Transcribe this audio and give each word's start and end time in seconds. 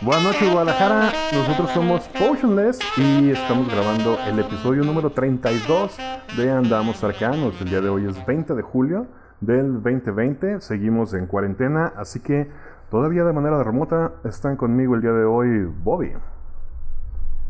Buenas 0.00 0.22
noches 0.22 0.52
Guadalajara, 0.52 1.12
nosotros 1.32 1.70
somos 1.70 2.08
Potionless 2.10 2.78
y 2.96 3.30
estamos 3.30 3.68
grabando 3.68 4.16
el 4.28 4.38
episodio 4.38 4.84
número 4.84 5.10
32 5.10 5.96
de 6.36 6.52
Andamos 6.52 7.02
Arcanos. 7.02 7.60
El 7.60 7.68
día 7.68 7.80
de 7.80 7.88
hoy 7.88 8.06
es 8.06 8.24
20 8.24 8.54
de 8.54 8.62
julio 8.62 9.08
del 9.40 9.82
2020, 9.82 10.60
seguimos 10.60 11.14
en 11.14 11.26
cuarentena, 11.26 11.92
así 11.96 12.20
que 12.20 12.48
todavía 12.92 13.24
de 13.24 13.32
manera 13.32 13.60
remota 13.64 14.12
están 14.24 14.56
conmigo 14.56 14.94
el 14.94 15.00
día 15.00 15.10
de 15.10 15.24
hoy 15.24 15.64
Bobby. 15.82 16.12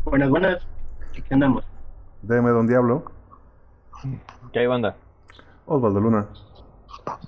Buenas, 0.05 0.29
buenas, 0.29 0.67
¿qué 1.13 1.23
andamos? 1.31 1.63
DM 2.23 2.47
Don 2.47 2.65
Diablo, 2.65 3.11
¿Qué 4.51 4.59
hay, 4.59 4.67
banda? 4.67 4.95
Osvaldo 5.67 5.99
Luna, 5.99 6.25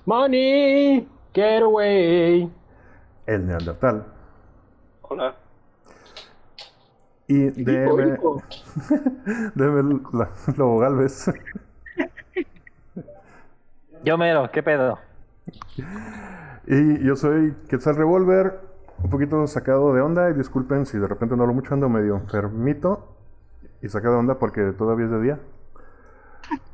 Money, 0.04 1.08
get 1.32 1.62
away. 1.62 2.52
el 3.26 3.46
Neandertal 3.46 4.11
Hola. 5.12 5.34
y 7.28 7.50
DM. 7.50 8.18
DM 9.54 10.02
Lobo 10.56 10.78
Galvez. 10.78 11.30
Yo 14.04 14.16
mero, 14.16 14.50
¿qué 14.50 14.62
pedo? 14.62 14.98
Y 16.66 17.04
yo 17.04 17.14
soy 17.14 17.54
Quetzal 17.68 17.96
Revolver, 17.96 18.58
un 19.02 19.10
poquito 19.10 19.46
sacado 19.46 19.92
de 19.92 20.00
onda 20.00 20.30
y 20.30 20.32
disculpen 20.32 20.86
si 20.86 20.96
de 20.96 21.06
repente 21.06 21.36
no 21.36 21.42
hablo 21.42 21.52
mucho, 21.52 21.74
ando 21.74 21.90
medio 21.90 22.16
enfermito 22.16 23.14
y 23.82 23.90
sacado 23.90 24.14
de 24.14 24.20
onda 24.20 24.38
porque 24.38 24.72
todavía 24.72 25.04
es 25.04 25.10
de 25.10 25.20
día. 25.20 25.40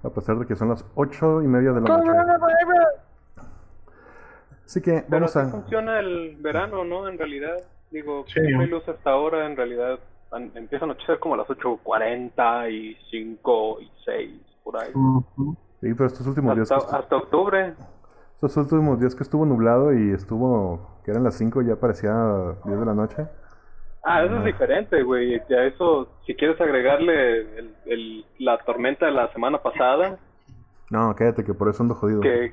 A 0.05 0.11
pesar 0.11 0.39
de 0.39 0.47
que 0.47 0.55
son 0.55 0.69
las 0.69 0.85
ocho 0.95 1.43
y 1.43 1.49
media 1.49 1.73
de 1.73 1.81
la 1.81 1.89
noche. 1.89 2.11
Así 4.65 4.81
que 4.81 4.93
Pero 4.93 5.07
vamos 5.09 5.37
a... 5.37 5.49
funciona 5.49 5.99
el 5.99 6.37
verano, 6.37 6.85
¿no? 6.85 7.09
En 7.09 7.19
realidad, 7.19 7.57
digo, 7.91 8.25
Sí. 8.29 8.41
no 8.53 8.61
hay 8.61 8.67
luz 8.69 8.87
hasta 8.89 9.11
ahora, 9.11 9.47
en 9.47 9.57
realidad 9.57 9.99
an- 10.33 10.53
empieza 10.55 10.85
a 10.85 10.87
anochecer 10.87 11.19
como 11.19 11.35
a 11.35 11.39
las 11.39 11.49
8.40 11.49 12.71
y 12.71 12.97
5 13.11 13.81
y 13.81 13.91
6, 14.05 14.41
por 14.63 14.77
ahí. 14.83 14.93
Sí, 15.81 15.95
pero 15.95 16.07
estos 16.07 16.27
últimos 16.27 16.55
días 16.57 16.71
Hasta, 16.71 16.87
estu- 16.97 16.99
hasta 17.01 17.17
octubre. 17.17 17.75
estos 18.35 18.57
últimos 18.57 19.01
días 19.01 19.15
que 19.15 19.23
estuvo 19.23 19.45
nublado 19.47 19.93
y 19.93 20.13
estuvo... 20.13 20.99
que 21.05 21.13
eran 21.13 21.25
las 21.25 21.35
5 21.39 21.63
ya 21.63 21.77
parecía 21.77 22.13
10 22.65 22.79
de 22.81 22.85
la 22.87 22.95
noche. 22.95 23.27
Ah, 24.05 24.23
eso 24.25 24.37
es 24.37 24.45
diferente, 24.45 25.03
güey. 25.03 25.41
Ya 25.49 25.65
eso, 25.65 26.09
si 26.27 26.35
quieres 26.35 26.61
agregarle 26.61 27.41
el, 27.59 27.75
el- 27.87 28.25
la 28.39 28.59
tormenta 28.59 29.07
de 29.07 29.13
la 29.13 29.33
semana 29.33 29.59
pasada, 29.63 30.19
No, 30.91 31.15
cállate 31.17 31.45
que 31.45 31.53
por 31.55 31.69
eso 31.69 31.83
ando 31.83 31.95
jodido. 31.95 32.21
que, 32.21 32.53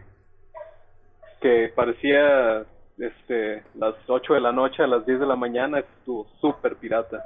que 1.41 1.71
parecía 1.75 2.65
este 2.97 3.63
las 3.75 3.95
8 4.07 4.33
de 4.35 4.41
la 4.41 4.51
noche 4.51 4.83
a 4.83 4.87
las 4.87 5.05
10 5.05 5.19
de 5.19 5.25
la 5.25 5.35
mañana, 5.35 5.79
estuvo 5.79 6.25
súper 6.41 6.75
pirata. 6.77 7.23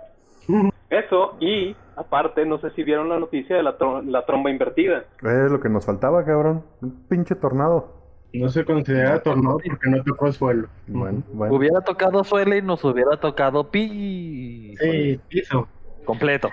Eso, 0.90 1.36
y 1.40 1.76
aparte, 1.96 2.46
no 2.46 2.58
sé 2.60 2.72
si 2.72 2.84
vieron 2.84 3.10
la 3.10 3.20
noticia 3.20 3.56
de 3.56 3.62
la, 3.64 3.78
tro- 3.78 4.04
la 4.04 4.26
tromba 4.26 4.50
invertida. 4.50 5.04
Es 5.22 5.52
lo 5.52 5.60
que 5.60 5.70
nos 5.70 5.86
faltaba, 5.86 6.26
cabrón. 6.26 6.64
Un 6.82 7.06
pinche 7.08 7.36
tornado. 7.36 7.94
No 8.34 8.50
se 8.50 8.64
considera 8.66 9.22
tornado 9.22 9.58
porque 9.58 9.90
no 9.90 10.04
tocó 10.04 10.32
suelo. 10.32 10.68
Bueno, 10.88 11.22
bueno. 11.34 11.54
Hubiera 11.54 11.82
tocado 11.82 12.24
suelo 12.24 12.56
y 12.56 12.62
nos 12.62 12.84
hubiera 12.84 13.18
tocado 13.18 13.70
pi. 13.70 14.76
Sí, 14.80 15.20
piso. 15.28 15.68
Completo. 16.06 16.50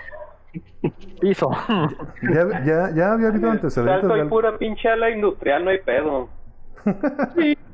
Piso. 1.19 1.49
Ya, 2.21 2.63
ya, 2.65 2.91
ya 2.95 3.13
había 3.13 3.27
habido 3.29 3.51
antecedentes 3.51 4.01
Salto 4.01 4.15
de 4.15 4.25
y 4.25 4.27
pura 4.27 4.57
pinche 4.57 4.89
ala 4.89 5.09
industrial, 5.11 5.63
no 5.65 5.69
hay 5.71 5.79
pedo. 5.79 6.29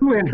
Bueno, 0.00 0.32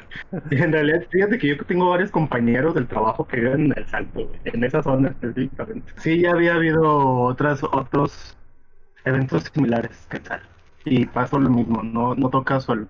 en 0.50 0.72
realidad, 0.72 1.02
fíjate 1.10 1.38
que 1.38 1.48
yo 1.48 1.64
tengo 1.64 1.90
varios 1.90 2.10
compañeros 2.10 2.74
del 2.74 2.86
trabajo 2.86 3.26
que 3.26 3.40
viven 3.40 3.66
en 3.66 3.74
el 3.76 3.86
salto, 3.86 4.30
en 4.44 4.64
esa 4.64 4.82
zona 4.82 5.08
específicamente. 5.08 5.92
Sí, 5.96 6.20
ya 6.20 6.30
había 6.32 6.54
habido 6.54 7.20
otras, 7.20 7.62
otros 7.64 8.36
eventos 9.04 9.44
similares, 9.52 10.06
¿qué 10.08 10.20
tal? 10.20 10.40
Y 10.84 11.06
pasó 11.06 11.38
lo 11.38 11.50
mismo, 11.50 11.82
no, 11.82 12.14
no 12.14 12.30
toca 12.30 12.60
suelo. 12.60 12.86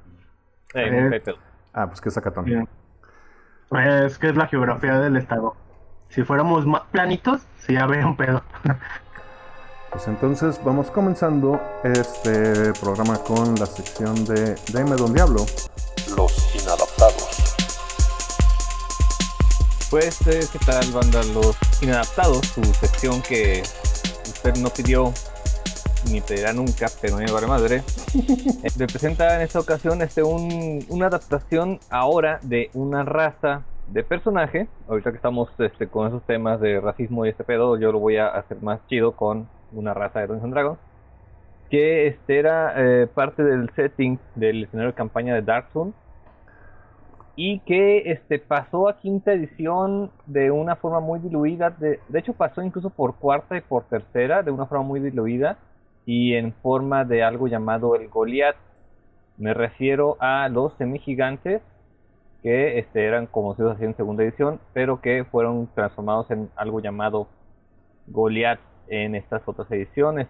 Eh, 0.75 1.11
Eh. 1.15 1.35
Ah, 1.73 1.87
pues 1.87 2.01
qué 2.01 2.11
sacatón. 2.11 2.45
Bien. 2.45 2.69
Es 4.05 4.19
que 4.19 4.29
es 4.29 4.37
la 4.37 4.47
geografía 4.47 4.99
del 4.99 5.17
estado. 5.17 5.55
Si 6.09 6.23
fuéramos 6.23 6.67
más 6.67 6.83
planitos, 6.91 7.47
sí 7.59 7.77
habría 7.77 8.07
un 8.07 8.17
pedo. 8.17 8.43
Pues 9.91 10.07
entonces 10.07 10.61
vamos 10.65 10.91
comenzando 10.91 11.61
este 11.83 12.73
programa 12.81 13.19
con 13.19 13.55
la 13.57 13.67
sección 13.67 14.25
de 14.27 14.55
Dime 14.73 14.97
Don 14.97 15.13
Diablo. 15.13 15.41
Los 16.17 16.55
inadaptados. 16.55 17.55
Pues, 19.91 20.27
eh, 20.27 20.41
¿qué 20.53 20.59
tal, 20.67 20.85
banda? 20.93 21.23
Los 21.33 21.57
inadaptados, 21.83 22.47
su 22.49 22.63
sección 22.75 23.23
que 23.23 23.63
usted 24.27 24.57
no 24.59 24.69
pidió 24.69 25.13
ni 26.11 26.21
pedirá 26.21 26.53
nunca, 26.53 26.87
pero 27.01 27.17
me 27.17 27.31
vale 27.31 27.47
madre. 27.47 27.83
Eh, 28.65 28.71
representa 28.77 29.37
en 29.37 29.43
esta 29.43 29.61
ocasión 29.61 30.01
este, 30.03 30.23
un- 30.23 30.85
una 30.89 31.07
adaptación 31.07 31.79
ahora 31.91 32.41
de 32.43 32.71
una 32.75 33.05
raza 33.05 33.63
de 33.89 34.03
personaje. 34.03 34.67
Ahorita 34.89 35.11
que 35.11 35.17
estamos 35.17 35.49
este, 35.59 35.87
con 35.89 36.09
esos 36.09 36.23
temas 36.25 36.61
de 36.61 36.81
racismo 36.81 37.25
y 37.25 37.29
este 37.29 37.45
pedo, 37.45 37.79
yo 37.79 37.93
lo 37.93 37.99
voy 38.01 38.17
a 38.17 38.29
hacer 38.29 38.61
más 38.63 38.81
chido 38.89 39.13
con 39.13 39.47
una 39.73 39.95
raza 39.95 40.21
de 40.21 40.27
Dungeons 40.27 40.53
Dragons. 40.53 40.79
Que 41.71 42.07
este 42.07 42.39
era 42.39 42.73
eh, 42.77 43.07
parte 43.07 43.43
del 43.43 43.71
setting 43.77 44.19
del 44.35 44.65
escenario 44.65 44.93
de 44.93 44.97
campaña 44.97 45.35
de 45.35 45.43
Dark 45.43 45.67
y 47.37 47.61
que 47.61 48.11
este 48.11 48.41
pasó 48.41 48.89
a 48.89 48.99
quinta 48.99 49.33
edición 49.33 50.11
de 50.27 50.51
una 50.51 50.77
forma 50.77 50.99
muy 50.99 51.21
diluida. 51.21 51.71
De, 51.71 52.01
de 52.09 52.19
hecho, 52.19 52.33
pasó 52.33 52.63
incluso 52.63 52.91
por 52.91 53.17
cuarta 53.17 53.57
y 53.57 53.61
por 53.61 53.85
tercera 53.85 54.43
de 54.43 54.51
una 54.51 54.67
forma 54.67 54.85
muy 54.85 54.99
diluida 54.99 55.59
y 56.05 56.35
en 56.35 56.53
forma 56.55 57.05
de 57.05 57.23
algo 57.23 57.47
llamado 57.47 57.95
el 57.95 58.09
Goliath. 58.09 58.57
Me 59.37 59.55
refiero 59.55 60.17
a 60.19 60.49
los 60.49 60.73
semigigantes 60.79 61.63
que 62.43 62.79
este, 62.79 63.05
eran 63.05 63.27
conocidos 63.27 63.77
así 63.77 63.85
en 63.85 63.97
segunda 63.97 64.25
edición, 64.25 64.59
pero 64.73 65.01
que 65.01 65.25
fueron 65.25 65.69
transformados 65.75 66.31
en 66.31 66.51
algo 66.57 66.81
llamado 66.81 67.29
Goliath 68.07 68.61
en 68.91 69.15
estas 69.15 69.43
otras 69.47 69.71
ediciones, 69.71 70.29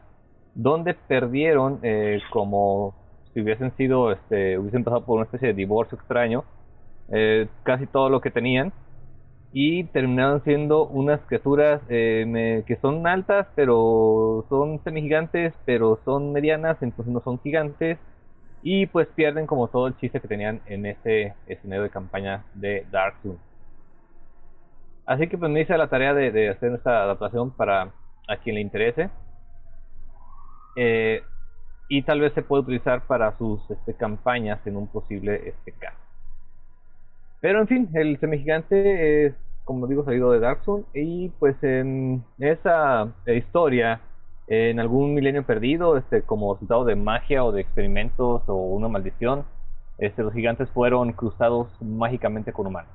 donde 0.54 0.94
perdieron 0.94 1.80
eh, 1.82 2.20
como 2.32 2.94
si 3.34 3.40
hubiesen 3.42 3.74
sido, 3.76 4.12
este, 4.12 4.58
hubiesen 4.58 4.84
pasado 4.84 5.04
por 5.04 5.16
una 5.16 5.24
especie 5.24 5.48
de 5.48 5.54
divorcio 5.54 5.96
extraño, 5.98 6.44
eh, 7.08 7.48
casi 7.64 7.86
todo 7.86 8.08
lo 8.10 8.20
que 8.20 8.30
tenían 8.30 8.72
y 9.52 9.84
terminaron 9.84 10.42
siendo 10.44 10.86
unas 10.86 11.20
criaturas 11.26 11.80
eh, 11.88 12.24
me- 12.26 12.64
que 12.66 12.76
son 12.76 13.06
altas 13.06 13.46
pero 13.54 14.44
son 14.48 14.80
semigigantes 14.84 15.54
pero 15.64 15.98
son 16.04 16.32
medianas 16.32 16.76
entonces 16.82 17.12
no 17.12 17.20
son 17.22 17.38
gigantes 17.40 17.98
y 18.62 18.86
pues 18.86 19.08
pierden 19.08 19.46
como 19.46 19.68
todo 19.68 19.86
el 19.86 19.96
chiste 19.96 20.20
que 20.20 20.28
tenían 20.28 20.60
en 20.66 20.86
ese 20.86 21.34
escenario 21.46 21.84
de 21.84 21.90
campaña 21.90 22.44
de 22.54 22.86
Dark 22.90 23.14
Souls. 23.22 23.40
Así 25.06 25.28
que 25.28 25.36
pues 25.38 25.50
me 25.50 25.62
hice 25.62 25.76
la 25.76 25.88
tarea 25.88 26.14
de, 26.14 26.30
de 26.30 26.50
hacer 26.50 26.72
esta 26.74 27.02
adaptación 27.02 27.50
para 27.50 27.94
a 28.28 28.36
quien 28.36 28.56
le 28.56 28.60
interese 28.60 29.10
Eh, 30.76 31.22
y 31.88 32.02
tal 32.02 32.20
vez 32.20 32.32
se 32.34 32.42
puede 32.42 32.62
utilizar 32.62 33.06
para 33.06 33.36
sus 33.38 33.60
este, 33.70 33.94
campañas 33.94 34.64
en 34.66 34.76
un 34.76 34.86
posible 34.86 35.48
este 35.48 35.72
caso 35.72 36.08
pero 37.40 37.60
en 37.60 37.68
fin, 37.68 37.88
el 37.94 38.18
semigigante 38.18 39.26
es, 39.26 39.34
como 39.64 39.86
digo, 39.86 40.04
salido 40.04 40.32
de 40.32 40.40
Dark 40.40 40.64
Souls. 40.64 40.86
Y 40.94 41.28
pues 41.38 41.56
en 41.62 42.24
esa 42.38 43.12
eh, 43.26 43.36
historia, 43.36 44.00
en 44.48 44.80
algún 44.80 45.14
milenio 45.14 45.44
perdido, 45.44 45.96
este, 45.96 46.22
como 46.22 46.54
resultado 46.54 46.84
de 46.84 46.96
magia 46.96 47.44
o 47.44 47.52
de 47.52 47.60
experimentos 47.60 48.42
o 48.48 48.54
una 48.54 48.88
maldición, 48.88 49.44
este, 49.98 50.22
los 50.22 50.32
gigantes 50.32 50.68
fueron 50.70 51.12
cruzados 51.12 51.68
mágicamente 51.80 52.52
con 52.52 52.66
humanos. 52.66 52.90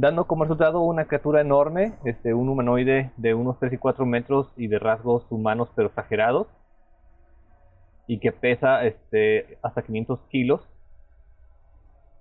Dando 0.00 0.26
como 0.26 0.44
resultado 0.44 0.80
una 0.80 1.04
criatura 1.04 1.40
enorme, 1.40 1.92
este, 2.04 2.32
un 2.32 2.48
humanoide 2.48 3.10
de 3.16 3.34
unos 3.34 3.58
3 3.58 3.74
y 3.74 3.78
4 3.78 4.06
metros 4.06 4.48
y 4.56 4.66
de 4.66 4.78
rasgos 4.78 5.24
humanos 5.30 5.68
pero 5.76 5.88
exagerados. 5.88 6.46
Y 8.06 8.18
que 8.18 8.32
pesa 8.32 8.84
este, 8.84 9.58
hasta 9.62 9.82
500 9.82 10.18
kilos 10.30 10.62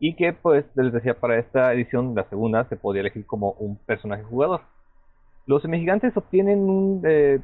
y 0.01 0.15
que 0.15 0.33
pues 0.33 0.65
les 0.75 0.93
decía 0.93 1.19
para 1.19 1.39
esta 1.39 1.73
edición 1.73 2.15
la 2.15 2.23
segunda 2.29 2.63
se 2.69 2.77
podía 2.77 3.01
elegir 3.01 3.25
como 3.25 3.51
un 3.59 3.75
personaje 3.77 4.23
jugador 4.23 4.61
los 5.49 5.63
semigigantes 5.63 6.15
obtienen 6.15 6.69
un, 6.69 7.01
eh, 7.05 7.39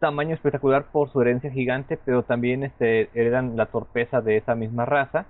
tamaño 0.00 0.34
espectacular 0.34 0.84
por 0.92 1.10
su 1.10 1.22
herencia 1.22 1.50
gigante, 1.50 1.98
pero 2.04 2.22
también 2.22 2.62
este, 2.62 3.08
heredan 3.14 3.56
la 3.56 3.66
torpeza 3.66 4.20
de 4.20 4.36
esa 4.36 4.54
misma 4.54 4.84
raza. 4.84 5.24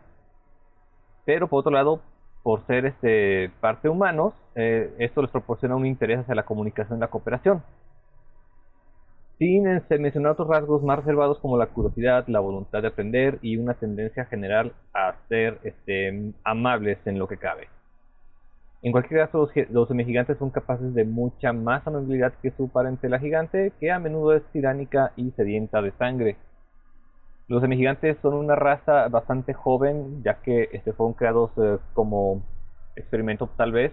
Pero 1.24 1.46
por 1.46 1.60
otro 1.60 1.70
lado, 1.70 2.00
por 2.46 2.64
ser 2.68 2.86
este, 2.86 3.50
parte 3.58 3.88
humanos, 3.88 4.32
eh, 4.54 4.94
esto 5.00 5.20
les 5.20 5.32
proporciona 5.32 5.74
un 5.74 5.84
interés 5.84 6.20
hacia 6.20 6.36
la 6.36 6.44
comunicación 6.44 6.98
y 6.98 7.00
la 7.00 7.08
cooperación. 7.08 7.60
Sin 9.36 9.64
mencionar 9.64 10.30
otros 10.30 10.46
rasgos 10.46 10.80
más 10.84 11.00
reservados 11.00 11.40
como 11.40 11.58
la 11.58 11.66
curiosidad, 11.66 12.24
la 12.28 12.38
voluntad 12.38 12.82
de 12.82 12.86
aprender 12.86 13.40
y 13.42 13.56
una 13.56 13.74
tendencia 13.74 14.26
general 14.26 14.74
a 14.94 15.16
ser 15.28 15.58
este, 15.64 16.34
amables 16.44 16.98
en 17.04 17.18
lo 17.18 17.26
que 17.26 17.36
cabe. 17.36 17.66
En 18.80 18.92
cualquier 18.92 19.26
caso, 19.26 19.50
los, 19.70 19.88
semigigantes 19.88 20.38
son 20.38 20.50
capaces 20.50 20.94
de 20.94 21.04
mucha 21.04 21.52
más 21.52 21.84
amabilidad 21.84 22.32
que 22.40 22.52
su 22.52 22.68
parente 22.68 23.08
la 23.08 23.18
gigante, 23.18 23.72
que 23.80 23.90
a 23.90 23.98
menudo 23.98 24.36
es 24.36 24.44
tiránica 24.52 25.10
y 25.16 25.32
sedienta 25.32 25.82
de 25.82 25.90
sangre. 25.98 26.36
Los 27.48 27.62
semigigantes 27.62 28.18
son 28.22 28.34
una 28.34 28.56
raza 28.56 29.08
bastante 29.08 29.54
joven, 29.54 30.22
ya 30.24 30.40
que 30.42 30.68
este, 30.72 30.92
fueron 30.92 31.14
creados 31.14 31.50
eh, 31.58 31.78
como 31.94 32.42
experimento 32.96 33.48
tal 33.56 33.72
vez, 33.72 33.92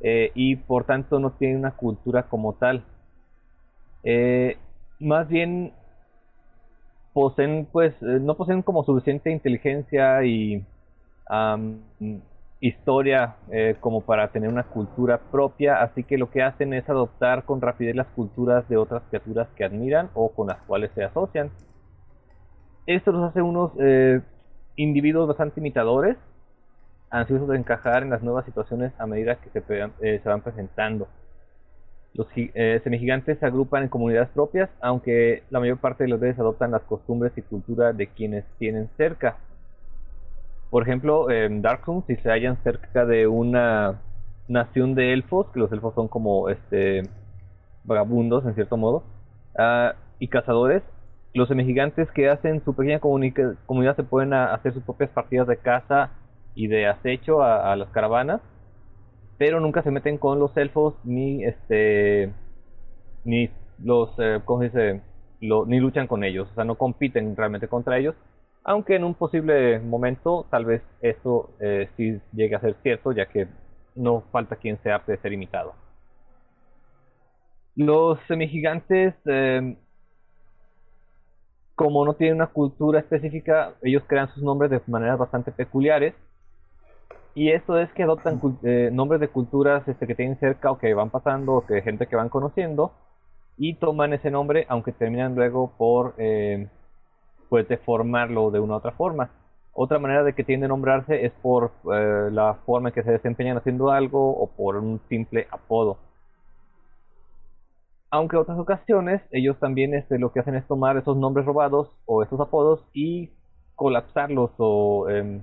eh, 0.00 0.30
y 0.34 0.56
por 0.56 0.84
tanto 0.84 1.18
no 1.18 1.32
tienen 1.32 1.58
una 1.58 1.72
cultura 1.72 2.24
como 2.24 2.54
tal. 2.54 2.84
Eh, 4.04 4.56
más 5.00 5.28
bien 5.28 5.72
poseen, 7.12 7.66
pues, 7.70 8.00
no 8.00 8.36
poseen 8.36 8.62
como 8.62 8.84
suficiente 8.84 9.30
inteligencia 9.30 10.24
y 10.24 10.64
historia 12.60 13.36
eh, 13.50 13.76
como 13.80 14.00
para 14.00 14.28
tener 14.28 14.48
una 14.48 14.64
cultura 14.64 15.18
propia, 15.18 15.82
así 15.82 16.02
que 16.04 16.18
lo 16.18 16.30
que 16.30 16.42
hacen 16.42 16.74
es 16.74 16.88
adoptar 16.88 17.44
con 17.44 17.60
rapidez 17.60 17.94
las 17.94 18.08
culturas 18.08 18.68
de 18.68 18.76
otras 18.76 19.02
criaturas 19.10 19.48
que 19.56 19.64
admiran 19.64 20.10
o 20.14 20.30
con 20.30 20.48
las 20.48 20.58
cuales 20.62 20.90
se 20.94 21.04
asocian. 21.04 21.50
Esto 22.88 23.12
los 23.12 23.22
hace 23.22 23.40
unos 23.40 23.70
eh, 23.78 24.20
individuos 24.74 25.28
bastante 25.28 25.60
imitadores, 25.60 26.16
ansiosos 27.10 27.48
de 27.48 27.58
encajar 27.58 28.02
en 28.02 28.10
las 28.10 28.22
nuevas 28.22 28.44
situaciones 28.44 28.92
a 28.98 29.06
medida 29.06 29.36
que 29.36 29.50
se, 29.50 29.90
eh, 30.00 30.20
van 30.24 30.42
presentando. 30.42 31.06
Los 32.14 32.26
semigigantes 32.82 33.38
se 33.38 33.46
agrupan 33.46 33.84
en 33.84 33.88
comunidades 33.90 34.30
propias, 34.30 34.70
aunque 34.80 35.44
la 35.50 35.60
mayor 35.60 35.78
parte 35.78 36.04
de 36.04 36.10
los 36.10 36.18
veces 36.18 36.40
adoptan 36.40 36.72
las 36.72 36.82
costumbres 36.82 37.32
y 37.36 37.42
cultura 37.42 37.92
de 37.92 38.08
quienes 38.08 38.44
tienen 38.58 38.88
cerca 38.96 39.36
por 40.70 40.82
ejemplo, 40.82 41.30
en 41.30 41.62
Darkroom, 41.62 42.02
si 42.06 42.16
se 42.16 42.30
hallan 42.30 42.62
cerca 42.62 43.06
de 43.06 43.26
una 43.26 44.00
nación 44.48 44.94
de 44.94 45.14
elfos, 45.14 45.46
que 45.52 45.60
los 45.60 45.72
elfos 45.72 45.94
son 45.94 46.08
como 46.08 46.50
este 46.50 47.02
vagabundos 47.84 48.44
en 48.44 48.54
cierto 48.54 48.76
modo, 48.76 49.02
uh, 49.58 49.96
y 50.18 50.28
cazadores, 50.28 50.82
los 51.34 51.48
semigigantes 51.48 52.10
que 52.12 52.28
hacen 52.28 52.62
su 52.64 52.74
pequeña 52.74 53.00
comunidad 53.00 53.96
se 53.96 54.02
pueden 54.02 54.32
hacer 54.32 54.72
sus 54.72 54.82
propias 54.82 55.10
partidas 55.10 55.46
de 55.46 55.58
caza 55.58 56.10
y 56.54 56.66
de 56.66 56.86
acecho 56.86 57.42
a, 57.42 57.76
las 57.76 57.88
caravanas, 57.90 58.40
pero 59.36 59.60
nunca 59.60 59.82
se 59.82 59.90
meten 59.90 60.18
con 60.18 60.38
los 60.38 60.56
elfos 60.56 60.94
ni 61.04 61.44
este 61.44 62.32
ni 63.24 63.50
los 63.78 64.10
eh, 64.18 64.40
¿cómo 64.44 64.60
se 64.60 64.66
dice? 64.66 65.02
ni 65.40 65.78
luchan 65.78 66.08
con 66.08 66.24
ellos, 66.24 66.48
o 66.50 66.54
sea, 66.54 66.64
no 66.64 66.74
compiten 66.74 67.36
realmente 67.36 67.68
contra 67.68 67.96
ellos, 67.98 68.16
aunque 68.64 68.96
en 68.96 69.04
un 69.04 69.14
posible 69.14 69.78
momento 69.78 70.46
tal 70.50 70.64
vez 70.64 70.82
eso 71.00 71.50
eh, 71.60 71.88
sí 71.96 72.20
llegue 72.32 72.56
a 72.56 72.60
ser 72.60 72.74
cierto, 72.82 73.12
ya 73.12 73.26
que 73.26 73.46
no 73.94 74.22
falta 74.32 74.56
quien 74.56 74.78
sea 74.82 74.96
apte 74.96 75.12
de 75.12 75.18
ser 75.18 75.32
imitado. 75.32 75.74
Los 77.76 78.18
semigigantes, 78.26 79.14
eh, 79.26 79.76
como 81.78 82.04
no 82.04 82.14
tienen 82.14 82.34
una 82.34 82.48
cultura 82.48 82.98
específica, 82.98 83.74
ellos 83.82 84.02
crean 84.08 84.28
sus 84.34 84.42
nombres 84.42 84.68
de 84.68 84.80
maneras 84.88 85.16
bastante 85.16 85.52
peculiares. 85.52 86.12
Y 87.36 87.52
esto 87.52 87.78
es 87.78 87.88
que 87.92 88.02
adoptan 88.02 88.40
eh, 88.64 88.90
nombres 88.92 89.20
de 89.20 89.28
culturas 89.28 89.86
este, 89.86 90.08
que 90.08 90.16
tienen 90.16 90.40
cerca 90.40 90.72
o 90.72 90.78
que 90.78 90.92
van 90.92 91.10
pasando 91.10 91.52
o 91.52 91.64
que 91.64 91.80
gente 91.82 92.08
que 92.08 92.16
van 92.16 92.30
conociendo 92.30 92.90
y 93.56 93.74
toman 93.74 94.12
ese 94.12 94.28
nombre, 94.28 94.66
aunque 94.68 94.90
terminan 94.90 95.36
luego 95.36 95.70
por 95.78 96.14
eh, 96.18 96.66
pues 97.48 97.68
deformarlo 97.68 98.50
de 98.50 98.58
una 98.58 98.74
u 98.74 98.76
otra 98.78 98.90
forma. 98.90 99.30
Otra 99.72 100.00
manera 100.00 100.24
de 100.24 100.32
que 100.32 100.42
tiende 100.42 100.66
a 100.66 100.70
nombrarse 100.70 101.26
es 101.26 101.32
por 101.40 101.70
eh, 101.94 102.28
la 102.32 102.54
forma 102.66 102.88
en 102.88 102.94
que 102.96 103.04
se 103.04 103.12
desempeñan 103.12 103.56
haciendo 103.56 103.92
algo 103.92 104.36
o 104.36 104.48
por 104.48 104.74
un 104.78 105.00
simple 105.08 105.46
apodo. 105.52 105.96
Aunque 108.10 108.36
en 108.36 108.42
otras 108.42 108.58
ocasiones 108.58 109.22
ellos 109.30 109.58
también 109.58 109.94
este, 109.94 110.18
lo 110.18 110.32
que 110.32 110.40
hacen 110.40 110.54
es 110.54 110.66
tomar 110.66 110.96
esos 110.96 111.16
nombres 111.16 111.44
robados 111.46 111.90
o 112.06 112.22
esos 112.22 112.40
apodos 112.40 112.84
y 112.92 113.30
colapsarlos 113.74 114.50
o 114.56 115.08
em, 115.10 115.42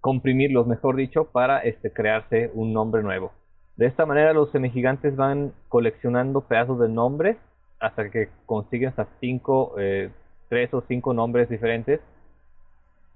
comprimirlos, 0.00 0.66
mejor 0.66 0.96
dicho, 0.96 1.24
para 1.24 1.60
este, 1.60 1.92
crearse 1.92 2.50
un 2.54 2.72
nombre 2.72 3.02
nuevo. 3.02 3.32
De 3.76 3.86
esta 3.86 4.06
manera 4.06 4.32
los 4.32 4.50
semigigantes 4.50 5.16
van 5.16 5.52
coleccionando 5.68 6.42
pedazos 6.42 6.78
de 6.78 6.88
nombres 6.88 7.36
hasta 7.80 8.10
que 8.10 8.28
consiguen 8.46 8.90
hasta 8.90 9.08
cinco 9.20 9.74
eh, 9.78 10.10
tres 10.48 10.72
o 10.74 10.82
cinco 10.86 11.14
nombres 11.14 11.48
diferentes 11.48 12.00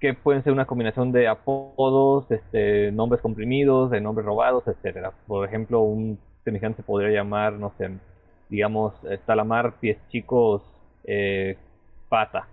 que 0.00 0.14
pueden 0.14 0.42
ser 0.42 0.52
una 0.52 0.66
combinación 0.66 1.12
de 1.12 1.28
apodos, 1.28 2.30
este, 2.30 2.92
nombres 2.92 3.22
comprimidos, 3.22 3.90
de 3.90 4.00
nombres 4.00 4.26
robados, 4.26 4.66
etcétera. 4.66 5.12
Por 5.26 5.46
ejemplo, 5.46 5.80
un 5.80 6.18
semejante 6.46 6.82
podría 6.84 7.10
llamar, 7.10 7.54
no 7.54 7.72
sé, 7.76 7.90
digamos, 8.48 8.94
Talamar 9.26 9.74
Pies 9.80 9.98
Chicos 10.08 10.62
eh, 11.04 11.58
Pata, 12.08 12.46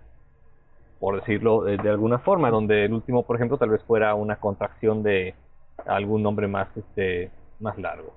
por 0.98 1.20
decirlo 1.20 1.62
de, 1.62 1.76
de, 1.76 1.90
alguna 1.90 2.18
forma, 2.18 2.50
donde 2.50 2.84
el 2.84 2.92
último, 2.92 3.22
por 3.22 3.36
ejemplo, 3.36 3.56
tal 3.56 3.70
vez 3.70 3.82
fuera 3.84 4.16
una 4.16 4.36
contracción 4.36 5.04
de 5.04 5.34
algún 5.86 6.24
nombre 6.24 6.48
más, 6.48 6.68
este, 6.76 7.30
más 7.60 7.78
largo. 7.78 8.12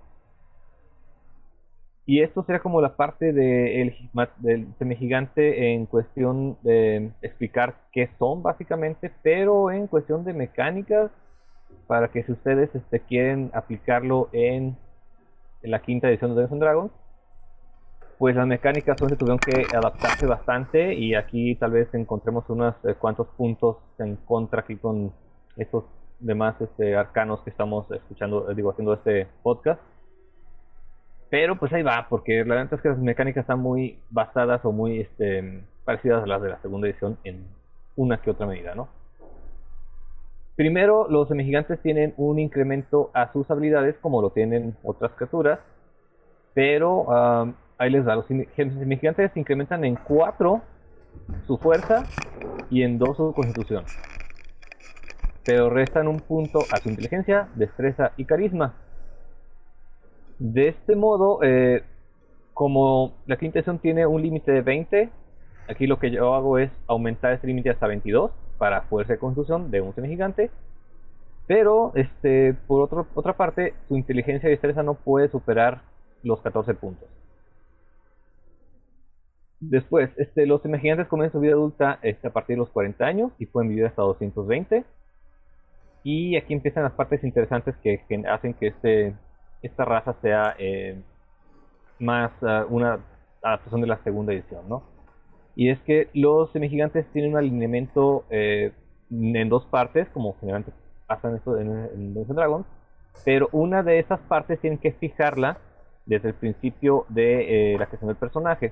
Y 2.07 2.21
esto 2.21 2.41
sería 2.43 2.61
como 2.61 2.81
la 2.81 2.95
parte 2.95 3.33
de 3.33 3.81
el, 3.81 3.93
del 4.37 4.73
semigigante 4.79 5.73
en 5.73 5.85
cuestión 5.85 6.57
de 6.63 7.11
explicar 7.21 7.75
qué 7.91 8.09
son 8.17 8.41
básicamente, 8.41 9.11
pero 9.21 9.71
en 9.71 9.87
cuestión 9.87 10.23
de 10.23 10.33
mecánicas, 10.33 11.11
para 11.85 12.07
que 12.07 12.23
si 12.23 12.31
ustedes 12.31 12.73
este, 12.73 13.01
quieren 13.01 13.51
aplicarlo 13.53 14.29
en, 14.31 14.77
la 15.61 15.79
quinta 15.81 16.09
edición 16.09 16.35
de 16.35 16.41
Dungeons 16.41 16.61
Dragons, 16.61 16.91
pues 18.17 18.35
las 18.35 18.47
mecánicas 18.47 18.97
son 18.97 19.15
tuvieron 19.15 19.37
que 19.37 19.65
adaptarse 19.75 20.25
bastante 20.25 20.93
y 20.93 21.13
aquí 21.13 21.55
tal 21.55 21.71
vez 21.71 21.93
encontremos 21.93 22.49
unos 22.49 22.75
eh, 22.83 22.95
cuantos 22.95 23.27
puntos 23.37 23.77
en 23.99 24.15
contra 24.15 24.61
aquí 24.61 24.75
con 24.75 25.11
estos 25.55 25.83
demás 26.19 26.55
este, 26.59 26.95
arcanos 26.95 27.41
que 27.41 27.51
estamos 27.51 27.89
escuchando, 27.91 28.49
eh, 28.49 28.55
digo, 28.55 28.71
haciendo 28.71 28.93
este 28.93 29.27
podcast. 29.43 29.79
Pero 31.29 31.57
pues 31.57 31.73
ahí 31.73 31.83
va, 31.83 32.07
porque 32.09 32.43
la 32.45 32.55
verdad 32.55 32.73
es 32.73 32.81
que 32.81 32.89
las 32.89 32.97
mecánicas 32.97 33.41
están 33.41 33.59
muy 33.59 33.99
basadas 34.09 34.63
o 34.65 34.71
muy 34.71 35.01
este, 35.01 35.63
parecidas 35.83 36.23
a 36.23 36.27
las 36.27 36.41
de 36.41 36.49
la 36.49 36.61
segunda 36.61 36.87
edición 36.87 37.17
en 37.23 37.45
una 37.95 38.21
que 38.21 38.31
otra 38.31 38.47
medida, 38.47 38.73
¿no? 38.73 38.87
Primero, 40.57 41.07
los 41.07 41.27
semigigantes 41.27 41.79
tienen 41.83 42.15
un 42.17 42.39
incremento 42.39 43.11
a 43.13 43.31
sus 43.31 43.49
habilidades 43.51 43.95
como 44.01 44.23
lo 44.23 44.31
tienen 44.31 44.75
otras 44.81 45.11
criaturas, 45.11 45.59
pero 46.55 47.05
ahí 47.77 47.91
les 47.91 48.03
da, 48.03 48.15
los 48.15 48.25
semigigantes 48.25 49.37
incrementan 49.37 49.85
en 49.85 49.95
4 49.97 50.61
su 51.45 51.59
fuerza 51.59 52.05
y 52.71 52.81
en 52.81 52.97
2 52.97 53.17
su 53.17 53.33
constitución, 53.33 53.83
pero 55.45 55.69
restan 55.69 56.07
un 56.07 56.21
punto 56.21 56.61
a 56.73 56.77
su 56.77 56.89
inteligencia, 56.89 57.49
destreza 57.53 58.13
y 58.17 58.25
carisma. 58.25 58.73
De 60.39 60.69
este 60.69 60.95
modo, 60.95 61.37
eh, 61.43 61.83
como 62.55 63.13
la 63.27 63.37
quinta 63.37 63.61
tiene 63.77 64.07
un 64.07 64.23
límite 64.23 64.51
de 64.51 64.61
20, 64.61 65.09
aquí 65.69 65.85
lo 65.85 65.99
que 65.99 66.09
yo 66.09 66.33
hago 66.33 66.57
es 66.57 66.71
aumentar 66.87 67.33
ese 67.33 67.45
límite 67.45 67.69
hasta 67.69 67.85
22 67.85 68.31
para 68.57 68.81
fuerza 68.83 69.13
de 69.13 69.19
construcción 69.19 69.71
de 69.71 69.81
un 69.81 69.93
semigigante. 69.95 70.51
Pero, 71.47 71.93
este, 71.95 72.53
por 72.67 72.81
otro, 72.81 73.07
otra 73.15 73.37
parte, 73.37 73.73
su 73.87 73.95
inteligencia 73.95 74.47
y 74.47 74.51
destreza 74.51 74.83
no 74.83 74.95
puede 74.95 75.29
superar 75.29 75.81
los 76.23 76.41
14 76.41 76.73
puntos. 76.73 77.07
Después, 79.59 80.11
este, 80.17 80.45
los 80.45 80.61
semigigantes 80.61 81.07
comienzan 81.07 81.39
su 81.39 81.39
vida 81.39 81.53
adulta 81.53 81.99
este, 82.01 82.27
a 82.27 82.33
partir 82.33 82.55
de 82.55 82.59
los 82.59 82.69
40 82.69 83.03
años 83.05 83.31
y 83.39 83.47
pueden 83.47 83.69
vivir 83.69 83.85
hasta 83.85 84.01
220. 84.01 84.83
Y 86.03 86.37
aquí 86.37 86.53
empiezan 86.53 86.83
las 86.83 86.93
partes 86.93 87.23
interesantes 87.23 87.75
que, 87.77 88.01
hacen 88.29 88.53
que 88.53 88.67
este 88.67 89.15
esta 89.63 89.85
raza 89.85 90.13
sea 90.21 90.55
eh, 90.59 91.01
más 91.99 92.31
ah, 92.43 92.65
una 92.69 92.99
adaptación 93.41 93.81
de 93.81 93.87
la 93.87 93.97
segunda 94.03 94.33
edición, 94.33 94.69
¿no? 94.69 94.83
Y 95.57 95.71
es 95.71 95.79
que 95.79 96.07
los 96.13 96.51
semigigantes 96.51 97.07
tienen 97.11 97.31
un 97.31 97.39
alineamiento 97.39 98.25
eh, 98.29 98.73
en 99.09 99.49
dos 99.49 99.65
partes, 99.65 100.07
como 100.09 100.35
generalmente 100.39 100.71
pasa 101.07 101.29
en, 101.29 101.35
esto, 101.37 101.57
en, 101.57 101.71
en 101.71 102.13
Dungeons 102.13 102.35
Dragons, 102.35 102.65
pero 103.25 103.49
una 103.51 103.81
de 103.81 103.97
esas 103.97 104.19
partes 104.19 104.59
tienen 104.61 104.77
que 104.77 104.91
fijarla 104.91 105.57
desde 106.05 106.27
el 106.27 106.35
principio 106.35 107.07
de 107.09 107.73
eh, 107.73 107.77
la 107.79 107.87
creación 107.87 108.09
del 108.09 108.17
personaje. 108.17 108.71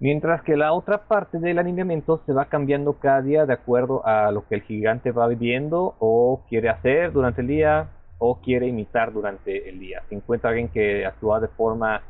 Mientras 0.00 0.40
que 0.40 0.56
la 0.56 0.72
otra 0.72 1.06
parte 1.06 1.38
del 1.38 1.58
alineamiento 1.58 2.22
se 2.24 2.32
va 2.32 2.46
cambiando 2.46 2.94
cada 2.94 3.20
día 3.20 3.44
de 3.44 3.52
acuerdo 3.52 4.00
a 4.06 4.32
lo 4.32 4.48
que 4.48 4.54
el 4.54 4.62
gigante 4.62 5.10
va 5.10 5.28
viviendo 5.28 5.96
o 5.98 6.46
quiere 6.48 6.70
hacer 6.70 7.12
durante 7.12 7.42
el 7.42 7.48
día 7.48 7.90
o 8.16 8.40
quiere 8.40 8.68
imitar 8.68 9.12
durante 9.12 9.68
el 9.68 9.78
día. 9.78 10.02
Si 10.08 10.14
encuentra 10.14 10.48
alguien 10.48 10.68
que 10.68 11.04
actúa 11.04 11.40
de 11.40 11.48
forma 11.48 12.00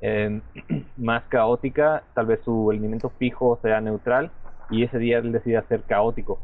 em, 0.00 0.40
más 0.96 1.24
caótica, 1.24 2.02
tal 2.14 2.26
vez 2.26 2.40
su 2.44 2.70
alineamiento 2.70 3.10
fijo 3.10 3.58
sea 3.62 3.80
neutral 3.80 4.30
y 4.70 4.84
ese 4.84 4.98
día 4.98 5.18
él 5.18 5.32
decide 5.32 5.62
ser 5.68 5.82
caótico. 5.82 6.38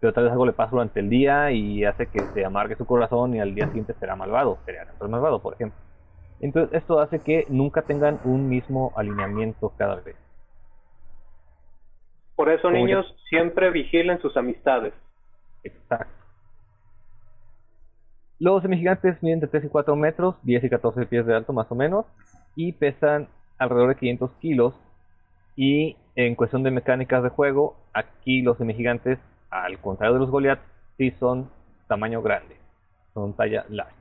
Pero 0.00 0.12
tal 0.12 0.24
vez 0.24 0.32
algo 0.32 0.46
le 0.46 0.52
pasa 0.52 0.72
durante 0.72 1.00
el 1.00 1.08
día 1.08 1.50
y 1.52 1.84
hace 1.84 2.06
que 2.06 2.20
se 2.34 2.44
amargue 2.44 2.76
su 2.76 2.84
corazón 2.84 3.34
y 3.34 3.40
al 3.40 3.54
día 3.54 3.66
siguiente 3.66 3.94
será 3.98 4.14
malvado, 4.14 4.58
será 4.66 4.86
malvado, 5.08 5.40
por 5.40 5.54
ejemplo. 5.54 5.78
Entonces 6.40 6.74
esto 6.74 7.00
hace 7.00 7.20
que 7.20 7.46
nunca 7.48 7.82
tengan 7.82 8.20
un 8.24 8.48
mismo 8.48 8.92
alineamiento 8.94 9.72
cada 9.76 9.96
vez. 9.96 10.16
Por 12.34 12.50
eso, 12.50 12.70
niños, 12.70 13.06
siempre 13.30 13.70
vigilen 13.70 14.20
sus 14.20 14.36
amistades. 14.36 14.92
Exacto. 15.64 16.12
Los 18.38 18.60
semigigantes 18.60 19.22
miden 19.22 19.36
entre 19.36 19.48
3 19.48 19.64
y 19.64 19.68
4 19.68 19.96
metros, 19.96 20.36
10 20.42 20.64
y 20.64 20.68
14 20.68 21.06
pies 21.06 21.24
de 21.24 21.34
alto 21.34 21.54
más 21.54 21.72
o 21.72 21.74
menos, 21.74 22.04
y 22.56 22.72
pesan 22.72 23.28
alrededor 23.58 23.90
de 23.90 24.00
500 24.00 24.30
kilos. 24.40 24.74
Y 25.54 25.96
en 26.16 26.34
cuestión 26.34 26.62
de 26.62 26.70
mecánicas 26.70 27.22
de 27.22 27.28
juego, 27.28 27.76
aquí 27.92 28.42
los 28.42 28.58
semigigantes, 28.58 29.18
al 29.50 29.78
contrario 29.78 30.14
de 30.14 30.20
los 30.20 30.30
Goliath, 30.30 30.60
sí 30.96 31.12
son 31.20 31.48
tamaño 31.86 32.22
grande, 32.22 32.56
son 33.14 33.34
talla 33.34 33.64
larga. 33.68 33.94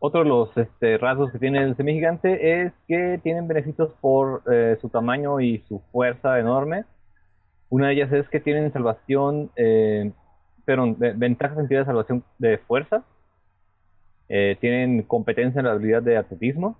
Otro 0.00 0.22
de 0.22 0.28
los 0.28 0.56
este, 0.56 0.96
rasgos 0.98 1.32
que 1.32 1.38
tiene 1.38 1.62
el 1.62 1.76
semigigante 1.76 2.62
es 2.62 2.72
que 2.86 3.18
tienen 3.22 3.48
beneficios 3.48 3.90
por 4.00 4.42
eh, 4.50 4.76
su 4.80 4.88
tamaño 4.88 5.40
y 5.40 5.58
su 5.68 5.80
fuerza 5.90 6.38
enorme. 6.38 6.84
Una 7.68 7.88
de 7.88 7.94
ellas 7.94 8.12
es 8.12 8.28
que 8.28 8.38
tienen 8.38 8.72
salvación, 8.72 9.50
eh, 9.56 10.12
pero 10.64 10.94
ventajas 10.96 11.58
en 11.58 11.66
de 11.66 11.84
salvación 11.84 12.24
de 12.38 12.58
fuerza. 12.58 13.02
Eh, 14.28 14.56
tienen 14.60 15.02
competencia 15.02 15.58
en 15.58 15.66
la 15.66 15.72
habilidad 15.72 16.02
de 16.02 16.16
atletismo. 16.16 16.78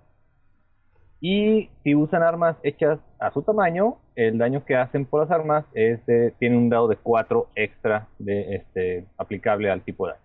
Y 1.21 1.69
si 1.83 1.95
usan 1.95 2.23
armas 2.23 2.55
hechas 2.63 2.99
a 3.19 3.31
su 3.31 3.41
tamaño, 3.41 3.97
el 4.15 4.37
daño 4.37 4.63
que 4.63 4.75
hacen 4.75 5.05
por 5.05 5.21
las 5.21 5.31
armas 5.31 5.65
es 5.73 5.99
tiene 6.39 6.57
un 6.57 6.69
dado 6.69 6.87
de 6.87 6.95
4 6.95 7.47
extra 7.55 8.07
de, 8.19 8.55
este, 8.55 9.05
aplicable 9.17 9.69
al 9.69 9.81
tipo 9.81 10.05
de 10.05 10.13
daño. 10.13 10.23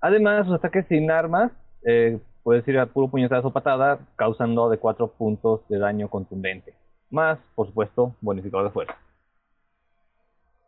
Además, 0.00 0.46
sus 0.46 0.56
ataques 0.56 0.84
sin 0.88 1.10
armas, 1.10 1.50
eh, 1.82 2.18
puedes 2.42 2.66
ir 2.68 2.78
a 2.78 2.86
puro 2.86 3.08
puñetazo 3.08 3.48
o 3.48 3.52
patada, 3.52 4.00
causando 4.16 4.68
de 4.68 4.76
4 4.76 5.08
puntos 5.08 5.66
de 5.68 5.78
daño 5.78 6.08
contundente. 6.10 6.74
Más, 7.10 7.38
por 7.54 7.66
supuesto, 7.66 8.14
bonificador 8.20 8.66
de 8.66 8.72
fuerza. 8.72 8.94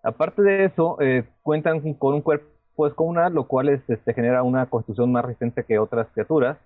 Aparte 0.02 0.40
de 0.40 0.64
eso, 0.64 0.96
eh, 1.00 1.24
cuentan 1.42 1.80
con 1.94 2.14
un 2.14 2.22
cuerpo 2.22 2.86
descomunal, 2.86 3.34
lo 3.34 3.46
cual 3.46 3.68
este, 3.68 3.98
genera 4.14 4.42
una 4.42 4.66
constitución 4.66 5.12
más 5.12 5.24
resistente 5.24 5.64
que 5.64 5.78
otras 5.78 6.08
criaturas. 6.14 6.56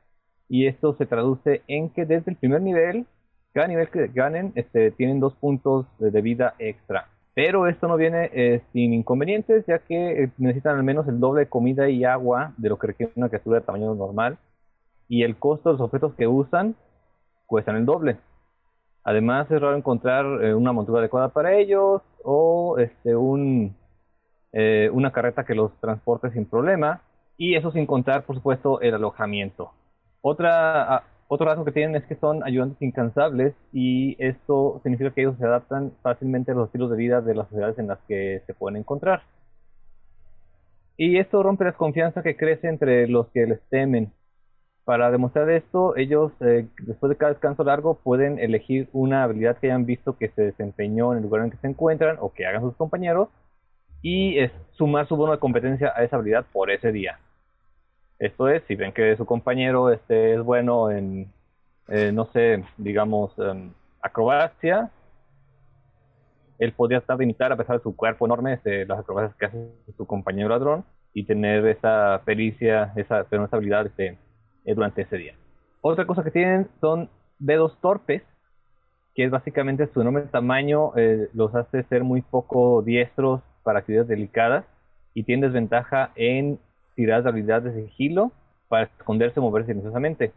Y 0.50 0.66
esto 0.66 0.94
se 0.98 1.06
traduce 1.06 1.62
en 1.68 1.90
que 1.90 2.04
desde 2.04 2.32
el 2.32 2.36
primer 2.36 2.60
nivel, 2.60 3.06
cada 3.54 3.68
nivel 3.68 3.88
que 3.88 4.08
ganen, 4.08 4.52
este, 4.56 4.90
tienen 4.90 5.20
dos 5.20 5.32
puntos 5.34 5.86
de, 6.00 6.20
vida 6.20 6.54
extra. 6.58 7.06
Pero 7.34 7.68
esto 7.68 7.86
no 7.86 7.96
viene 7.96 8.30
eh, 8.32 8.60
sin 8.72 8.92
inconvenientes, 8.92 9.64
ya 9.66 9.78
que 9.78 10.24
eh, 10.24 10.30
necesitan 10.38 10.76
al 10.76 10.82
menos 10.82 11.06
el 11.06 11.20
doble 11.20 11.42
de 11.42 11.48
comida 11.48 11.88
y 11.88 12.04
agua 12.04 12.52
de 12.56 12.68
lo 12.68 12.80
que 12.80 12.88
requiere 12.88 13.12
una 13.14 13.28
criatura 13.28 13.60
de 13.60 13.64
tamaño 13.64 13.94
normal. 13.94 14.38
Y 15.08 15.22
el 15.22 15.36
costo 15.36 15.68
de 15.68 15.74
los 15.74 15.82
objetos 15.82 16.14
que 16.14 16.26
usan 16.26 16.74
cuestan 17.46 17.76
el 17.76 17.86
doble. 17.86 18.18
Además, 19.04 19.48
es 19.52 19.60
raro 19.60 19.76
encontrar 19.76 20.26
una 20.26 20.72
montura 20.72 20.98
adecuada 20.98 21.28
para 21.28 21.54
ellos, 21.54 22.02
o 22.24 22.76
este, 22.78 23.14
un, 23.14 23.76
eh, 24.52 24.90
una 24.92 25.12
carreta 25.12 25.44
que 25.44 25.54
los 25.54 25.72
transporte 25.80 26.32
sin 26.32 26.44
problema. 26.44 27.02
Y 27.36 27.54
eso 27.54 27.70
sin 27.70 27.86
contar, 27.86 28.24
por 28.24 28.34
supuesto, 28.36 28.80
el 28.80 28.94
alojamiento. 28.94 29.72
Otra, 30.22 30.96
ah, 30.96 31.04
otro 31.28 31.46
rasgo 31.46 31.64
que 31.64 31.72
tienen 31.72 31.96
es 31.96 32.04
que 32.04 32.16
son 32.16 32.42
ayudantes 32.44 32.80
incansables 32.82 33.54
y 33.72 34.16
esto 34.22 34.80
significa 34.82 35.12
que 35.12 35.22
ellos 35.22 35.36
se 35.38 35.46
adaptan 35.46 35.92
fácilmente 36.02 36.52
a 36.52 36.54
los 36.54 36.66
estilos 36.66 36.90
de 36.90 36.96
vida 36.96 37.20
de 37.20 37.34
las 37.34 37.48
sociedades 37.48 37.78
en 37.78 37.88
las 37.88 37.98
que 38.08 38.42
se 38.46 38.54
pueden 38.54 38.76
encontrar. 38.78 39.22
Y 40.96 41.18
esto 41.18 41.42
rompe 41.42 41.64
la 41.64 41.70
desconfianza 41.70 42.22
que 42.22 42.36
crece 42.36 42.68
entre 42.68 43.08
los 43.08 43.28
que 43.28 43.46
les 43.46 43.60
temen 43.70 44.12
para 44.90 45.12
demostrar 45.12 45.48
esto, 45.50 45.96
ellos 45.96 46.32
eh, 46.40 46.66
después 46.82 47.10
de 47.10 47.16
cada 47.16 47.32
descanso 47.32 47.62
largo 47.62 47.94
pueden 47.94 48.40
elegir 48.40 48.88
una 48.92 49.22
habilidad 49.22 49.56
que 49.58 49.68
hayan 49.68 49.86
visto 49.86 50.16
que 50.18 50.30
se 50.30 50.42
desempeñó 50.42 51.12
en 51.12 51.18
el 51.18 51.24
lugar 51.24 51.44
en 51.44 51.52
que 51.52 51.58
se 51.58 51.68
encuentran 51.68 52.16
o 52.18 52.32
que 52.32 52.44
hagan 52.44 52.62
sus 52.62 52.74
compañeros 52.74 53.28
y 54.02 54.38
es 54.38 54.50
sumar 54.72 55.06
su 55.06 55.14
bono 55.14 55.30
de 55.30 55.38
competencia 55.38 55.92
a 55.94 56.02
esa 56.02 56.16
habilidad 56.16 56.44
por 56.52 56.72
ese 56.72 56.90
día. 56.90 57.20
Esto 58.20 58.48
es, 58.48 58.62
si 58.68 58.76
ven 58.76 58.92
que 58.92 59.16
su 59.16 59.24
compañero 59.24 59.90
este, 59.90 60.34
es 60.34 60.42
bueno 60.42 60.90
en, 60.90 61.32
eh, 61.88 62.12
no 62.12 62.26
sé, 62.26 62.62
digamos, 62.76 63.34
acrobacia, 64.02 64.90
él 66.58 66.72
podría 66.72 66.98
estar 66.98 67.16
de 67.16 67.24
imitar, 67.24 67.50
a 67.50 67.56
pesar 67.56 67.78
de 67.78 67.82
su 67.82 67.96
cuerpo 67.96 68.26
enorme, 68.26 68.52
este, 68.52 68.84
las 68.84 68.98
acrobacias 68.98 69.34
que 69.36 69.46
hace 69.46 69.72
su 69.96 70.06
compañero 70.06 70.50
ladrón 70.50 70.84
y 71.14 71.24
tener 71.24 71.66
esa 71.66 72.20
pericia, 72.26 72.92
esa, 72.94 73.22
esa 73.22 73.48
habilidad 73.56 73.86
este, 73.86 74.18
eh, 74.66 74.74
durante 74.74 75.00
ese 75.00 75.16
día. 75.16 75.34
Otra 75.80 76.06
cosa 76.06 76.22
que 76.22 76.30
tienen 76.30 76.68
son 76.82 77.08
dedos 77.38 77.78
torpes, 77.80 78.22
que 79.14 79.24
es 79.24 79.30
básicamente 79.30 79.88
su 79.94 80.02
enorme 80.02 80.20
tamaño 80.22 80.92
eh, 80.94 81.30
los 81.32 81.54
hace 81.54 81.84
ser 81.84 82.04
muy 82.04 82.20
poco 82.20 82.82
diestros 82.82 83.40
para 83.62 83.78
actividades 83.78 84.08
delicadas 84.08 84.66
y 85.14 85.22
tienen 85.22 85.50
desventaja 85.50 86.12
en 86.14 86.58
tirar 87.00 87.26
habilidades 87.26 87.74
de 87.74 87.86
sigilo 87.86 88.30
para 88.68 88.84
esconderse 88.84 89.40
o 89.40 89.42
moverse 89.42 89.68
silenciosamente 89.68 90.32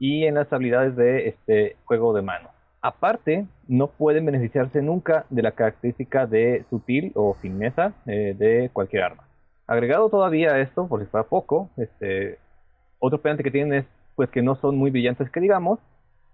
y 0.00 0.24
en 0.24 0.34
las 0.34 0.52
habilidades 0.52 0.96
de 0.96 1.28
este 1.28 1.76
juego 1.84 2.12
de 2.12 2.22
mano. 2.22 2.48
Aparte, 2.82 3.46
no 3.68 3.86
pueden 3.86 4.26
beneficiarse 4.26 4.82
nunca 4.82 5.24
de 5.30 5.42
la 5.42 5.52
característica 5.52 6.26
de 6.26 6.64
sutil 6.68 7.12
o 7.14 7.34
fineza 7.34 7.92
eh, 8.06 8.34
de 8.36 8.70
cualquier 8.72 9.04
arma. 9.04 9.22
Agregado 9.68 10.10
todavía 10.10 10.54
a 10.54 10.60
esto, 10.60 10.88
por 10.88 10.98
si 11.00 11.06
fuera 11.06 11.28
poco, 11.28 11.70
este, 11.76 12.38
otro 12.98 13.20
pendiente 13.20 13.44
que 13.44 13.52
tienen 13.52 13.74
es 13.74 13.86
pues 14.16 14.30
que 14.30 14.42
no 14.42 14.56
son 14.56 14.76
muy 14.76 14.90
brillantes 14.90 15.30
que 15.30 15.40
digamos 15.40 15.78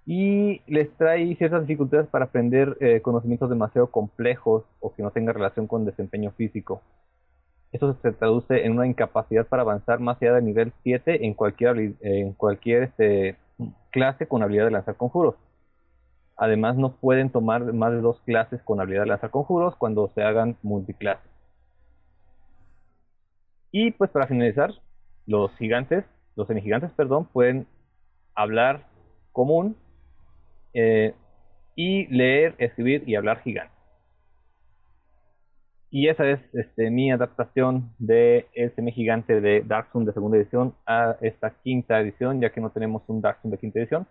y 0.06 0.62
les 0.66 0.90
trae 0.96 1.36
ciertas 1.36 1.66
dificultades 1.66 2.08
para 2.08 2.24
aprender 2.24 2.78
eh, 2.80 3.02
conocimientos 3.02 3.50
demasiado 3.50 3.90
complejos 3.90 4.64
o 4.80 4.94
que 4.94 5.02
no 5.02 5.10
tengan 5.10 5.34
relación 5.34 5.66
con 5.66 5.84
desempeño 5.84 6.30
físico. 6.30 6.80
Esto 7.72 7.96
se 8.02 8.12
traduce 8.12 8.64
en 8.64 8.72
una 8.72 8.86
incapacidad 8.86 9.46
para 9.46 9.62
avanzar 9.62 10.00
más 10.00 10.20
allá 10.20 10.34
del 10.34 10.44
nivel 10.44 10.72
7 10.82 11.24
en 11.24 11.34
cualquier, 11.34 12.82
este, 12.82 13.36
clase 13.90 14.26
con 14.26 14.42
habilidad 14.42 14.64
de 14.64 14.72
lanzar 14.72 14.96
conjuros. 14.96 15.36
Además, 16.36 16.76
no 16.76 16.92
pueden 16.96 17.30
tomar 17.30 17.72
más 17.72 17.92
de 17.92 18.00
dos 18.00 18.20
clases 18.22 18.62
con 18.62 18.80
habilidad 18.80 19.02
de 19.02 19.08
lanzar 19.08 19.30
conjuros 19.30 19.76
cuando 19.76 20.10
se 20.14 20.22
hagan 20.22 20.56
multiclases. 20.62 21.30
Y 23.70 23.92
pues 23.92 24.10
para 24.10 24.26
finalizar, 24.26 24.72
los 25.26 25.54
gigantes 25.56 26.04
los 26.36 26.46
semigigantes, 26.46 26.90
perdón, 26.92 27.26
pueden 27.26 27.66
hablar 28.34 28.86
común 29.32 29.76
eh, 30.72 31.14
y 31.76 32.06
leer, 32.06 32.54
escribir 32.58 33.04
y 33.06 33.14
hablar 33.14 33.42
gigante. 33.42 33.74
Y 35.90 36.08
esa 36.08 36.28
es 36.28 36.40
este, 36.52 36.88
mi 36.90 37.10
adaptación 37.10 37.90
de 37.98 38.46
el 38.54 38.72
semigigante 38.76 39.40
de 39.40 39.62
Darksun 39.66 40.04
de 40.04 40.12
segunda 40.12 40.36
edición 40.36 40.74
a 40.86 41.16
esta 41.20 41.50
quinta 41.50 42.00
edición, 42.00 42.40
ya 42.40 42.50
que 42.50 42.60
no 42.60 42.70
tenemos 42.70 43.02
un 43.08 43.20
Darksun 43.20 43.50
de 43.50 43.58
quinta 43.58 43.80
edición. 43.80 44.06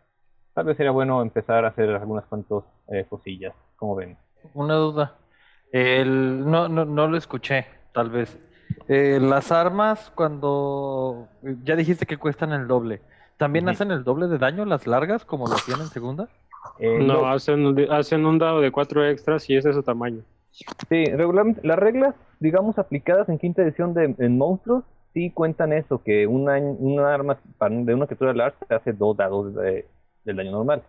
Tal 0.53 0.65
vez 0.65 0.75
sería 0.75 0.91
bueno 0.91 1.21
empezar 1.21 1.63
a 1.63 1.69
hacer 1.69 1.89
algunas 1.89 2.25
cuantas 2.25 2.63
eh, 2.89 3.05
cosillas, 3.09 3.53
como 3.77 3.95
ven. 3.95 4.17
Una 4.53 4.75
duda. 4.75 5.15
El, 5.71 6.49
no, 6.49 6.67
no, 6.67 6.83
no 6.83 7.07
lo 7.07 7.15
escuché, 7.15 7.65
tal 7.93 8.09
vez. 8.09 8.37
Eh, 8.89 9.19
las 9.21 9.51
armas, 9.53 10.11
cuando 10.13 11.29
ya 11.63 11.77
dijiste 11.77 12.05
que 12.05 12.17
cuestan 12.17 12.51
el 12.51 12.67
doble, 12.67 13.01
¿también 13.37 13.69
hacen 13.69 13.91
el 13.91 14.03
doble 14.03 14.27
de 14.27 14.37
daño 14.37 14.65
las 14.65 14.85
largas 14.85 15.23
como 15.23 15.47
lo 15.47 15.53
hacían 15.53 15.79
en 15.79 15.87
segunda? 15.87 16.27
Eh, 16.79 16.99
no, 17.05 17.25
Hacen, 17.25 17.89
hacen 17.89 18.25
un 18.25 18.37
dado 18.37 18.59
de 18.59 18.71
cuatro 18.71 19.05
extras 19.05 19.49
y 19.49 19.55
ese 19.55 19.69
es 19.69 19.75
su 19.75 19.83
tamaño. 19.83 20.23
Sí, 20.51 21.05
regularmente 21.05 21.61
las 21.65 21.79
reglas, 21.79 22.15
digamos, 22.39 22.77
aplicadas 22.79 23.29
en 23.29 23.37
quinta 23.37 23.61
edición 23.61 23.93
de 23.93 24.15
en 24.17 24.37
monstruos, 24.37 24.83
sí 25.13 25.31
cuentan 25.31 25.73
eso, 25.73 26.01
que 26.03 26.27
una, 26.27 26.57
una 26.57 27.13
arma 27.13 27.37
de 27.59 27.93
una 27.93 28.07
criatura 28.07 28.33
large 28.33 28.57
hace 28.69 28.93
dos 28.93 29.15
dados 29.17 29.55
de, 29.55 29.85
del 30.25 30.35
daño 30.35 30.51
normal. 30.51 30.83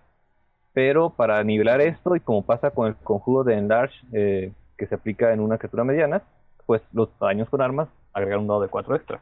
Pero 0.72 1.10
para 1.10 1.42
nivelar 1.42 1.80
esto, 1.80 2.14
y 2.16 2.20
como 2.20 2.42
pasa 2.42 2.70
con 2.70 2.88
el 2.88 2.96
conjuro 2.96 3.44
de 3.44 3.54
enlarge 3.54 3.94
eh, 4.12 4.52
que 4.76 4.86
se 4.86 4.94
aplica 4.94 5.32
en 5.32 5.40
una 5.40 5.58
criatura 5.58 5.84
mediana, 5.84 6.22
pues 6.66 6.82
los 6.92 7.08
daños 7.18 7.48
con 7.48 7.60
armas 7.60 7.88
agregar 8.12 8.38
un 8.38 8.46
dado 8.46 8.62
de 8.62 8.68
4 8.68 8.94
extra. 8.96 9.20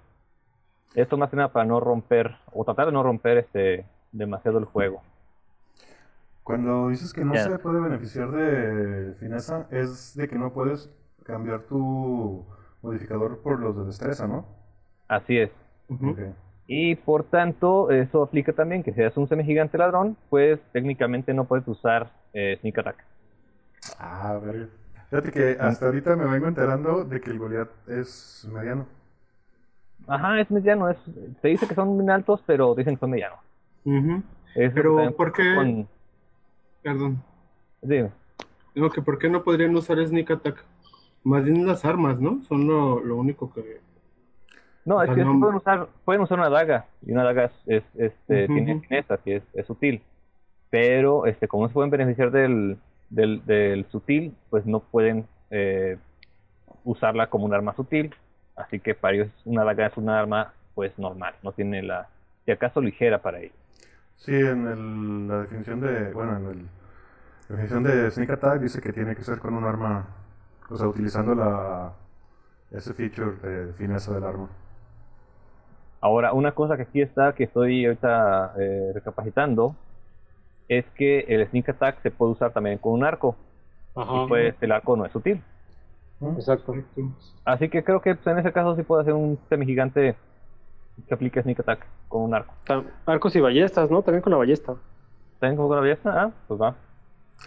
Esto 0.95 1.17
más 1.17 1.31
que 1.31 1.37
nada 1.37 1.53
para 1.53 1.67
no 1.67 1.81
romper, 1.81 2.37
o 2.53 2.65
tratar 2.65 2.87
de 2.87 2.93
no 2.93 3.03
romper 3.03 3.39
este 3.39 3.85
demasiado 4.13 4.59
el 4.59 4.65
juego. 4.65 5.03
Cuando 6.49 6.89
dices 6.89 7.13
que 7.13 7.27
no 7.27 7.35
se 7.37 7.59
puede 7.59 7.79
beneficiar 7.79 8.31
de 8.31 9.13
fineza, 9.21 9.67
es 9.71 10.17
de 10.17 10.27
que 10.29 10.37
no 10.37 10.55
puedes 10.55 10.91
cambiar 11.23 11.65
tu 11.65 12.47
modificador 12.81 13.41
por 13.43 13.61
los 13.61 13.77
de 13.77 13.85
destreza, 13.85 14.27
¿no? 14.27 14.47
Así 15.09 15.37
es. 15.37 15.51
Y 16.67 16.95
por 16.97 17.25
tanto, 17.25 17.91
eso 17.91 18.23
aplica 18.23 18.55
también 18.55 18.83
que 18.83 18.95
si 18.95 19.01
eres 19.03 19.15
un 19.19 19.29
semigigante 19.29 19.77
ladrón, 19.77 20.17
pues 20.31 20.59
técnicamente 20.73 21.35
no 21.35 21.45
puedes 21.45 21.69
usar 21.69 22.13
eh, 22.33 22.57
Sneak 22.63 22.79
Attack. 22.79 23.05
Ah, 23.99 24.31
a 24.31 24.39
ver. 24.39 24.71
Fíjate 25.11 25.31
que 25.31 25.59
hasta 25.61 25.85
ahorita 25.85 26.17
me 26.17 26.25
vengo 26.25 26.49
enterando 26.49 27.05
de 27.05 27.21
que 27.21 27.29
el 27.31 27.39
Goliath 27.39 27.87
es 27.91 28.49
mediano. 28.51 28.87
Ajá, 30.07 30.41
es 30.41 30.51
mediano. 30.51 30.89
Es, 30.89 30.97
se 31.43 31.49
dice 31.49 31.69
que 31.69 31.75
son 31.75 31.89
muy 31.89 32.11
altos, 32.11 32.43
pero 32.47 32.75
dicen 32.75 32.95
que 32.95 33.01
son 33.01 33.11
medianos. 33.11 33.39
Ujú. 33.85 34.23
Eso 34.55 34.73
Pero, 34.75 35.15
¿por 35.15 35.35
qué? 35.35 35.55
con- 35.55 35.98
Perdón. 36.83 37.23
dime. 37.83 38.11
Digo 38.75 38.91
que 38.91 39.03
¿por 39.03 39.19
qué 39.19 39.29
no 39.29 39.43
podrían 39.43 39.75
usar 39.75 40.05
Sneak 40.07 40.31
Attack? 40.31 40.65
Más 41.25 41.45
bien 41.45 41.67
las 41.67 41.85
armas, 41.85 42.21
¿no? 42.21 42.43
Son 42.45 42.67
lo, 42.67 43.01
lo 43.01 43.17
único 43.17 43.53
que... 43.53 43.81
No, 44.85 45.03
es 45.03 45.11
que 45.11 45.25
no- 45.25 45.39
pueden 45.41 45.57
usar, 45.57 45.89
pueden 46.05 46.23
usar 46.23 46.39
una 46.39 46.49
daga, 46.49 46.87
y 47.05 47.13
una 47.13 47.25
daga 47.25 47.45
es, 47.47 47.53
es- 47.67 47.85
este, 47.97 48.47
tiene 48.47 48.81
fineza, 48.81 49.19
que 49.19 49.37
es, 49.37 49.43
es 49.53 49.67
sutil. 49.67 50.01
Pero 50.71 51.27
este, 51.27 51.49
como 51.49 51.65
no 51.65 51.69
se 51.69 51.75
pueden 51.75 51.91
beneficiar 51.91 52.31
del, 52.31 52.79
del, 53.11 53.45
del 53.45 53.85
sutil, 53.91 54.35
pues 54.51 54.65
no 54.65 54.81
pueden 54.81 55.27
eh, 55.51 55.99
usarla 56.85 57.29
como 57.29 57.45
un 57.47 57.55
arma 57.55 57.75
sutil. 57.75 58.15
Así 58.57 58.81
que 58.81 58.95
para 58.95 59.15
ellos 59.15 59.29
una 59.45 59.65
daga 59.65 59.87
es 59.87 59.97
una 59.97 60.19
arma 60.19 60.53
pues 60.75 60.97
normal, 60.99 61.35
no 61.43 61.53
tiene 61.53 61.83
la, 61.83 62.09
si 62.45 62.53
acaso 62.53 62.81
ligera 62.81 63.21
para 63.21 63.41
ellos. 63.41 63.55
Sí, 64.19 64.35
en 64.35 64.67
el- 64.67 65.29
la 65.29 65.41
definición 65.43 65.81
de, 65.81 66.13
bueno, 66.13 66.37
en 66.37 66.47
el- 66.47 66.65
la 67.49 67.57
definición 67.57 67.85
de 67.85 68.11
Sneak 68.11 68.31
Attack 68.31 68.61
dice 68.63 68.81
que 68.83 68.93
tiene 68.93 69.17
que 69.17 69.23
ser 69.25 69.39
con 69.41 69.55
un 69.55 69.65
arma, 69.65 70.07
o 70.71 70.77
sea, 70.77 70.89
utilizando 70.89 71.35
la 71.35 71.95
ese 72.73 72.95
feature 72.95 73.37
de 73.49 73.73
fineza 73.75 74.15
del 74.15 74.25
arma. 74.25 74.49
Ahora, 76.01 76.33
una 76.33 76.53
cosa 76.53 76.77
que 76.77 76.83
aquí 76.83 77.03
está, 77.03 77.35
que 77.35 77.45
estoy 77.45 77.85
ahorita 77.87 78.55
eh, 78.59 78.93
recapacitando, 78.95 79.75
es 80.69 80.85
que 80.97 81.21
el 81.29 81.47
sneak 81.49 81.71
attack 81.71 82.03
se 82.03 82.11
puede 82.11 82.33
usar 82.33 82.53
también 82.53 82.79
con 82.79 82.93
un 82.95 83.05
arco, 83.05 83.37
Ajá. 83.95 84.25
y 84.25 84.29
pues 84.29 84.55
el 84.61 84.73
arco 84.73 84.97
no 84.97 85.07
es 85.07 85.13
sutil. 85.13 85.43
Exacto. 86.21 86.75
Así 87.45 87.69
que 87.69 87.83
creo 87.85 88.01
que 88.01 88.15
pues, 88.15 88.27
en 88.27 88.39
ese 88.39 88.53
caso 88.53 88.77
sí 88.77 88.83
puede 88.83 89.03
hacer 89.03 89.15
un 89.15 89.39
semigigante 89.49 90.17
que 91.07 91.15
aplique 91.15 91.43
sneak 91.43 91.61
attack 91.61 91.87
con 92.09 92.23
un 92.23 92.35
arco. 92.35 92.55
Arcos 93.07 93.37
y 93.37 93.41
ballestas, 93.41 93.91
¿no? 93.91 94.03
También 94.03 94.23
con 94.23 94.31
la 94.33 94.39
ballesta. 94.39 94.75
¿También 95.39 95.57
con 95.57 95.71
la 95.75 95.81
ballesta? 95.81 96.23
Ah, 96.23 96.31
pues 96.47 96.61
va. 96.61 96.75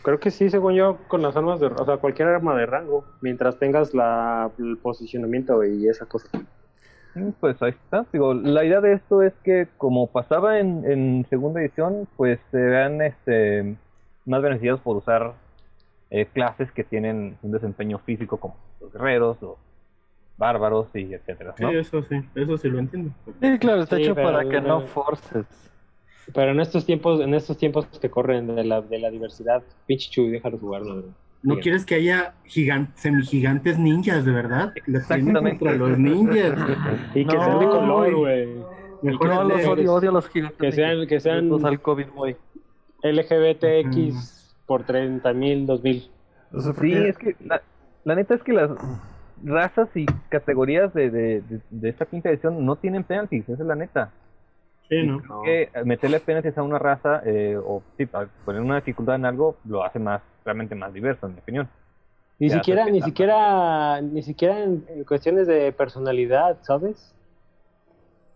Creo 0.04 0.20
que 0.20 0.32
sí, 0.32 0.50
según 0.50 0.74
yo, 0.74 0.98
con 1.10 1.22
las 1.22 1.36
armas 1.36 1.60
de... 1.60 1.68
O 1.68 1.86
sea, 1.86 1.98
cualquier 1.98 2.30
arma 2.30 2.56
de 2.56 2.66
rango, 2.66 3.04
mientras 3.20 3.60
tengas 3.60 3.94
la, 3.94 4.50
el 4.58 4.78
posicionamiento 4.78 5.64
y 5.66 5.88
esa 5.90 6.06
cosa. 6.06 6.30
Mm, 7.14 7.32
Pues 7.40 7.62
ahí 7.62 7.72
está. 7.72 8.06
Digo, 8.14 8.34
la 8.34 8.64
idea 8.64 8.80
de 8.80 8.94
esto 8.94 9.22
es 9.22 9.34
que 9.44 9.68
como 9.78 10.08
pasaba 10.08 10.60
en, 10.60 10.90
en 10.90 11.26
segunda 11.30 11.60
edición, 11.60 12.08
pues 12.16 12.40
se 12.52 12.58
vean 12.58 13.02
este, 13.02 13.76
más 14.26 14.42
beneficiados 14.42 14.80
por 14.80 14.96
usar 14.96 15.34
eh, 16.10 16.26
clases 16.28 16.72
que 16.72 16.86
tienen 16.86 17.38
un 17.42 17.52
desempeño 17.52 18.00
físico 18.00 18.38
como 18.38 18.56
los 18.80 18.94
guerreros, 18.94 19.42
los 19.42 19.58
bárbaros 20.42 20.88
y 20.96 21.14
etcétera, 21.14 21.54
Sí, 21.58 21.64
eso 21.72 22.02
sí, 22.04 22.16
eso 22.36 22.58
sí 22.58 22.68
lo 22.70 22.80
entiendo. 22.80 23.12
Sí, 23.42 23.60
claro, 23.60 23.84
está 23.84 23.96
Sí, 23.96 24.04
hecho 24.04 24.16
pero- 24.16 24.32
para 24.32 24.50
que 24.50 24.60
no 24.60 24.82
forces. 24.82 25.46
Pero 26.34 26.52
en 26.52 26.60
estos 26.60 26.86
tiempos, 26.86 27.20
en 27.22 27.34
estos 27.34 27.58
tiempos 27.58 27.86
que 28.00 28.10
corren 28.10 28.56
de 28.56 28.64
la, 28.64 28.82
de 28.82 29.00
la 29.00 29.10
diversidad, 29.10 29.62
pinche 29.86 30.10
Chuy, 30.10 30.30
déjalo 30.30 30.58
jugar, 30.58 30.82
¿no? 30.84 30.96
¿No 31.44 31.56
Bien. 31.56 31.60
quieres 31.60 31.86
que 31.86 31.96
haya 31.96 32.34
gigan- 32.46 32.90
semigigantes 32.96 33.78
ninjas, 33.80 34.24
de 34.26 34.32
verdad? 34.32 34.74
Exactamente. 34.88 35.60
contra 35.60 35.76
los 35.78 35.98
ninjas. 35.98 36.54
Y 37.16 37.26
que 37.26 37.36
No, 37.36 37.44
sean 37.46 37.60
de 37.60 37.66
color, 37.66 38.16
güey. 38.16 38.46
güey. 38.46 38.66
Mejor 39.02 39.28
No, 39.28 39.44
los 39.46 39.66
odio, 39.66 39.94
odio 39.94 40.10
a 40.12 40.14
los 40.14 40.30
gigantes. 40.30 40.60
Que 40.60 40.72
sean- 40.72 41.08
que 41.08 41.20
sean- 41.20 41.50
Los 41.50 41.64
al 41.64 41.82
COVID, 41.82 42.08
muy. 42.16 42.36
LGBTX 43.04 44.56
por 44.66 44.84
30 44.84 45.34
mil, 45.34 45.66
2000. 45.66 46.10
O 46.54 46.60
sea, 46.62 46.74
Sí, 46.74 46.94
es 46.94 47.18
que 47.18 47.36
la, 47.46 47.62
la 48.04 48.16
neta 48.16 48.36
es 48.36 48.44
que 48.44 48.54
las 48.54 48.72
razas 49.44 49.90
y 49.96 50.18
categorías 50.30 50.94
de, 50.94 51.10
de, 51.12 51.42
de, 51.42 51.62
de 51.70 51.90
esta 51.90 52.06
quinta 52.06 52.30
edición 52.30 52.66
no 52.66 52.76
tienen 52.78 53.04
penalties, 53.04 53.48
esa 53.50 53.62
es 53.64 53.68
la 53.68 53.76
neta. 53.76 54.12
Sí, 54.90 55.04
¿no? 55.04 55.20
Creo 55.20 55.42
que 55.42 55.72
meterle 55.86 56.20
penalties 56.20 56.58
a 56.58 56.64
una 56.64 56.80
raza 56.80 57.22
eh, 57.26 57.58
o 57.58 57.84
sí, 57.98 58.08
a 58.14 58.28
poner 58.46 58.62
una 58.62 58.76
dificultad 58.78 59.16
en 59.16 59.26
algo 59.26 59.58
lo 59.64 59.84
hace 59.84 60.00
más 60.00 60.22
realmente 60.46 60.76
más 60.76 60.94
diverso, 60.94 61.28
en 61.28 61.34
mi 61.36 61.40
opinión. 61.40 61.70
Ni 62.40 62.50
Ya, 62.50 62.56
siquiera, 62.56 62.90
ni 62.90 63.02
siquiera, 63.02 64.02
ni 64.02 64.24
siquiera 64.24 64.64
en, 64.64 64.86
en 64.90 65.04
cuestiones 65.06 65.48
de 65.48 65.72
personalidad, 65.74 66.58
¿sabes? 66.64 67.16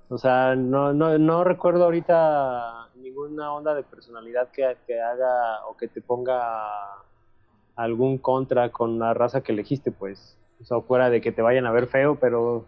O 0.07 0.17
sea, 0.17 0.55
no, 0.55 0.93
no, 0.93 1.17
no 1.17 1.43
recuerdo 1.43 1.85
ahorita 1.85 2.89
ninguna 2.95 3.51
onda 3.53 3.73
de 3.73 3.83
personalidad 3.83 4.49
que, 4.51 4.77
que 4.85 5.01
haga 5.01 5.65
o 5.67 5.75
que 5.75 5.87
te 5.87 6.01
ponga 6.01 6.39
algún 7.75 8.19
contra 8.19 8.71
con 8.71 8.99
la 8.99 9.13
raza 9.13 9.41
que 9.41 9.51
elegiste, 9.51 9.91
pues. 9.91 10.37
O 10.61 10.65
sea, 10.65 10.79
fuera 10.81 11.09
de 11.09 11.21
que 11.21 11.31
te 11.31 11.41
vayan 11.41 11.65
a 11.65 11.71
ver 11.71 11.87
feo, 11.87 12.15
pero, 12.15 12.65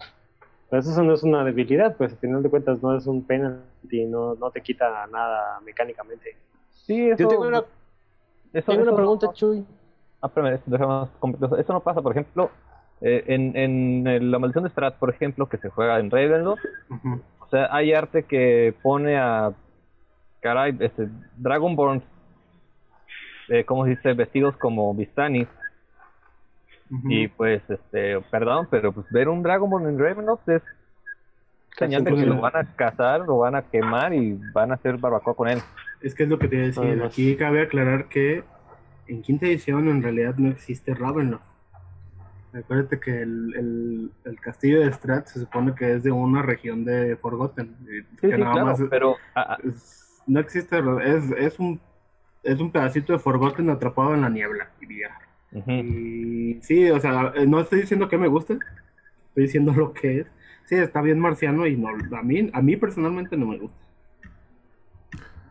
pero 0.69 0.82
eso 0.82 1.04
no 1.04 1.13
es 1.13 1.23
una 1.23 1.43
debilidad, 1.43 1.95
pues 1.95 2.12
al 2.12 2.17
final 2.19 2.43
de 2.43 2.50
cuentas 2.50 2.82
no 2.84 2.95
es 2.97 3.08
un 3.08 3.26
penalty, 3.26 4.06
no, 4.06 4.36
no 4.36 4.52
te 4.52 4.62
quita 4.62 5.08
nada 5.08 5.60
mecánicamente. 5.62 6.36
Sí, 6.71 7.10
eso, 7.10 7.23
Yo 7.23 7.28
tengo 7.30 7.47
una, 7.47 7.63
eso- 8.54 8.71
tengo 8.71 8.84
una 8.84 8.95
pregunta, 8.95 9.28
no- 9.28 9.34
Chuy. 9.34 9.65
Ah, 10.21 10.28
espérame. 10.28 10.60
Eso 11.60 11.73
no 11.73 11.80
pasa, 11.80 12.02
por 12.02 12.12
ejemplo, 12.12 12.50
eh, 13.02 13.23
en, 13.28 13.56
en 13.56 14.32
la 14.32 14.39
maldición 14.39 14.63
de 14.63 14.69
Strat, 14.71 14.95
por 14.97 15.10
ejemplo, 15.12 15.47
que 15.47 15.58
se 15.58 15.69
juega 15.69 16.00
en 16.00 16.10
Ravenloft, 16.10 16.65
Ujú. 16.89 17.21
o 17.39 17.47
sea, 17.50 17.69
hay 17.71 17.93
arte 17.93 18.23
que 18.23 18.73
pone 18.82 19.17
a, 19.17 19.54
caray, 20.41 20.76
este, 20.80 21.08
Dragonborn, 21.38 22.02
eh, 23.50 23.63
¿cómo 23.63 23.84
se 23.86 23.91
dice? 23.91 24.13
Vestidos 24.13 24.58
como 24.58 24.93
Vistanis, 24.93 25.47
Y 27.06 27.28
pues, 27.28 27.62
este, 27.69 28.19
perdón, 28.32 28.67
pero 28.71 28.91
pues 28.93 29.06
ver 29.12 29.28
un 29.30 29.43
Dragonborn 29.43 29.88
en 29.88 30.00
Ravenloft 30.00 30.47
es 30.47 30.62
señal 31.78 32.04
de 32.04 32.15
que 32.15 32.26
lo 32.26 32.39
van 32.41 32.56
a 32.56 32.76
cazar, 32.76 33.21
lo 33.21 33.39
van 33.39 33.56
a 33.56 33.62
quemar 33.62 34.13
y 34.13 34.39
van 34.54 34.71
a 34.71 34.76
hacer 34.76 34.97
barbacoa 34.97 35.36
con 35.36 35.47
él. 35.50 35.60
Es 36.02 36.15
que 36.15 36.23
es 36.23 36.30
lo 36.30 36.39
que 36.39 36.47
te 36.47 36.56
iba 36.56 36.63
a 36.63 36.67
decir. 36.67 36.84
Además. 36.84 37.08
Aquí 37.08 37.36
cabe 37.36 37.62
aclarar 37.62 38.06
que 38.06 38.43
en 39.08 39.21
quinta 39.21 39.45
edición 39.45 39.88
en 39.89 40.02
realidad 40.02 40.36
no 40.38 40.50
existe 40.50 40.93
Ravenloft. 40.93 41.43
Acuérdate 42.54 43.00
que 43.00 43.21
el, 43.21 43.54
el, 43.56 44.12
el 44.23 44.39
castillo 44.39 44.80
de 44.80 44.91
Strat 44.91 45.28
se 45.28 45.39
supone 45.39 45.76
que 45.76 45.93
es 45.93 46.04
de 46.04 46.12
una 46.12 46.41
región 46.41 46.86
de 46.86 47.15
Forgotten. 47.17 47.76
Sí, 47.86 48.17
que 48.21 48.32
sí, 48.36 48.41
nada 48.41 48.54
claro, 48.54 48.65
más 48.65 48.82
pero 48.89 49.15
ah, 49.36 49.45
ah, 49.50 49.58
es- 49.63 50.23
no 50.26 50.39
existe, 50.39 50.78
es, 51.04 51.32
es 51.38 51.60
un 51.60 51.80
es 52.43 52.60
un 52.60 52.71
pedacito 52.71 53.13
de 53.13 53.19
Forgotten 53.19 53.69
atrapado 53.69 54.13
en 54.13 54.21
la 54.21 54.30
niebla, 54.30 54.69
diría. 54.80 55.10
Y 55.65 56.60
sí, 56.62 56.89
o 56.89 57.00
sea, 57.00 57.34
eh, 57.36 57.46
no 57.48 57.60
estoy 57.60 57.82
diciendo 57.82 58.08
que 58.10 58.17
me 58.17 58.28
guste, 58.28 58.54
estoy 59.30 59.43
diciendo 59.46 59.74
lo 59.78 59.93
que 59.93 60.22
es. 60.22 60.28
Sí, 60.65 60.76
está 60.76 61.02
bien 61.02 61.20
marciano 61.20 61.67
y 61.67 61.78
no, 61.78 61.89
a 62.17 62.24
mí, 62.24 62.50
a 62.54 62.62
mí 62.62 62.78
personalmente 62.78 63.38
no 63.38 63.48
me 63.48 63.58
gusta. 63.60 63.80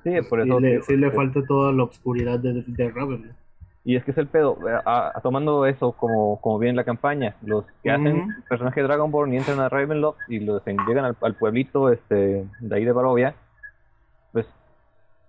sí, 0.05 0.11
por 0.29 0.40
Sí 0.40 0.49
eso 0.49 0.61
le, 0.61 0.83
sí 0.83 0.97
le 0.97 1.11
falta 1.12 1.45
toda 1.45 1.73
la 1.73 1.85
oscuridad 1.85 2.38
de, 2.38 2.64
de 2.66 2.90
Ravenloft. 2.90 3.37
Y 3.85 3.95
es 3.97 4.05
que 4.05 4.11
es 4.11 4.19
el 4.19 4.27
pedo, 4.27 4.59
eh, 4.69 4.81
a- 4.85 5.12
a- 5.16 5.21
tomando 5.21 5.64
eso 5.66 5.92
como, 5.92 6.40
como 6.40 6.59
bien 6.59 6.75
la 6.75 6.85
campaña, 6.85 7.37
los 7.42 7.64
que 7.83 7.90
hacen 7.90 8.16
el 8.37 8.42
personaje 8.49 8.81
de 8.81 8.87
Dragonborn 8.88 9.33
y 9.33 9.37
entran 9.37 9.61
a 9.61 9.69
Ravenloft 9.69 10.19
y 10.29 10.40
los 10.40 10.62
llegan 10.66 11.05
al, 11.05 11.16
al 11.21 11.35
pueblito 11.35 11.90
este 11.92 12.47
de 12.59 12.77
ahí 12.77 12.85
de 12.85 12.92
Barovia, 12.92 13.35
pues 14.33 14.47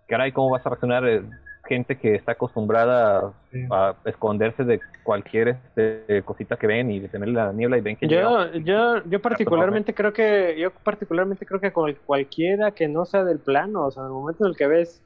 caray, 0.08 0.32
¿cómo 0.32 0.50
vas 0.52 0.66
a 0.66 0.70
reaccionar 0.70 1.08
eh, 1.08 1.24
gente 1.68 1.98
que 1.98 2.16
está 2.16 2.32
acostumbrada 2.32 3.34
Sí. 3.52 3.66
a, 3.72 3.96
esconderse 4.06 4.64
de 4.64 4.80
cualquier 5.04 5.50
este, 5.50 6.22
cosita 6.24 6.58
que 6.58 6.68
ven 6.68 6.92
y 6.92 7.00
de 7.00 7.08
tener 7.08 7.30
la 7.30 7.54
niebla 7.54 7.78
y 7.78 7.82
ven 7.82 7.96
que? 7.96 8.08
Yo, 8.08 8.52
yo, 8.56 9.04
yo 9.06 9.22
particularmente 9.22 9.94
creo 9.94 10.12
que, 10.12 10.56
yo 10.60 10.72
particularmente 10.72 11.46
creo 11.46 11.62
que 11.62 11.72
con 11.72 11.94
cualquiera 12.06 12.72
que 12.72 12.88
no 12.88 13.06
sea 13.06 13.24
del 13.24 13.40
plano, 13.40 13.86
o 13.86 13.92
sea, 13.92 14.02
en 14.04 14.08
el 14.08 14.14
momento 14.14 14.46
en 14.46 14.50
el 14.50 14.58
que 14.58 14.68
ves, 14.68 15.02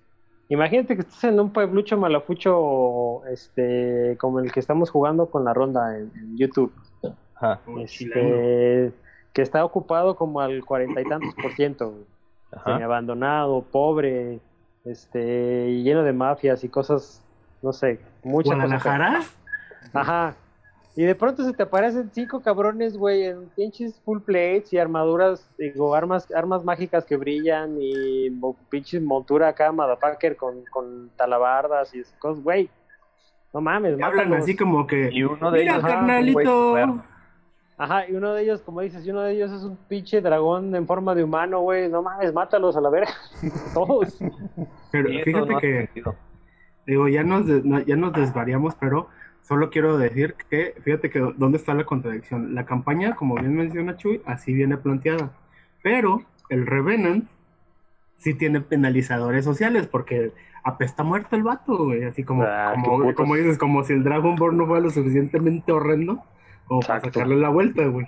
imagínate 0.50 0.96
que 0.96 1.02
estás 1.02 1.24
en 1.26 1.40
un 1.40 1.52
pueblucho 1.52 1.98
malafucho, 1.98 3.26
este, 3.28 4.18
como 4.20 4.40
el 4.40 4.52
que 4.52 4.60
estamos 4.60 4.90
jugando 4.90 5.30
con 5.30 5.46
la 5.46 5.54
ronda 5.54 5.98
en, 5.98 6.12
en 6.16 6.38
YouTube, 6.38 6.74
Ajá, 7.36 7.60
este, 7.80 8.92
que 9.34 9.42
está 9.42 9.64
ocupado 9.64 10.16
como 10.16 10.42
al 10.42 10.64
cuarenta 10.66 11.02
y 11.02 11.06
tantos 11.06 11.34
por 11.36 11.54
ciento, 11.54 11.94
ajá. 12.52 12.76
abandonado, 12.84 13.62
pobre, 13.62 14.40
este, 14.86 15.68
y 15.70 15.84
lleno 15.84 16.04
de 16.04 16.14
mafias 16.14 16.64
y 16.64 16.70
cosas, 16.70 17.24
no 17.62 17.74
sé, 17.74 18.00
muchas 18.24 18.54
cosas. 18.56 18.70
¿Guadalajara? 18.84 19.22
Ajá. 19.94 20.36
Y 20.94 21.04
de 21.04 21.16
pronto 21.16 21.44
se 21.46 21.54
te 21.54 21.64
aparecen 21.64 22.10
cinco 22.14 22.42
cabrones, 22.42 22.98
güey, 22.98 23.24
en 23.24 23.48
pinches 23.56 23.98
full 24.04 24.20
plates 24.20 24.74
y 24.74 24.78
armaduras, 24.78 25.50
digo, 25.58 25.96
armas, 25.96 26.28
armas 26.36 26.66
mágicas 26.66 27.06
que 27.06 27.16
brillan 27.16 27.78
y 27.80 28.30
pinches 28.70 29.02
montura 29.02 29.48
acá, 29.48 29.72
motherfucker, 29.72 30.36
con, 30.36 30.66
con 30.66 31.10
talabardas 31.16 31.96
y 31.96 32.02
esas 32.02 32.18
cosas, 32.20 32.44
güey. 32.44 32.70
No 33.54 33.62
mames, 33.62 33.98
Y 33.98 34.02
hablan 34.02 34.28
mátalos. 34.30 34.44
así 34.44 34.56
como 34.56 34.86
que. 34.88 35.10
Y 35.14 35.24
uno 35.24 35.52
de 35.52 35.60
Mira, 35.62 35.76
ellos. 35.76 35.86
carnalito. 35.86 36.78
Ajá, 37.82 38.08
y 38.08 38.14
uno 38.14 38.36
de 38.36 38.44
ellos, 38.44 38.62
como 38.62 38.82
dices, 38.82 39.04
y 39.08 39.10
uno 39.10 39.22
de 39.22 39.34
ellos 39.34 39.52
es 39.52 39.64
un 39.64 39.76
pinche 39.76 40.22
dragón 40.22 40.76
en 40.76 40.86
forma 40.86 41.16
de 41.16 41.24
humano, 41.24 41.62
güey. 41.62 41.90
No 41.90 42.04
mames, 42.04 42.32
mátalos 42.32 42.78
a 42.78 42.82
la 42.82 42.92
verga. 42.92 43.10
Todos. 43.74 44.20
Pero 44.92 45.10
fíjate 45.24 45.52
no 45.52 45.60
que. 45.60 45.90
Digo, 46.86 47.08
ya 47.08 47.24
nos, 47.24 47.48
ya 47.88 47.96
nos 47.96 48.14
desvariamos, 48.14 48.76
pero 48.76 49.08
solo 49.42 49.72
quiero 49.72 49.98
decir 49.98 50.36
que, 50.48 50.76
fíjate 50.84 51.10
que 51.10 51.34
dónde 51.36 51.58
está 51.58 51.74
la 51.74 51.86
contradicción. 51.86 52.54
La 52.54 52.68
campaña, 52.68 53.16
como 53.16 53.34
bien 53.34 53.56
menciona 53.56 53.98
Chuy, 53.98 54.22
así 54.28 54.54
viene 54.54 54.78
planteada. 54.78 55.32
Pero 55.82 56.22
el 56.50 56.68
Revenant 56.68 57.30
sí 58.18 58.36
tiene 58.36 58.62
penalizadores 58.62 59.44
sociales, 59.44 59.88
porque 59.88 60.34
apesta 60.64 61.02
muerto 61.02 61.36
el 61.36 61.42
vato, 61.42 61.86
güey. 61.86 62.04
Así 62.04 62.24
como, 62.24 62.44
Ah, 62.44 62.76
como, 62.76 63.12
como 63.16 63.36
dices, 63.38 63.58
como 63.58 63.84
si 63.84 63.94
el 63.94 64.04
Dragonborn 64.04 64.56
no 64.56 64.68
fuera 64.68 64.82
lo 64.82 64.92
suficientemente 64.92 65.72
horrendo 65.72 66.24
como 66.72 66.80
para 66.88 67.02
sacarle 67.02 67.36
la 67.36 67.50
vuelta, 67.50 67.86
güey. 67.86 68.08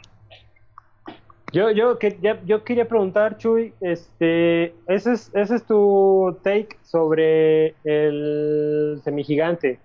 Yo, 1.52 1.70
yo, 1.72 2.00
que, 2.00 2.18
ya- 2.22 2.42
yo 2.46 2.64
quería 2.64 2.88
preguntar, 2.88 3.38
Chuy, 3.38 3.74
este, 3.82 4.74
ese 4.88 5.12
es, 5.12 5.30
ese 5.36 5.56
es 5.58 5.66
tu 5.66 6.38
take 6.44 6.78
sobre 6.82 7.76
el 7.84 9.02
semigigante. 9.04 9.80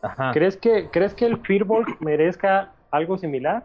Ajá. 0.00 0.32
¿Crees 0.32 0.56
que, 0.56 0.88
¿Crees 0.90 1.12
que 1.12 1.26
el 1.26 1.36
Firbolg 1.42 2.00
merezca 2.00 2.72
algo 2.90 3.18
similar? 3.18 3.64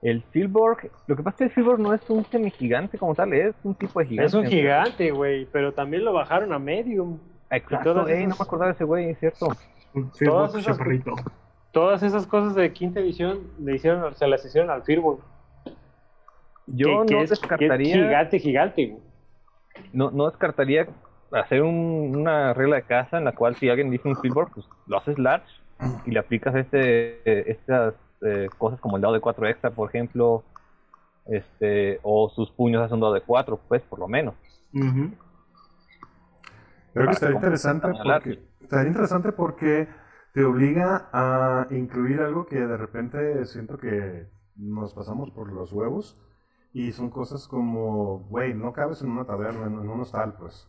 El 0.00 0.22
Filborg, 0.30 0.88
lo 1.08 1.16
que 1.16 1.22
pasa 1.24 1.34
es 1.34 1.38
que 1.38 1.44
el 1.46 1.50
Filborg 1.50 1.80
no 1.80 1.92
es 1.94 2.08
un 2.08 2.24
semigigante 2.26 2.96
como 2.96 3.12
tal, 3.16 3.32
es 3.32 3.56
un 3.64 3.74
tipo 3.74 3.98
de 3.98 4.06
gigante. 4.06 4.26
Es 4.28 4.34
un 4.34 4.46
gigante, 4.46 5.10
güey, 5.10 5.46
pero 5.46 5.72
también 5.72 6.04
lo 6.04 6.12
bajaron 6.12 6.52
a 6.52 6.60
medium. 6.60 7.18
Exacto, 7.50 8.06
ey, 8.06 8.22
no 8.28 8.36
me 8.36 8.42
acordaba 8.42 8.68
de 8.68 8.74
ese 8.74 8.84
güey, 8.84 9.10
es 9.10 9.18
cierto. 9.18 9.48
Un 9.94 10.12
esas- 10.14 10.62
chaparrito. 10.64 11.14
Todas 11.74 12.02
esas 12.04 12.26
cosas 12.26 12.54
de 12.54 12.72
quinta 12.72 13.00
edición 13.00 13.40
le 13.58 13.74
hicieron, 13.74 14.14
se 14.14 14.26
las 14.28 14.44
hicieron 14.44 14.70
al 14.70 14.82
Firbolg. 14.84 15.18
Yo 16.66 17.04
que- 17.04 17.14
no 17.16 17.20
es 17.22 17.30
descartaría, 17.30 17.94
gigante, 17.96 18.38
gigante, 18.38 18.86
güey. 18.86 19.02
no, 19.92 20.10
no 20.12 20.30
descartaría 20.30 20.86
hacer 21.32 21.62
un- 21.62 22.14
una 22.16 22.54
regla 22.54 22.76
de 22.76 22.82
casa 22.84 23.18
en 23.18 23.24
la 23.24 23.32
cual 23.32 23.56
si 23.56 23.68
alguien 23.68 23.90
dice 23.90 24.08
un 24.08 24.16
Filborg, 24.16 24.52
pues 24.54 24.66
lo 24.86 24.96
haces 24.96 25.18
large 25.18 25.46
y 26.06 26.12
le 26.12 26.20
aplicas 26.20 26.54
este, 26.54 27.20
eh, 27.28 27.44
estas 27.48 27.94
eh, 28.22 28.48
cosas 28.56 28.80
como 28.80 28.96
el 28.96 29.02
dado 29.02 29.12
de 29.14 29.20
4 29.20 29.46
extra, 29.48 29.70
por 29.70 29.88
ejemplo, 29.90 30.44
este, 31.26 31.98
o 32.02 32.30
sus 32.30 32.50
puños 32.52 32.82
hacen 32.82 32.94
un 32.94 33.00
dado 33.00 33.12
de 33.14 33.20
4, 33.20 33.58
pues 33.68 33.82
por 33.82 33.98
lo 33.98 34.06
menos. 34.08 34.34
Creo 36.94 37.06
que 37.06 37.12
estaría 37.12 37.34
interesante 37.34 37.88
porque, 37.88 38.38
estaría 38.62 38.86
interesante 38.88 39.32
porque 39.32 39.88
te 40.34 40.44
obliga 40.44 41.08
a 41.12 41.68
incluir 41.70 42.20
algo 42.20 42.44
que 42.44 42.58
de 42.58 42.76
repente 42.76 43.46
siento 43.46 43.78
que 43.78 44.26
nos 44.56 44.92
pasamos 44.92 45.30
por 45.30 45.52
los 45.52 45.72
huevos 45.72 46.20
y 46.72 46.90
son 46.90 47.08
cosas 47.08 47.46
como, 47.46 48.18
güey, 48.28 48.52
no 48.52 48.72
cabes 48.72 49.00
en 49.02 49.12
una 49.12 49.24
taberna, 49.24 49.66
en, 49.66 49.78
un 49.78 50.00
hostal, 50.00 50.34
pues. 50.36 50.68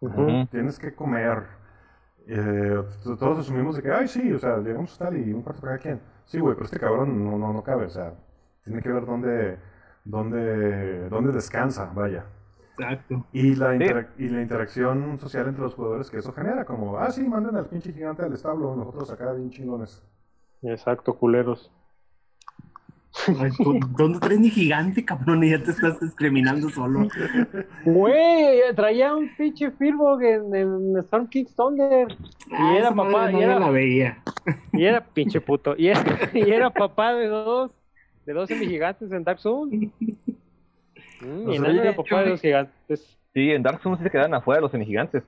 Ujú. 0.00 0.46
Tienes 0.50 0.78
que 0.78 0.94
comer. 0.94 1.44
Eh, 2.26 2.82
todos 3.04 3.40
asumimos 3.40 3.76
de 3.76 3.82
que, 3.82 3.92
ay, 3.92 4.08
sí, 4.08 4.32
o 4.32 4.38
sea, 4.38 4.56
llegamos 4.56 4.92
a 4.92 4.92
hostal 4.94 5.18
y 5.18 5.30
un 5.30 5.42
cuarto 5.42 5.60
para 5.60 5.72
cada 5.72 5.82
quien. 5.82 6.00
Sí, 6.24 6.40
güey, 6.40 6.54
pero 6.54 6.64
este 6.64 6.80
cabrón 6.80 7.22
no, 7.22 7.36
no, 7.36 7.52
no 7.52 7.62
cabe, 7.62 7.84
o 7.84 7.90
sea, 7.90 8.14
tiene 8.64 8.80
que 8.80 8.90
ver 8.90 9.04
dónde, 9.04 9.58
dónde, 10.06 11.10
dónde 11.10 11.32
descansa, 11.32 11.92
vaya. 11.94 12.24
Exacto. 12.78 13.26
Y 13.32 13.54
la, 13.54 13.76
Sí. 13.78 13.84
y 14.24 14.28
la 14.28 14.42
interacción 14.42 15.18
social 15.18 15.48
entre 15.48 15.62
los 15.62 15.74
jugadores 15.74 16.10
que 16.10 16.18
eso 16.18 16.32
genera, 16.32 16.64
como, 16.64 16.96
ah, 16.98 17.10
sí, 17.10 17.22
manden 17.22 17.56
al 17.56 17.66
pinche 17.66 17.92
gigante 17.92 18.22
al 18.22 18.32
establo, 18.32 18.74
nosotros 18.74 19.10
acá 19.10 19.32
bien 19.32 19.50
chingones. 19.50 20.02
Exacto, 20.62 21.14
culeros. 21.14 21.70
Ay, 23.38 23.50
¿tú- 23.62 23.78
¿Dónde 23.98 24.18
traes 24.20 24.40
mi 24.40 24.48
gigante, 24.48 25.04
cabrón? 25.04 25.44
Y 25.44 25.50
ya 25.50 25.62
te 25.62 25.70
estás 25.72 26.00
discriminando 26.00 26.70
solo. 26.70 27.08
Güey, 27.84 28.60
traía 28.74 29.14
un 29.14 29.28
pinche 29.36 29.70
Firbolg 29.72 30.22
en, 30.22 30.54
en 30.54 30.96
Storm 30.98 31.26
King's 31.28 31.54
Thunder. 31.54 32.08
Y 32.10 32.54
Ah, 32.54 32.74
era 32.78 32.94
papá, 32.94 33.30
y 33.30 33.42
era, 33.42 33.58
la 33.58 33.68
veía. 33.70 34.22
y 34.72 34.84
era 34.86 35.04
pinche 35.04 35.42
puto. 35.42 35.74
Y 35.76 35.88
era, 35.88 36.00
y 36.32 36.50
era 36.50 36.70
papá 36.70 37.12
de 37.12 37.26
dos, 37.26 37.70
de 38.24 38.32
dos 38.32 38.48
semigigantes 38.48 39.12
en 39.12 39.24
Dark 39.24 39.40
Souls. 39.40 39.70
Mm, 41.24 41.50
y 41.52 41.58
no 41.58 41.66
era 41.66 41.94
papá 41.94 42.22
de 42.22 42.30
los 42.30 42.40
gigantes. 42.40 43.18
Sí, 43.34 43.50
en 43.50 43.62
Dark 43.62 43.80
Souls 43.82 43.98
sí 43.98 44.04
se 44.04 44.10
quedan 44.10 44.34
afuera 44.34 44.60
los 44.60 44.70
semigigantes. 44.70 45.22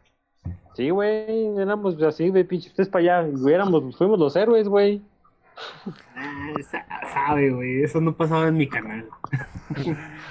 Sí, 0.75 0.91
güey, 0.91 1.57
éramos 1.59 2.01
así, 2.03 2.29
güey, 2.29 2.45
pinche, 2.45 2.69
ustedes 2.69 2.89
para 2.89 3.21
allá. 3.21 3.29
Y 3.35 3.53
éramos, 3.53 3.97
fuimos 3.97 4.19
los 4.19 4.35
héroes, 4.37 4.69
güey. 4.69 5.01
Ah, 6.17 6.53
sa- 6.69 6.85
sabe, 7.13 7.51
güey. 7.51 7.83
Eso 7.83 8.01
no 8.01 8.17
pasaba 8.17 8.49
en 8.49 8.57
mi 8.57 8.69
canal. 8.69 9.07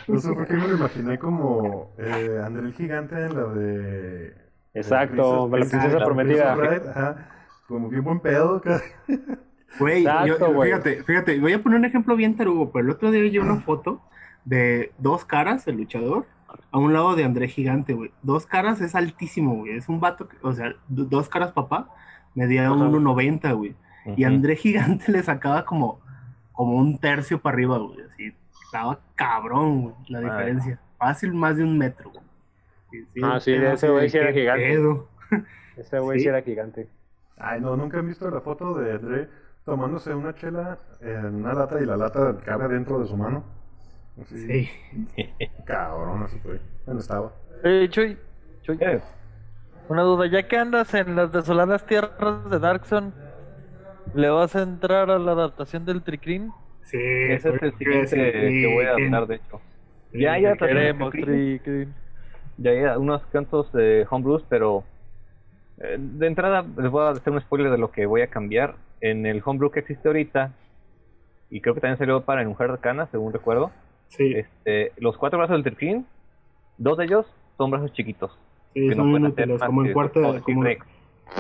No 0.08 0.20
sé 0.20 0.34
por 0.34 0.46
qué 0.48 0.54
me 0.54 0.68
lo 0.68 0.76
imaginé 0.76 1.18
como 1.18 1.94
eh, 1.98 2.42
André 2.44 2.68
el 2.68 2.74
gigante 2.74 3.16
en 3.16 3.34
la 3.36 3.46
de... 3.54 4.34
Exacto, 4.74 5.46
de 5.48 5.60
la 5.60 5.66
princesa 5.66 5.88
de 5.88 6.04
prometida. 6.06 6.54
Ajá, 6.54 7.30
como 7.68 7.90
bien 7.90 8.04
buen 8.04 8.20
pedo. 8.20 8.62
Güey, 9.80 10.04
yo- 10.04 10.10
Exacto, 10.12 10.54
güey. 10.54 10.70
fíjate, 10.70 11.04
fíjate, 11.04 11.40
voy 11.40 11.54
a 11.54 11.64
poner 11.64 11.80
un 11.80 11.86
ejemplo 11.86 12.16
bien 12.16 12.38
tarugo, 12.38 12.72
pero 12.72 12.86
el 12.86 12.92
otro 12.92 13.10
día 13.10 13.24
vi 13.24 13.40
una 13.40 13.56
foto 13.62 14.04
de 14.46 14.92
dos 14.98 15.26
caras, 15.26 15.68
el 15.68 15.78
luchador, 15.78 16.26
a 16.72 16.78
un 16.78 16.94
lado 16.94 17.16
de 17.16 17.24
André 17.24 17.48
Gigante, 17.48 17.94
güey. 17.94 18.12
Dos 18.22 18.46
caras 18.46 18.82
es 18.82 18.96
altísimo, 18.96 19.56
güey. 19.56 19.76
Es 19.78 19.90
un 19.90 20.00
vato, 20.00 20.28
que- 20.28 20.38
o 20.42 20.54
sea, 20.54 20.74
do- 20.88 21.06
dos 21.06 21.30
caras 21.30 21.52
papá, 21.52 21.90
medía 22.36 22.66
Ajá. 22.66 22.74
1.90, 22.76 23.52
güey. 23.54 23.76
Y. 24.18 24.24
André 24.26 24.56
Gigante 24.56 25.12
le 25.12 25.24
sacaba 25.24 25.66
como, 25.66 26.00
como 26.52 26.76
un 26.76 26.98
tercio 27.00 27.42
para 27.42 27.56
arriba, 27.56 27.78
güey. 27.78 28.02
Así, 28.02 28.34
estaba 28.66 29.00
cabrón, 29.16 29.82
güey, 29.84 29.96
la 30.10 30.20
Ay. 30.20 30.26
diferencia. 30.26 30.80
Fácil 30.98 31.34
más 31.34 31.58
de 31.58 31.64
un 31.64 31.78
metro, 31.78 32.12
güey. 32.12 32.24
Sí, 33.14 33.22
Ah, 33.24 33.40
sí, 33.40 33.52
ese 33.54 33.90
güey 33.90 34.10
sí 34.10 34.18
era 34.18 34.32
gigante. 34.32 34.64
pedo. 34.68 35.08
Ese 35.78 35.98
güey 36.00 36.20
sí 36.20 36.24
Sí. 36.24 36.30
era 36.30 36.42
gigante. 36.44 36.88
Ay, 37.38 37.60
no, 37.60 37.76
nunca 37.76 37.98
han 37.98 38.08
visto 38.08 38.30
la 38.30 38.42
foto 38.42 38.76
de 38.76 38.92
André 38.94 39.28
tomándose 39.66 40.14
una 40.14 40.36
chela 40.36 40.78
en 41.02 41.34
una 41.36 41.54
lata 41.54 41.82
y 41.82 41.86
la 41.86 41.98
lata 41.98 42.38
cabe 42.46 42.68
dentro 42.68 43.00
de 43.00 43.08
su 43.08 43.18
mano. 43.18 43.44
Así, 44.22 44.38
Sí. 44.48 44.70
Cabrón, 45.66 46.24
así 46.24 46.38
fue. 46.40 46.60
¿Dónde 46.86 47.02
estaba? 47.02 47.32
Eh, 47.64 47.88
Chuy, 47.90 48.18
Chuy, 48.62 48.78
Eh, 48.82 49.02
una 49.90 50.02
duda, 50.04 50.28
ya 50.28 50.48
que 50.48 50.58
andas 50.58 50.94
en 50.94 51.16
las 51.16 51.32
desoladas 51.32 51.86
tierras 51.86 52.50
de 52.50 52.60
Darkson, 52.60 53.14
¿le 54.14 54.30
vas 54.30 54.56
a 54.56 54.62
entrar 54.64 55.10
a 55.10 55.20
la 55.20 55.32
adaptación 55.32 55.86
del 55.86 56.02
Tricrin? 56.04 56.52
Sí, 56.84 56.98
ese 57.02 57.50
es 57.50 57.62
el 57.62 57.74
siguiente 57.78 58.16
que 58.16 58.74
voy 58.74 58.86
a 58.86 58.92
hablar, 58.92 59.28
de 59.28 59.36
hecho. 59.36 59.62
Ya, 60.14 60.38
ya 60.38 60.52
de 60.52 60.58
Queremos 60.58 61.12
Tricrin. 61.12 61.94
Ya 62.58 62.72
hay 62.72 62.84
unos 62.98 63.24
cuantos 63.28 63.72
de 63.74 64.06
homebrews, 64.10 64.44
pero 64.48 64.84
eh, 65.80 65.98
de 65.98 66.28
entrada 66.28 66.64
les 66.78 66.92
voy 66.92 67.04
a 67.08 67.10
hacer 67.10 67.34
un 67.34 67.42
spoiler 67.42 67.72
de 67.72 67.78
lo 67.78 67.92
que 67.92 68.06
voy 68.06 68.22
a 68.22 68.28
cambiar. 68.28 68.76
En 69.02 69.26
el 69.26 69.42
homebrew 69.44 69.72
que 69.72 69.80
existe 69.80 70.08
ahorita, 70.08 70.52
y 71.50 71.62
creo 71.62 71.74
que 71.74 71.82
también 71.82 71.98
salió 71.98 72.22
para 72.22 72.42
en 72.42 72.48
Mujer 72.50 72.70
Arcana, 72.72 73.08
según 73.12 73.34
recuerdo, 73.34 73.72
Sí, 74.16 74.32
este, 74.36 74.92
los 74.98 75.18
cuatro 75.18 75.40
brazos 75.40 75.56
del 75.56 75.64
Triclin, 75.64 76.06
dos 76.78 76.98
de 76.98 77.06
ellos 77.06 77.26
son 77.58 77.72
brazos 77.72 77.92
chiquitos. 77.94 78.32
sí, 78.74 78.90
que 78.90 78.96
son 78.96 79.10
inútiles, 79.10 79.62
como 79.64 79.84
en 79.84 79.94
cuarta, 79.94 80.22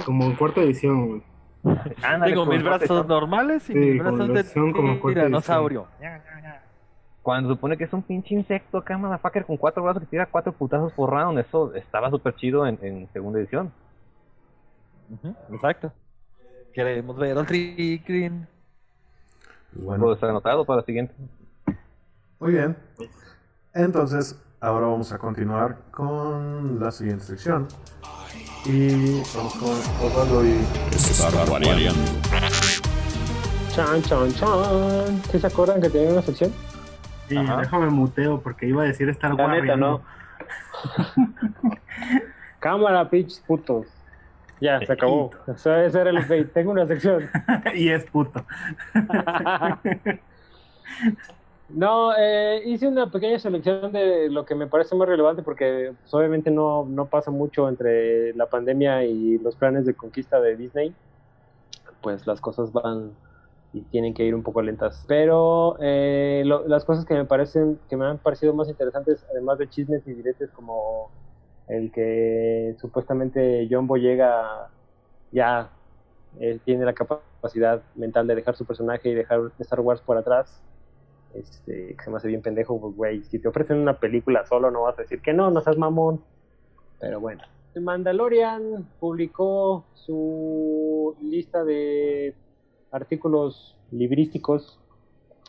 como, 0.05 0.23
en 0.25 0.35
cuarta 0.35 0.61
edición, 0.61 1.07
güey. 1.07 1.21
Ándale, 2.03 2.31
Tengo 2.31 2.45
como 2.45 2.57
mis 2.57 2.63
brazos 2.63 3.07
normales 3.07 3.69
y 3.69 3.73
Sí, 3.73 3.79
mis 3.79 3.99
brazos 3.99 4.27
de 4.33 4.43
tiranosaurio. 4.43 5.87
Cuando 7.21 7.49
se 7.49 7.55
supone 7.55 7.77
que 7.77 7.85
es 7.85 7.93
un 7.93 8.01
pinche 8.01 8.35
insecto 8.35 8.79
acá, 8.79 8.97
motherfucker, 8.97 9.45
con 9.45 9.55
cuatro 9.55 9.83
brazos 9.83 10.01
que 10.01 10.09
tira 10.09 10.25
cuatro 10.25 10.51
putazos 10.51 10.91
por 10.93 11.11
round, 11.11 11.39
eso 11.39 11.73
estaba 11.75 12.09
súper 12.09 12.35
chido 12.35 12.65
en, 12.67 12.77
en 12.81 13.07
segunda 13.13 13.39
edición. 13.39 13.71
Exacto. 15.51 15.93
Queremos 16.73 17.15
ver 17.17 17.37
al 17.37 17.45
Tricrin. 17.45 18.47
Bueno, 19.73 20.11
estar 20.11 20.31
anotado 20.31 20.65
para 20.65 20.81
la 20.81 20.85
siguiente. 20.85 21.13
Muy 22.43 22.53
bien. 22.53 22.75
Entonces, 23.73 24.37
ahora 24.59 24.87
vamos 24.87 25.13
a 25.13 25.17
continuar 25.17 25.77
con 25.91 26.77
la 26.77 26.91
siguiente 26.91 27.23
sección. 27.23 27.69
Y 28.65 29.21
vamos 29.35 29.55
con 29.55 29.69
Osvaldo 30.05 30.45
y 30.45 30.59
Chan, 33.73 34.01
chan, 34.03 34.33
chan. 34.33 35.21
¿Sí 35.31 35.39
se 35.39 35.47
acuerdan 35.47 35.81
que 35.81 35.89
tenía 35.89 36.11
una 36.11 36.21
sección? 36.21 36.51
Sí, 37.29 37.37
Ajá. 37.37 37.61
déjame 37.61 37.89
muteo 37.89 38.41
porque 38.41 38.67
iba 38.67 38.83
a 38.83 38.85
decir 38.85 39.07
estar 39.07 39.33
La 39.33 39.47
neta, 39.47 39.77
no. 39.77 40.01
Cámara, 42.59 43.09
pinches 43.09 43.39
putos. 43.39 43.87
Ya, 44.59 44.79
se 44.79 44.91
acabó. 44.91 45.31
O 45.47 45.57
sea, 45.57 45.85
ese 45.85 45.99
era 45.99 46.09
el 46.09 46.17
update. 46.17 46.45
Tengo 46.45 46.71
una 46.71 46.87
sección. 46.87 47.29
y 47.73 47.89
es 47.89 48.03
puto. 48.05 48.45
No, 51.73 52.13
eh, 52.15 52.61
hice 52.65 52.87
una 52.87 53.09
pequeña 53.09 53.39
selección 53.39 53.91
de 53.91 54.29
lo 54.29 54.45
que 54.45 54.53
me 54.55 54.67
parece 54.67 54.95
más 54.95 55.07
relevante 55.07 55.41
porque 55.43 55.93
pues, 55.99 56.13
obviamente 56.13 56.51
no, 56.51 56.85
no 56.87 57.09
pasa 57.09 57.31
mucho 57.31 57.67
entre 57.67 58.33
la 58.35 58.47
pandemia 58.47 59.03
y 59.05 59.39
los 59.39 59.55
planes 59.57 59.85
de 59.85 59.95
conquista 59.95 60.39
de 60.39 60.55
Disney. 60.55 60.95
Pues 62.01 62.27
las 62.27 62.41
cosas 62.41 62.71
van 62.71 63.17
y 63.71 63.83
tienen 63.85 64.13
que 64.13 64.23
ir 64.25 64.35
un 64.35 64.43
poco 64.43 64.61
lentas. 64.61 65.03
Pero 65.07 65.77
eh, 65.81 66.43
lo- 66.45 66.67
las 66.67 66.85
cosas 66.85 67.05
que 67.05 67.15
me 67.15 67.25
parecen, 67.25 67.81
que 67.89 67.97
me 67.97 68.05
han 68.05 68.19
parecido 68.19 68.53
más 68.53 68.69
interesantes, 68.69 69.25
además 69.31 69.57
de 69.57 69.69
chismes 69.69 70.05
y 70.07 70.13
diretes 70.13 70.51
como 70.51 71.11
el 71.67 71.91
que 71.91 72.75
supuestamente 72.79 73.67
John 73.71 73.87
Boyega 73.87 74.71
ya 75.31 75.71
tiene 76.65 76.85
la 76.85 76.93
capacidad 76.93 77.83
mental 77.95 78.27
de 78.27 78.35
dejar 78.35 78.55
su 78.55 78.65
personaje 78.65 79.09
y 79.09 79.15
dejar 79.15 79.41
Star 79.59 79.79
Wars 79.81 80.01
por 80.01 80.17
atrás. 80.17 80.63
Este, 81.33 81.95
que 81.95 82.03
se 82.03 82.09
me 82.11 82.17
hace 82.17 82.27
bien 82.27 82.41
pendejo, 82.41 82.79
pues, 82.79 82.95
güey, 82.95 83.23
si 83.23 83.39
te 83.39 83.47
ofrecen 83.47 83.77
una 83.77 83.99
película 83.99 84.45
solo 84.45 84.69
no 84.69 84.83
vas 84.83 84.99
a 84.99 85.01
decir 85.01 85.21
que 85.21 85.33
no, 85.33 85.49
no 85.49 85.61
seas 85.61 85.77
mamón. 85.77 86.21
Pero 86.99 87.19
bueno. 87.19 87.43
Mandalorian 87.75 88.87
publicó 88.99 89.85
su 89.95 91.15
lista 91.21 91.63
de 91.63 92.35
artículos 92.91 93.75
librísticos, 93.91 94.79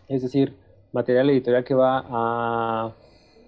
es 0.09 0.23
decir, 0.23 0.57
material 0.93 1.29
editorial 1.31 1.65
que 1.65 1.75
va 1.75 2.05
a 2.09 2.95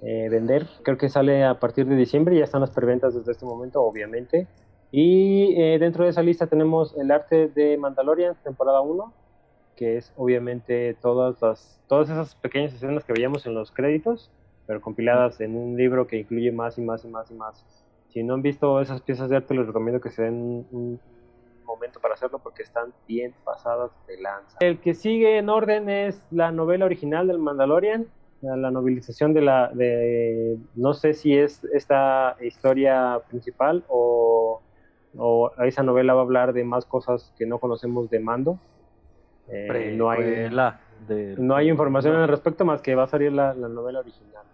eh, 0.03 0.29
vender. 0.31 0.67
Creo 0.83 0.99
que 0.99 1.09
sale 1.09 1.45
a 1.45 1.59
partir 1.59 1.87
de 1.87 1.97
diciembre, 1.97 2.37
ya 2.37 2.45
están 2.45 2.61
las 2.61 2.71
preventas 2.71 3.15
desde 3.15 3.33
este 3.33 3.47
momento, 3.47 3.83
obviamente. 3.83 4.47
Y 4.93 5.55
eh, 5.61 5.79
dentro 5.79 6.05
de 6.05 6.11
esa 6.11 6.23
lista 6.23 6.47
tenemos 6.47 6.95
el 6.97 7.11
arte 7.11 7.49
de 7.49 7.77
Mandalorian, 7.79 8.37
temporada 8.45 8.81
1, 8.83 9.13
que 9.77 9.99
es 9.99 10.13
obviamente 10.17 10.95
todas, 10.95 11.41
las, 11.43 11.81
todas 11.87 12.09
esas 12.09 12.35
pequeñas 12.35 12.73
escenas 12.73 13.05
que 13.05 13.13
veíamos 13.13 13.47
en 13.47 13.55
los 13.55 13.71
créditos, 13.71 14.31
pero 14.67 14.81
compiladas 14.81 15.41
en 15.41 15.57
un 15.57 15.77
libro 15.77 16.07
que 16.07 16.17
incluye 16.17 16.51
más 16.51 16.79
y 16.79 16.83
más 16.83 17.05
y 17.05 17.09
más 17.09 17.31
y 17.31 17.35
más. 17.35 17.65
Si 18.09 18.23
no 18.23 18.35
han 18.35 18.43
visto 18.43 18.81
esas 18.81 19.03
piezas 19.03 19.29
de 19.29 19.37
arte, 19.37 19.55
les 19.55 19.67
recomiendo 19.67 20.01
que 20.01 20.11
se 20.11 20.23
den 20.23 20.67
un 20.71 21.01
momento 21.65 22.01
para 22.01 22.15
hacerlo 22.15 22.39
porque 22.39 22.63
están 22.63 22.95
bien 23.07 23.35
pasadas 23.45 23.91
de 24.07 24.21
lanza. 24.21 24.57
El 24.61 24.81
que 24.81 24.95
sigue 24.95 25.39
en 25.39 25.49
orden 25.49 25.91
es 25.91 26.23
la 26.31 26.51
novela 26.51 26.87
original 26.87 27.27
del 27.27 27.39
Mandalorian, 27.39 28.07
la 28.41 28.71
novelización 28.71 29.35
de 29.35 29.41
la 29.41 29.69
de 29.73 30.59
no 30.75 30.95
sé 30.95 31.15
si 31.15 31.37
es 31.37 31.65
esta 31.73 32.37
historia 32.41 33.21
principal 33.29 33.85
o, 33.89 34.61
o 35.17 35.51
esa 35.65 35.83
novela 35.83 36.15
va 36.15 36.21
a 36.21 36.25
hablar 36.25 36.53
de 36.53 36.63
más 36.65 36.85
cosas 36.85 37.33
que 37.39 37.47
no 37.47 37.59
conocemos 37.59 38.09
de 38.11 38.21
Mando. 38.21 38.59
Eh, 39.49 39.95
no 39.97 40.11
hay 40.11 40.51
no 41.39 41.55
hay 41.55 41.69
información 41.69 42.17
al 42.17 42.29
respecto 42.29 42.65
más 42.65 42.81
que 42.83 42.95
va 42.95 43.05
a 43.05 43.07
salir 43.09 43.33
la, 43.33 43.55
la 43.55 43.69
novela 43.69 44.01
original. 44.01 44.45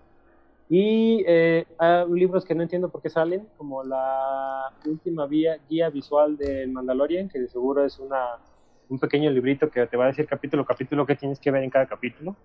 Y 0.69 1.23
eh, 1.27 1.67
hay 1.77 2.11
libros 2.11 2.47
que 2.47 2.55
no 2.55 2.63
entiendo 2.63 2.89
por 2.89 3.03
qué 3.03 3.11
salen, 3.11 3.47
como 3.59 3.85
la 3.85 4.73
última 4.87 5.27
vía, 5.27 5.59
guía 5.69 5.91
visual 5.91 6.37
del 6.37 6.71
Mandalorian, 6.73 7.29
que 7.29 7.41
de 7.41 7.49
seguro 7.49 7.85
es 7.85 7.99
una, 7.99 8.39
un 8.89 8.99
pequeño 8.99 9.31
librito 9.31 9.71
que 9.71 9.87
te 9.87 9.97
va 9.99 10.05
a 10.05 10.07
decir 10.09 10.27
capítulo 10.27 10.63
a 10.63 10.67
capítulo 10.67 11.05
qué 11.05 11.15
tienes 11.15 11.39
que 11.39 11.51
ver 11.51 11.63
en 11.63 11.69
cada 11.69 11.85
capítulo. 11.87 12.37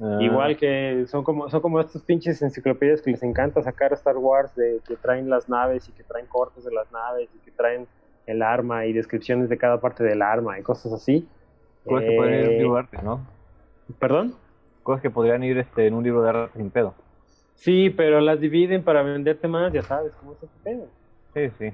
Ah, 0.00 0.18
Igual 0.20 0.56
que 0.56 1.06
son 1.08 1.24
como, 1.24 1.48
son 1.48 1.60
como 1.60 1.80
estos 1.80 2.02
pinches 2.02 2.40
enciclopedias 2.40 3.02
que 3.02 3.10
les 3.10 3.22
encanta 3.22 3.60
sacar 3.62 3.90
a 3.92 3.94
Star 3.96 4.16
Wars, 4.16 4.54
de 4.54 4.80
que 4.86 4.94
traen 4.96 5.28
las 5.28 5.48
naves 5.48 5.88
y 5.88 5.92
que 5.92 6.04
traen 6.04 6.26
cortes 6.26 6.64
de 6.64 6.72
las 6.72 6.90
naves 6.92 7.28
y 7.34 7.38
que 7.38 7.50
traen 7.50 7.88
el 8.26 8.42
arma 8.42 8.86
y 8.86 8.92
descripciones 8.92 9.48
de 9.48 9.58
cada 9.58 9.80
parte 9.80 10.04
del 10.04 10.22
arma 10.22 10.58
y 10.58 10.62
cosas 10.62 10.92
así. 10.92 11.26
Cosas 11.86 12.04
que 12.04 12.16
podrían 12.16 12.40
ir 12.40 12.44
en 12.44 12.48
un 12.50 12.54
Eh, 12.54 12.58
libro 12.58 12.74
de 12.74 12.80
arte, 12.80 12.98
¿no? 13.02 13.26
¿Perdón? 13.98 14.34
Cosas 14.82 15.02
que 15.02 15.10
podrían 15.10 15.42
ir 15.44 15.58
este, 15.58 15.86
en 15.86 15.94
un 15.94 16.04
libro 16.04 16.22
de 16.22 16.30
arte 16.30 16.58
sin 16.58 16.70
pedo. 16.70 16.94
Sí, 17.54 17.90
pero 17.90 18.20
las 18.20 18.40
dividen 18.40 18.84
para 18.84 19.02
venderte 19.02 19.48
más, 19.48 19.72
ya 19.72 19.82
sabes 19.82 20.12
cómo 20.14 20.32
es 20.34 20.42
este 20.42 20.58
pedo. 20.62 20.88
Sí, 21.34 21.50
sí. 21.58 21.72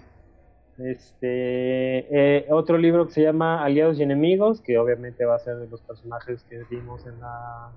Este, 0.78 2.38
eh, 2.38 2.46
otro 2.50 2.78
libro 2.78 3.06
que 3.06 3.12
se 3.12 3.22
llama 3.22 3.62
Aliados 3.64 3.98
y 3.98 4.02
Enemigos, 4.02 4.60
que 4.62 4.78
obviamente 4.78 5.24
va 5.24 5.36
a 5.36 5.38
ser 5.38 5.56
de 5.56 5.68
los 5.68 5.82
personajes 5.82 6.44
que 6.44 6.64
vimos 6.70 7.06
en 7.06 7.20
la, 7.20 7.72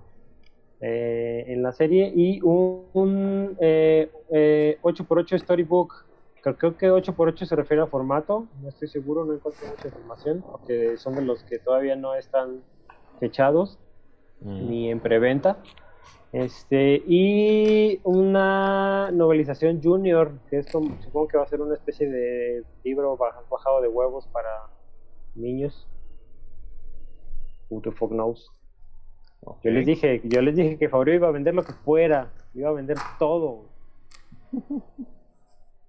eh, 0.81 1.45
en 1.47 1.63
la 1.63 1.71
serie, 1.71 2.11
y 2.15 2.41
un, 2.41 2.85
un 2.93 3.57
eh, 3.59 4.11
eh, 4.31 4.77
8x8 4.81 5.39
Storybook. 5.39 6.05
Creo, 6.45 6.57
creo 6.57 6.77
que 6.77 6.91
8x8 6.91 7.45
se 7.47 7.55
refiere 7.55 7.81
a 7.81 7.87
formato, 7.87 8.45
no 8.61 8.69
estoy 8.69 8.87
seguro, 8.87 9.25
no 9.25 9.33
encontré 9.33 9.67
mucha 9.67 9.87
información, 9.87 10.43
porque 10.51 10.95
son 10.97 11.15
de 11.15 11.23
los 11.23 11.43
que 11.43 11.57
todavía 11.57 11.95
no 11.95 12.13
están 12.13 12.61
fechados 13.19 13.79
mm. 14.41 14.69
ni 14.69 14.91
en 14.91 14.99
preventa. 14.99 15.57
Este, 16.31 17.01
y 17.07 17.99
una 18.03 19.09
novelización 19.11 19.81
junior, 19.81 20.33
que 20.49 20.59
es 20.59 20.71
como- 20.71 21.01
supongo 21.01 21.27
que 21.29 21.37
va 21.37 21.45
a 21.45 21.47
ser 21.47 21.61
una 21.61 21.73
especie 21.73 22.07
de 22.07 22.63
libro 22.83 23.17
baja- 23.17 23.41
bajado 23.49 23.81
de 23.81 23.87
huevos 23.87 24.27
para 24.27 24.67
niños. 25.33 25.87
Who 27.71 27.81
the 27.81 27.91
fuck 27.91 28.11
knows? 28.11 28.51
Yo 29.63 29.71
les 29.71 29.85
dije, 29.85 30.21
yo 30.25 30.41
les 30.43 30.55
dije 30.55 30.77
que 30.77 30.89
Fabio 30.89 31.15
iba 31.15 31.27
a 31.27 31.31
vender 31.31 31.55
lo 31.55 31.63
que 31.63 31.73
fuera, 31.73 32.31
iba 32.53 32.69
a 32.69 32.73
vender 32.73 32.97
todo. 33.17 33.65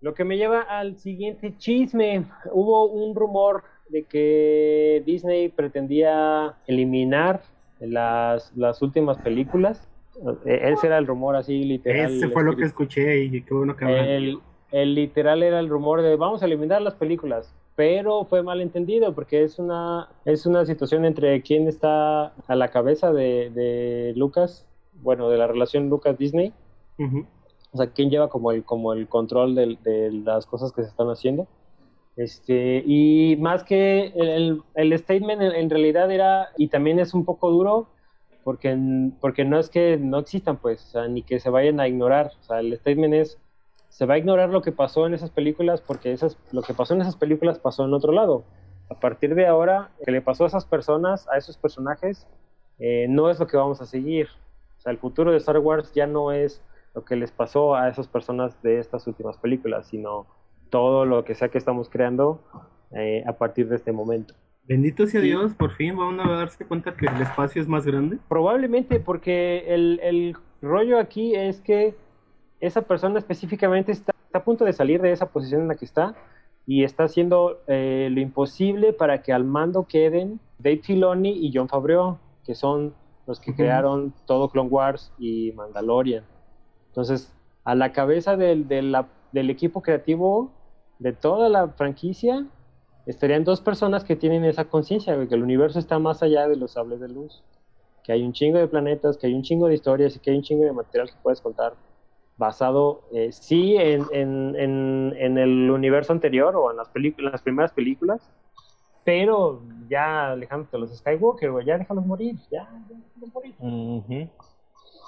Lo 0.06 0.14
que 0.14 0.22
me 0.22 0.36
lleva 0.36 0.60
al 0.60 0.98
siguiente 0.98 1.56
chisme. 1.58 2.26
Hubo 2.52 2.86
un 2.86 3.16
rumor 3.16 3.64
de 3.88 4.04
que 4.04 5.02
Disney 5.04 5.48
pretendía 5.48 6.54
eliminar 6.68 7.42
las, 7.80 8.56
las 8.56 8.82
últimas 8.82 9.18
películas. 9.18 9.88
Eh, 10.44 10.60
Ese 10.62 10.86
era 10.86 10.98
el 10.98 11.08
rumor 11.08 11.34
así 11.34 11.64
literal. 11.64 12.14
Ese 12.14 12.28
fue 12.28 12.44
lo 12.44 12.54
que 12.54 12.66
escuché 12.66 13.24
y 13.24 13.42
qué 13.42 13.52
bueno 13.52 13.74
que. 13.74 13.84
El, 13.84 14.38
el 14.70 14.94
literal 14.94 15.42
era 15.42 15.58
el 15.58 15.68
rumor 15.68 16.02
de 16.02 16.14
vamos 16.14 16.40
a 16.40 16.46
eliminar 16.46 16.82
las 16.82 16.94
películas, 16.94 17.52
pero 17.74 18.26
fue 18.26 18.44
malentendido 18.44 19.12
porque 19.12 19.42
es 19.42 19.58
una, 19.58 20.08
es 20.24 20.46
una 20.46 20.64
situación 20.66 21.04
entre 21.04 21.42
quién 21.42 21.66
está 21.66 22.26
a 22.46 22.54
la 22.54 22.68
cabeza 22.68 23.12
de, 23.12 23.50
de 23.50 24.12
Lucas, 24.14 24.68
bueno, 25.02 25.28
de 25.28 25.38
la 25.38 25.48
relación 25.48 25.88
Lucas-Disney, 25.88 26.52
Ujú. 26.96 27.26
O 27.76 27.84
sea, 27.84 27.92
quién 27.92 28.08
lleva 28.10 28.28
como 28.28 28.52
el, 28.52 28.64
como 28.64 28.94
el 28.94 29.06
control 29.06 29.54
de, 29.54 30.10
las 30.24 30.46
cosas 30.46 30.72
que 30.72 30.82
se 30.82 30.88
están 30.88 31.08
haciendo. 31.08 31.46
Este, 32.16 32.82
y 32.86 33.36
más 33.36 33.64
que 33.64 34.12
el, 34.16 34.62
el- 34.74 34.98
statement 34.98 35.42
en, 35.42 35.68
realidad 35.68 36.10
era, 36.10 36.48
y 36.56 36.68
también 36.68 36.98
es 36.98 37.12
un 37.12 37.26
poco 37.26 37.50
duro, 37.50 37.88
porque, 38.42 38.74
porque 39.20 39.44
no 39.44 39.58
es 39.58 39.68
que 39.68 39.98
no 39.98 40.20
existan, 40.20 40.56
pues, 40.56 40.94
ni 41.10 41.22
que 41.22 41.38
se 41.38 41.50
vayan 41.50 41.78
a 41.80 41.88
ignorar. 41.88 42.32
O 42.40 42.42
sea, 42.44 42.60
el 42.60 42.74
statement 42.78 43.12
es, 43.12 43.38
se 43.90 44.06
va 44.06 44.14
a 44.14 44.18
ignorar 44.18 44.48
lo 44.48 44.62
que 44.62 44.72
pasó 44.72 45.06
en 45.06 45.12
esas 45.12 45.30
películas 45.30 45.82
porque 45.82 46.12
esas, 46.12 46.38
lo 46.52 46.62
que 46.62 46.72
pasó 46.72 46.94
en 46.94 47.02
esas 47.02 47.16
películas 47.16 47.58
pasó 47.58 47.84
en 47.84 47.92
otro 47.92 48.12
lado. 48.12 48.44
A 48.88 48.98
partir 48.98 49.34
de 49.34 49.46
ahora, 49.46 49.90
lo 49.98 50.04
que 50.06 50.12
le 50.12 50.22
pasó 50.22 50.44
a 50.44 50.46
esas 50.46 50.64
personas, 50.64 51.28
a 51.28 51.36
esos 51.36 51.58
personajes, 51.58 52.26
eh, 52.78 53.06
no 53.08 53.28
es 53.28 53.38
lo 53.38 53.46
que 53.46 53.58
vamos 53.58 53.82
a 53.82 53.86
seguir. 53.86 54.28
O 54.78 54.80
sea, 54.80 54.92
el 54.92 54.98
futuro 54.98 55.32
de 55.32 55.38
Star 55.38 55.58
Wars 55.58 55.92
ya 55.92 56.06
no 56.06 56.32
es 56.32 56.62
lo 56.96 57.04
que 57.04 57.14
les 57.14 57.30
pasó 57.30 57.76
a 57.76 57.88
esas 57.90 58.08
personas 58.08 58.60
de 58.62 58.80
estas 58.80 59.06
últimas 59.06 59.36
películas, 59.36 59.86
sino 59.86 60.26
todo 60.70 61.04
lo 61.04 61.24
que 61.26 61.34
sea 61.34 61.50
que 61.50 61.58
estamos 61.58 61.90
creando 61.90 62.42
eh, 62.92 63.22
a 63.26 63.34
partir 63.34 63.68
de 63.68 63.76
este 63.76 63.92
momento. 63.92 64.34
Bendito 64.64 65.06
sea 65.06 65.20
Sí. 65.20 65.26
Dios, 65.26 65.54
por 65.54 65.72
fin 65.74 65.94
van 65.94 66.18
a 66.18 66.38
darse 66.38 66.64
cuenta 66.64 66.96
que 66.96 67.04
el 67.04 67.20
espacio 67.20 67.60
es 67.60 67.68
más 67.68 67.84
grande. 67.84 68.18
Probablemente 68.28 68.98
porque 68.98 69.64
el, 69.68 70.00
el 70.02 70.36
rollo 70.62 70.98
aquí 70.98 71.34
es 71.34 71.60
que 71.60 71.94
esa 72.60 72.80
persona 72.80 73.18
específicamente 73.18 73.92
está, 73.92 74.12
está 74.24 74.38
a 74.38 74.44
punto 74.44 74.64
de 74.64 74.72
salir 74.72 75.02
de 75.02 75.12
esa 75.12 75.26
posición 75.26 75.60
en 75.60 75.68
la 75.68 75.76
que 75.76 75.84
está 75.84 76.14
y 76.66 76.82
está 76.82 77.04
haciendo 77.04 77.60
eh, 77.66 78.08
lo 78.10 78.20
imposible 78.22 78.94
para 78.94 79.22
que 79.22 79.34
al 79.34 79.44
mando 79.44 79.84
queden 79.86 80.40
Dave 80.58 80.80
Filoni 80.82 81.46
y 81.46 81.52
John 81.54 81.68
Favreau, 81.68 82.18
que 82.46 82.54
son 82.54 82.94
los 83.26 83.38
que 83.38 83.54
crearon 83.54 84.14
todo 84.24 84.48
Clone 84.48 84.70
Wars 84.70 85.12
y 85.18 85.52
Mandalorian. 85.52 86.24
Entonces, 86.96 87.30
a 87.64 87.74
la 87.74 87.92
cabeza 87.92 88.38
del, 88.38 88.68
de 88.68 89.04
del 89.32 89.50
equipo 89.50 89.82
creativo 89.82 90.50
de 90.98 91.12
toda 91.12 91.50
la 91.50 91.68
franquicia 91.68 92.46
estarían 93.04 93.44
dos 93.44 93.60
personas 93.60 94.02
que 94.02 94.16
tienen 94.16 94.46
esa 94.46 94.64
conciencia, 94.64 95.14
güey, 95.14 95.28
que 95.28 95.34
el 95.34 95.42
universo 95.42 95.78
está 95.78 95.98
más 95.98 96.22
allá 96.22 96.48
de 96.48 96.56
los 96.56 96.72
sables 96.72 97.00
de 97.00 97.08
luz, 97.08 97.44
que 98.02 98.12
hay 98.12 98.22
un 98.22 98.32
chingo 98.32 98.56
de 98.56 98.66
planetas, 98.66 99.18
que 99.18 99.26
hay 99.26 99.34
un 99.34 99.42
chingo 99.42 99.68
de 99.68 99.74
historias 99.74 100.16
y 100.16 100.20
que 100.20 100.30
hay 100.30 100.38
un 100.38 100.42
chingo 100.42 100.64
de 100.64 100.72
material 100.72 101.10
que 101.10 101.16
puedes 101.22 101.42
contar 101.42 101.74
basado, 102.38 103.02
eh, 103.12 103.30
sí, 103.30 103.76
en, 103.76 104.06
en, 104.12 104.56
en, 104.56 105.36
el 105.36 105.70
universo 105.70 106.14
anterior 106.14 106.56
o 106.56 106.70
en 106.70 106.78
las, 106.78 106.90
las 107.18 107.42
primeras 107.42 107.72
películas, 107.72 108.22
pero 109.04 109.60
ya 109.90 110.32
alejándote 110.32 110.78
de 110.78 110.80
los 110.80 110.96
Skywalker, 110.96 111.50
güey, 111.50 111.66
ya 111.66 111.76
déjalos 111.76 112.06
morir, 112.06 112.36
ya, 112.50 112.70
déjalos 112.88 113.34
morir. 113.34 113.54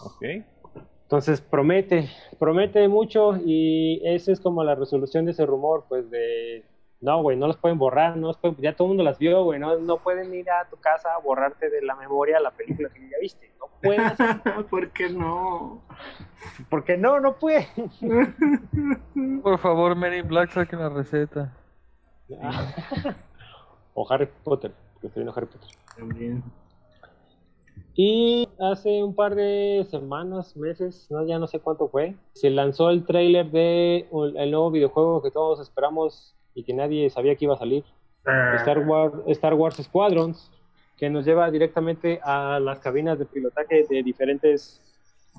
Ok. 0.04 0.22
Entonces 1.08 1.40
promete, 1.40 2.10
promete 2.38 2.86
mucho 2.86 3.32
y 3.42 4.02
esa 4.04 4.30
es 4.30 4.40
como 4.40 4.62
la 4.62 4.74
resolución 4.74 5.24
de 5.24 5.30
ese 5.30 5.46
rumor, 5.46 5.86
pues 5.88 6.10
de 6.10 6.66
No, 7.00 7.22
güey, 7.22 7.34
no 7.38 7.46
los 7.46 7.56
pueden 7.56 7.78
borrar, 7.78 8.16
no 8.18 8.26
los 8.26 8.36
pueden- 8.36 8.56
ya 8.58 8.74
todo 8.76 8.86
el 8.86 8.88
mundo 8.90 9.04
las 9.04 9.18
vio, 9.18 9.42
güey, 9.44 9.58
no, 9.58 9.78
no 9.78 9.96
pueden 9.98 10.34
ir 10.34 10.50
a 10.50 10.68
tu 10.68 10.76
casa 10.76 11.14
a 11.14 11.18
borrarte 11.20 11.70
de 11.70 11.80
la 11.80 11.94
memoria 11.94 12.38
la 12.40 12.50
película 12.50 12.90
que 12.90 13.00
ya 13.08 13.16
viste. 13.22 13.50
No 13.58 13.66
pueden 13.80 14.00
hacer- 14.02 14.42
¿Por 14.70 14.90
qué 14.90 15.08
no? 15.08 15.80
porque 16.68 16.98
no, 16.98 17.20
no 17.20 17.36
pueden. 17.38 17.66
Por 19.42 19.58
favor, 19.60 19.94
Mary 19.96 20.20
Black, 20.22 20.50
saquen 20.50 20.80
la 20.80 20.88
receta. 20.90 21.54
o 23.94 24.12
Harry 24.12 24.28
Potter, 24.44 24.72
porque 24.92 25.06
estoy 25.06 25.22
viendo 25.22 25.36
Harry 25.38 25.46
Potter. 25.46 25.70
También. 25.96 26.42
Y 28.00 28.48
hace 28.60 29.02
un 29.02 29.12
par 29.12 29.34
de 29.34 29.84
semanas, 29.90 30.56
meses, 30.56 31.08
no, 31.10 31.26
ya 31.26 31.40
no 31.40 31.48
sé 31.48 31.58
cuánto 31.58 31.88
fue, 31.88 32.14
se 32.34 32.48
lanzó 32.48 32.90
el 32.90 33.04
tráiler 33.04 33.50
de 33.50 34.06
un- 34.12 34.36
el 34.38 34.52
nuevo 34.52 34.70
videojuego 34.70 35.20
que 35.20 35.32
todos 35.32 35.58
esperamos 35.58 36.36
y 36.54 36.62
que 36.62 36.72
nadie 36.74 37.10
sabía 37.10 37.34
que 37.34 37.46
iba 37.46 37.54
a 37.54 37.58
salir, 37.58 37.82
Star 38.54 38.78
Wars, 38.78 39.14
Star 39.26 39.54
Wars 39.54 39.78
Squadrons, 39.82 40.48
que 40.96 41.10
nos 41.10 41.24
lleva 41.24 41.50
directamente 41.50 42.20
a 42.22 42.60
las 42.60 42.78
cabinas 42.78 43.18
de 43.18 43.24
pilotaje 43.26 43.84
de 43.90 44.02
diferentes 44.04 44.80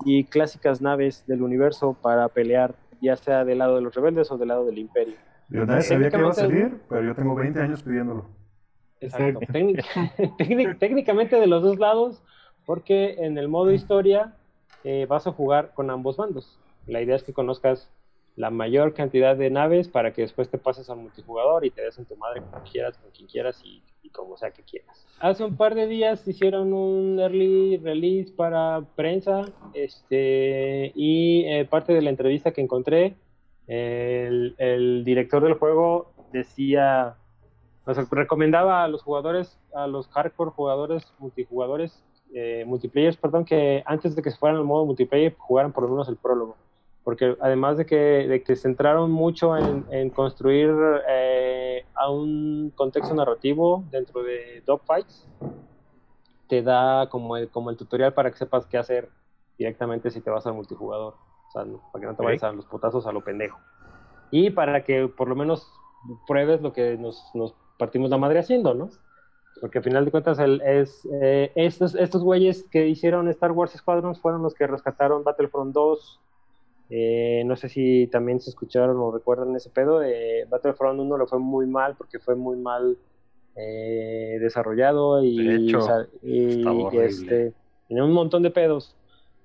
y 0.04 0.24
clásicas 0.24 0.82
naves 0.82 1.24
del 1.26 1.40
universo 1.42 1.96
para 2.02 2.28
pelear, 2.28 2.74
ya 3.00 3.16
sea 3.16 3.42
del 3.46 3.56
lado 3.56 3.76
de 3.76 3.80
los 3.80 3.94
rebeldes 3.94 4.30
o 4.30 4.36
del 4.36 4.48
lado 4.48 4.66
del 4.66 4.76
imperio. 4.76 5.14
Yo 5.48 5.64
nadie 5.64 5.80
sabía 5.82 6.10
que 6.10 6.18
iba 6.18 6.28
a 6.28 6.34
salir, 6.34 6.80
pero 6.90 7.02
yo 7.04 7.14
tengo 7.14 7.34
20 7.34 7.58
años 7.60 7.82
pidiéndolo. 7.82 8.26
Exacto. 9.00 9.40
Técnic- 9.50 9.82
técnic- 10.36 10.78
técnicamente 10.78 11.40
de 11.40 11.46
los 11.46 11.62
dos 11.62 11.78
lados, 11.78 12.22
porque 12.66 13.16
en 13.18 13.38
el 13.38 13.48
modo 13.48 13.72
historia 13.72 14.34
eh, 14.84 15.06
vas 15.08 15.26
a 15.26 15.32
jugar 15.32 15.72
con 15.74 15.90
ambos 15.90 16.16
bandos. 16.16 16.58
La 16.86 17.02
idea 17.02 17.16
es 17.16 17.22
que 17.22 17.32
conozcas 17.32 17.90
la 18.36 18.50
mayor 18.50 18.94
cantidad 18.94 19.36
de 19.36 19.50
naves 19.50 19.88
para 19.88 20.12
que 20.12 20.22
después 20.22 20.48
te 20.48 20.58
pases 20.58 20.88
al 20.88 20.98
multijugador 20.98 21.64
y 21.66 21.70
te 21.70 21.82
des 21.82 21.98
en 21.98 22.06
tu 22.06 22.16
madre 22.16 22.42
como 22.42 22.62
quieras, 22.64 22.96
con 22.96 23.10
quien 23.10 23.28
quieras 23.28 23.60
y, 23.64 23.82
y 24.02 24.10
como 24.10 24.36
sea 24.36 24.50
que 24.50 24.62
quieras. 24.62 25.06
Hace 25.20 25.44
un 25.44 25.56
par 25.56 25.74
de 25.74 25.86
días 25.86 26.26
hicieron 26.26 26.72
un 26.72 27.18
early 27.20 27.76
release 27.78 28.32
para 28.32 28.82
prensa 28.96 29.42
este, 29.74 30.92
y 30.94 31.44
eh, 31.46 31.66
parte 31.66 31.92
de 31.92 32.02
la 32.02 32.10
entrevista 32.10 32.52
que 32.52 32.62
encontré, 32.62 33.16
el, 33.66 34.54
el 34.58 35.04
director 35.04 35.42
del 35.42 35.54
juego 35.54 36.12
decía 36.32 37.16
o 37.86 37.94
sea, 37.94 38.06
recomendaba 38.10 38.84
a 38.84 38.88
los 38.88 39.02
jugadores, 39.02 39.58
a 39.74 39.86
los 39.86 40.08
hardcore 40.08 40.50
jugadores, 40.50 41.12
multijugadores, 41.18 42.02
eh, 42.34 42.64
multiplayers, 42.66 43.16
perdón, 43.16 43.44
que 43.44 43.82
antes 43.86 44.14
de 44.16 44.22
que 44.22 44.30
se 44.30 44.38
fueran 44.38 44.58
al 44.58 44.64
modo 44.64 44.86
multiplayer 44.86 45.34
jugaran 45.38 45.72
por 45.72 45.84
lo 45.84 45.90
menos 45.90 46.08
el 46.08 46.16
prólogo. 46.16 46.56
Porque 47.02 47.36
además 47.40 47.78
de 47.78 47.86
que, 47.86 47.96
de 47.96 48.42
que 48.42 48.56
se 48.56 48.62
centraron 48.62 49.10
mucho 49.10 49.56
en, 49.56 49.86
en 49.90 50.10
construir 50.10 50.70
eh, 51.08 51.84
a 51.94 52.10
un 52.10 52.72
contexto 52.76 53.14
narrativo 53.14 53.84
dentro 53.90 54.22
de 54.22 54.62
Dogfights, 54.66 55.26
te 56.48 56.62
da 56.62 57.08
como 57.08 57.36
el, 57.36 57.48
como 57.50 57.70
el 57.70 57.76
tutorial 57.76 58.12
para 58.12 58.30
que 58.30 58.36
sepas 58.38 58.66
qué 58.66 58.76
hacer 58.78 59.08
directamente 59.56 60.10
si 60.10 60.20
te 60.20 60.30
vas 60.30 60.46
al 60.46 60.54
multijugador. 60.54 61.14
O 61.48 61.50
sea, 61.50 61.64
no- 61.64 61.80
para 61.92 62.00
que 62.02 62.06
no 62.06 62.16
te 62.16 62.22
vayas 62.22 62.42
a 62.42 62.52
los 62.52 62.66
putazos 62.66 63.06
a 63.06 63.12
lo 63.12 63.22
pendejo. 63.22 63.58
Y 64.30 64.50
para 64.50 64.84
que 64.84 65.08
por 65.08 65.28
lo 65.28 65.36
menos 65.36 65.72
pruebes 66.26 66.60
lo 66.60 66.72
que 66.72 66.96
nos, 66.96 67.30
nos 67.34 67.54
partimos 67.78 68.10
la 68.10 68.18
madre 68.18 68.38
haciendo, 68.40 68.74
¿no? 68.74 68.88
Porque 69.60 69.78
al 69.78 69.84
final 69.84 70.04
de 70.04 70.10
cuentas, 70.10 70.38
el, 70.38 70.60
es, 70.62 71.06
eh, 71.22 71.52
estos, 71.54 71.94
estos 71.94 72.22
güeyes 72.22 72.64
que 72.70 72.88
hicieron 72.88 73.28
Star 73.28 73.52
Wars 73.52 73.72
Squadrons 73.72 74.20
fueron 74.20 74.42
los 74.42 74.54
que 74.54 74.66
rescataron 74.66 75.24
Battlefront 75.24 75.74
2. 75.74 76.20
Eh, 76.90 77.42
no 77.46 77.56
sé 77.56 77.68
si 77.68 78.06
también 78.08 78.40
se 78.40 78.50
escucharon 78.50 78.96
o 78.98 79.10
recuerdan 79.12 79.54
ese 79.56 79.70
pedo. 79.70 79.98
De 80.00 80.46
Battlefront 80.48 80.98
1 81.00 81.18
le 81.18 81.26
fue 81.26 81.38
muy 81.38 81.66
mal 81.66 81.94
porque 81.96 82.18
fue 82.18 82.34
muy 82.36 82.56
mal 82.56 82.96
eh, 83.56 84.38
desarrollado 84.40 85.22
y, 85.22 85.36
De 85.46 85.56
hecho, 85.56 85.78
o 85.78 85.82
sea, 85.82 86.06
y- 86.22 86.58
estaba 86.58 86.74
y, 86.74 86.82
horrible. 86.82 87.06
este, 87.06 87.52
tenía 87.88 88.04
un 88.04 88.12
montón 88.12 88.42
de 88.42 88.50
pedos. 88.50 88.96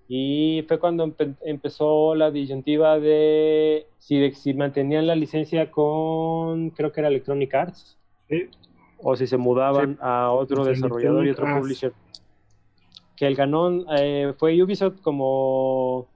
Y 0.07 0.63
fue 0.67 0.79
cuando 0.79 1.05
empe- 1.05 1.35
empezó 1.41 2.13
la 2.15 2.29
disyuntiva 2.29 2.99
de 2.99 3.87
si, 3.97 4.19
de- 4.19 4.33
si 4.35 4.53
mantenían 4.53 5.07
la 5.07 5.15
licencia 5.15 5.71
con, 5.71 6.69
creo 6.69 6.91
que 6.91 7.01
era 7.01 7.09
Electronic 7.09 7.53
Arts, 7.53 7.97
Sí. 8.29 8.49
O 9.01 9.15
si 9.15 9.27
se 9.27 9.37
mudaban 9.37 9.97
a 10.01 10.31
otro 10.31 10.63
Pues 10.63 10.69
desarrollador 10.79 11.25
y 11.27 11.29
otro 11.31 11.45
publisher. 11.61 11.93
Que 13.15 13.27
el 13.27 13.35
ganón 13.35 13.85
eh, 13.97 14.33
fue 14.37 14.61
Ubisoft 14.61 14.99
como 15.01 16.07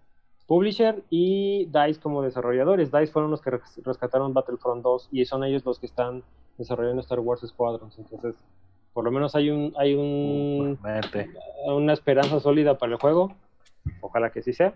publisher 0.47 1.03
y 1.09 1.65
DICE 1.65 1.99
como 2.01 2.21
desarrolladores. 2.21 2.91
DICE 2.91 3.11
fueron 3.11 3.31
los 3.31 3.41
que 3.41 3.51
res- 3.51 3.81
rescataron 3.85 4.33
Battlefront 4.33 4.83
2 4.83 5.09
y 5.11 5.25
son 5.25 5.43
ellos 5.43 5.63
los 5.65 5.79
que 5.79 5.85
están 5.85 6.23
desarrollando 6.57 7.01
Star 7.01 7.19
Wars 7.19 7.41
Squadrons. 7.47 7.97
Entonces, 7.99 8.35
por 8.93 9.05
lo 9.05 9.11
menos 9.11 9.35
hay 9.35 9.49
un 9.49 9.73
hay 9.77 9.93
un 9.95 10.77
una 11.67 11.93
esperanza 11.93 12.39
sólida 12.39 12.77
para 12.77 12.93
el 12.93 12.99
juego. 12.99 13.33
Ojalá 14.01 14.31
que 14.31 14.41
sí 14.41 14.51
sea. 14.53 14.73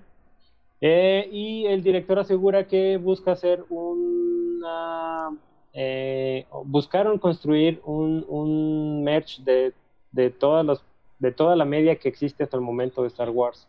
Eh, 0.79 1.27
y 1.31 1.65
el 1.65 1.81
director 1.81 2.19
asegura 2.19 2.67
que 2.67 2.97
busca 2.97 3.31
hacer 3.33 3.65
una. 3.69 5.29
Eh, 5.73 6.45
buscaron 6.65 7.17
construir 7.17 7.81
un, 7.83 8.25
un 8.27 9.03
merch 9.03 9.39
de, 9.43 9.73
de, 10.11 10.29
todas 10.29 10.65
las, 10.65 10.83
de 11.19 11.31
toda 11.31 11.55
la 11.55 11.65
media 11.65 11.95
que 11.97 12.09
existe 12.09 12.43
hasta 12.43 12.57
el 12.57 12.61
momento 12.63 13.01
de 13.01 13.07
Star 13.07 13.29
Wars. 13.29 13.67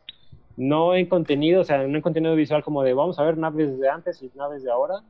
No 0.57 0.95
en 0.95 1.07
contenido, 1.07 1.63
o 1.63 1.65
sea, 1.65 1.87
no 1.87 1.97
en 1.97 2.03
contenido 2.03 2.35
visual 2.37 2.63
como 2.63 2.83
de 2.83 2.95
vamos 2.95 3.19
a 3.19 3.25
ver 3.25 3.37
naves 3.39 3.79
de 3.79 3.89
antes 3.89 4.23
y 4.23 4.31
naves 4.35 4.63
de 4.63 4.71
ahora. 4.71 5.03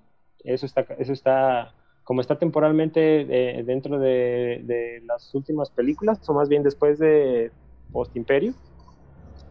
Eso 0.42 0.66
está, 0.66 0.86
eso 0.98 1.12
está 1.12 1.74
como 2.04 2.20
está 2.20 2.38
temporalmente 2.38 3.22
eh, 3.58 3.62
dentro 3.64 3.98
de, 3.98 4.60
de 4.64 5.02
las 5.06 5.34
últimas 5.34 5.70
películas, 5.70 6.26
o 6.28 6.34
más 6.34 6.48
bien 6.48 6.62
después 6.62 6.98
de 6.98 7.50
Post 7.92 8.14
Imperio, 8.16 8.52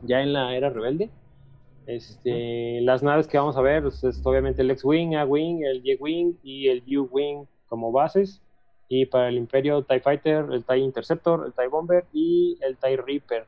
ya 0.03 0.21
en 0.21 0.34
la 0.34 0.56
era 0.56 0.69
rebelde. 0.69 1.10
Este, 1.86 2.80
las 2.82 3.04
naves 3.04 3.28
que 3.28 3.38
vamos 3.38 3.58
a 3.58 3.62
ver 3.62 3.84
pues, 3.84 4.04
es 4.04 4.22
obviamente 4.26 4.62
el 4.62 4.72
X-Wing, 4.72 5.15
A-Wing, 5.15 5.63
el 5.65 5.82
Y-Wing 5.86 6.36
y 6.43 6.69
el 6.69 6.84
U-Wing 6.98 7.46
como 7.67 7.91
bases. 7.91 8.41
Y 8.89 9.06
para 9.06 9.30
el 9.30 9.38
Imperio, 9.38 9.82
TIE 9.84 10.00
Fighter, 10.00 10.46
el 10.52 10.63
TIE 10.63 10.78
Interceptor, 10.78 11.46
el 11.46 11.54
TIE 11.54 11.67
Bomber 11.67 12.06
y 12.13 12.58
el 12.62 12.78
TIE 12.78 12.98
Reaper. 12.98 13.46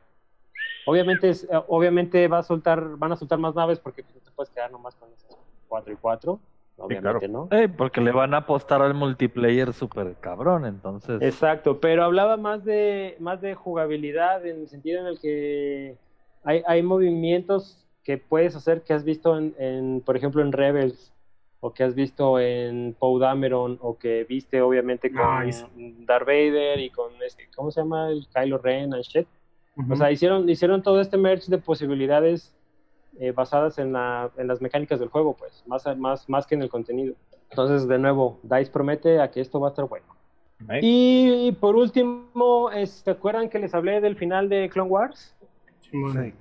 Obviamente, 0.86 1.30
es- 1.30 1.44
eh, 1.46 1.62
obviamente 1.68 2.28
va 2.28 2.40
a 2.40 2.44
soltar, 2.44 2.84
van 2.98 3.12
a 3.12 3.16
soltar 3.16 3.40
más 3.40 3.56
naves 3.56 3.80
porque 3.80 4.04
pues, 4.04 4.16
no 4.16 4.22
te 4.22 4.32
puedes 4.32 4.50
quedar 4.52 4.72
nomás 4.72 4.96
con 4.96 5.12
esas 5.14 5.38
4 5.68 5.94
y 5.94 5.96
4. 5.98 6.40
Obviamente, 6.78 7.30
¿no? 7.30 7.48
Eh, 7.52 7.70
porque 7.70 8.02
le 8.02 8.12
van 8.12 8.34
a 8.34 8.38
apostar 8.38 8.82
al 8.82 8.94
multiplayer 8.94 9.72
super 9.72 10.14
cabrón, 10.20 10.66
entonces. 10.66 11.22
Exacto, 11.22 11.80
pero 11.80 12.04
hablaba 12.04 12.36
más 12.36 12.66
de 12.66 13.16
más 13.20 13.40
de 13.40 13.56
jugabilidad 13.56 14.46
en 14.46 14.60
el 14.62 14.68
sentido 14.68 15.00
en 15.00 15.08
el 15.08 15.20
que 15.20 15.96
hay, 16.44 16.62
hay 16.68 16.84
movimientos 16.84 17.85
que 18.06 18.18
puedes 18.18 18.56
hacer 18.56 18.84
que 18.84 18.94
has 18.94 19.04
visto 19.04 19.38
en, 19.38 19.54
en, 19.58 20.02
por 20.06 20.16
ejemplo 20.16 20.42
en 20.42 20.54
Rebels 20.54 21.12
o 21.60 21.74
que 21.74 21.84
has 21.84 21.96
visto 21.96 22.40
en 22.40 22.96
Poe 22.98 23.20
Dameron 23.20 23.78
o 23.82 23.98
que 23.98 24.24
viste 24.24 24.62
obviamente 24.62 25.12
con 25.12 25.46
Nice. 25.46 25.66
Darth 26.06 26.26
Vader 26.26 26.80
y 26.80 26.90
con 26.92 27.12
este 27.22 27.50
¿cómo 27.54 27.72
se 27.72 27.82
llama? 27.82 28.10
el 28.10 28.26
Kylo 28.34 28.60
Ren 28.60 28.94
and 28.94 29.04
shit. 29.04 29.28
Ujú. 29.76 29.94
O 29.94 29.96
sea, 29.98 30.10
hicieron 30.12 30.48
hicieron 30.48 30.82
todo 30.82 31.02
este 31.02 31.18
merge 31.18 31.52
de 31.52 31.58
posibilidades 31.58 32.56
eh, 33.20 33.32
basadas 33.32 33.78
en, 33.80 33.94
la, 33.94 34.30
en 34.38 34.48
las 34.48 34.62
mecánicas 34.62 35.00
del 35.00 35.08
juego, 35.08 35.38
pues, 35.38 35.64
más, 35.66 35.86
más, 35.98 36.28
más 36.28 36.46
que 36.46 36.56
en 36.56 36.62
el 36.62 36.70
contenido. 36.70 37.16
Entonces, 37.50 37.88
de 37.88 37.98
nuevo, 37.98 38.40
DICE 38.44 38.72
promete 38.72 39.22
a 39.22 39.32
que 39.32 39.40
esto 39.40 39.60
va 39.60 39.70
a 39.70 39.72
estar 39.72 39.86
bueno. 39.86 40.06
¿Eh? 40.70 40.80
Y 40.82 41.52
por 41.54 41.78
último, 41.78 42.70
¿se 42.86 43.10
acuerdan 43.10 43.48
que 43.48 43.60
les 43.60 43.74
hablé 43.74 44.02
del 44.02 44.18
final 44.18 44.50
de 44.50 44.70
Clone 44.70 44.90
Wars? 44.90 45.34
Simón. 45.80 46.34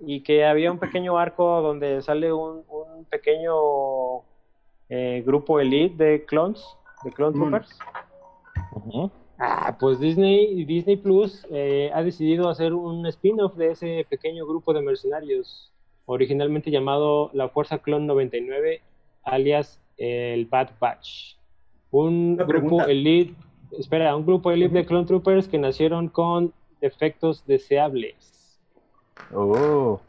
Y 0.00 0.22
que 0.22 0.44
había 0.44 0.70
un 0.70 0.78
pequeño 0.78 1.18
arco 1.18 1.60
donde 1.60 2.00
sale 2.02 2.32
un, 2.32 2.62
un 2.68 3.04
pequeño 3.06 3.54
eh, 4.88 5.22
grupo 5.26 5.58
elite 5.60 6.02
de 6.02 6.24
clones, 6.24 6.64
de 7.04 7.10
clone 7.12 7.36
Mm. 7.36 7.40
troopers. 7.40 7.78
Ah, 9.38 9.76
pues 9.78 10.00
Disney, 10.00 10.64
Disney 10.64 10.96
Plus 10.96 11.46
eh, 11.50 11.90
ha 11.94 12.02
decidido 12.02 12.48
hacer 12.48 12.74
un 12.74 13.06
spin-off 13.06 13.54
de 13.54 13.70
ese 13.70 14.06
pequeño 14.08 14.46
grupo 14.46 14.72
de 14.74 14.80
mercenarios, 14.82 15.72
originalmente 16.06 16.70
llamado 16.72 17.30
la 17.34 17.48
Fuerza 17.48 17.78
Clone 17.78 18.06
99, 18.06 18.80
alias 19.22 19.80
el 19.96 20.46
Bad 20.46 20.70
Batch. 20.80 21.36
Un 21.90 22.32
Una 22.34 22.44
grupo 22.44 22.48
pregunta. 22.68 22.90
elite, 22.90 23.34
espera, 23.78 24.14
un 24.16 24.26
grupo 24.26 24.50
elite 24.50 24.74
de 24.74 24.86
clone 24.86 25.06
troopers 25.06 25.46
que 25.48 25.58
nacieron 25.58 26.08
con 26.08 26.52
defectos 26.80 27.46
deseables. 27.46 28.34
Oh. 29.34 30.00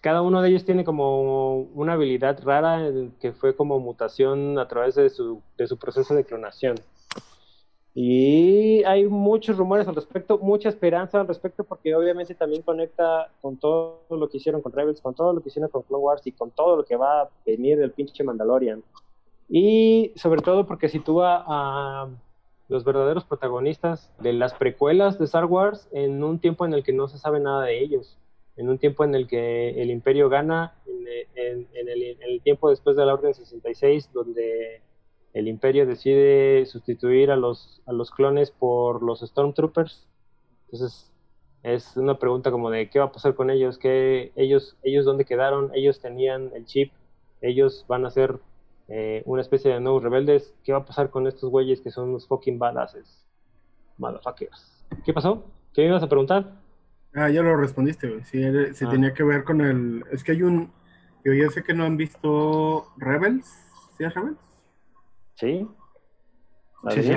Cada 0.00 0.22
uno 0.22 0.40
de 0.40 0.48
ellos 0.48 0.64
tiene 0.64 0.84
como 0.84 1.60
una 1.74 1.92
habilidad 1.92 2.42
rara 2.42 2.90
que 3.20 3.32
fue 3.32 3.54
como 3.54 3.78
mutación 3.80 4.58
a 4.58 4.66
través 4.66 4.94
de 4.94 5.10
su, 5.10 5.42
de 5.58 5.66
su 5.66 5.76
proceso 5.76 6.14
de 6.14 6.24
clonación. 6.24 6.76
Y 7.94 8.82
hay 8.84 9.06
muchos 9.06 9.56
rumores 9.56 9.86
al 9.88 9.94
respecto, 9.94 10.38
mucha 10.38 10.68
esperanza 10.68 11.20
al 11.20 11.26
respecto, 11.26 11.64
porque 11.64 11.94
obviamente 11.94 12.34
también 12.34 12.62
conecta 12.62 13.30
con 13.42 13.56
todo 13.56 14.04
lo 14.08 14.28
que 14.28 14.38
hicieron 14.38 14.62
con 14.62 14.72
Rebels, 14.72 15.00
con 15.00 15.14
todo 15.14 15.34
lo 15.34 15.42
que 15.42 15.48
hicieron 15.48 15.70
con 15.70 15.82
Clone 15.82 16.02
Wars 16.02 16.26
y 16.26 16.32
con 16.32 16.50
todo 16.50 16.76
lo 16.76 16.84
que 16.84 16.96
va 16.96 17.22
a 17.22 17.28
venir 17.44 17.78
del 17.78 17.90
pinche 17.90 18.22
Mandalorian. 18.22 18.82
Y 19.48 20.12
sobre 20.14 20.40
todo 20.40 20.66
porque 20.66 20.88
sitúa 20.88 21.44
a 21.46 22.08
los 22.70 22.84
verdaderos 22.84 23.24
protagonistas 23.24 24.12
de 24.20 24.32
las 24.32 24.54
precuelas 24.54 25.18
de 25.18 25.24
Star 25.24 25.44
Wars 25.46 25.88
en 25.90 26.22
un 26.22 26.38
tiempo 26.38 26.64
en 26.64 26.72
el 26.72 26.84
que 26.84 26.92
no 26.92 27.08
se 27.08 27.18
sabe 27.18 27.40
nada 27.40 27.64
de 27.64 27.82
ellos, 27.82 28.16
en 28.56 28.68
un 28.68 28.78
tiempo 28.78 29.02
en 29.02 29.16
el 29.16 29.26
que 29.26 29.82
el 29.82 29.90
imperio 29.90 30.28
gana, 30.28 30.76
en, 30.86 31.66
el, 31.74 32.40
tiempo 32.42 32.70
después 32.70 32.96
de 32.96 33.04
la 33.04 33.14
Orden 33.14 33.34
66, 33.34 34.12
donde 34.12 34.82
el 35.32 35.48
imperio 35.48 35.84
decide 35.84 36.64
sustituir 36.66 37.32
a 37.32 37.36
los, 37.36 37.82
a 37.86 37.92
los 37.92 38.12
clones 38.12 38.52
por 38.52 39.02
los 39.02 39.20
Stormtroopers. 39.20 40.06
Entonces, 40.66 41.12
es 41.64 41.96
una 41.96 42.20
pregunta 42.20 42.52
como 42.52 42.70
de 42.70 42.88
qué 42.88 43.00
va 43.00 43.06
a 43.06 43.12
pasar 43.12 43.34
con 43.34 43.50
ellos, 43.50 43.78
¿Qué, 43.78 44.30
ellos, 44.36 44.76
ellos 44.84 45.04
dónde 45.04 45.24
quedaron, 45.24 45.72
ellos 45.74 46.00
tenían 46.00 46.52
el 46.54 46.66
chip, 46.66 46.92
ellos 47.40 47.84
van 47.88 48.06
a 48.06 48.10
ser 48.10 48.38
eh, 48.90 49.22
una 49.24 49.40
especie 49.40 49.72
de 49.72 49.80
nuevos 49.80 50.02
rebeldes, 50.02 50.52
¿qué 50.64 50.72
va 50.72 50.78
a 50.80 50.84
pasar 50.84 51.10
con 51.10 51.26
estos 51.26 51.48
güeyes 51.48 51.80
que 51.80 51.90
son 51.90 52.10
unos 52.10 52.26
fucking 52.26 52.58
badasses? 52.58 53.24
Motherfuckers. 53.98 54.84
¿Qué 55.04 55.12
pasó? 55.14 55.44
¿Qué 55.72 55.82
me 55.82 55.88
ibas 55.88 56.02
a 56.02 56.08
preguntar? 56.08 56.52
Ah, 57.14 57.28
ya 57.30 57.42
lo 57.42 57.56
respondiste, 57.56 58.08
güey. 58.08 58.24
Sí, 58.24 58.42
sí 58.74 58.84
Ah. 58.86 58.90
tenía 58.90 59.14
que 59.14 59.22
ver 59.22 59.44
con 59.44 59.60
el. 59.60 60.04
Es 60.10 60.22
que 60.24 60.32
hay 60.32 60.42
un. 60.42 60.72
Yo 61.24 61.32
ya 61.32 61.48
sé 61.50 61.62
que 61.62 61.74
no 61.74 61.84
han 61.84 61.96
visto 61.96 62.86
Rebels. 62.96 63.46
¿Sí 63.96 64.04
es 64.04 64.14
Rebels? 64.14 64.38
¿Sí? 65.34 65.68
¿La 66.82 66.90
Sí, 66.92 67.02
sí, 67.02 67.12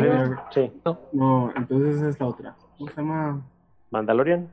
sí. 0.52 0.72
No, 1.14 1.52
entonces 1.56 1.96
esa 1.96 2.10
es 2.10 2.20
la 2.20 2.26
otra. 2.28 2.56
¿Cómo 2.78 2.90
se 2.90 2.98
llama? 2.98 3.42
¿Mandalorian? 3.92 4.52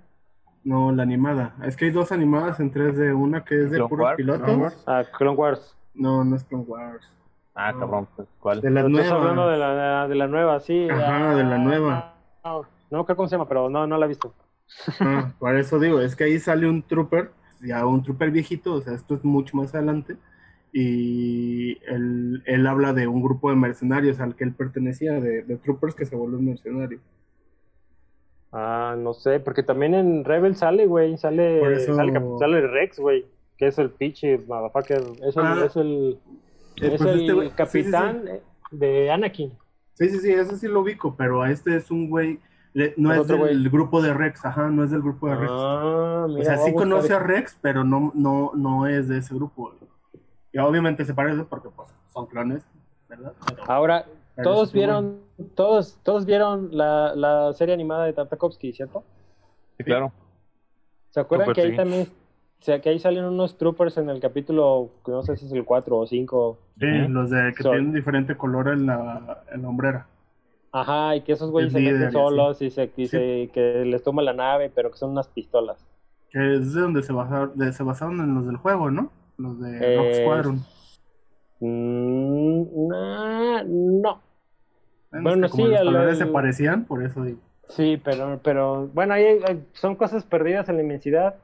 No, 0.62 0.92
la 0.92 1.02
animada. 1.02 1.56
Es 1.64 1.76
que 1.76 1.86
hay 1.86 1.90
dos 1.90 2.12
animadas 2.12 2.60
en 2.60 2.70
3D. 2.72 3.12
Una 3.14 3.44
que 3.44 3.54
es 3.64 3.70
de 3.70 3.78
Clone 3.78 3.88
puros 3.88 4.04
Wars, 4.04 4.16
pilotos. 4.16 4.44
Clone 4.44 4.62
Wars. 4.62 4.84
Ah, 4.86 5.04
Clone 5.16 5.36
Wars. 5.36 5.76
No, 5.94 6.24
no 6.24 6.36
es 6.36 6.44
Clone 6.44 6.64
Wars. 6.64 7.06
Ah, 7.54 7.74
cabrón, 7.78 8.08
pues, 8.16 8.28
¿cuál? 8.40 8.60
De 8.60 8.70
las 8.70 8.84
Estás 8.86 8.92
nuevas. 8.92 9.12
hablando 9.12 9.48
de 9.48 9.58
la, 9.58 10.08
de 10.08 10.14
la 10.14 10.26
nueva, 10.28 10.60
sí. 10.60 10.88
Ajá, 10.88 11.34
de 11.34 11.44
la 11.44 11.58
nueva. 11.58 12.14
No, 12.44 12.62
no 12.90 13.04
creo 13.04 13.16
cómo 13.16 13.28
se 13.28 13.34
llama, 13.34 13.48
pero 13.48 13.68
no, 13.68 13.86
no 13.86 13.98
la 13.98 14.06
he 14.06 14.08
visto. 14.08 14.32
Ah, 15.00 15.32
por 15.38 15.56
eso 15.56 15.78
digo, 15.80 16.00
es 16.00 16.14
que 16.14 16.24
ahí 16.24 16.38
sale 16.38 16.68
un 16.68 16.82
trooper, 16.82 17.32
ya 17.60 17.84
un 17.84 18.02
trooper 18.02 18.30
viejito, 18.30 18.74
o 18.74 18.80
sea, 18.80 18.94
esto 18.94 19.14
es 19.14 19.24
mucho 19.24 19.56
más 19.56 19.74
adelante, 19.74 20.16
y 20.72 21.76
él, 21.92 22.42
él 22.46 22.66
habla 22.68 22.92
de 22.92 23.08
un 23.08 23.20
grupo 23.20 23.50
de 23.50 23.56
mercenarios 23.56 24.20
al 24.20 24.36
que 24.36 24.44
él 24.44 24.54
pertenecía, 24.54 25.14
de, 25.20 25.42
de 25.42 25.56
troopers 25.56 25.96
que 25.96 26.06
se 26.06 26.14
vuelven 26.14 26.44
mercenarios. 26.46 27.02
Ah, 28.52 28.94
no 28.96 29.12
sé, 29.12 29.40
porque 29.40 29.62
también 29.64 29.94
en 29.94 30.24
Rebel 30.24 30.54
sale, 30.56 30.86
güey, 30.86 31.16
sale, 31.18 31.60
eso- 31.74 31.94
sale, 31.96 32.12
sale 32.38 32.66
Rex, 32.68 32.98
güey, 33.00 33.26
que 33.60 33.66
es 33.66 33.78
el 33.78 33.90
pinche 33.90 34.38
motherfucker, 34.38 35.02
es 35.22 35.36
el, 35.36 35.44
Ah. 35.44 35.62
es 35.66 35.76
el, 35.76 36.18
Eh, 36.80 36.86
es 36.86 36.88
pues 36.96 37.00
el 37.02 37.20
este 37.20 37.32
güey- 37.34 37.42
sí, 37.44 37.48
sí, 37.50 37.54
capitán 37.56 38.24
sí. 38.24 38.76
de 38.76 39.10
Anakin. 39.10 39.52
Sí, 39.94 40.08
sí, 40.08 40.18
sí, 40.18 40.32
eso 40.32 40.56
sí 40.56 40.66
lo 40.66 40.80
ubico, 40.80 41.14
pero 41.14 41.42
a 41.42 41.50
este 41.50 41.76
es 41.76 41.90
un 41.90 42.08
güey, 42.08 42.40
le- 42.72 42.94
no 42.96 43.12
Es 43.12 43.26
del 43.28 43.36
güey. 43.38 43.68
grupo 43.68 44.00
de 44.00 44.14
Rex, 44.14 44.46
ajá, 44.46 44.70
no 44.70 44.82
es 44.82 44.90
del 44.90 45.02
grupo 45.02 45.28
de 45.28 45.34
Rex. 45.36 45.52
Ah, 45.54 46.24
mira, 46.26 46.40
o 46.40 46.44
sea, 46.44 46.56
sí 46.56 46.72
conoce 46.72 47.12
a. 47.12 47.18
Rex, 47.18 47.58
pero 47.60 47.84
no, 47.84 48.10
no, 48.14 48.52
no 48.54 48.86
es 48.86 49.08
de 49.08 49.18
ese 49.18 49.34
grupo. 49.34 49.74
Y 50.52 50.58
obviamente 50.58 51.04
se 51.04 51.12
parece 51.12 51.44
porque 51.44 51.68
pues 51.68 51.88
son 52.08 52.26
clones, 52.26 52.64
¿verdad? 53.10 53.34
Pero- 53.46 53.62
Ahora, 53.70 54.06
pero 54.36 54.50
todos 54.50 54.72
vieron, 54.72 55.20
todos, 55.54 55.98
todos 56.02 56.24
vieron 56.24 56.70
la, 56.72 57.14
la 57.14 57.52
serie 57.52 57.74
animada 57.74 58.06
de 58.06 58.14
Tartakovsky, 58.14 58.72
¿cierto? 58.72 59.04
Sí, 59.76 59.84
claro. 59.84 60.12
¿Se 61.10 61.20
acuerdan 61.20 61.52
que 61.52 61.60
ahí 61.60 61.70
sí. 61.72 61.76
también, 61.76 62.08
o 62.60 62.62
sea, 62.62 62.80
que 62.80 62.90
ahí 62.90 62.98
salen 62.98 63.24
unos 63.24 63.56
troopers 63.56 63.96
en 63.96 64.10
el 64.10 64.20
capítulo, 64.20 64.90
que 65.04 65.10
no 65.12 65.22
sé 65.22 65.36
si 65.36 65.46
es 65.46 65.52
el 65.52 65.64
4 65.64 65.96
o 65.98 66.06
5? 66.06 66.58
Sí, 66.78 66.86
los 67.08 67.30
de 67.30 67.54
que 67.56 67.62
tienen 67.62 67.92
diferente 67.92 68.36
color 68.36 68.68
en 68.68 68.86
la, 68.86 69.42
en 69.52 69.62
la 69.62 69.68
hombrera. 69.68 70.06
Ajá, 70.72 71.16
y 71.16 71.22
que 71.22 71.32
esos 71.32 71.50
güeyes 71.50 71.72
se 71.72 71.80
meten 71.80 72.12
solos 72.12 72.62
y, 72.62 72.70
se, 72.70 72.90
y 72.96 73.06
se- 73.08 73.50
que 73.52 73.84
les 73.84 74.02
toma 74.04 74.22
la 74.22 74.32
nave, 74.34 74.70
pero 74.72 74.90
que 74.90 74.98
son 74.98 75.10
unas 75.10 75.26
pistolas. 75.28 75.84
Que 76.30 76.56
es 76.56 76.74
de 76.74 76.80
donde 76.82 77.02
se 77.02 77.12
basaron, 77.12 77.52
de- 77.58 77.72
se 77.72 77.82
basaron 77.82 78.20
en 78.20 78.34
los 78.34 78.46
del 78.46 78.56
juego, 78.56 78.90
¿no? 78.90 79.10
Los 79.36 79.58
de 79.60 79.96
Rock 79.96 80.06
Eh, 80.06 80.20
Squadron. 80.22 80.60
Mm, 81.60 82.88
nah, 82.88 83.62
no. 83.64 84.20
Bueno, 85.10 85.48
sí, 85.48 85.62
los 85.64 85.80
colores 85.82 86.18
se 86.18 86.26
parecían, 86.26 86.84
por 86.84 87.02
eso 87.02 87.22
digo. 87.24 87.38
Sí, 87.68 88.00
pero, 88.02 88.38
pero 88.42 88.88
bueno, 88.94 89.14
ahí 89.14 89.24
hay- 89.24 89.64
son 89.72 89.96
cosas 89.96 90.24
perdidas 90.24 90.68
en 90.68 90.76
la 90.76 90.82
inmensidad. 90.82 91.34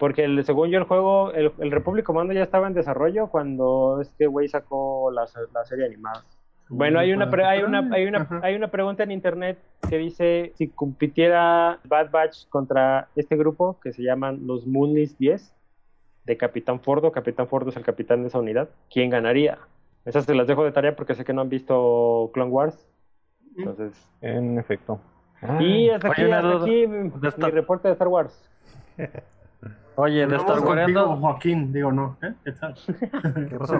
Porque 0.00 0.24
el- 0.24 0.44
según 0.44 0.70
yo 0.70 0.78
el 0.78 0.84
juego, 0.84 1.30
el, 1.32 1.52
el 1.58 1.70
Republic 1.70 2.04
Commando 2.04 2.32
ya 2.32 2.42
estaba 2.42 2.66
en 2.66 2.74
desarrollo 2.74 3.28
cuando 3.28 4.00
este 4.00 4.26
güey 4.26 4.48
sacó 4.48 5.10
la, 5.12 5.26
la 5.54 5.64
serie 5.64 5.84
animada. 5.86 6.24
Bueno, 6.70 6.98
hay 7.00 7.12
una, 7.12 7.28
pre- 7.28 7.44
hay, 7.44 7.62
una, 7.62 7.80
hay, 7.92 8.06
una, 8.06 8.28
hay 8.42 8.54
una 8.54 8.68
pregunta 8.68 9.02
en 9.02 9.10
internet 9.10 9.58
que 9.88 9.98
dice 9.98 10.52
si 10.54 10.68
compitiera 10.68 11.80
Bad 11.84 12.10
Batch 12.10 12.48
contra 12.48 13.08
este 13.14 13.36
grupo 13.36 13.78
que 13.82 13.92
se 13.92 14.02
llaman 14.02 14.46
los 14.46 14.66
Moonless 14.66 15.18
10 15.18 15.52
de 16.24 16.36
Capitán 16.36 16.80
Fordo. 16.80 17.12
Capitán 17.12 17.48
Fordo 17.48 17.70
es 17.70 17.76
el 17.76 17.82
capitán 17.84 18.22
de 18.22 18.28
esa 18.28 18.38
unidad. 18.38 18.68
¿Quién 18.90 19.10
ganaría? 19.10 19.58
Esas 20.04 20.24
se 20.24 20.34
las 20.34 20.46
dejo 20.46 20.64
de 20.64 20.72
tarea 20.72 20.96
porque 20.96 21.14
sé 21.14 21.24
que 21.24 21.32
no 21.32 21.42
han 21.42 21.48
visto 21.50 22.30
Clone 22.32 22.50
Wars. 22.52 22.88
Entonces, 23.58 23.92
En 24.22 24.56
efecto. 24.58 25.00
y 25.58 25.90
hasta 25.90 26.08
aquí, 26.08 26.22
hasta 26.30 26.56
aquí 26.62 26.86
mi 26.86 27.50
reporte 27.50 27.88
de 27.88 27.92
Star 27.92 28.08
Wars. 28.08 28.48
Oye, 29.96 30.26
de 30.26 30.36
Star 30.36 30.60
Wars. 30.60 30.92
Joaquín, 31.20 31.72
digo 31.72 31.92
no. 31.92 32.16
¿eh? 32.22 32.34
¿Qué 32.44 32.52
tal? 32.52 32.74
¿Qué 33.48 33.56
pasó? 33.58 33.78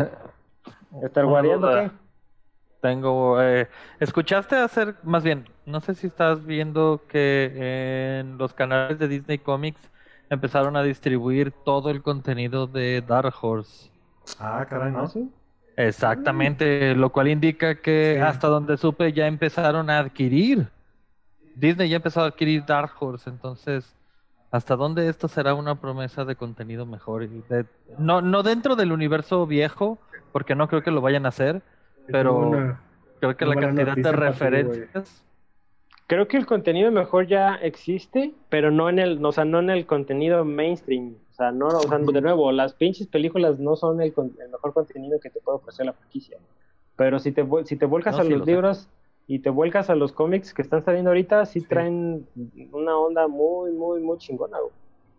¿Star 1.03 1.25
Una 1.25 1.33
Wars 1.35 1.61
duda. 1.61 1.83
qué? 1.85 1.91
Tengo. 2.81 3.41
eh, 3.43 3.69
¿Escuchaste 3.99 4.57
hacer.? 4.57 4.97
Más 5.03 5.23
bien, 5.25 5.49
no 5.67 5.81
sé 5.81 5.95
si 5.95 6.07
estás 6.07 6.45
viendo 6.45 7.03
que 7.09 8.19
en 8.21 8.39
los 8.39 8.53
canales 8.55 8.99
de 8.99 9.09
Disney 9.09 9.39
Comics 9.39 9.81
empezaron 10.31 10.77
a 10.77 10.83
distribuir 10.83 11.53
todo 11.65 11.91
el 11.91 12.03
contenido 12.03 12.67
de 12.67 13.03
Dark 13.07 13.35
Horse. 13.41 13.91
Ah, 14.39 14.65
caray, 14.69 14.93
¿no? 14.93 15.01
¿Ah, 15.01 15.07
sí? 15.09 15.31
Exactamente, 15.77 16.95
lo 16.95 17.11
cual 17.11 17.29
indica 17.29 17.77
que 17.77 18.15
Sí. 18.17 18.21
hasta 18.21 18.49
donde 18.49 18.77
supe 18.77 19.13
ya 19.13 19.27
empezaron 19.27 19.89
a 19.91 19.99
adquirir. 19.99 20.69
Disney 21.55 21.89
ya 21.89 21.97
empezó 21.97 22.23
a 22.23 22.27
adquirir 22.27 22.65
Dark 22.65 22.93
Horse, 22.99 23.29
entonces, 23.31 23.95
¿hasta 24.51 24.77
dónde 24.77 25.09
esto 25.09 25.29
será 25.29 25.55
una 25.55 25.81
promesa 25.81 26.25
de 26.25 26.37
contenido 26.37 26.87
mejor? 26.87 27.25
y 27.25 27.43
de- 27.43 27.67
no, 27.97 28.23
no 28.23 28.43
dentro 28.43 28.77
del 28.77 28.93
universo 28.93 29.47
viejo, 29.47 30.01
porque 30.33 30.55
no 30.55 30.69
creo 30.69 30.83
que 30.83 30.91
lo 30.91 31.01
vayan 31.01 31.27
a 31.27 31.31
hacer, 31.31 31.63
pero 32.11 32.39
una- 32.39 32.83
creo 33.21 33.37
que 33.37 33.47
la 33.47 33.57
cantidad 33.57 33.97
de 33.99 34.03
ti, 34.13 34.13
referencias. 34.13 35.25
Creo 36.07 36.27
que 36.27 36.37
el 36.37 36.45
contenido 36.47 36.91
mejor 36.91 37.29
ya 37.29 37.55
existe, 37.55 38.35
pero 38.49 38.71
no 38.73 38.89
en 38.89 38.99
el, 38.99 39.25
o 39.25 39.31
sea, 39.33 39.45
no 39.45 39.61
en 39.61 39.71
el 39.71 39.87
contenido 39.87 40.45
mainstream. 40.45 41.17
O 41.31 41.33
sea, 41.33 41.53
no, 41.53 41.69
o 41.69 41.89
sea, 41.89 41.99
de 41.99 42.21
nuevo, 42.21 42.51
las 42.53 42.75
pinches 42.75 43.07
películas 43.07 43.59
no 43.61 43.77
son 43.77 44.01
el, 44.03 44.13
el 44.41 44.49
mejor 44.51 44.75
contenido 44.75 45.21
que 45.21 45.31
te 45.31 45.41
puede 45.41 45.59
ofrecer 45.59 45.87
la 45.87 45.93
franquicia. 45.93 46.39
Pero 46.97 47.19
si 47.21 47.33
te, 47.33 47.47
si 47.65 47.77
te 47.77 47.87
vuelcas 47.87 48.15
No, 48.15 48.21
a 48.21 48.25
sí, 48.25 48.31
los 48.31 48.41
lo 48.41 48.47
sé. 48.47 48.53
Y 49.33 49.39
te 49.39 49.49
vuelcas 49.49 49.89
a 49.91 49.95
los 49.95 50.13
cómics 50.13 50.53
que 50.53 50.61
están 50.61 50.83
saliendo 50.83 51.11
ahorita, 51.11 51.47
sí, 51.47 51.61
Sí. 51.61 51.67
traen 51.67 52.27
una 52.73 52.97
onda 52.97 53.29
muy, 53.29 53.71
muy, 53.71 54.01
muy 54.01 54.19
chingona, 54.19 54.59
güey. 54.59 54.73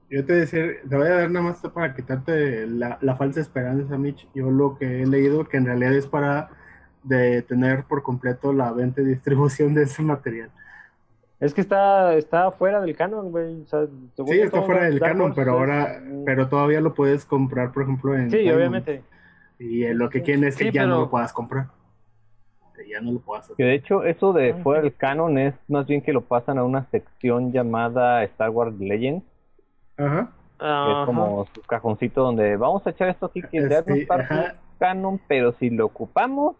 Yo 0.09 0.25
te 0.25 0.33
voy 0.33 0.37
a 0.37 0.41
decir, 0.41 0.79
te 0.89 0.95
voy 0.97 1.07
a 1.07 1.11
dar 1.15 1.31
nada 1.31 1.45
más 1.45 1.61
para 1.73 1.95
quitarte 1.95 2.67
la, 2.67 2.97
la 2.99 3.15
falsa 3.15 3.39
esperanza, 3.39 3.97
Mitch. 3.97 4.27
Yo 4.35 4.51
lo 4.51 4.77
que 4.77 5.01
he 5.03 5.07
leído 5.07 5.45
que 5.47 5.55
en 5.55 5.65
realidad 5.65 5.93
es 5.93 6.07
para 6.07 6.49
detener 7.03 7.85
por 7.85 8.03
completo 8.03 8.51
la 8.51 8.73
venta 8.73 8.99
y 9.01 9.05
distribución 9.05 9.73
de 9.73 9.83
ese 9.83 10.01
material. 10.03 10.49
Es 11.39 11.53
que 11.53 11.61
está, 11.61 12.13
está 12.15 12.51
fuera 12.51 12.81
del 12.81 12.95
canon, 12.97 13.31
güey. 13.31 13.61
O 13.61 13.65
sea, 13.67 13.87
según 14.15 14.33
Sí, 14.33 14.39
está 14.41 14.61
fuera 14.61 14.83
del 14.83 14.99
Dark 14.99 15.13
canon, 15.13 15.27
Horse 15.31 15.41
pero 15.41 15.51
es- 15.53 15.57
ahora, 15.57 16.03
pero 16.25 16.49
todavía 16.49 16.81
lo 16.81 16.93
puedes 16.93 17.23
comprar, 17.23 17.71
por 17.71 17.83
ejemplo, 17.83 18.13
en 18.15 18.29
Sí, 18.29 18.37
Diamond. 18.39 18.57
obviamente. 18.57 19.03
Y 19.57 19.87
lo 19.93 20.09
que 20.09 20.21
quieren 20.21 20.43
es 20.43 20.57
que 20.57 20.65
Sí, 20.65 20.71
ya 20.71 20.85
no 20.85 20.99
lo 20.99 21.09
puedas 21.09 21.31
comprar. 21.31 21.67
Que 22.83 22.89
ya 22.89 23.01
no 23.01 23.11
lo 23.13 23.19
puedas 23.19 23.45
hacer. 23.45 23.55
Que 23.55 23.63
de 23.63 23.73
hecho, 23.75 24.03
eso 24.03 24.33
de 24.33 24.51
Ah, 24.51 24.57
fuera 24.63 24.81
sí. 24.81 24.89
del 24.89 24.95
canon 24.97 25.37
es 25.37 25.53
más 25.67 25.85
bien 25.87 26.01
que 26.01 26.13
lo 26.13 26.21
pasan 26.21 26.57
a 26.57 26.63
una 26.63 26.85
sección 26.91 27.51
llamada 27.51 28.23
Star 28.23 28.49
Wars 28.49 28.77
Legends, 28.79 29.25
Ajá. 29.97 30.31
que 30.59 30.65
Ajá. 30.65 31.01
es 31.01 31.05
como 31.05 31.45
su 31.53 31.61
cajoncito 31.61 32.23
donde 32.23 32.55
vamos 32.57 32.85
a 32.87 32.91
echar 32.91 33.09
esto 33.09 33.27
aquí 33.27 33.41
que 33.41 33.57
es 33.57 33.69
del 33.85 34.07
canon, 34.79 35.19
pero 35.27 35.53
si 35.59 35.69
lo 35.69 35.85
ocupamos, 35.85 36.55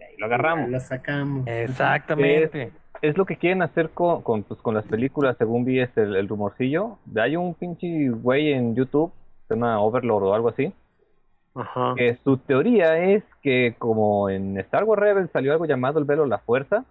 ahí 0.00 0.16
lo 0.18 0.26
agarramos. 0.26 0.70
Lo 0.70 0.80
sacamos. 0.80 1.46
Exactamente. 1.46 2.72
Es 3.02 3.16
lo 3.18 3.26
que 3.26 3.36
quieren 3.36 3.62
hacer 3.62 3.90
con, 3.90 4.22
con, 4.22 4.44
pues, 4.44 4.60
con 4.60 4.74
las 4.74 4.84
películas, 4.86 5.36
según 5.36 5.64
vi 5.64 5.80
este, 5.80 6.02
el, 6.02 6.14
el 6.14 6.28
rumorcillo. 6.28 6.98
Hay 7.16 7.36
un 7.36 7.52
pinche 7.54 8.08
güey 8.10 8.52
en 8.52 8.74
YouTube, 8.76 9.12
se 9.48 9.54
llama 9.54 9.80
Overlord 9.80 10.22
o 10.24 10.34
algo 10.34 10.48
así, 10.50 10.72
Ajá. 11.54 11.94
que 11.96 12.16
su 12.24 12.38
teoría 12.38 12.98
es 12.98 13.22
que 13.42 13.74
como 13.78 14.30
en 14.30 14.56
Star 14.58 14.84
Wars 14.84 15.00
Rebels 15.02 15.30
salió 15.32 15.52
algo 15.52 15.66
llamado 15.66 15.98
el 15.98 16.04
velo 16.06 16.22
de 16.22 16.28
la 16.30 16.38
fuerza, 16.38 16.84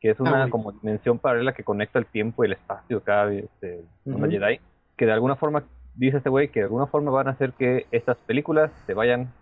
que 0.00 0.10
es 0.10 0.20
una 0.20 0.30
Ah, 0.30 0.38
güey. 0.40 0.50
como 0.50 0.72
dimensión 0.72 1.18
paralela 1.18 1.54
que 1.54 1.64
conecta 1.64 1.98
el 1.98 2.06
tiempo 2.06 2.44
y 2.44 2.46
el 2.46 2.52
espacio 2.52 3.02
cada 3.02 3.32
este, 3.32 3.84
una. 4.04 4.28
Jedi, 4.28 4.60
que 4.96 5.06
de 5.06 5.12
alguna 5.12 5.34
forma, 5.36 5.64
dice 5.94 6.18
este 6.18 6.30
güey, 6.30 6.48
que 6.50 6.60
de 6.60 6.64
alguna 6.66 6.86
forma 6.86 7.10
van 7.10 7.26
a 7.28 7.32
hacer 7.32 7.52
que 7.54 7.86
estas 7.90 8.16
películas 8.18 8.70
se 8.86 8.94
vayan 8.94 9.32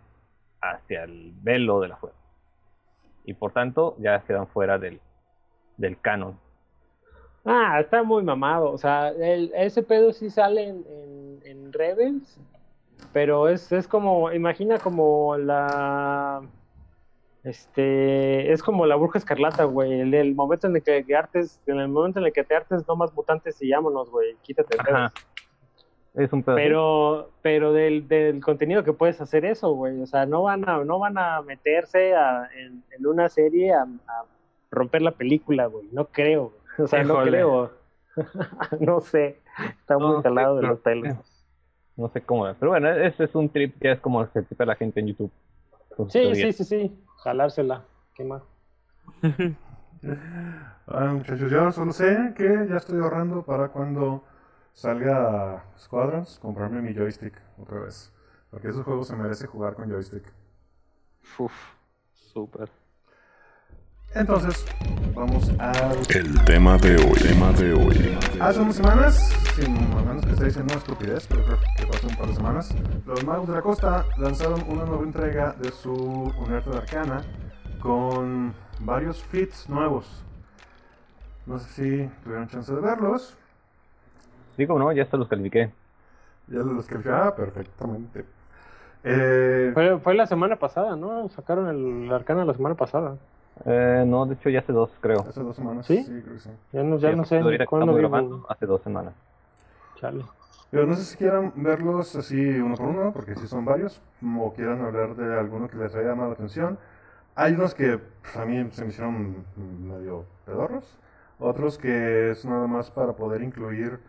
hacia 0.62 1.04
el 1.04 1.32
velo 1.42 1.80
de 1.80 1.88
la 1.88 1.96
fuerza. 1.96 2.18
y 3.24 3.34
por 3.34 3.52
tanto 3.52 3.96
ya 3.98 4.20
quedan 4.20 4.46
fuera 4.48 4.78
del, 4.78 5.00
del 5.76 6.00
canon. 6.00 6.38
Ah, 7.44 7.78
está 7.80 8.02
muy 8.02 8.22
mamado. 8.22 8.70
O 8.70 8.78
sea, 8.78 9.08
el, 9.10 9.50
ese 9.54 9.82
pedo 9.82 10.12
sí 10.12 10.30
sale 10.30 10.68
en, 10.68 10.84
en, 10.88 11.38
en 11.44 11.72
Rebels, 11.72 12.38
pero 13.12 13.48
es, 13.48 13.70
es 13.72 13.86
como, 13.88 14.32
imagina 14.32 14.78
como 14.78 15.36
la... 15.36 16.42
Este, 17.44 18.52
es 18.52 18.62
como 18.62 18.86
la 18.86 18.94
bruja 18.94 19.18
escarlata, 19.18 19.64
güey. 19.64 20.00
El, 20.00 20.14
el 20.14 20.34
momento 20.34 20.68
en 20.68 20.76
el 20.76 20.82
que, 20.82 21.04
que 21.04 21.16
artes, 21.16 21.60
en 21.66 21.80
el 21.80 21.88
momento 21.88 22.20
en 22.20 22.26
el 22.26 22.32
que 22.32 22.44
te 22.44 22.54
artes, 22.54 22.86
no 22.86 22.94
más 22.94 23.12
mutantes 23.14 23.60
y 23.60 23.68
llámonos, 23.68 24.10
güey. 24.10 24.36
Quítate. 24.42 24.76
Es 26.14 26.32
un 26.32 26.42
pedo. 26.44 26.54
Pero, 26.56 27.30
pero 27.42 27.72
del, 27.72 28.06
del 28.06 28.40
contenido 28.44 28.84
que 28.84 28.92
puedes 28.92 29.20
hacer 29.20 29.44
eso, 29.44 29.72
güey. 29.72 30.00
O 30.00 30.06
sea, 30.06 30.24
no 30.24 30.42
van 30.44 30.68
a, 30.68 30.84
no 30.84 30.98
van 31.00 31.18
a 31.18 31.42
meterse 31.42 32.14
a- 32.14 32.48
en, 32.56 32.84
en 32.96 33.06
una 33.06 33.28
serie 33.28 33.72
a, 33.72 33.82
a 33.82 34.24
romper 34.70 35.02
la 35.02 35.10
película, 35.12 35.66
güey. 35.66 35.88
No 35.90 36.04
creo. 36.06 36.52
O 36.78 36.86
sea, 36.86 37.02
no 37.02 37.22
creo. 37.22 37.72
no 38.80 39.00
sé. 39.00 39.40
Está 39.80 39.98
muy 39.98 40.12
No, 40.16 40.22
calado 40.22 40.56
de 40.56 40.62
los 40.62 40.78
pelos. 40.78 41.16
No 42.02 42.08
sé 42.08 42.20
cómo, 42.20 42.52
pero 42.58 42.72
bueno, 42.72 42.90
ese 42.90 43.24
es 43.24 43.34
un 43.36 43.48
trip 43.48 43.78
que 43.80 43.92
es 43.92 44.00
como 44.00 44.26
se 44.26 44.42
tripa 44.42 44.64
la 44.64 44.74
gente 44.74 44.98
en 44.98 45.06
YouTube. 45.06 45.30
Sí, 46.08 46.34
sí, 46.34 46.52
sí, 46.52 46.64
sí. 46.64 47.04
Jalársela. 47.18 47.84
¿Qué 48.14 48.24
más? 48.24 48.42
Ah, 50.88 51.12
muchachos, 51.12 51.48
yo 51.48 51.70
solo 51.70 51.92
sé 51.92 52.34
que 52.36 52.66
ya 52.68 52.78
estoy 52.78 53.00
ahorrando 53.00 53.44
para 53.44 53.68
cuando 53.68 54.24
salga 54.72 55.64
Squadrons 55.78 56.40
comprarme 56.40 56.82
mi 56.82 56.92
joystick 56.92 57.40
otra 57.56 57.78
vez. 57.78 58.12
Porque 58.50 58.66
esos 58.66 58.84
juegos 58.84 59.06
se 59.06 59.14
merece 59.14 59.46
jugar 59.46 59.74
con 59.74 59.88
joystick. 59.88 60.24
Uf, 61.38 61.52
súper. 62.12 62.68
Entonces, 64.12 64.66
vamos 65.14 65.50
a... 65.58 65.72
El 66.14 66.44
tema 66.44 66.76
de 66.78 66.96
hoy, 66.96 67.18
tema 67.20 67.52
de 67.52 67.72
hoy. 67.72 68.18
Hace 68.40 68.60
unas 68.60 68.76
semanas, 68.76 69.16
sin 69.54 69.76
a 69.76 70.02
menos 70.02 70.24
que 70.24 70.32
esté 70.32 70.44
diciendo 70.46 70.72
una 70.72 70.80
estupidez, 70.80 71.26
pero 71.26 71.44
creo 71.44 71.58
que 71.76 71.86
pasó 71.86 72.08
un 72.08 72.16
par 72.16 72.26
de 72.28 72.34
semanas, 72.34 72.74
los 73.06 73.24
Magos 73.24 73.48
de 73.48 73.54
la 73.54 73.62
Costa 73.62 74.04
lanzaron 74.18 74.62
una 74.68 74.84
nueva 74.84 75.02
entrega 75.04 75.54
de 75.58 75.70
su 75.70 75.92
Unidad 75.92 76.64
de 76.64 76.76
Arcana 76.76 77.22
con 77.80 78.54
varios 78.80 79.22
feats 79.22 79.68
nuevos. 79.68 80.24
No 81.46 81.58
sé 81.58 81.68
si 81.70 82.10
tuvieron 82.22 82.48
chance 82.48 82.72
de 82.72 82.80
verlos. 82.80 83.36
Sí, 84.56 84.66
como 84.66 84.78
no, 84.78 84.92
ya 84.92 85.02
hasta 85.02 85.16
los 85.16 85.28
califiqué. 85.28 85.70
Ya 86.48 86.58
los 86.58 86.86
calificaba 86.86 87.34
perfectamente. 87.34 88.24
Eh, 89.04 89.72
Fue, 89.74 89.98
fue 89.98 90.14
la 90.14 90.26
semana 90.26 90.56
pasada, 90.56 90.94
¿no? 90.94 91.28
Sacaron 91.30 91.68
el 91.68 92.12
arcana 92.12 92.44
la 92.44 92.54
semana 92.54 92.76
pasada. 92.76 93.16
Eh, 93.64 94.04
no, 94.06 94.26
de 94.26 94.34
hecho 94.34 94.48
ya 94.48 94.60
hace 94.60 94.72
dos, 94.72 94.90
creo. 95.00 95.20
hace 95.20 95.40
dos 95.42 95.56
semanas. 95.56 95.86
¿Sí? 95.86 96.04
creo 96.04 96.34
que 96.34 96.40
sí. 96.40 96.50
Ya 96.72 96.82
no, 96.82 96.98
ya 96.98 97.10
Sí, 97.10 97.16
no 97.16 97.24
sé 97.24 97.38
ahorita 97.38 97.66
cuándo 97.66 97.94
grabando, 97.94 98.46
hace 98.48 98.66
dos 98.66 98.82
semanas. 98.82 99.14
Chale. 99.96 100.24
Pero 100.70 100.86
no 100.86 100.96
sé 100.96 101.04
si 101.04 101.16
quieran 101.18 101.52
verlos 101.56 102.16
así 102.16 102.34
uno 102.58 102.76
por 102.76 102.86
uno, 102.86 103.12
porque 103.12 103.36
si 103.36 103.46
son 103.46 103.64
varios, 103.64 104.00
o 104.38 104.52
quieran 104.54 104.80
hablar 104.80 105.14
de 105.14 105.38
alguno 105.38 105.68
que 105.68 105.76
les 105.76 105.94
haya 105.94 106.08
llamado 106.08 106.30
la 106.30 106.34
atención. 106.34 106.78
Hay 107.34 107.52
unos 107.52 107.74
que 107.74 107.98
pues, 107.98 108.36
a 108.36 108.44
mí 108.46 108.68
se 108.72 108.82
me 108.82 108.88
hicieron 108.90 109.44
medio 109.56 110.24
pedorros, 110.46 110.96
otros 111.38 111.78
que 111.78 112.30
es 112.30 112.44
nada 112.44 112.66
más 112.66 112.90
para 112.90 113.12
poder 113.12 113.42
incluir 113.42 114.00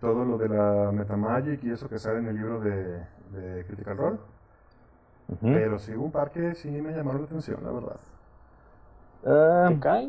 todo 0.00 0.24
lo 0.24 0.38
de 0.38 0.48
la 0.48 0.92
Metamagic 0.92 1.64
y 1.64 1.70
eso 1.70 1.88
que 1.88 1.98
sale 1.98 2.20
en 2.20 2.28
el 2.28 2.36
libro 2.36 2.60
de, 2.60 3.04
de 3.32 3.64
Critical 3.66 3.96
Role. 3.96 4.18
Pero 5.40 5.78
sí 5.78 5.94
hubo 5.94 6.06
un 6.06 6.12
par 6.12 6.30
que 6.30 6.54
sí 6.54 6.70
me 6.70 6.92
llamaron 6.92 7.22
la 7.22 7.26
atención, 7.26 7.58
la 7.62 7.70
verdad. 7.70 7.96
Ah, 9.24 9.66
¿Te 9.68 9.80
cae? 9.80 10.08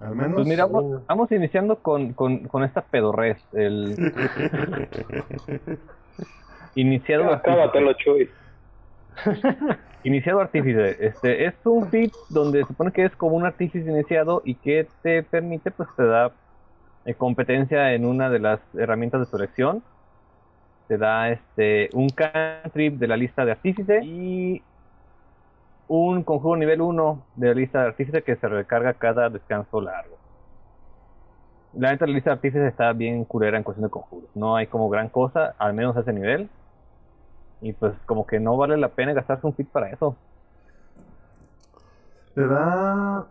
Al 0.00 0.14
menos. 0.14 0.34
pues 0.34 0.46
mira, 0.46 0.66
vamos, 0.66 1.04
vamos 1.06 1.32
iniciando 1.32 1.76
con, 1.76 2.12
con, 2.12 2.46
con 2.46 2.62
esta 2.62 2.82
pedorrez. 2.82 3.38
El 3.52 3.96
iniciado 6.74 7.40
Chuy. 7.96 8.30
Iniciado 10.04 10.40
artífice. 10.40 10.96
Este 11.00 11.46
es 11.46 11.54
un 11.64 11.88
feat 11.90 12.12
donde 12.28 12.60
se 12.60 12.68
supone 12.68 12.92
que 12.92 13.04
es 13.04 13.16
como 13.16 13.36
un 13.36 13.44
artífice 13.44 13.90
iniciado 13.90 14.42
y 14.44 14.54
que 14.54 14.86
te 15.02 15.24
permite, 15.24 15.72
pues 15.72 15.88
te 15.96 16.04
da 16.04 16.30
eh, 17.04 17.14
competencia 17.14 17.92
en 17.94 18.04
una 18.04 18.30
de 18.30 18.38
las 18.38 18.60
herramientas 18.76 19.20
de 19.20 19.26
tu 19.26 19.36
elección. 19.36 19.82
Te 20.86 20.98
da 20.98 21.30
este 21.30 21.90
un 21.92 22.08
cantrip 22.10 22.94
de 22.94 23.08
la 23.08 23.16
lista 23.16 23.44
de 23.44 23.50
artífice 23.50 24.00
y 24.04 24.62
un 25.88 26.22
conjuro 26.22 26.58
nivel 26.58 26.80
1 26.80 27.26
de 27.36 27.48
la 27.48 27.54
lista 27.54 27.80
de 27.80 27.88
artífice 27.88 28.22
que 28.22 28.36
se 28.36 28.48
recarga 28.48 28.94
cada 28.94 29.30
descanso 29.30 29.80
largo. 29.80 30.16
La 31.74 31.90
neta, 31.90 32.06
la 32.06 32.12
lista 32.12 32.30
de 32.30 32.34
artífices 32.34 32.68
está 32.68 32.92
bien 32.92 33.24
culera 33.24 33.56
en 33.56 33.64
cuestión 33.64 33.86
de 33.86 33.90
conjuros. 33.90 34.28
No 34.34 34.56
hay 34.56 34.66
como 34.66 34.88
gran 34.88 35.08
cosa, 35.08 35.54
al 35.58 35.74
menos 35.74 35.96
a 35.96 36.00
ese 36.00 36.12
nivel. 36.12 36.48
Y 37.60 37.72
pues 37.72 37.94
como 38.06 38.26
que 38.26 38.38
no 38.38 38.56
vale 38.56 38.76
la 38.76 38.88
pena 38.88 39.12
gastarse 39.12 39.46
un 39.46 39.54
fit 39.54 39.68
para 39.68 39.90
eso. 39.90 40.16
Te 42.34 42.46
da. 42.46 43.26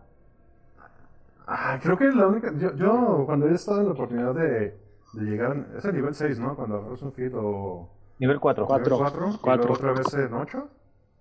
Ah, 1.46 1.78
creo 1.82 1.96
que 1.96 2.04
la 2.12 2.26
única. 2.26 2.52
Yo, 2.56 2.74
yo 2.74 3.22
cuando 3.24 3.48
he 3.48 3.54
estado 3.54 3.80
en 3.80 3.86
la 3.86 3.92
oportunidad 3.92 4.34
de, 4.34 4.76
de 5.14 5.22
llegar. 5.22 5.56
Es 5.76 5.84
el 5.84 5.94
nivel 5.94 6.14
6, 6.14 6.38
¿no? 6.40 6.54
Cuando 6.54 6.76
agarras 6.76 7.02
un 7.02 7.12
feed 7.12 7.32
o. 7.34 7.88
Nivel 8.18 8.38
4. 8.38 8.66
Cuatro. 8.66 8.96
Nivel 8.96 9.12
4. 9.12 9.38
Cuatro. 9.40 9.64
Y 9.64 9.66
luego 9.66 9.74
otra 9.74 9.92
vez 9.92 10.14
en 10.14 10.34
8. 10.34 10.68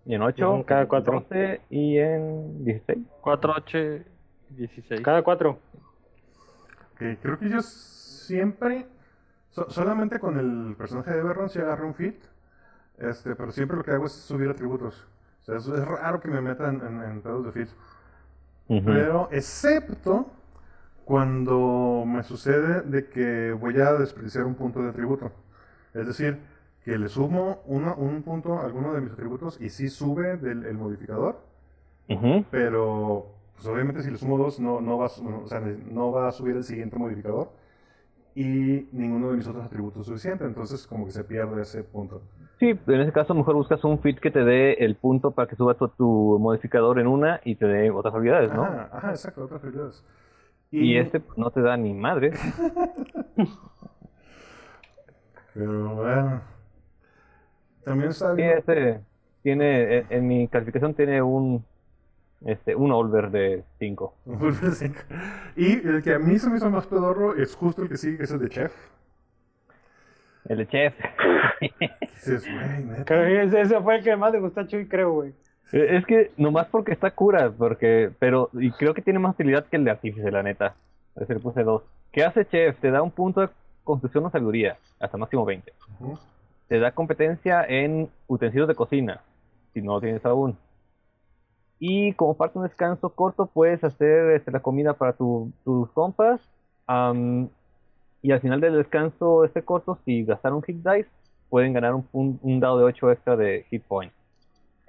Y 0.07 0.15
en 0.15 0.21
8. 0.21 0.53
Ujú, 0.53 0.65
cada 0.65 0.87
cuatro. 0.87 1.19
12 1.29 1.61
y 1.69 1.97
en 1.97 2.63
16. 2.63 2.97
4, 3.21 3.53
8, 3.57 3.77
16. 4.49 5.01
Cada 5.01 5.21
cuatro. 5.21 5.59
Que 6.97 7.17
creo 7.21 7.37
que 7.37 7.49
yo 7.49 7.61
siempre. 7.61 8.87
so- 9.49 9.69
solamente 9.69 10.19
con 10.19 10.39
el 10.39 10.75
personaje 10.77 11.11
de 11.11 11.21
Berron 11.21 11.49
sí 11.49 11.59
agarro 11.59 11.87
un 11.87 11.93
feed. 11.93 12.15
Este, 12.97 13.35
pero 13.35 13.51
siempre 13.51 13.77
lo 13.77 13.83
que 13.83 13.91
hago 13.91 14.05
es 14.05 14.13
subir 14.13 14.49
atributos. 14.49 15.05
O 15.41 15.45
sea, 15.45 15.57
es, 15.57 15.67
es 15.67 15.85
raro 15.85 16.19
que 16.19 16.29
me 16.29 16.41
metan 16.41 16.81
en, 16.87 17.03
en 17.03 17.21
pedos 17.21 17.45
de 17.45 17.51
feeds. 17.51 17.75
Ujú. 18.69 18.85
Pero 18.85 19.29
excepto 19.31 20.31
cuando 21.05 22.03
me 22.05 22.23
sucede 22.23 22.81
de 22.81 23.07
que 23.09 23.51
voy 23.53 23.79
a 23.79 23.93
desperdiciar 23.93 24.45
un 24.45 24.55
punto 24.55 24.81
de 24.81 24.89
atributo. 24.89 25.31
Es 25.93 26.05
decir, 26.07 26.39
que 26.87 26.97
le 26.97 27.09
sumo 27.09 27.59
uno- 27.65 27.95
un 27.97 28.23
punto 28.23 28.53
a 28.59 28.63
alguno 28.63 28.93
de 28.93 29.01
mis 29.01 29.11
atributos 29.11 29.59
y 29.59 29.67
sí 29.67 29.89
sube 29.89 30.37
del 30.37 30.65
el 30.65 30.77
modificador, 30.77 31.35
Ujú. 32.07 32.45
pero 32.49 33.25
pues, 33.55 33.67
obviamente 33.67 34.01
si 34.03 34.09
le 34.09 34.17
sumo 34.17 34.37
dos 34.37 34.57
no, 34.61 34.79
no, 34.79 34.97
va, 34.97 35.09
no, 35.21 35.39
o 35.43 35.47
sea, 35.47 35.59
no 35.59 36.13
va 36.13 36.29
a 36.29 36.31
subir 36.31 36.55
el 36.55 36.63
siguiente 36.63 36.95
modificador 36.97 37.49
y 38.35 38.87
ninguno 38.93 39.31
de 39.31 39.35
mis 39.35 39.45
otros 39.49 39.65
atributos 39.65 40.03
es 40.03 40.07
suficiente, 40.07 40.45
entonces 40.45 40.87
como 40.87 41.05
que 41.05 41.11
se 41.11 41.25
pierde 41.25 41.61
ese 41.61 41.83
punto. 41.83 42.21
Sí, 42.57 42.69
en 42.87 43.01
ese 43.01 43.11
caso 43.11 43.33
mejor 43.33 43.55
buscas 43.55 43.83
un 43.83 43.99
fit 43.99 44.17
que 44.19 44.31
te 44.31 44.45
dé 44.45 44.75
el 44.75 44.95
punto 44.95 45.31
para 45.31 45.49
que 45.49 45.57
suba 45.57 45.73
tu, 45.73 45.89
tu 45.89 46.39
modificador 46.39 46.99
en 46.99 47.07
una 47.07 47.41
y 47.43 47.55
te 47.55 47.65
dé 47.65 47.91
otras 47.91 48.15
habilidades, 48.15 48.53
¿no? 48.53 48.63
Ajá, 48.63 48.89
ajá, 48.93 49.09
exacto, 49.09 49.43
otras 49.43 49.61
habilidades. 49.61 50.05
Y 50.71 50.95
este 50.95 51.19
pues, 51.19 51.37
no 51.37 51.51
te 51.51 51.59
da 51.59 51.75
ni 51.75 51.93
madre. 51.93 52.31
Pero 55.53 55.95
bueno. 55.95 56.56
También 57.87 58.09
está 58.09 58.31
Sí, 58.31 58.37
bien. 58.37 58.57
este 58.57 58.99
tiene, 59.43 59.97
en, 59.99 60.05
en 60.09 60.27
mi 60.27 60.47
calificación 60.47 60.93
tiene 60.93 61.21
un 61.21 61.63
este 62.45 62.75
un 62.75 62.91
over 62.91 63.31
de 63.31 63.63
5. 63.79 64.13
Wolverine 64.25 64.71
5. 64.71 64.95
Y 65.55 65.87
el 65.87 66.03
que 66.03 66.13
a 66.13 66.19
mí 66.19 66.37
se 66.37 66.49
me 66.49 66.57
hizo 66.57 66.69
más 66.69 66.85
pedorro 66.85 67.35
es 67.35 67.55
justo 67.55 67.81
el 67.83 67.89
que 67.89 67.97
sigue, 67.97 68.17
que 68.17 68.23
es 68.25 68.31
el 68.31 68.39
de 68.39 68.49
Chef. 68.49 68.73
El 70.45 70.57
de 70.59 70.67
chef. 70.67 70.93
Dices, 72.13 72.45
güey, 72.49 73.37
ese, 73.37 73.61
ese 73.61 73.81
fue 73.81 73.97
el 73.97 74.03
que 74.03 74.15
más 74.15 74.31
le 74.31 74.39
gustó 74.39 74.61
a 74.61 74.67
Chuy, 74.67 74.87
creo, 74.87 75.11
güey. 75.13 75.33
Eh, 75.73 75.97
Es 75.97 76.05
que 76.05 76.31
nomás 76.37 76.67
porque 76.67 76.93
está 76.93 77.11
cura, 77.11 77.51
porque, 77.51 78.11
pero, 78.19 78.49
y 78.53 78.71
creo 78.71 78.93
que 78.93 79.01
tiene 79.01 79.19
más 79.19 79.33
utilidad 79.33 79.65
que 79.65 79.75
el 79.75 79.83
de 79.83 79.91
artífice, 79.91 80.31
la 80.31 80.43
neta. 80.43 80.75
Ese 81.17 81.33
le 81.33 81.39
puse 81.41 81.63
dos. 81.63 81.83
¿Qué 82.13 82.23
hace 82.23 82.45
Chef? 82.45 82.77
Te 82.79 82.91
da 82.91 83.01
un 83.01 83.11
punto 83.11 83.41
de 83.41 83.49
construcción 83.83 84.25
o 84.25 84.29
sabiduría, 84.29 84.77
hasta 84.99 85.17
máximo 85.17 85.43
20. 85.43 85.73
Ujú. 85.99 86.17
Te 86.67 86.79
da 86.79 86.91
competencia 86.93 87.63
en 87.65 88.09
utensilios 88.27 88.67
de 88.67 88.75
cocina, 88.75 89.21
si 89.73 89.81
no 89.81 89.93
lo 89.95 90.01
tienes 90.01 90.25
aún. 90.25 90.57
Y 91.79 92.13
como 92.13 92.35
parte 92.35 92.53
de 92.53 92.59
un 92.59 92.67
descanso 92.67 93.09
corto, 93.09 93.45
puedes 93.47 93.83
hacer 93.83 94.31
este, 94.31 94.51
la 94.51 94.61
comida 94.61 94.93
para 94.93 95.13
tu- 95.13 95.51
tus 95.63 95.89
compas. 95.91 96.41
am, 96.89 97.49
y 98.21 98.31
al 98.31 98.41
final 98.41 98.61
del 98.61 98.75
descanso 98.77 99.45
este 99.45 99.63
corto, 99.63 99.99
si 100.05 100.23
gastaron 100.25 100.63
hit 100.63 100.77
dice, 100.77 101.07
pueden 101.49 101.73
ganar 101.73 101.95
un, 101.95 102.03
pun- 102.09 102.39
un 102.43 102.59
dado 102.59 102.79
de 102.79 102.85
8 102.85 103.11
extra 103.11 103.35
de 103.37 103.65
hit 103.69 103.83
point. 103.85 104.11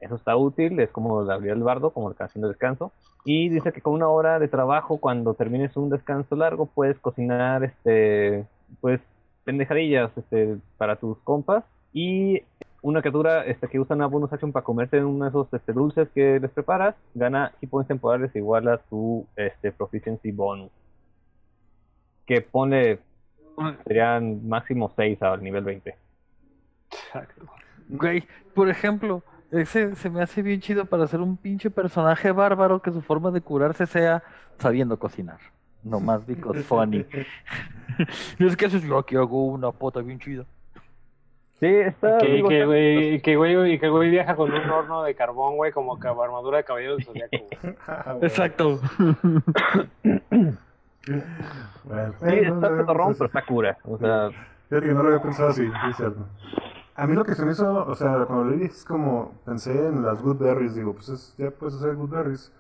Eso 0.01 0.17
está 0.17 0.37
útil, 0.37 0.79
es 0.81 0.91
como 0.91 1.23
la 1.23 1.35
habilidad 1.35 1.55
del 1.57 1.65
bardo, 1.65 1.91
como 1.93 2.09
la 2.11 2.17
canción 2.17 2.43
de 2.43 2.49
descanso. 2.49 2.93
Y 3.25 3.49
dice 3.51 3.73
que 3.73 3.81
con 3.83 3.95
una 3.95 4.09
hora 4.09 4.39
de 4.39 4.49
trabajo, 4.49 4.99
cuando 4.99 5.35
termines 5.35 5.77
un 5.77 5.91
descanso 5.91 6.37
largo, 6.37 6.67
puedes 6.67 6.99
cocinar, 7.01 7.65
este, 7.65 8.47
pues, 8.81 9.01
pendejadillas, 9.49 10.11
este, 10.15 10.59
para 10.77 10.97
tus 10.97 11.17
compas. 11.21 11.65
Y 11.95 12.43
una 12.83 13.01
criatura 13.01 13.47
este, 13.47 13.67
que 13.67 13.81
usa 13.81 13.97
una 13.97 14.07
bonus 14.07 14.31
action 14.31 14.53
para 14.53 14.63
comerse 14.63 15.03
uno 15.03 15.25
de 15.25 15.31
esos 15.31 15.51
este, 15.55 15.73
dulces 15.73 16.07
que 16.15 16.39
les 16.39 16.51
preparas, 16.51 16.97
gana 17.15 17.53
points 17.71 17.89
temporales 17.89 18.37
igual 18.37 18.69
a 18.69 18.79
su 18.91 19.27
este, 19.37 19.73
proficiency 19.73 20.33
bonus. 20.33 20.71
Que 22.27 22.43
pone, 22.43 22.99
serían 23.87 24.47
máximo 24.47 24.93
6 24.95 25.23
al 25.23 25.43
nivel 25.43 25.65
20. 25.65 25.95
Güey, 27.89 28.25
por 28.55 28.69
ejemplo, 28.69 29.23
ese 29.51 29.95
se 29.95 30.11
me 30.11 30.21
hace 30.21 30.43
bien 30.43 30.61
chido 30.61 30.85
para 30.85 31.07
ser 31.07 31.21
un 31.23 31.39
pinche 31.39 31.71
personaje 31.71 32.33
bárbaro 32.33 32.83
que 32.83 32.93
su 32.93 33.01
forma 33.01 33.31
de 33.31 33.41
curarse 33.41 33.87
sea 33.87 34.23
sabiendo 34.59 34.99
cocinar. 34.99 35.39
No 35.85 36.01
más 36.01 36.27
because 36.27 36.63
funny. 36.63 37.05
y 38.39 38.45
es 38.47 38.57
que 38.57 38.67
eso 38.67 38.77
es 38.77 38.85
lo 38.85 39.05
que 39.05 39.17
hago 39.17 39.47
una 39.47 39.71
pota 39.73 40.01
bien 40.01 40.19
chida. 40.19 40.45
Sí, 41.61 41.67
está. 41.67 42.19
Que, 42.19 42.27
digo, 42.35 42.49
que, 42.49 42.65
güey, 42.65 43.15
y 43.15 43.21
que, 43.21 43.37
güey, 43.37 43.73
y 43.73 43.79
que 43.81 43.89
güey 43.89 44.11
viaja 44.11 44.37
con 44.37 44.53
un 44.53 44.71
horno 44.71 45.03
de 45.03 45.15
carbón, 45.17 45.57
güey, 45.57 45.73
como 45.73 45.99
que 45.99 46.07
armadura 46.07 46.59
de 46.59 46.65
caballero 46.65 46.95
del 46.97 47.05
zodiaco. 47.05 47.37
güey. 47.63 47.77
Ah. 47.89 48.17
Exacto. 48.23 48.79
Bueno, 51.85 52.15
Sí, 52.21 52.27
está 52.37 52.53
no, 52.53 52.61
pues, 52.61 53.17
pero 53.19 53.27
está 53.27 53.45
cura. 53.45 53.79
O 53.85 53.99
sea, 53.99 54.31
Fíjate 54.69 54.87
que 54.89 54.95
no 54.95 55.03
lo 55.03 55.09
había 55.09 55.23
pensado 55.23 55.49
así, 55.49 55.67
sí, 55.67 55.73
es 55.91 55.97
cierto. 55.97 56.27
A 56.95 57.07
mí 57.07 57.15
lo 57.15 57.25
que 57.25 57.35
se 57.35 57.45
me 57.45 57.53
hizo, 57.53 57.87
o 57.87 57.95
sea, 57.95 58.25
cuando 58.27 58.51
leí 58.55 58.65
es 58.65 58.85
como, 58.85 59.33
pensé 59.45 59.73
en 59.73 60.05
las 60.05 60.21
good 60.23 60.37
berries, 60.39 60.75
digo, 60.75 60.93
pues 60.93 61.09
es- 61.09 61.35
ya 61.39 61.51
puedes 61.51 61.77
hacer 61.77 61.95
good 61.95 62.11
berries. 62.11 62.53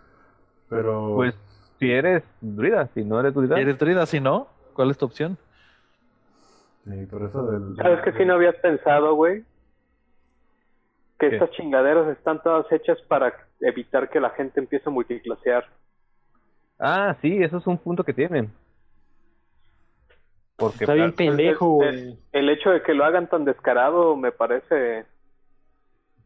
Pero... 0.71 1.15
pues 1.17 1.35
si 1.79 1.91
eres 1.91 2.23
druida, 2.41 2.89
si 2.95 3.05
no 3.05 3.21
eres 3.21 3.35
druida, 3.35 3.59
¿Eres 3.59 3.79
druida? 3.79 4.07
Si 4.07 4.21
no, 4.21 4.49
¿cuál 4.75 4.91
es 4.91 4.99
tu 4.99 5.07
opción? 5.07 5.37
Sí, 6.85 7.07
pero 7.11 7.27
eso 7.27 7.47
del... 7.47 7.77
¿Sabes 7.77 8.03
que 8.03 8.13
si 8.13 8.25
no 8.25 8.35
habías 8.35 8.57
pensado, 8.57 9.15
güey? 9.15 9.45
Que 11.19 11.31
¿Qué? 11.31 11.37
estas 11.37 11.51
chingaderas 11.51 12.09
están 12.17 12.43
todas 12.43 12.71
hechas 12.73 12.99
para 13.09 13.35
evitar 13.61 14.09
que 14.09 14.21
la 14.21 14.31
gente 14.31 14.61
empiece 14.61 14.89
a 14.89 14.93
multiclasear. 14.93 15.67
Ah, 16.79 17.17
sí, 17.21 17.43
eso 17.43 17.59
es 17.59 17.67
un 17.67 17.79
punto 17.79 18.05
que 18.05 18.13
tienen. 18.15 18.53
Porque 20.57 20.85
Está 20.85 20.95
bien 20.95 21.13
claro, 21.13 21.17
pendejo, 21.17 21.67
güey. 21.75 22.19
El 22.33 22.49
hecho 22.51 22.71
de 22.71 22.83
que 22.83 22.95
lo 22.95 23.05
hagan 23.05 23.29
tan 23.29 23.45
descarado 23.45 24.17
me 24.17 24.33
parece 24.33 25.07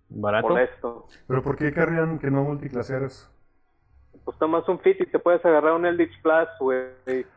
barato. 0.09 0.49
molesto. 0.49 1.07
Pero 1.27 1.43
¿por 1.43 1.57
qué 1.57 1.73
querrían 1.73 2.19
que 2.19 2.31
no 2.31 2.43
multiclasearas? 2.45 3.31
Pues 4.25 4.39
tomas 4.39 4.69
un 4.69 4.79
fit 4.79 5.01
y 5.01 5.07
te 5.07 5.19
puedes 5.19 5.45
agarrar 5.45 5.73
un 5.73 5.85
Eldritch 5.87 6.21
Plus, 6.23 6.49
güey, 6.61 6.87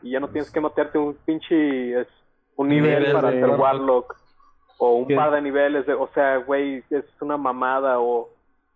y 0.03 0.11
ya 0.11 0.19
no 0.19 0.27
tienes 0.29 0.51
que 0.51 0.61
matearte 0.61 0.97
un 0.97 1.15
pinche 1.25 2.01
es, 2.01 2.07
un 2.55 2.69
nivel, 2.69 2.99
Nivel 2.99 3.13
para 3.13 3.31
de- 3.31 3.43
hacer 3.43 3.59
Warlock 3.59 4.15
o 4.77 4.95
un 4.97 5.07
¿Qué? 5.07 5.15
par 5.15 5.31
de 5.31 5.41
niveles 5.41 5.85
de, 5.87 5.93
o 5.93 6.07
sea, 6.13 6.37
güey, 6.37 6.83
es 6.89 7.03
una 7.21 7.37
mamada 7.37 7.99
o 7.99 8.29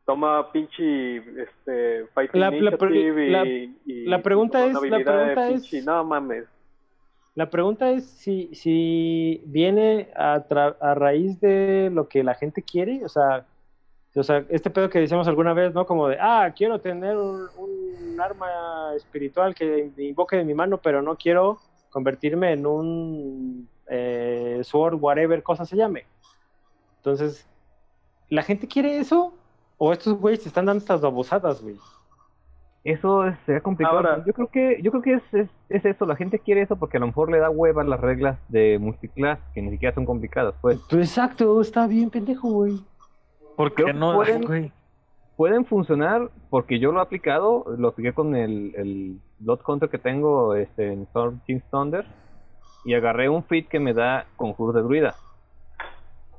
toma 0.05 0.51
pinche 0.51 1.17
este 1.17 2.05
Fighting 2.15 2.41
La- 2.41 2.49
la 2.49 3.45
y, 3.45 3.75
y- 3.85 4.05
la 4.07 4.21
pregunta 4.23 4.65
y 4.65 4.69
es- 4.69 4.73
la 4.73 4.79
habilidad 4.79 4.97
de 4.97 5.03
pregunta 5.33 5.49
es- 5.49 5.61
pinche- 5.71 5.83
no 5.85 6.03
mames. 6.03 6.45
La 7.35 7.49
pregunta 7.49 7.91
es 7.91 8.05
si, 8.09 8.49
si 8.55 9.43
viene 9.45 10.09
a, 10.15 10.39
tra- 10.49 10.75
a 10.81 10.95
raíz 10.95 11.39
de 11.39 11.89
lo 11.93 12.07
que 12.09 12.23
la 12.23 12.33
gente 12.33 12.63
quiere, 12.63 13.05
o 13.05 13.09
sea, 13.09 13.45
o 14.15 14.23
sea, 14.23 14.43
este 14.49 14.69
pedo 14.69 14.89
que 14.89 14.99
decíamos 14.99 15.27
alguna 15.27 15.53
vez, 15.53 15.73
¿no? 15.73 15.85
Como 15.85 16.07
de, 16.07 16.17
ah, 16.19 16.51
quiero 16.55 16.79
tener 16.79 17.15
un, 17.15 17.47
un 17.57 18.19
arma 18.21 18.93
espiritual 18.95 19.53
que 19.55 19.91
invoque 19.97 20.35
de 20.37 20.43
mi 20.45 20.53
mano, 20.53 20.77
pero 20.77 21.01
no 21.01 21.15
quiero 21.15 21.59
convertirme 21.91 22.53
en 22.53 22.65
un 22.65 23.69
eh, 23.87 24.59
sword, 24.63 24.95
whatever 24.99 25.41
cosa 25.43 25.65
se 25.65 25.75
llame. 25.77 26.05
Entonces, 26.97 27.47
¿la 28.29 28.43
gente 28.43 28.67
quiere 28.67 28.97
eso? 28.99 29.33
¿O 29.77 29.93
estos 29.93 30.13
güeyes 30.19 30.41
se 30.43 30.49
están 30.49 30.65
dando 30.65 30.79
estas 30.79 31.01
babosadas, 31.01 31.61
güey? 31.61 31.75
Eso 32.83 33.25
es- 33.27 33.37
sería 33.45 33.61
complicado. 33.61 33.97
Ahora- 33.97 34.23
yo 34.25 34.33
creo 34.33 34.47
que 34.47 34.81
yo 34.81 34.91
creo 34.91 35.03
que 35.03 35.13
es, 35.13 35.33
es, 35.33 35.49
es 35.69 35.85
eso. 35.85 36.05
La 36.05 36.15
gente 36.15 36.39
quiere 36.39 36.61
eso 36.61 36.75
porque 36.77 36.97
a 36.97 36.99
lo 36.99 37.07
mejor 37.07 37.29
le 37.31 37.39
da 37.39 37.49
hueva 37.49 37.83
las 37.83 37.99
reglas 37.99 38.37
de 38.49 38.77
multiclass 38.79 39.39
que 39.53 39.61
ni 39.61 39.69
siquiera 39.71 39.93
son 39.93 40.05
complicadas. 40.05 40.55
Pues 40.61 40.79
Pues 40.89 41.07
exacto, 41.09 41.59
está 41.61 41.87
bien 41.87 42.09
pendejo, 42.09 42.49
güey. 42.49 42.79
¿Por 43.59 43.73
Creo 43.73 43.87
qué 43.87 43.91
que 43.91 43.99
no? 43.99 44.13
pueden- 44.15 44.45
güey? 44.45 44.71
pueden 45.35 45.65
funcionar 45.65 46.29
porque 46.49 46.79
yo 46.79 46.93
lo 46.93 46.99
he 46.99 47.01
aplicado. 47.01 47.65
Lo 47.77 47.89
apliqué 47.89 48.13
con 48.13 48.33
el, 48.33 48.73
el 48.77 49.19
Blood 49.39 49.59
Counter 49.63 49.89
que 49.89 49.97
tengo 49.97 50.55
este, 50.55 50.93
en 50.93 51.01
Storm 51.03 51.41
King's 51.45 51.65
Thunder 51.69 52.05
y 52.85 52.93
agarré 52.93 53.27
un 53.27 53.43
fit 53.43 53.67
que 53.67 53.81
me 53.81 53.93
da 53.93 54.25
conjuros 54.37 54.75
de 54.75 54.81
druida. 54.81 55.15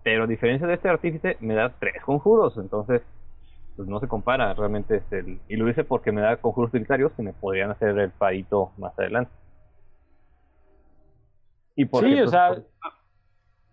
Pero 0.02 0.24
a 0.24 0.26
diferencia 0.26 0.66
de 0.66 0.72
este 0.72 0.88
artífice, 0.88 1.36
me 1.40 1.52
da 1.54 1.68
tres 1.78 2.02
conjuros. 2.02 2.56
Entonces, 2.56 3.02
pues 3.76 3.86
no 3.86 4.00
se 4.00 4.08
compara 4.08 4.54
realmente. 4.54 4.96
Es 4.96 5.12
el, 5.12 5.40
y 5.46 5.56
lo 5.56 5.68
hice 5.68 5.84
porque 5.84 6.12
me 6.12 6.22
da 6.22 6.38
conjuros 6.38 6.70
utilitarios 6.70 7.12
que 7.12 7.22
me 7.22 7.34
podrían 7.34 7.70
hacer 7.70 7.98
el 7.98 8.10
parito 8.12 8.72
más 8.78 8.98
adelante. 8.98 9.30
Y 11.76 11.84
porque, 11.84 12.14
Sí, 12.14 12.20
o 12.22 12.28
sea, 12.28 12.48
por- 12.48 12.64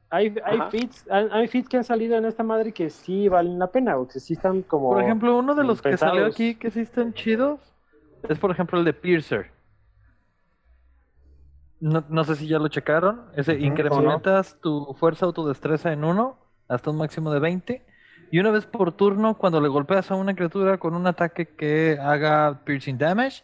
Hay, 0.10 0.34
hay, 0.45 0.62
feats, 0.62 1.05
hay, 1.10 1.28
hay 1.32 1.47
que 1.64 1.78
han 1.78 1.84
salido 1.84 2.18
en 2.18 2.26
esta 2.26 2.43
madre 2.43 2.74
que 2.74 2.89
sí 2.89 3.28
valen 3.30 3.60
la 3.60 3.72
pena, 3.72 3.97
o 3.97 4.08
que 4.08 4.20
sí 4.20 4.34
están 4.34 4.64
como... 4.64 4.88
Por 4.88 4.99
ejemplo, 4.99 5.38
uno 5.38 5.55
de 5.55 5.64
los 5.64 5.82
que 5.82 5.97
salió 5.97 6.26
aquí 6.26 6.55
que 6.55 6.72
sí 6.72 6.82
están 6.82 7.14
chidos 7.14 7.60
es, 8.28 8.39
por 8.39 8.51
ejemplo, 8.51 8.80
el 8.80 8.86
de 8.86 8.93
Piercer. 8.93 9.51
No, 11.80 12.03
no 12.10 12.24
sé 12.24 12.36
si 12.36 12.47
ya 12.47 12.58
lo 12.60 12.68
checaron. 12.70 13.30
Ese 13.36 13.53
Ujú, 13.53 13.64
incrementas 13.66 14.60
tu 14.62 14.95
fuerza 14.99 15.28
o 15.28 15.34
tu 15.34 15.47
destreza 15.47 15.93
en 15.93 16.03
uno 16.03 16.39
hasta 16.68 16.89
un 16.91 16.97
máximo 16.97 17.32
de 17.32 17.39
20. 17.39 17.86
Y 18.30 18.39
una 18.39 18.51
vez 18.51 18.66
por 18.66 18.91
turno, 18.97 19.38
cuando 19.38 19.62
le 19.62 19.68
golpeas 19.70 20.10
a 20.12 20.16
una 20.16 20.36
criatura 20.36 20.78
con 20.80 20.95
un 20.95 21.05
ataque 21.08 21.55
que 21.55 21.97
haga 22.01 22.64
piercing 22.66 22.97
damage, 22.97 23.43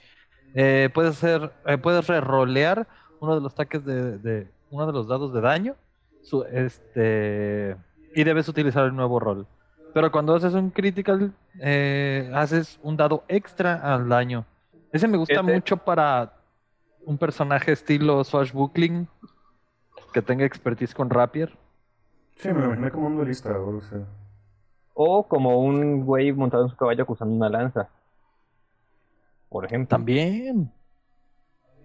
eh, 0.53 0.89
puedes 0.93 1.11
hacer, 1.11 1.53
eh, 1.65 1.77
puedes 1.77 2.07
rerolear 2.07 2.87
uno 3.19 3.35
de 3.35 3.41
los 3.41 3.53
ataques 3.53 3.85
de, 3.85 4.17
de- 4.19 4.53
uno 4.69 4.87
de 4.87 4.93
los 4.93 5.07
dados 5.07 5.31
de 5.33 5.41
daño. 5.41 5.75
Su- 6.23 6.43
este 6.45 7.77
y 8.15 8.23
debes 8.23 8.47
utilizar 8.49 8.85
el 8.85 8.95
nuevo 8.95 9.19
rol. 9.19 9.45
Pero 9.93 10.11
cuando 10.11 10.33
haces 10.35 10.53
un 10.55 10.71
critical, 10.71 11.31
eh, 11.59 12.31
haces 12.33 12.79
un 12.81 12.97
dado 12.97 13.23
extra 13.27 13.75
al 13.93 14.09
daño. 14.09 14.45
Ese 14.91 15.07
me 15.07 15.17
gusta 15.17 15.33
Ese- 15.35 15.43
mucho 15.43 15.77
para 15.77 16.33
un 17.05 17.17
personaje 17.17 17.71
estilo 17.71 18.23
swashbuckling 18.23 19.07
que 20.13 20.21
tenga 20.21 20.45
expertise 20.45 20.93
con 20.95 21.09
rapier. 21.11 21.55
Sí, 22.37 22.49
me 22.49 22.65
imaginé 22.65 22.89
como 22.91 23.07
un 23.07 23.17
duelista, 23.17 23.59
o 23.59 23.81
sea. 23.81 23.99
o 24.95 25.27
como 25.27 25.59
un 25.59 26.05
güey 26.05 26.31
montado 26.31 26.63
en 26.63 26.69
su 26.69 26.75
caballo 26.75 27.05
usando 27.07 27.35
una 27.35 27.49
lanza. 27.49 27.89
Por 29.49 29.65
ejemplo. 29.65 29.87
También. 29.89 30.71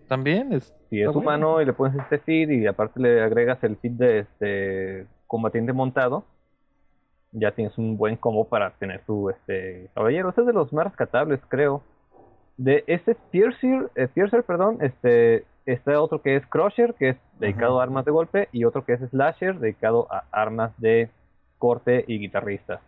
También 0.09 0.53
es. 0.53 0.75
Si 0.89 1.01
es 1.01 1.07
bueno. 1.07 1.21
humano 1.21 1.61
y 1.61 1.67
le 1.67 1.73
pones 1.73 1.97
este 1.99 2.19
feed 2.19 2.51
y 2.51 2.67
aparte 2.67 2.99
le 3.01 3.23
agregas 3.23 3.63
el 3.63 3.77
feed 3.77 3.93
de 3.93 4.19
este 4.21 5.07
combatiente 5.27 5.73
montado, 5.73 6.25
ya 7.33 7.53
tienes 7.53 7.77
un 7.79 7.97
buen 7.97 8.17
combo 8.17 8.49
para 8.49 8.71
tener 8.71 9.03
tu 9.05 9.29
este 9.29 9.91
caballero. 9.95 10.31
Este 10.31 10.41
es 10.41 10.47
de 10.47 10.53
los 10.53 10.73
más 10.73 10.87
rescatables, 10.87 11.41
creo. 11.49 11.83
De 12.57 12.85
este 12.87 13.13
es 13.13 13.19
Piercer, 13.31 13.91
eh, 13.95 14.09
Piercer, 14.09 14.43
perdón, 14.43 14.79
este 14.81 15.45
está 15.67 16.01
otro 16.01 16.23
que 16.23 16.37
es 16.37 16.47
Crusher, 16.47 16.95
que 16.95 17.11
es 17.11 17.17
dedicado 17.39 17.79
a 17.79 17.83
armas 17.83 18.05
de 18.05 18.11
golpe, 18.11 18.49
y 18.53 18.65
otro 18.65 18.85
que 18.85 18.95
es 18.95 19.01
Slasher, 19.11 19.59
dedicado 19.59 20.09
a 20.11 20.25
armas 20.33 20.73
de 20.79 21.11
corte 21.59 22.05
y 22.09 22.19
guitarristas. 22.19 22.81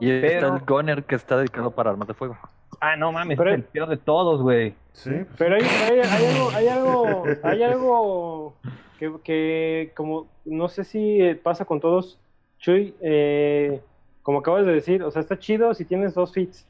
Y 0.00 0.10
está 0.10 0.48
el 0.48 0.60
Gunner 0.60 1.04
que 1.04 1.14
está 1.14 1.36
dedicado 1.36 1.70
para 1.70 1.90
armas 1.90 2.08
de 2.08 2.14
fuego. 2.14 2.36
Ah, 2.80 2.96
no 2.96 3.12
mames, 3.12 3.36
Pero- 3.36 3.50
es 3.50 3.56
el 3.56 3.64
peor 3.64 3.88
de 3.88 3.96
todos, 3.96 4.42
güey. 4.42 4.74
Sí, 4.92 5.10
pues, 5.10 5.26
Pero 5.38 5.54
hay, 5.56 5.62
hay, 5.62 6.00
hay 6.00 6.08
algo, 6.28 6.50
hay 6.54 6.68
algo, 6.68 7.24
hay 7.42 7.62
algo 7.62 8.54
que, 8.98 9.12
que 9.24 9.92
como 9.96 10.26
no 10.44 10.68
sé 10.68 10.84
si 10.84 11.20
eh, 11.20 11.34
pasa 11.36 11.64
con 11.64 11.80
todos, 11.80 12.18
Chuy, 12.58 12.94
eh, 13.00 13.80
como 14.22 14.38
acabas 14.40 14.66
de 14.66 14.72
decir, 14.72 15.02
o 15.02 15.10
sea, 15.10 15.20
está 15.20 15.38
chido 15.38 15.72
si 15.74 15.84
tienes 15.84 16.14
dos 16.14 16.32
fits, 16.32 16.66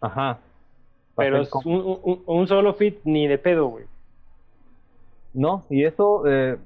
Ajá. 0.00 0.38
pero 1.16 1.40
es 1.42 1.50
un, 1.64 1.98
un- 2.02 2.22
un 2.26 2.46
solo 2.46 2.74
fit 2.74 2.98
ni 3.04 3.26
de 3.26 3.38
pedo, 3.38 3.66
güey. 3.66 3.84
No, 5.34 5.64
y 5.70 5.84
eso, 5.84 6.24
eh, 6.26 6.58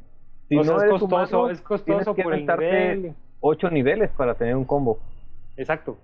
si 0.49 0.57
o 0.57 0.64
no 0.64 0.64
sea, 0.78 0.87
es 0.87 0.91
costoso, 0.91 1.07
humano, 1.07 1.51
es 1.51 1.62
tienes 1.62 1.62
costoso 1.62 2.14
que 2.14 2.22
por 2.22 2.34
el 2.34 2.47
nivel. 2.47 3.14
ocho 3.41 3.70
niveles 3.70 4.11
para 4.11 4.34
tener 4.34 4.57
un 4.57 4.64
combo. 4.64 4.99
Exacto. 5.57 5.97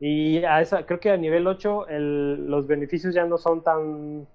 Y 0.00 0.44
a 0.44 0.60
esa, 0.60 0.86
creo 0.86 1.00
que 1.00 1.10
a 1.10 1.16
nivel 1.16 1.46
8 1.46 1.88
el, 1.88 2.46
los 2.48 2.66
beneficios 2.66 3.14
ya 3.14 3.24
no 3.24 3.36
son 3.38 3.62
tan, 3.62 4.26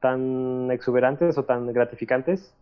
tan 0.00 0.70
exuberantes 0.70 1.36
o 1.36 1.44
tan 1.44 1.72
gratificantes. 1.72 2.54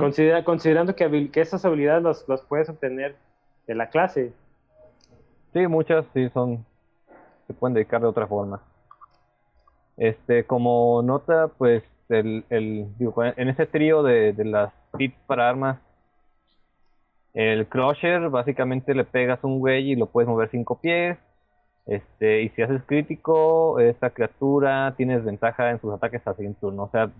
Considera- 0.00 0.44
considerando 0.44 0.96
que, 0.96 1.30
que 1.30 1.40
esas 1.40 1.64
habilidades 1.64 2.02
las, 2.02 2.28
las 2.28 2.40
puedes 2.42 2.68
obtener 2.70 3.16
de 3.66 3.74
la 3.74 3.90
clase. 3.90 4.32
Sí, 5.52 5.66
muchas 5.66 6.06
sí 6.14 6.28
son, 6.30 6.64
se 7.46 7.52
pueden 7.54 7.74
dedicar 7.74 8.00
de 8.00 8.06
otra 8.06 8.26
forma. 8.26 8.62
Este, 9.98 10.44
como 10.44 11.02
nota, 11.02 11.48
pues, 11.58 11.82
el, 12.08 12.44
el, 12.48 12.86
digo, 12.98 13.22
en 13.22 13.48
ese 13.48 13.66
trío 13.66 14.02
de, 14.02 14.32
de 14.32 14.44
las 14.46 14.72
tips 14.96 15.16
para 15.26 15.48
armas, 15.50 15.78
El 17.34 17.66
Crusher, 17.68 18.30
básicamente 18.30 18.94
le 18.94 19.04
pegas 19.04 19.44
un 19.44 19.58
güey 19.58 19.92
y 19.92 19.96
lo 19.96 20.06
puedes 20.06 20.28
mover 20.28 20.48
5 20.50 20.78
pies. 20.80 21.18
Este, 21.88 22.42
y 22.42 22.50
si 22.50 22.60
haces 22.60 22.82
crítico, 22.84 23.80
esta 23.80 24.10
criatura 24.10 24.94
tienes 24.96 25.24
ventaja 25.24 25.70
en 25.70 25.80
sus 25.80 25.92
ataques 25.92 26.24
a 26.26 26.34
siguiente 26.34 26.60
turno. 26.60 26.84
O 26.84 26.90
sea, 26.90 27.10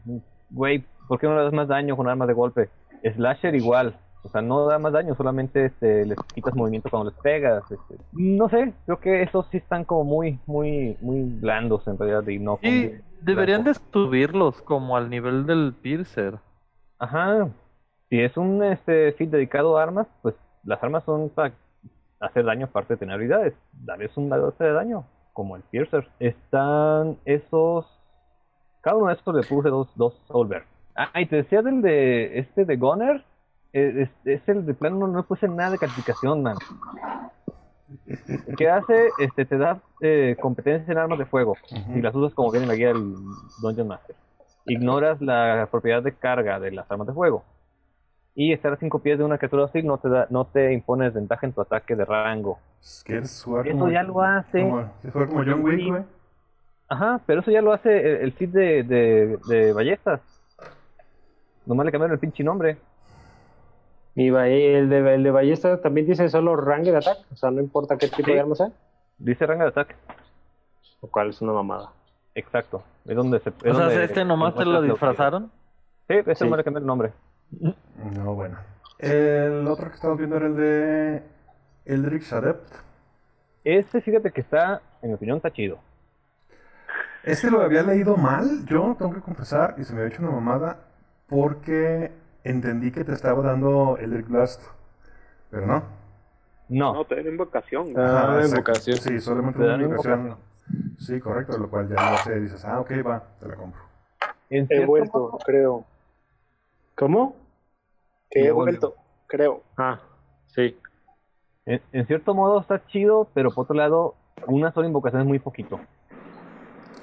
güey, 0.50 0.84
¿por 1.08 1.18
qué 1.18 1.26
no 1.26 1.36
le 1.36 1.44
das 1.44 1.54
más 1.54 1.68
daño 1.68 1.96
con 1.96 2.06
armas 2.06 2.28
de 2.28 2.34
golpe? 2.34 2.68
Slasher 3.02 3.54
igual. 3.54 3.98
O 4.24 4.28
sea, 4.28 4.42
no 4.42 4.66
da 4.66 4.78
más 4.78 4.92
daño, 4.92 5.14
solamente 5.14 5.66
este, 5.66 6.04
les 6.04 6.18
quitas 6.34 6.54
movimiento 6.54 6.90
cuando 6.90 7.10
les 7.10 7.18
pegas. 7.20 7.62
Este. 7.70 7.96
No 8.12 8.50
sé, 8.50 8.74
creo 8.84 9.00
que 9.00 9.22
esos 9.22 9.46
sí 9.50 9.56
están 9.56 9.84
como 9.84 10.04
muy, 10.04 10.38
muy, 10.44 10.98
muy 11.00 11.22
blandos 11.22 11.88
en 11.88 11.98
realidad 11.98 12.26
y 12.28 12.38
no. 12.38 12.58
Y 12.60 12.92
deberían 13.22 13.64
de 13.64 13.72
subirlos 13.74 14.60
como 14.62 14.98
al 14.98 15.08
nivel 15.08 15.46
del 15.46 15.72
Piercer. 15.80 16.40
Ajá. 16.98 17.48
Si 18.10 18.20
es 18.20 18.36
un 18.36 18.62
este 18.62 19.12
feed 19.12 19.28
dedicado 19.28 19.78
a 19.78 19.82
armas, 19.82 20.08
pues 20.20 20.34
las 20.64 20.82
armas 20.82 21.04
son 21.04 21.30
para 21.30 21.54
hacer 22.20 22.44
daño 22.44 22.66
aparte 22.66 22.94
de 22.94 22.98
tener 22.98 23.14
habilidades. 23.14 23.54
Darles 23.72 24.16
un 24.16 24.28
dado 24.28 24.52
de 24.58 24.72
daño, 24.72 25.04
como 25.32 25.56
el 25.56 25.62
Piercer. 25.62 26.08
Están 26.18 27.16
esos. 27.24 27.86
Cada 28.80 28.96
uno 28.96 29.08
de 29.08 29.14
estos 29.14 29.34
le 29.34 29.42
puse 29.42 29.68
dos, 29.68 29.88
dos 29.96 30.14
Solver. 30.28 30.64
Ah, 30.94 31.20
y 31.20 31.26
te 31.26 31.36
decía 31.36 31.62
del 31.62 31.82
de 31.82 32.38
este 32.38 32.64
de 32.64 32.76
Gunner. 32.76 33.24
eh, 33.72 34.02
Es, 34.02 34.26
es 34.26 34.48
el 34.48 34.66
de 34.66 34.74
plano, 34.74 34.96
no, 34.98 35.08
no 35.08 35.22
puse 35.24 35.48
nada 35.48 35.70
de 35.72 35.78
calificación, 35.78 36.42
man. 36.42 36.56
¿Qué 38.56 38.68
hace? 38.68 39.08
Este, 39.18 39.44
te 39.46 39.56
da 39.56 39.80
eh, 40.02 40.36
competencias 40.40 40.88
en 40.90 40.98
armas 40.98 41.18
de 41.18 41.24
fuego. 41.26 41.54
Si 41.94 42.02
las 42.02 42.14
usas 42.14 42.34
como 42.34 42.50
viene 42.50 42.64
en 42.64 42.68
la 42.68 42.74
guía 42.74 42.88
del 42.88 43.14
Dungeon 43.62 43.88
Master. 43.88 44.14
Ignoras 44.66 45.20
la 45.22 45.66
propiedad 45.70 46.02
de 46.02 46.12
carga 46.12 46.60
de 46.60 46.70
las 46.72 46.90
armas 46.90 47.06
de 47.06 47.14
fuego. 47.14 47.44
Y 48.40 48.52
estar 48.52 48.72
a 48.72 48.76
5 48.76 49.00
pies 49.00 49.18
de 49.18 49.24
una 49.24 49.36
criatura 49.36 49.64
hostil 49.64 49.84
no 49.84 49.98
te 49.98 50.08
da, 50.08 50.28
no 50.30 50.44
te 50.44 50.72
impone 50.72 51.06
desventaja 51.06 51.44
en 51.44 51.52
tu 51.52 51.60
ataque 51.60 51.96
de 51.96 52.04
rango. 52.04 52.60
¿Quieres 53.04 53.42
jugar 53.42 53.66
Eso 53.66 53.76
como, 53.80 53.90
ya 53.90 54.04
lo 54.04 54.22
hace. 54.22 54.62
como, 54.62 54.76
¿quieres 55.00 55.12
jugar 55.12 55.28
como 55.28 55.44
John 55.44 55.64
Wick, 55.64 55.88
güey? 55.88 56.02
Ajá, 56.88 57.20
pero 57.26 57.40
eso 57.40 57.50
ya 57.50 57.60
lo 57.60 57.72
hace 57.72 58.22
el, 58.22 58.32
el 58.38 58.52
de, 58.52 58.82
de, 58.84 59.38
de 59.48 59.72
ballestas. 59.72 60.20
Nomás 61.66 61.84
le 61.86 61.90
cambiaron 61.90 62.12
el 62.14 62.20
pinche 62.20 62.44
nombre. 62.44 62.76
Y 64.14 64.30
va- 64.30 64.46
el 64.46 64.88
de, 64.88 65.14
el 65.16 65.22
de 65.24 65.30
ballesta 65.32 65.80
también 65.80 66.06
dice 66.06 66.28
solo 66.28 66.54
range 66.54 66.92
de 66.92 66.96
ataque, 66.98 67.22
o 67.32 67.36
sea, 67.36 67.50
no 67.50 67.60
importa 67.60 67.96
qué 67.98 68.06
tipo 68.06 68.24
Sí. 68.26 68.32
de 68.34 68.40
arma 68.40 68.54
sea, 68.54 68.70
Dice 69.18 69.46
rango 69.46 69.64
de 69.64 69.70
ataque. 69.70 69.96
lo 71.02 71.08
cual 71.08 71.30
es 71.30 71.42
una 71.42 71.52
mamada. 71.54 71.90
Exacto. 72.36 72.84
Es 73.04 73.16
donde 73.16 73.40
se. 73.40 73.48
es 73.50 73.56
O 73.56 73.74
sea, 73.74 73.84
donde 73.86 74.04
este 74.04 74.24
nomás 74.24 74.54
te 74.54 74.64
lo 74.64 74.80
disfrazaron. 74.80 75.50
Sí, 76.06 76.14
ese 76.14 76.34
Sí. 76.36 76.44
nomás 76.44 76.58
le 76.58 76.64
cambiaron 76.64 76.84
el 76.84 76.86
nombre. 76.86 77.12
No, 77.50 78.34
bueno. 78.34 78.58
El 78.98 79.66
otro 79.68 79.88
que 79.88 79.94
estamos 79.94 80.18
viendo 80.18 80.36
era 80.36 80.46
el 80.46 80.56
de 80.56 81.22
Eldritch 81.84 82.32
Adept. 82.32 82.72
Ese, 83.64 84.00
fíjate 84.00 84.30
que 84.32 84.40
está, 84.40 84.80
en 85.02 85.10
mi 85.10 85.14
opinión, 85.14 85.36
está 85.36 85.52
chido. 85.52 85.78
Este 87.22 87.50
lo 87.50 87.60
había 87.60 87.82
leído 87.82 88.16
mal, 88.16 88.64
yo 88.64 88.94
tengo 88.98 89.12
que 89.12 89.20
confesar, 89.20 89.74
y 89.78 89.84
se 89.84 89.92
me 89.92 90.00
había 90.00 90.14
hecho 90.14 90.22
una 90.22 90.32
mamada, 90.32 90.78
porque 91.28 92.12
entendí 92.44 92.90
que 92.90 93.04
te 93.04 93.12
estaba 93.12 93.42
dando 93.42 93.98
Eldritch 93.98 94.28
Blast. 94.28 94.62
Pero 95.50 95.66
no. 95.66 95.82
No. 96.68 96.94
No, 96.94 97.04
te 97.04 97.16
dan 97.16 97.26
invocación. 97.26 97.86
Ah, 97.96 98.40
invocación. 98.44 98.96
Sí, 98.98 99.20
solamente 99.20 99.58
Te 99.58 99.64
una 99.64 99.82
invocación. 99.82 100.36
Sí, 100.98 101.20
correcto, 101.20 101.56
lo 101.56 101.68
cual 101.70 101.88
ya 101.88 102.10
no 102.10 102.16
sé, 102.18 102.40
dices, 102.40 102.64
ah, 102.64 102.80
ok, 102.80 102.90
va, 103.06 103.22
te 103.40 103.48
la 103.48 103.56
compro. 103.56 103.80
En 104.50 104.66
He 104.68 104.84
vuelto, 104.84 105.18
modo- 105.18 105.38
creo. 105.44 105.84
¿Cómo? 106.98 107.36
Que 108.30 108.46
he 108.46 108.50
vuelto, 108.50 108.94
creo. 109.26 109.62
Ah, 109.76 110.00
sí. 110.48 110.76
En, 111.64 111.80
en 111.92 112.06
cierto 112.06 112.34
modo 112.34 112.60
está 112.60 112.84
chido, 112.88 113.28
pero 113.34 113.50
por 113.52 113.64
otro 113.64 113.76
lado, 113.76 114.14
una 114.46 114.72
sola 114.72 114.88
invocación 114.88 115.22
es 115.22 115.28
muy 115.28 115.38
poquito. 115.38 115.80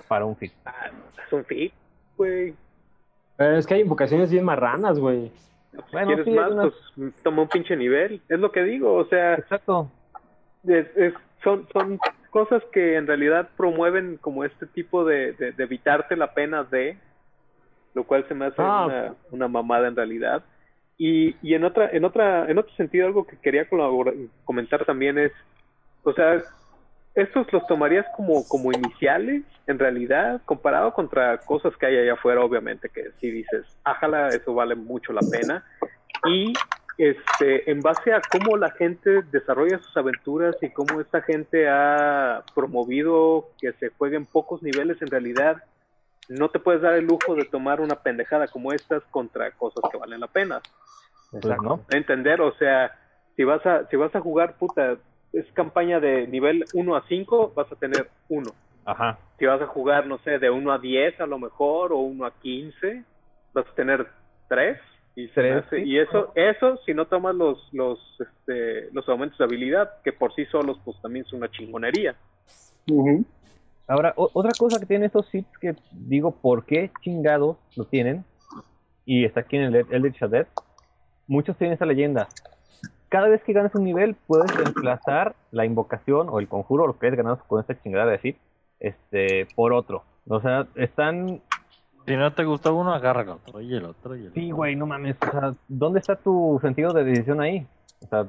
Para 0.08 0.26
un 0.26 0.36
feed. 0.36 0.52
Ah, 0.66 0.90
es 1.26 1.34
un 1.34 1.46
fit, 1.46 1.74
güey. 2.18 2.54
Pero 3.38 3.58
es 3.58 3.66
que 3.66 3.76
hay 3.76 3.82
invocaciones 3.82 4.30
bien 4.32 4.44
marranas, 4.46 5.00
güey. 5.00 5.32
Bueno, 5.92 6.08
¿Quieres 6.08 6.26
sí, 6.26 6.32
más? 6.32 6.52
Pues 6.96 7.14
toma 7.24 7.42
un 7.44 7.50
pinche 7.50 7.76
nivel. 7.76 8.22
Es 8.30 8.40
lo 8.40 8.52
que 8.52 8.64
digo, 8.64 8.94
o 8.94 9.06
sea, 9.06 9.36
Exacto. 9.36 9.90
es- 10.66 10.96
es- 10.96 11.14
son, 11.44 11.68
son 11.74 12.00
cosas 12.32 12.64
que 12.72 12.96
en 12.96 13.08
realidad 13.08 13.50
promueven 13.56 14.18
como 14.18 14.44
este 14.46 14.66
tipo 14.68 15.06
de, 15.06 15.34
de, 15.34 15.52
de 15.52 15.64
evitarte 15.64 16.16
la 16.16 16.34
pena 16.34 16.64
de, 16.64 16.98
lo 17.96 18.04
cual 18.04 18.28
se 18.28 18.36
me 18.36 18.46
hace 18.46 18.58
Ah. 18.62 18.86
una, 18.86 19.16
una 19.32 19.48
mamada 19.48 19.88
en 19.88 19.96
realidad. 19.96 20.44
Y, 20.98 21.36
y 21.42 21.56
en 21.56 21.64
otra, 21.64 21.90
en 21.92 22.06
otra, 22.06 22.50
en 22.50 22.58
otro 22.58 22.74
sentido, 22.76 23.08
algo 23.08 23.26
que 23.26 23.38
quería 23.38 23.68
comentar 24.46 24.86
también 24.86 25.18
es, 25.18 25.32
o 26.04 26.14
sea, 26.14 26.42
estos 27.16 27.52
los 27.52 27.66
tomarías 27.68 28.06
como, 28.16 28.48
como 28.48 28.72
iniciales, 28.72 29.44
en 29.68 29.80
realidad, 29.80 30.42
comparado 30.46 30.94
contra 30.94 31.38
cosas 31.40 31.76
que 31.78 31.86
hay 31.88 31.98
allá 31.98 32.14
afuera, 32.14 32.42
obviamente, 32.44 32.90
que 32.90 33.12
si 33.20 33.32
dices, 33.32 33.66
ájala, 33.84 34.30
eso 34.30 34.54
vale 34.54 34.76
mucho 34.76 35.12
la 35.14 35.22
pena. 35.32 35.64
Y 36.28 36.54
este, 36.98 37.70
en 37.70 37.82
base 37.82 38.14
a 38.14 38.22
cómo 38.32 38.56
la 38.58 38.72
gente 38.72 39.22
desarrolla 39.32 39.80
sus 39.80 39.96
aventuras 39.98 40.56
y 40.62 40.70
cómo 40.70 41.02
esta 41.02 41.22
gente 41.22 41.68
ha 41.68 42.44
promovido 42.54 43.50
que 43.60 43.74
se 43.74 43.90
jueguen 43.90 44.26
pocos 44.26 44.62
niveles, 44.64 45.02
en 45.02 45.08
realidad, 45.10 45.62
no 46.28 46.50
te 46.50 46.60
puedes 46.60 46.82
dar 46.82 46.94
el 46.96 47.06
lujo 47.06 47.36
de 47.36 47.46
tomar 47.46 47.82
una 47.82 47.96
pendejada 47.96 48.48
como 48.48 48.74
estas 48.74 49.04
contra 49.12 49.52
cosas 49.52 49.84
que 49.92 49.98
valen 49.98 50.20
la 50.20 50.28
pena. 50.28 50.62
Pues 51.32 51.46
no. 51.62 51.86
Entender, 51.90 52.42
o 52.42 52.54
sea, 52.58 52.98
si 53.36 53.44
vas 53.44 53.66
a, 53.66 53.88
si 53.90 53.96
vas 53.96 54.14
a 54.16 54.22
jugar, 54.22 54.56
puta, 54.58 54.98
es 55.34 55.46
campaña 55.54 56.00
de 56.00 56.28
nivel 56.28 56.66
1 56.74 56.96
a 56.96 57.04
5, 57.08 57.54
vas 57.56 57.72
a 57.72 57.76
tener 57.76 58.10
1. 58.30 58.52
Ajá. 58.86 59.18
Si 59.38 59.46
vas 59.46 59.62
a 59.62 59.68
jugar, 59.68 60.08
no 60.08 60.18
sé, 60.20 60.40
de 60.40 60.50
1 60.50 60.72
a 60.72 60.78
10 60.78 61.20
a 61.20 61.26
lo 61.26 61.40
mejor, 61.40 61.92
o 61.92 61.98
1 61.98 62.26
a 62.26 62.32
15, 62.40 63.04
vas 63.54 63.68
a 63.68 63.76
tener 63.76 64.08
3. 64.48 64.80
Y, 65.18 65.30
Tres, 65.30 65.66
hace- 65.66 65.80
y 65.80 65.98
eso, 65.98 66.34
eso 66.36 66.78
si 66.86 66.94
no 66.94 67.06
tomas 67.06 67.36
los, 67.36 67.70
los, 67.74 68.00
este, 68.20 68.90
los 68.92 69.08
aumentos 69.08 69.38
de 69.38 69.46
habilidad, 69.46 69.90
que 70.04 70.12
por 70.12 70.34
sí 70.36 70.46
solos, 70.48 70.78
pues 70.84 71.02
también 71.02 71.26
es 71.26 71.32
una 71.32 71.50
chingonería. 71.50 72.16
Ahora, 73.88 74.14
o- 74.18 74.32
otra 74.34 74.54
cosa 74.56 74.80
que 74.80 74.86
tienen 74.86 75.06
estos 75.06 75.28
sits 75.28 75.58
que 75.60 75.76
digo, 75.92 76.32
¿por 76.32 76.66
qué 76.66 76.92
chingados 77.02 77.58
lo 77.76 77.86
tienen? 77.86 78.24
Y 79.06 79.26
está 79.26 79.42
aquí 79.42 79.58
en 79.58 79.64
el 79.64 79.76
Eldritch 79.76 80.24
Adept. 80.24 80.50
Muchos 81.28 81.56
tienen 81.58 81.76
esa 81.76 81.86
leyenda. 81.86 82.30
Cada 83.10 83.28
vez 83.28 83.44
que 83.44 83.54
ganas 83.54 83.74
un 83.76 83.84
nivel, 83.84 84.16
puedes 84.28 84.52
reemplazar 84.56 85.36
la 85.52 85.66
invocación 85.66 86.28
o 86.30 86.40
el 86.40 86.48
conjuro, 86.48 86.88
lo 86.88 86.98
que 86.98 87.06
hayas 87.08 87.18
ganado 87.18 87.40
con 87.48 87.60
esta 87.62 87.80
chingada 87.82 88.12
de 88.12 88.20
sit, 88.20 88.38
este, 88.80 89.46
por 89.56 89.74
otro. 89.74 90.04
O 90.28 90.42
sea, 90.42 90.68
están 90.76 91.42
Si 92.08 92.16
no 92.16 92.34
te 92.34 92.44
gustó 92.46 92.76
uno, 92.76 92.94
agarra 92.94 93.22
el 93.22 93.30
otro 93.30 93.62
y 93.62 93.76
el 93.76 93.86
otro 93.86 94.16
y 94.16 94.22
el 94.22 94.28
otro. 94.28 94.42
Sí, 94.42 94.52
güey, 94.52 94.76
no 94.76 94.86
mames. 94.86 95.16
O 95.28 95.32
sea, 95.32 95.54
¿dónde 95.68 96.00
está 96.00 96.16
tu 96.16 96.60
sentido 96.62 96.94
de 96.94 97.04
decisión 97.04 97.42
ahí? 97.42 97.66
O 98.02 98.08
sea, 98.08 98.28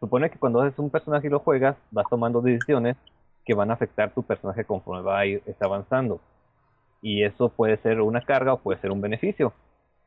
supone 0.00 0.30
que 0.30 0.38
cuando 0.38 0.60
haces 0.60 0.78
un 0.78 0.90
personaje 0.90 1.26
y 1.26 1.30
lo 1.30 1.38
juegas, 1.40 1.76
vas 1.90 2.06
tomando 2.08 2.40
decisiones 2.40 2.96
que 3.44 3.54
van 3.54 3.70
a 3.70 3.74
afectar 3.74 4.12
tu 4.12 4.22
personaje 4.22 4.64
conforme 4.64 5.02
va 5.02 5.18
a 5.20 5.26
ir 5.26 5.42
avanzando. 5.60 6.20
Y 7.02 7.24
eso 7.24 7.50
puede 7.50 7.76
ser 7.78 8.00
una 8.00 8.22
carga 8.22 8.54
o 8.54 8.58
puede 8.58 8.80
ser 8.80 8.90
un 8.90 9.00
beneficio. 9.00 9.52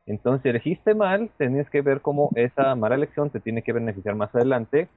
Entonces, 0.06 0.42
si 0.42 0.48
elegiste 0.48 0.94
mal, 0.94 1.30
tienes 1.38 1.68
que 1.70 1.82
ver 1.82 2.00
cómo 2.00 2.30
esa 2.34 2.74
mala 2.74 2.94
elección 2.94 3.30
te 3.30 3.40
tiene 3.40 3.62
que 3.62 3.72
beneficiar 3.72 4.14
más 4.14 4.34
adelante 4.34 4.88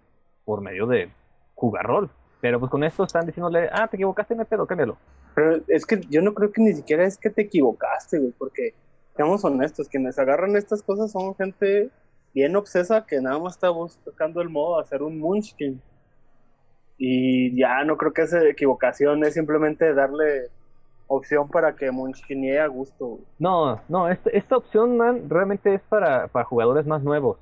por 0.46 0.62
medio 0.62 0.88
de 0.88 1.12
jugar 1.54 1.86
rol. 1.86 2.10
Pero 2.40 2.60
pues 2.60 2.72
con 2.72 2.84
esto 2.84 3.04
están 3.04 3.26
diciéndole, 3.26 3.70
ah, 3.72 3.88
te 3.88 3.98
equivocaste, 3.98 4.36
no 4.36 4.42
hay 4.42 4.48
pedo, 4.48 4.66
cámbialo. 4.66 4.98
Pero 5.36 5.62
es 5.68 5.86
que 5.86 6.02
yo 6.10 6.22
no 6.22 6.34
creo 6.34 6.52
que 6.52 6.62
ni 6.62 6.74
siquiera 6.74 7.06
es 7.06 7.18
que 7.18 7.30
te 7.30 7.44
equivocaste, 7.44 8.20
güey, 8.20 8.34
porque, 8.38 8.74
seamos 9.16 9.46
honestos, 9.46 9.88
quienes 9.88 10.18
agarran 10.18 10.56
estas 10.56 10.82
cosas 10.82 11.12
son 11.12 11.36
gente 11.36 11.92
bien 12.34 12.56
obsesa 12.56 13.06
que 13.06 13.22
nada 13.22 13.38
más 13.38 13.54
está 13.56 13.70
buscando 13.70 14.42
el 14.42 14.50
modo 14.50 14.78
de 14.78 14.84
hacer 14.84 15.04
un 15.04 15.20
munchkin. 15.20 15.82
Y 17.04 17.60
ya 17.60 17.84
no 17.84 17.98
creo 17.98 18.14
que 18.14 18.22
esa 18.22 18.48
equivocación 18.48 19.26
es 19.26 19.34
simplemente 19.34 19.92
darle 19.96 20.50
opción 21.08 21.50
para 21.50 21.76
que 21.76 21.90
munchkinee 21.90 22.60
a 22.60 22.68
gusto. 22.68 23.18
No, 23.40 23.82
no, 23.90 24.08
esta, 24.08 24.30
esta 24.30 24.58
opción, 24.58 24.98
man, 24.98 25.28
realmente 25.28 25.74
es 25.74 25.82
para, 25.90 26.28
para 26.28 26.46
jugadores 26.46 26.86
más 26.86 27.02
nuevos. 27.02 27.40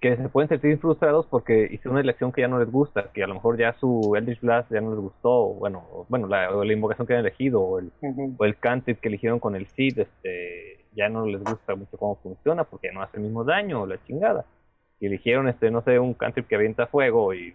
Que 0.00 0.16
se 0.16 0.30
pueden 0.30 0.48
sentir 0.48 0.78
frustrados 0.78 1.26
porque 1.26 1.64
hicieron 1.64 1.92
una 1.92 2.00
elección 2.00 2.32
que 2.32 2.40
ya 2.40 2.48
no 2.48 2.58
les 2.58 2.72
gusta, 2.72 3.10
que 3.12 3.22
a 3.22 3.26
lo 3.26 3.34
mejor 3.34 3.58
ya 3.58 3.74
su 3.74 4.14
Eldritch 4.16 4.40
Blast 4.40 4.72
ya 4.72 4.80
no 4.80 4.92
les 4.92 4.98
gustó, 4.98 5.30
o 5.30 5.54
bueno, 5.56 5.84
o, 5.92 6.06
bueno, 6.08 6.26
la, 6.26 6.50
o 6.50 6.64
la 6.64 6.72
invocación 6.72 7.06
que 7.06 7.12
han 7.12 7.20
elegido, 7.20 7.60
o 7.60 7.78
el, 7.80 7.92
o 8.38 8.44
el 8.46 8.56
cantrip 8.56 8.98
que 8.98 9.08
eligieron 9.08 9.40
con 9.40 9.56
el 9.56 9.66
Seed, 9.66 9.98
este, 9.98 10.86
ya 10.96 11.10
no 11.10 11.26
les 11.26 11.44
gusta 11.44 11.74
mucho 11.74 11.98
cómo 11.98 12.14
funciona 12.16 12.64
porque 12.64 12.90
no 12.92 13.02
hace 13.02 13.18
el 13.18 13.24
mismo 13.24 13.44
daño, 13.44 13.82
o 13.82 13.86
la 13.86 14.02
chingada. 14.06 14.46
Y 15.00 15.06
eligieron, 15.06 15.48
este, 15.48 15.70
no 15.70 15.82
sé, 15.82 15.98
un 15.98 16.14
cantrip 16.14 16.48
que 16.48 16.54
avienta 16.54 16.86
fuego 16.86 17.34
y 17.34 17.54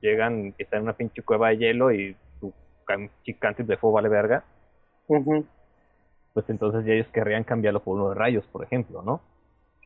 llegan, 0.00 0.54
está 0.58 0.76
en 0.76 0.84
una 0.84 0.92
pinche 0.94 1.22
cueva 1.22 1.48
de 1.48 1.58
hielo 1.58 1.92
y 1.92 2.16
su 2.40 2.52
can- 2.84 3.10
cantrip 3.38 3.66
de 3.66 3.76
fuego 3.76 3.94
vale 3.96 4.08
verga 4.08 4.44
pues 6.32 6.48
entonces 6.48 6.84
ya 6.84 6.92
ellos 6.92 7.08
querrían 7.12 7.42
cambiarlo 7.44 7.80
por 7.82 7.96
uno 7.96 8.10
de 8.10 8.14
rayos, 8.14 8.46
por 8.46 8.62
ejemplo, 8.62 9.02
¿no? 9.02 9.20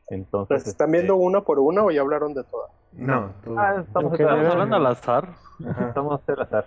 Entonces, 0.07 0.59
¿Las 0.59 0.67
están 0.67 0.89
este, 0.89 0.97
viendo 0.99 1.15
una 1.15 1.41
por 1.41 1.57
una 1.57 1.83
o 1.83 1.89
ya 1.89 2.01
hablaron 2.01 2.33
de 2.35 2.43
todas? 2.43 2.69
No, 2.93 3.31
tú- 3.43 3.57
Ah, 3.57 3.77
estamos, 3.79 4.13
estamos 4.13 4.19
estamos 4.19 4.45
hablando 4.53 4.75
al 4.75 4.85
azar. 4.85 5.29
Ajá. 5.67 5.87
estamos 5.87 6.21
al 6.29 6.41
azar. 6.41 6.65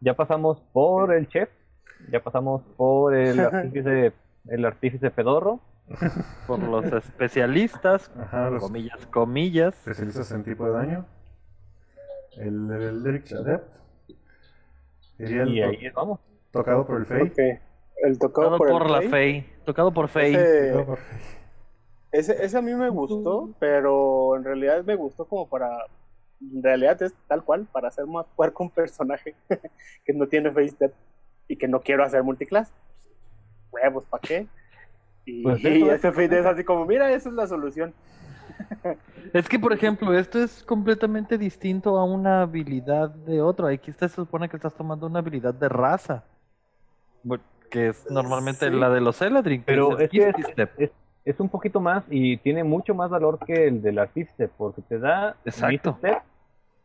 Ya 0.00 0.14
pasamos 0.14 0.60
por 0.72 1.14
el 1.14 1.28
chef, 1.28 1.48
ya 2.10 2.20
pasamos 2.20 2.62
por 2.76 3.14
el 3.14 3.38
artífice, 3.38 4.12
el 4.48 4.64
artífice 4.64 5.10
pedorro, 5.12 5.60
Por 6.46 6.58
los 6.60 6.86
especialistas, 6.86 8.10
Ajá, 8.18 8.48
los 8.50 8.62
comillas, 8.62 9.06
comillas. 9.06 9.74
especialistas 9.78 10.32
en 10.32 10.42
tipo 10.42 10.64
de 10.64 10.72
daño. 10.72 11.04
El, 12.38 12.70
el 12.70 13.02
Lyric 13.02 13.32
Adept. 13.32 13.76
Sería 15.16 15.42
el 15.42 15.56
y 15.56 15.60
to- 15.60 15.68
ahí 15.68 15.88
vamos. 15.90 16.20
tocado 16.50 16.86
por 16.86 16.98
el 17.00 17.06
Fey. 17.06 17.32
El 18.02 18.18
tocado 18.18 18.50
Tocado 18.56 18.58
por, 18.58 18.68
por, 18.68 18.86
el 18.86 18.92
la 18.92 19.00
Fey. 19.02 19.10
Fey. 19.10 19.46
Tocado 19.64 19.92
por 19.92 20.08
Fey. 20.08 20.34
Ese, 20.34 20.84
ese, 22.12 22.44
ese 22.44 22.58
a 22.58 22.62
mí 22.62 22.74
me 22.74 22.88
gustó, 22.90 23.50
pero 23.58 24.36
en 24.36 24.44
realidad 24.44 24.84
me 24.84 24.94
gustó 24.94 25.24
como 25.26 25.48
para. 25.48 25.68
En 26.40 26.62
realidad 26.62 27.00
es 27.02 27.14
tal 27.28 27.42
cual, 27.44 27.66
para 27.72 27.88
hacer 27.88 28.06
más 28.06 28.26
puerco 28.36 28.64
un 28.64 28.70
personaje 28.70 29.34
que 30.04 30.12
no 30.12 30.26
tiene 30.26 30.50
face 30.50 30.70
step 30.70 30.92
y 31.48 31.56
que 31.56 31.68
no 31.68 31.80
quiero 31.80 32.04
hacer 32.04 32.22
multiclass. 32.22 32.72
Huevos, 33.70 34.04
¿para 34.04 34.20
qué? 34.20 34.46
Y, 35.24 35.42
Pues 35.42 35.60
y 35.64 35.88
ese 35.88 36.12
feed 36.12 36.32
es 36.32 36.46
así 36.46 36.64
como, 36.64 36.84
mira, 36.84 37.10
esa 37.12 37.28
es 37.28 37.34
la 37.34 37.46
solución. 37.46 37.94
Es 39.32 39.48
que, 39.48 39.58
por 39.58 39.72
ejemplo, 39.72 40.16
esto 40.16 40.38
es 40.42 40.62
completamente 40.62 41.38
distinto 41.38 41.98
a 41.98 42.04
una 42.04 42.42
habilidad 42.42 43.10
de 43.10 43.40
otro. 43.40 43.66
Aquí 43.66 43.90
está, 43.90 44.08
se 44.08 44.16
supone 44.16 44.48
que 44.48 44.56
estás 44.56 44.74
tomando 44.74 45.06
una 45.06 45.18
habilidad 45.20 45.54
de 45.54 45.68
raza. 45.68 46.24
Que 47.70 47.88
es 47.88 48.08
normalmente 48.10 48.68
Sí. 48.68 48.76
la 48.76 48.90
de 48.90 49.00
los 49.00 49.20
Eladrin. 49.20 49.62
Pero 49.66 49.98
es 49.98 50.10
que 50.10 50.28
es, 50.28 50.70
es, 50.78 50.90
es 51.24 51.40
un 51.40 51.48
poquito 51.48 51.80
más 51.80 52.04
y 52.08 52.36
tiene 52.36 52.62
mucho 52.62 52.94
más 52.94 53.10
valor 53.10 53.38
que 53.44 53.66
el 53.66 53.82
del 53.82 53.98
artífice, 53.98 54.48
porque 54.48 54.82
te 54.82 54.98
da 54.98 55.36
Exacto. 55.44 55.96
Step 55.98 56.18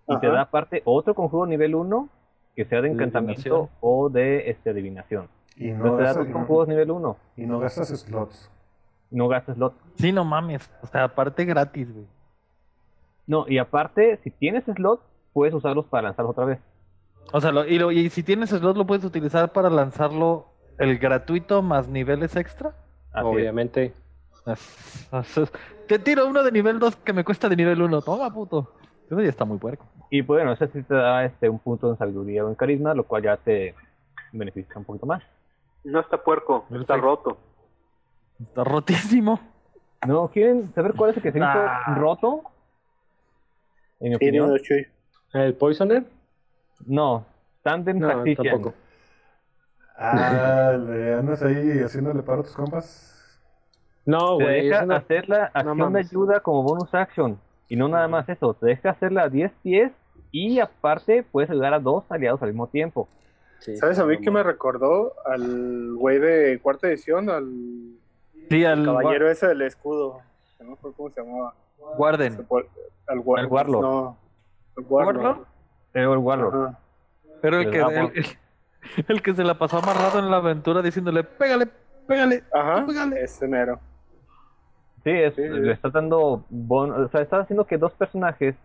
y 0.08 0.18
te 0.20 0.28
da 0.28 0.42
aparte 0.42 0.82
otro 0.86 1.14
conjuro 1.14 1.46
nivel 1.46 1.76
1 1.76 2.10
que 2.56 2.66
sea 2.66 2.82
de 2.82 2.88
De 2.88 2.94
encantamiento 2.96 3.70
o 3.80 4.10
de 4.10 4.50
este, 4.50 4.72
adivinación. 4.72 5.28
Y 5.56 5.72
No 5.72 5.96
te 5.98 6.04
da 6.04 6.14
dos 6.14 6.28
conjuros 6.28 6.68
nivel 6.68 6.90
1, 6.90 7.18
y 7.38 7.46
no 7.46 7.60
gastas 7.60 7.90
slots. 7.90 8.50
No 9.12 9.28
gastas 9.28 9.56
slot. 9.56 9.74
Sí, 9.96 10.12
no 10.12 10.24
mames. 10.26 10.70
O 10.84 10.88
sea, 10.88 11.06
aparte 11.06 11.46
gratis, 11.46 11.92
güey. 11.94 12.06
No, 13.28 13.46
y 13.48 13.58
aparte, 13.58 14.20
si 14.24 14.32
tienes 14.32 14.64
slot, 14.66 15.02
puedes 15.34 15.54
usarlos 15.54 15.86
para 15.86 16.04
lanzarlos 16.04 16.32
otra 16.32 16.46
vez. 16.46 16.60
O 17.32 17.40
sea, 17.42 17.52
lo- 17.52 17.66
y, 17.66 17.78
lo- 17.78 17.92
y 17.92 18.10
si 18.10 18.24
tienes 18.24 18.50
slot, 18.50 18.76
lo 18.76 18.86
puedes 18.88 19.04
utilizar 19.06 19.52
para 19.52 19.70
lanzarlo 19.70 20.46
el 20.78 20.98
gratuito 20.98 21.62
más 21.62 21.88
niveles 21.88 22.36
extra. 22.36 22.70
Así 23.12 23.20
es. 23.20 23.24
Obviamente. 23.26 23.94
Te 25.88 26.00
tiro 26.00 26.28
uno 26.28 26.44
de 26.44 26.52
nivel 26.52 26.80
2 26.80 26.96
que 26.98 27.14
me 27.14 27.24
cuesta 27.24 27.50
de 27.50 27.56
nivel 27.56 27.82
1. 27.82 28.02
Toma, 28.02 28.34
puto. 28.34 28.74
Eso 29.08 29.20
ya 29.22 29.30
está 29.30 29.46
muy 29.46 29.58
puerco. 29.58 29.86
Y 30.12 30.24
pues, 30.24 30.40
bueno, 30.40 30.54
ese 30.54 30.68
sí 30.70 30.82
te 30.84 30.94
da 30.96 31.26
este, 31.26 31.50
un 31.50 31.60
punto 31.60 31.90
en 31.92 31.98
sabiduría 31.98 32.46
o 32.46 32.50
en 32.50 32.56
carisma, 32.56 32.94
lo 32.94 33.04
cual 33.04 33.24
ya 33.24 33.38
te 33.38 33.76
beneficia 34.32 34.74
un 34.78 34.86
poquito 34.86 35.06
más. 35.06 35.22
No 35.84 36.00
está 36.00 36.18
puerco, 36.18 36.66
está 36.70 36.70
Perfecto. 36.96 37.02
roto. 37.02 37.38
Está 38.42 38.64
rotísimo. 38.64 39.40
¿No 40.08 40.30
quieren 40.30 40.74
saber 40.74 40.94
cuál 40.94 41.12
es 41.12 41.18
el 41.18 41.24
que 41.24 41.32
se 41.32 41.38
hizo 41.40 41.48
Ah. 41.48 41.96
roto? 41.98 42.44
En 44.00 44.10
mi 44.14 44.18
Sí, 44.18 44.26
opinión. 44.28 44.54
¿El 45.34 45.54
Poisoner? 45.56 46.06
No, 46.86 47.26
Tandem 47.62 48.00
No, 48.00 48.08
Tactician. 48.08 48.48
tampoco. 48.54 48.76
Ah, 49.98 50.78
le 50.80 51.14
andas 51.16 51.44
ahí 51.44 51.80
haciéndole 51.84 52.24
paro 52.24 52.40
a 52.42 52.44
tus 52.44 52.54
compas. 52.56 53.06
No, 54.06 54.38
Te 54.38 54.44
güey. 54.46 54.66
deja 54.68 54.78
es 54.80 54.84
una- 54.86 54.96
hacer 54.96 55.28
la 55.28 55.52
acción 55.54 55.92
de 55.94 56.00
ayuda 56.00 56.40
como 56.40 56.64
bonus 56.64 56.94
action. 56.96 57.38
Y 57.68 57.76
no 57.76 57.90
nada 57.90 58.08
más 58.08 58.28
eso, 58.30 58.54
te 58.54 58.68
deja 58.68 58.92
hacerla 58.92 59.24
a 59.24 59.30
10 59.30 59.52
pies 59.62 59.92
y 60.32 60.60
aparte 60.60 61.24
puedes 61.24 61.50
ayudar 61.50 61.74
a 61.74 61.80
dos 61.80 62.06
aliados 62.10 62.42
al 62.42 62.50
mismo 62.50 62.68
tiempo. 62.68 63.10
Sí, 63.60 63.76
¿Sabes 63.76 64.00
a 64.00 64.06
mí 64.06 64.18
que 64.22 64.32
me 64.32 64.42
recordó 64.42 65.14
al 65.26 65.94
güey 65.96 66.18
de 66.20 66.60
cuarta 66.62 66.88
edición, 66.88 67.30
al 67.30 67.46
Sí, 68.50 68.66
al 68.66 68.84
caballero 68.86 69.30
ese 69.30 69.48
del 69.48 69.62
escudo? 69.62 70.22
No 70.60 70.66
me 70.68 70.74
acuerdo 70.74 70.98
cómo 70.98 71.10
se 71.12 71.22
llamaba. 71.22 71.54
Guarden. 71.98 72.34
Al, 73.08 73.20
War- 73.20 73.40
Al 73.40 73.46
Warlord. 73.48 73.82
No, 73.82 74.18
al 74.78 74.84
Warlord. 74.88 75.18
¿Warlord? 75.26 75.46
El 75.94 76.08
Warlord. 76.18 76.56
Ajá. 76.68 76.80
Pero 77.42 77.58
el 77.60 77.72
que, 77.72 77.80
el, 77.80 78.12
el- 78.16 78.26
el 79.08 79.22
que 79.22 79.34
se 79.34 79.44
la 79.44 79.58
pasó 79.58 79.78
amarrado 79.78 80.20
en 80.20 80.30
la 80.30 80.38
aventura 80.38 80.82
diciéndole, 80.82 81.24
pégale, 81.24 81.68
pégale. 82.08 82.44
Ajá, 82.54 82.86
Pégale. 82.86 83.22
ese 83.24 83.48
mero. 83.48 83.80
Sí, 85.04 85.12
es, 85.12 85.34
Sí, 85.36 85.42
le 85.44 85.72
está 85.72 85.90
dando 85.90 86.44
bon- 86.50 86.92
o 86.92 87.08
sea, 87.10 87.22
está 87.22 87.40
haciendo 87.40 87.66
que 87.66 87.78
dos 87.78 87.94
personajes 87.94 88.56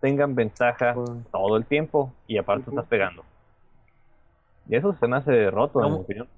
tengan 0.00 0.34
ventaja 0.34 0.94
todo 1.30 1.56
el 1.56 1.64
tiempo 1.66 2.12
y 2.26 2.38
aparte 2.38 2.70
estás 2.70 2.86
pegando. 2.86 3.22
Y 4.68 4.76
eso 4.76 4.92
se 4.98 5.06
me 5.06 5.16
hace 5.16 5.50
roto, 5.50 5.84
en 5.84 5.92
mi 5.92 5.98
opinión. 6.00 6.28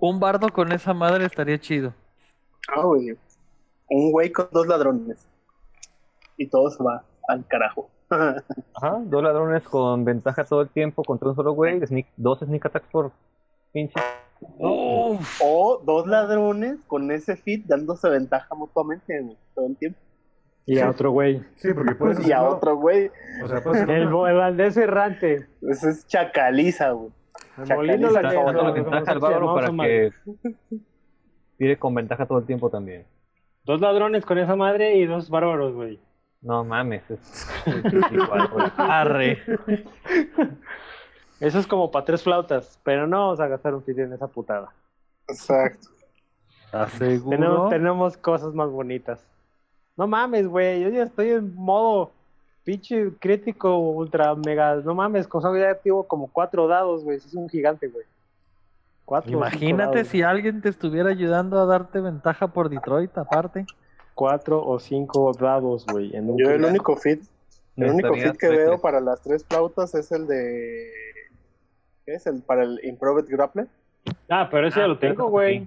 Un 0.00 0.20
bardo 0.20 0.48
con 0.50 0.72
esa 0.72 0.94
madre 0.94 1.24
estaría 1.26 1.58
chido. 1.58 1.92
Ah, 2.68 2.82
güey. 2.82 3.16
Un 3.90 4.12
güey 4.12 4.30
con 4.32 4.48
dos 4.52 4.66
ladrones. 4.66 5.26
Y 6.36 6.48
todo 6.48 6.70
se 6.70 6.82
va 6.82 7.04
al 7.28 7.46
carajo. 7.46 7.90
Ajá, 8.10 8.98
dos 9.04 9.22
ladrones 9.22 9.62
con 9.64 10.04
ventaja 10.04 10.44
todo 10.44 10.62
el 10.62 10.68
tiempo 10.70 11.02
contra 11.02 11.28
un 11.28 11.34
solo 11.36 11.52
güey, 11.52 11.80
sneak- 11.80 12.06
dos 12.16 12.38
sneak 12.40 12.64
attacks 12.66 12.88
por 12.90 13.12
pinche. 13.72 13.94
Uf. 14.58 15.40
o 15.42 15.82
dos 15.84 16.06
ladrones 16.06 16.76
con 16.86 17.10
ese 17.10 17.34
fit 17.36 17.66
dándose 17.66 18.08
ventaja 18.08 18.54
mutuamente 18.54 19.20
güey, 19.20 19.36
todo 19.54 19.66
el 19.66 19.76
tiempo. 19.76 19.98
Y 20.64 20.78
a 20.78 20.90
otro 20.90 21.10
güey. 21.10 21.42
Sí, 21.56 21.72
porque 21.74 21.94
puedes 21.94 22.26
Y 22.26 22.30
a 22.32 22.42
otro 22.42 22.76
güey. 22.76 23.10
O 23.42 23.48
sea, 23.48 23.62
puedes 23.62 23.82
El, 23.82 23.90
hacerlo- 23.90 24.28
el 24.28 24.36
Valdés 24.36 24.76
errante. 24.76 25.48
Ese 25.62 25.90
es 25.90 26.06
chacaliza, 26.06 26.90
güey. 26.92 27.10
El 27.58 27.76
molino 27.76 28.10
la 28.10 28.30
se 28.30 29.10
al 29.10 29.18
bárbaro 29.18 29.54
para 29.54 29.66
su 29.68 29.72
madre. 29.72 30.12
que 30.40 30.78
tire 31.56 31.78
con 31.78 31.94
ventaja 31.94 32.26
todo 32.26 32.38
el 32.38 32.46
tiempo 32.46 32.70
también. 32.70 33.04
Dos 33.64 33.80
ladrones 33.80 34.24
con 34.24 34.38
esa 34.38 34.56
madre 34.56 34.96
y 34.96 35.06
dos 35.06 35.28
bárbaros, 35.28 35.74
güey. 35.74 35.98
No 36.40 36.64
mames, 36.64 37.02
es, 37.10 37.48
es 37.66 38.12
igual, 38.12 38.48
güey. 38.48 38.66
Arre. 38.76 39.42
Eso 41.40 41.58
es 41.58 41.66
como 41.66 41.90
para 41.90 42.04
tres 42.04 42.22
flautas, 42.22 42.80
pero 42.82 43.06
no 43.06 43.18
vamos 43.18 43.40
a 43.40 43.48
gastar 43.48 43.74
un 43.74 43.82
fit 43.82 43.98
en 43.98 44.12
esa 44.12 44.26
putada. 44.26 44.72
Exacto. 45.28 45.88
Tenemos, 46.98 47.70
tenemos 47.70 48.16
cosas 48.16 48.54
más 48.54 48.70
bonitas. 48.70 49.24
No 49.96 50.06
mames, 50.06 50.46
güey, 50.46 50.82
yo 50.82 50.88
ya 50.90 51.02
estoy 51.02 51.30
en 51.30 51.54
modo 51.54 52.12
pinche 52.68 53.12
crítico, 53.18 53.78
ultra 53.78 54.34
mega. 54.34 54.74
No 54.76 54.94
mames, 54.94 55.26
cosa 55.26 55.48
ya 55.58 55.70
activo 55.70 56.06
como 56.06 56.30
cuatro 56.30 56.68
dados, 56.68 57.02
güey. 57.02 57.16
Es 57.16 57.32
un 57.32 57.48
gigante, 57.48 57.88
güey. 57.88 58.04
Cuatro 59.06 59.32
Imagínate 59.32 59.96
dados, 59.96 60.08
si 60.08 60.20
alguien 60.20 60.60
te 60.60 60.68
estuviera 60.68 61.08
ayudando 61.08 61.58
a 61.58 61.64
darte 61.64 61.98
ventaja 62.02 62.48
por 62.48 62.68
Detroit, 62.68 63.16
aparte. 63.16 63.64
Cuatro 64.14 64.62
o 64.62 64.78
cinco 64.78 65.32
dados, 65.32 65.86
güey. 65.86 66.14
en 66.14 66.28
un 66.28 66.36
Yo 66.36 66.50
el 66.50 66.62
único 66.62 66.94
fit, 66.96 67.22
el 67.76 67.90
único 67.90 68.12
fit 68.12 68.36
que 68.36 68.50
veo 68.50 68.78
para 68.78 69.00
las 69.00 69.22
tres 69.22 69.46
flautas 69.46 69.94
es 69.94 70.12
el 70.12 70.26
de. 70.26 70.90
¿Qué 72.04 72.16
es? 72.16 72.26
El 72.26 72.42
para 72.42 72.64
el 72.64 72.80
Improved 72.84 73.24
Grappler. 73.30 73.66
Ah, 74.28 74.46
pero 74.50 74.68
ese 74.68 74.80
ya 74.80 74.84
Ah, 74.84 74.88
lo 74.88 75.00
pero 75.00 75.14
tengo, 75.14 75.30
güey. 75.30 75.66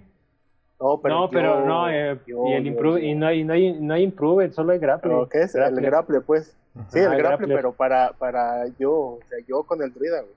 No, 0.82 1.00
pero, 1.00 1.16
no, 1.16 1.30
pero 1.30 1.60
yo- 1.60 1.66
no, 1.66 1.90
eh, 1.90 2.20
yo- 2.26 2.48
y 2.48 2.54
el 2.54 2.64
yo- 2.64 2.72
improve, 2.72 3.02
y 3.04 3.14
no 3.16 3.28
hay, 3.28 3.44
no 3.44 3.54
hay, 3.54 3.80
no 3.80 3.94
hay 3.94 4.04
improve, 4.04 4.52
solo 4.52 4.72
hay 4.72 4.80
grapple. 4.80 5.10
¿Pero 5.12 5.30
¿Qué 5.30 5.42
es? 5.44 5.54
El. 5.56 5.80
Grappler, 5.80 6.24
pues. 6.24 6.58
Sí, 6.90 7.00
el 7.00 7.12
Ah, 7.12 7.16
Grappler. 7.16 7.56
pero 7.56 7.72
para, 7.74 8.14
para 8.14 8.66
yo, 8.80 8.92
o 8.92 9.20
sea, 9.30 9.38
yo 9.48 9.62
con 9.64 9.82
el 9.84 9.94
druida, 9.94 10.22
güey. 10.22 10.34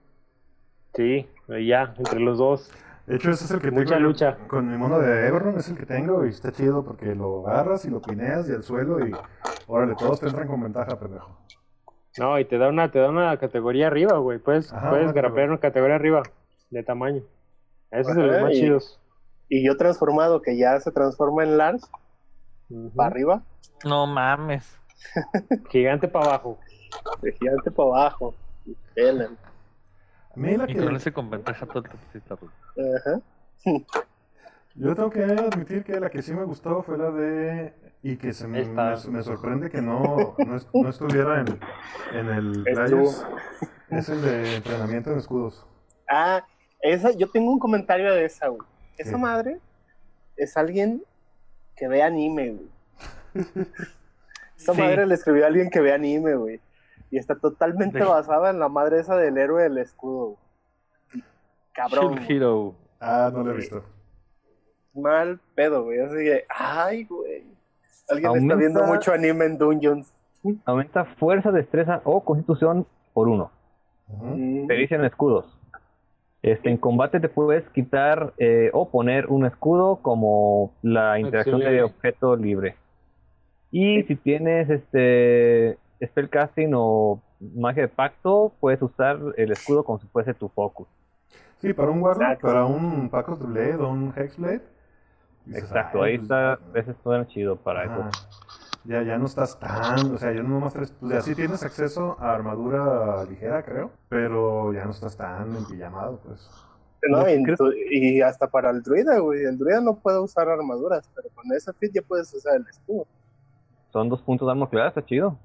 Sí, 0.94 1.28
ya, 1.66 1.94
entre 1.96 2.20
los 2.20 2.38
dos. 2.38 2.70
De 3.06 3.16
hecho, 3.16 3.30
ese 3.30 3.44
es 3.44 3.50
el 3.50 3.60
que 3.60 3.70
Mucha 3.70 3.94
tengo 3.96 4.00
yo 4.00 4.06
lucha. 4.08 4.38
con 4.48 4.70
mi 4.70 4.76
mono 4.76 4.98
de 4.98 5.26
Everron, 5.28 5.56
es 5.58 5.68
el 5.68 5.76
que 5.76 5.86
tengo 5.86 6.24
y 6.24 6.30
está 6.30 6.52
chido 6.52 6.84
porque 6.84 7.14
lo 7.14 7.46
agarras 7.48 7.84
y 7.84 7.90
lo 7.90 8.00
pineas 8.00 8.48
y 8.48 8.52
al 8.52 8.62
suelo 8.62 9.06
y 9.06 9.12
órale, 9.66 9.94
todos 9.94 10.20
te 10.20 10.26
entran 10.28 10.46
con 10.48 10.62
ventaja, 10.62 10.98
pendejo. 10.98 11.30
No, 12.18 12.38
y 12.38 12.44
te 12.44 12.58
da 12.58 12.68
una, 12.68 12.90
te 12.90 12.98
da 13.00 13.10
una 13.10 13.36
categoría 13.38 13.88
arriba, 13.88 14.16
güey. 14.18 14.38
Puedes, 14.38 14.72
Ajá, 14.72 14.90
puedes 14.90 15.04
una 15.06 15.12
grapear 15.12 15.48
una 15.50 15.58
categoría 15.58 15.96
arriba 15.96 16.22
de 16.70 16.82
tamaño. 16.82 17.22
Ese 17.90 18.10
es 18.10 18.16
de 18.16 18.22
los 18.22 18.40
más 18.42 18.52
y- 18.52 18.60
chidos. 18.60 19.00
Y 19.48 19.64
yo 19.66 19.76
transformado, 19.76 20.40
que 20.42 20.56
ya 20.56 20.78
se 20.80 20.90
transforma 20.90 21.42
en 21.44 21.58
Lars, 21.58 21.88
para 22.96 23.08
arriba, 23.10 23.42
No 23.84 24.06
mames. 24.06 24.78
Gigante 25.70 26.08
para 26.08 26.26
abajo. 26.26 26.58
de 27.20 27.32
gigante 27.32 27.70
para 27.70 27.88
abajo. 27.88 28.34
Pelan. 28.94 29.36
A 30.34 30.36
mí 30.40 30.56
la 30.56 30.70
Y 30.70 30.74
con 30.74 30.88
que, 30.88 30.96
ese 30.96 31.12
con 31.12 31.30
ventaja 31.30 31.66
todo. 31.66 31.84
Ajá. 32.96 33.20
yo 34.74 34.94
tengo 34.94 35.10
que 35.10 35.22
admitir 35.24 35.84
que 35.84 36.00
la 36.00 36.10
que 36.10 36.22
sí 36.22 36.32
me 36.34 36.44
gustó 36.44 36.82
fue 36.82 36.96
la 36.98 37.10
de... 37.10 37.74
Y 38.02 38.16
que 38.16 38.32
se 38.34 38.46
me, 38.46 38.60
Esta. 38.60 38.96
me- 39.06 39.16
me 39.18 39.22
sorprende 39.22 39.70
que 39.70 39.80
no, 39.80 40.34
no, 40.38 40.56
es- 40.56 40.68
no 40.74 40.88
estuviera 40.90 41.40
en, 41.40 41.58
en 42.12 42.28
el. 42.28 42.62
Players. 42.64 43.26
Es 43.88 44.08
el 44.10 44.20
de 44.20 44.56
entrenamiento 44.56 45.10
en 45.10 45.18
escudos. 45.18 45.66
Ah, 46.10 46.44
esa, 46.82 47.12
yo 47.12 47.30
tengo 47.30 47.50
un 47.50 47.58
comentario 47.58 48.12
de 48.12 48.26
esa, 48.26 48.48
güey. 48.48 48.60
Esa 48.98 49.16
madre 49.18 49.58
es 50.36 50.56
alguien 50.56 51.02
que 51.76 51.88
ve 51.88 52.02
anime, 52.02 52.50
güey. 52.50 52.68
Esa 54.56 54.72
Sí. 54.74 54.80
madre 54.80 55.06
le 55.06 55.14
escribió 55.14 55.44
a 55.44 55.48
alguien 55.48 55.70
que 55.70 55.80
ve 55.80 55.92
anime, 55.92 56.34
güey. 56.36 56.60
Y 57.10 57.18
está 57.18 57.34
totalmente 57.36 57.98
De- 57.98 58.04
basada 58.04 58.50
en 58.50 58.58
la 58.58 58.68
madre 58.68 59.00
esa 59.00 59.16
del 59.16 59.36
héroe 59.38 59.62
del 59.64 59.78
escudo. 59.78 60.36
güey. 61.12 61.24
Cabrón. 61.72 62.18
Hero. 62.28 62.74
Ah, 63.00 63.30
no 63.32 63.42
lo 63.42 63.52
he 63.52 63.56
visto. 63.56 63.84
Mal 64.94 65.40
pedo, 65.54 65.84
güey. 65.84 66.00
Así 66.00 66.14
que, 66.16 66.44
ay, 66.48 67.04
güey. 67.04 67.44
Alguien 68.08 68.36
está 68.42 68.54
viendo 68.54 68.84
mucho 68.84 69.12
anime 69.12 69.46
en 69.46 69.58
Dungeons. 69.58 70.12
Aumenta 70.64 71.04
fuerza, 71.04 71.50
destreza 71.50 72.00
o 72.04 72.22
constitución 72.22 72.86
por 73.12 73.28
uno. 73.28 73.50
Ujú. 74.08 74.24
Mm. 74.36 74.66
Pericia 74.66 74.96
en 74.96 75.04
escudos. 75.04 75.53
Este, 76.44 76.68
en 76.68 76.76
combate 76.76 77.20
te 77.20 77.30
puedes 77.30 77.66
quitar 77.70 78.34
eh, 78.36 78.68
o 78.74 78.90
poner 78.90 79.28
un 79.28 79.46
escudo 79.46 79.96
como 80.02 80.74
la 80.82 81.18
interacción 81.18 81.58
de 81.60 81.82
objeto 81.82 82.36
libre. 82.36 82.76
Y 83.70 84.02
si 84.02 84.14
tienes 84.14 84.68
este 84.68 85.78
spellcasting 86.04 86.72
o 86.74 87.22
magia 87.40 87.84
de 87.84 87.88
pacto, 87.88 88.52
puedes 88.60 88.82
usar 88.82 89.18
el 89.38 89.52
escudo 89.52 89.84
como 89.84 89.98
si 90.00 90.06
fuese 90.08 90.34
tu 90.34 90.50
focus. 90.50 90.86
Sí, 91.62 91.72
para 91.72 91.90
un 91.90 92.02
Warlock, 92.02 92.42
para 92.42 92.66
un 92.66 93.08
Pack 93.08 93.30
of 93.30 93.38
the 93.38 93.46
Blade 93.46 93.76
o 93.76 93.88
un 93.88 94.12
Hexblade. 94.14 94.60
Exacto, 95.50 96.02
"Ay, 96.02 96.10
ahí 96.12 96.18
pues, 96.18 96.24
está, 96.24 96.58
ese 96.74 96.94
suena 97.02 97.26
chido 97.26 97.56
para 97.56 97.84
ajá. 97.84 98.10
eso. 98.10 98.10
Ya, 98.84 99.02
ya 99.02 99.16
no 99.16 99.26
estás 99.26 99.58
tan, 99.58 100.12
o 100.12 100.18
sea, 100.18 100.32
ya 100.32 100.42
no 100.42 100.50
nomás 100.50 100.74
traes, 100.74 100.92
o 101.00 101.08
sea, 101.08 101.22
sí 101.22 101.34
tienes 101.34 101.62
acceso 101.62 102.16
a 102.20 102.34
armadura 102.34 103.24
ligera, 103.24 103.62
creo, 103.64 103.90
pero 104.10 104.74
ya 104.74 104.84
no 104.84 104.90
estás 104.90 105.16
tan 105.16 105.56
empillamado, 105.56 106.18
pues. 106.18 106.50
No, 107.08 107.24
y, 107.90 108.20
hasta 108.22 108.46
para 108.46 108.70
el 108.70 108.82
druida, 108.82 109.18
güey. 109.18 109.44
El 109.44 109.58
druida 109.58 109.80
no 109.80 109.96
puede 109.96 110.18
usar 110.18 110.48
armaduras, 110.48 111.08
pero 111.14 111.28
con 111.34 111.44
ese 111.52 111.72
fit 111.74 111.92
ya 111.92 112.02
puedes 112.02 112.32
usar 112.32 112.56
el 112.56 112.66
escudo. 112.68 113.06
Son 113.92 114.08
dos 114.08 114.22
puntos 114.22 114.46
de 114.46 114.52
arma 114.52 114.68
clave, 114.68 114.88
está 114.88 115.04
chido. 115.04 115.38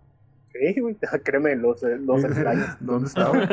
Sí, 0.52 0.80
güey. 0.82 0.96
Créeme, 1.24 1.56
los, 1.56 1.82
los 1.84 2.24
extraños. 2.24 2.68
¿Dónde 2.80 3.08
estaba? 3.08 3.32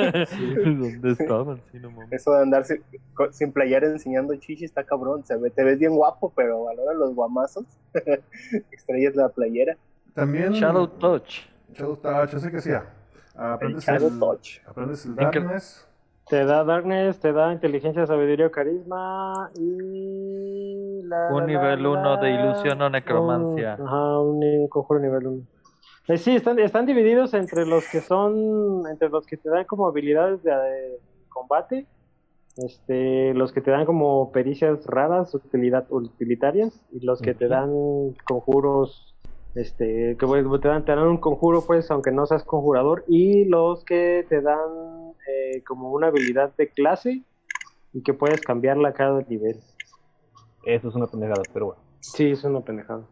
¿Dónde 0.65 1.13
estaban? 1.13 1.61
Sí, 1.71 1.79
no 1.79 1.91
mames. 1.91 2.13
Eso 2.13 2.33
de 2.33 2.43
andar 2.43 2.65
sin, 2.65 2.83
sin 3.33 3.53
playera 3.53 3.87
enseñando 3.87 4.35
chichi 4.37 4.65
está 4.65 4.85
cabrón. 4.85 5.25
Se 5.25 5.37
ve, 5.37 5.51
te 5.51 5.63
ves 5.65 5.79
bien 5.79 5.95
guapo, 5.95 6.33
pero 6.35 6.69
a 6.69 6.75
la 6.75 6.83
hora 6.83 6.93
de 6.93 6.99
los 6.99 7.15
guamazos, 7.15 7.65
extrañas 8.71 9.15
la 9.15 9.29
playera. 9.29 9.77
También. 10.15 10.53
Shadow 10.53 10.87
Touch. 10.89 11.41
Shadow 11.75 11.97
Touch, 11.97 12.35
así 12.35 12.51
que 12.51 12.61
sí. 12.61 12.71
Aprendes 13.35 13.85
Shadow 13.85 14.09
el, 14.09 14.19
Touch. 14.19 14.61
aprendes 14.67 15.05
el 15.05 15.11
¿En 15.13 15.17
qué- 15.31 15.41
Darkness. 15.41 15.83
Te 16.29 16.45
da 16.45 16.65
Darkness, 16.65 17.21
te 17.21 17.33
da 17.33 17.53
inteligencia, 17.53 18.05
sabiduría 18.05 18.51
carisma 18.51 19.49
y... 19.55 21.03
la- 21.05 21.29
Un 21.31 21.41
la- 21.43 21.47
nivel 21.47 21.83
la- 21.85 21.89
uno 21.91 22.17
de 22.17 22.31
ilusión 22.31 22.81
o 22.83 22.91
necromancia. 22.91 23.77
Un- 23.79 23.87
ajá, 23.87 24.19
un, 24.21 24.69
conjuro 24.69 24.99
nivel 25.01 25.27
1. 25.27 25.43
Sí, 26.15 26.37
están, 26.37 26.59
están 26.59 26.87
divididos 26.87 27.35
entre 27.35 27.67
los 27.67 27.89
que 27.91 28.01
son, 28.01 28.87
entre 28.91 29.09
los 29.09 29.27
que 29.27 29.37
te 29.37 29.49
dan 29.51 29.65
como 29.65 29.87
habilidades 29.89 30.43
de, 30.43 30.53
de 30.53 30.99
combate, 31.29 31.87
este, 32.57 33.35
los 33.35 33.53
que 33.53 33.61
te 33.61 33.71
dan 33.71 33.85
como 33.87 34.31
pericias 34.33 34.87
raras, 34.87 35.35
utilidad, 35.35 35.87
utilitarias, 35.91 36.81
y 36.93 37.05
los 37.05 37.21
que 37.21 37.35
te 37.35 37.49
dan 37.49 37.71
conjuros, 38.25 39.15
este, 39.55 40.17
que 40.19 40.27
pues, 40.27 40.45
te 40.61 40.69
dan, 40.69 40.85
te 40.85 40.93
dan 40.95 41.07
un 41.09 41.19
conjuro 41.19 41.63
pues, 41.67 41.91
aunque 41.91 42.13
no 42.13 42.25
seas 42.27 42.45
conjurador, 42.45 43.05
y 43.09 43.45
los 43.45 43.85
que 43.85 44.25
te 44.29 44.41
dan 44.41 45.13
eh, 45.29 45.63
como 45.67 45.91
una 45.93 46.07
habilidad 46.07 46.55
de 46.57 46.69
clase 46.71 47.25
y 47.93 48.03
que 48.03 48.15
puedes 48.15 48.43
cambiarla 48.43 48.91
a 48.91 48.93
cada 48.95 49.21
nivel. 49.23 49.61
Eso 50.65 50.89
es 50.89 50.95
una 50.95 51.07
pendejada, 51.07 51.43
pero 51.53 51.67
bueno. 51.67 51.83
Sí, 52.01 52.31
es 52.31 52.45
una 52.45 52.61
pendejada. 52.61 53.05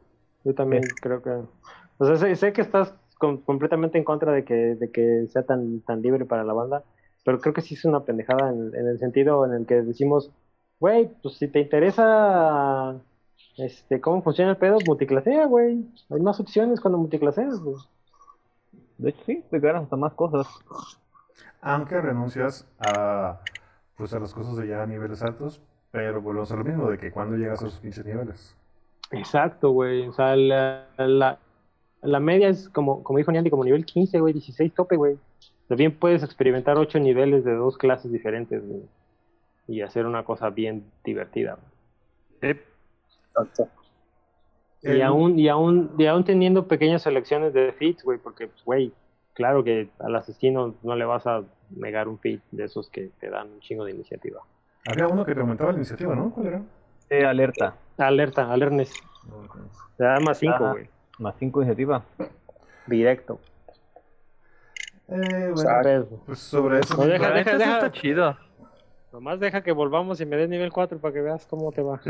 Yo 0.45 0.55
también 0.55 0.83
Sí. 0.85 0.89
creo 1.01 1.23
que... 1.23 1.31
O 1.99 2.07
sea, 2.07 2.17
sé, 2.17 2.35
sé 2.37 2.53
que 2.53 2.61
estás 2.63 2.95
com- 3.19 3.41
completamente 3.43 3.99
en 3.99 4.05
contra 4.05 4.33
de 4.33 4.45
que, 4.45 4.55
de 4.75 4.91
que 4.91 5.27
sea 5.29 5.43
tan, 5.45 5.81
tan 5.81 6.03
libre 6.03 6.25
para 6.25 6.45
la 6.45 6.53
banda, 6.53 6.83
pero 7.25 7.41
creo 7.41 7.55
que 7.55 7.63
sí 7.63 7.75
es 7.75 7.85
una 7.85 8.01
pendejada 8.05 8.51
en, 8.51 8.75
en 8.75 8.89
el 8.89 8.99
sentido 8.99 9.45
en 9.47 9.53
el 9.55 9.67
que 9.67 9.83
decimos, 9.83 10.31
güey, 10.81 11.09
pues 11.23 11.37
si 11.37 11.49
te 11.49 11.61
interesa 11.61 12.97
este 13.57 14.01
cómo 14.01 14.23
funciona 14.23 14.51
el 14.51 14.57
pedo, 14.57 14.81
multiclasea, 14.81 15.47
güey. 15.47 15.85
Hay 16.11 16.21
más 16.21 16.41
opciones 16.41 16.81
cuando 16.81 16.99
multiclaseas, 16.99 17.61
güey. 17.61 17.77
De 18.99 19.11
hecho, 19.11 19.23
sí, 19.25 19.45
te 19.51 19.59
ganas 19.61 19.85
hasta 19.85 19.97
más 19.97 20.13
cosas. 20.15 20.47
Aunque 21.61 22.01
renuncias 22.01 22.67
a, 22.79 23.41
pues, 23.97 24.13
a 24.13 24.19
las 24.19 24.35
cosas 24.35 24.57
de 24.57 24.69
ya 24.69 24.83
a 24.83 24.87
niveles 24.87 25.23
altos, 25.23 25.63
pero 25.91 26.21
volvemos 26.21 26.51
a 26.53 26.57
lo 26.57 26.65
mismo, 26.65 26.91
de 26.91 26.99
que 26.99 27.11
cuando 27.11 27.37
llegas 27.37 27.63
a 27.63 27.67
esos 27.69 27.81
pinches 27.81 28.05
niveles. 28.05 28.57
Exacto, 29.11 29.71
güey. 29.71 30.09
O 30.09 30.13
sea, 30.13 30.37
la, 30.37 30.87
la, 30.99 31.39
la 32.05 32.21
media 32.21 32.49
es 32.49 32.69
como, 32.69 33.03
como 33.03 33.19
dijo 33.19 33.33
Niandy, 33.33 33.51
como 33.51 33.65
nivel 33.65 33.85
15, 33.85 34.21
güey, 34.21 34.33
16 34.33 34.73
tope, 34.75 34.97
güey. 34.97 35.17
Bien 35.71 35.97
puedes 35.99 36.23
experimentar 36.23 36.77
8 36.77 36.99
niveles 37.01 37.45
de 37.45 37.55
dos 37.55 37.77
clases 37.79 38.13
diferentes, 38.13 38.67
güey. 38.67 38.83
Y 39.67 39.81
hacer 39.81 40.07
una 40.07 40.23
cosa 40.25 40.51
bien 40.51 40.85
divertida. 41.05 41.59
güey. 42.41 42.53
Exacto. 43.33 43.69
Y 44.83 45.01
aún, 45.01 45.39
y 45.39 45.49
aún, 45.49 45.93
y 45.97 46.07
aún 46.07 46.25
teniendo 46.25 46.69
pequeñas 46.69 47.03
selecciones 47.03 47.55
de 47.55 47.73
feats, 47.73 48.05
güey, 48.05 48.19
porque, 48.19 48.49
pues, 48.49 48.63
güey, 48.65 48.93
claro 49.33 49.65
que 49.65 49.89
al 49.99 50.15
asesino 50.15 50.75
no 50.83 50.95
le 50.95 51.07
vas 51.07 51.27
a 51.27 51.43
negar 51.71 52.07
un 52.07 52.19
feat 52.19 52.41
de 52.51 52.65
esos 52.65 52.91
que 52.91 53.09
te 53.19 53.31
dan 53.31 53.51
un 53.51 53.61
chingo 53.61 53.85
de 53.87 53.93
iniciativa. 53.93 54.41
Había 54.87 55.09
uno 55.09 55.25
que 55.25 55.35
te 55.35 55.41
aumentaba 55.41 55.73
la 55.73 55.79
iniciativa, 55.79 56.15
¿no? 56.15 56.31
¿Cuál 56.31 56.47
era? 56.49 56.63
Eh, 57.09 57.25
alerta. 57.25 57.75
Alerta, 57.97 58.53
alertness. 58.53 58.93
Te 59.97 60.05
da 60.05 60.21
más 60.21 60.37
5, 60.39 60.55
Ah. 60.61 60.73
güey. 60.73 60.89
Más 61.19 61.35
5 61.39 61.61
iniciativa. 61.63 62.03
Directo. 62.87 63.39
Eh, 65.09 65.51
bueno, 65.55 65.71
Pero, 65.83 66.07
pues 66.27 66.39
sobre 66.39 66.81
eso. 66.81 66.95
No, 66.97 67.05
mismo. 67.05 67.13
deja- 67.13 67.39
eso 67.41 67.59
deja- 67.59 67.75
está 67.79 67.93
chido. 67.93 68.37
Nomás 69.13 69.39
deja 69.39 69.63
que 69.63 69.71
volvamos 69.71 70.21
y 70.21 70.27
me 70.27 70.37
des 70.37 70.49
nivel 70.49 70.73
4 70.73 70.99
para 70.99 71.15
que 71.15 71.21
veas 71.21 71.47
cómo 71.47 71.71
te 71.71 71.83
va. 71.83 72.01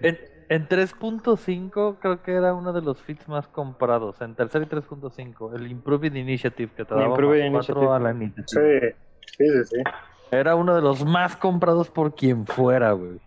En, 0.00 0.18
en 0.48 0.66
3.5 0.68 1.96
creo 2.00 2.22
que 2.22 2.32
era 2.32 2.54
uno 2.54 2.72
de 2.72 2.80
los 2.80 3.02
fits 3.02 3.28
más 3.28 3.46
comprados. 3.48 4.18
En 4.22 4.34
tercer 4.34 4.62
y 4.62 4.66
3.5. 4.66 5.54
El 5.54 5.70
Improved 5.70 6.14
Initiative 6.14 6.72
que 6.74 6.84
te 6.86 6.94
daba 6.94 7.06
Improved 7.08 7.50
más 7.50 7.66
4 7.66 7.82
Initiative. 7.82 7.94
a 7.94 7.98
la 7.98 8.10
iniciativa. 8.12 8.62
Sí, 8.62 9.36
sí, 9.36 9.44
sí, 9.50 9.64
sí. 9.76 9.82
Era 10.30 10.54
uno 10.56 10.74
de 10.74 10.80
los 10.80 11.04
más 11.04 11.36
comprados 11.36 11.90
por 11.90 12.14
quien 12.14 12.46
fuera, 12.46 12.92
güey. 12.92 13.20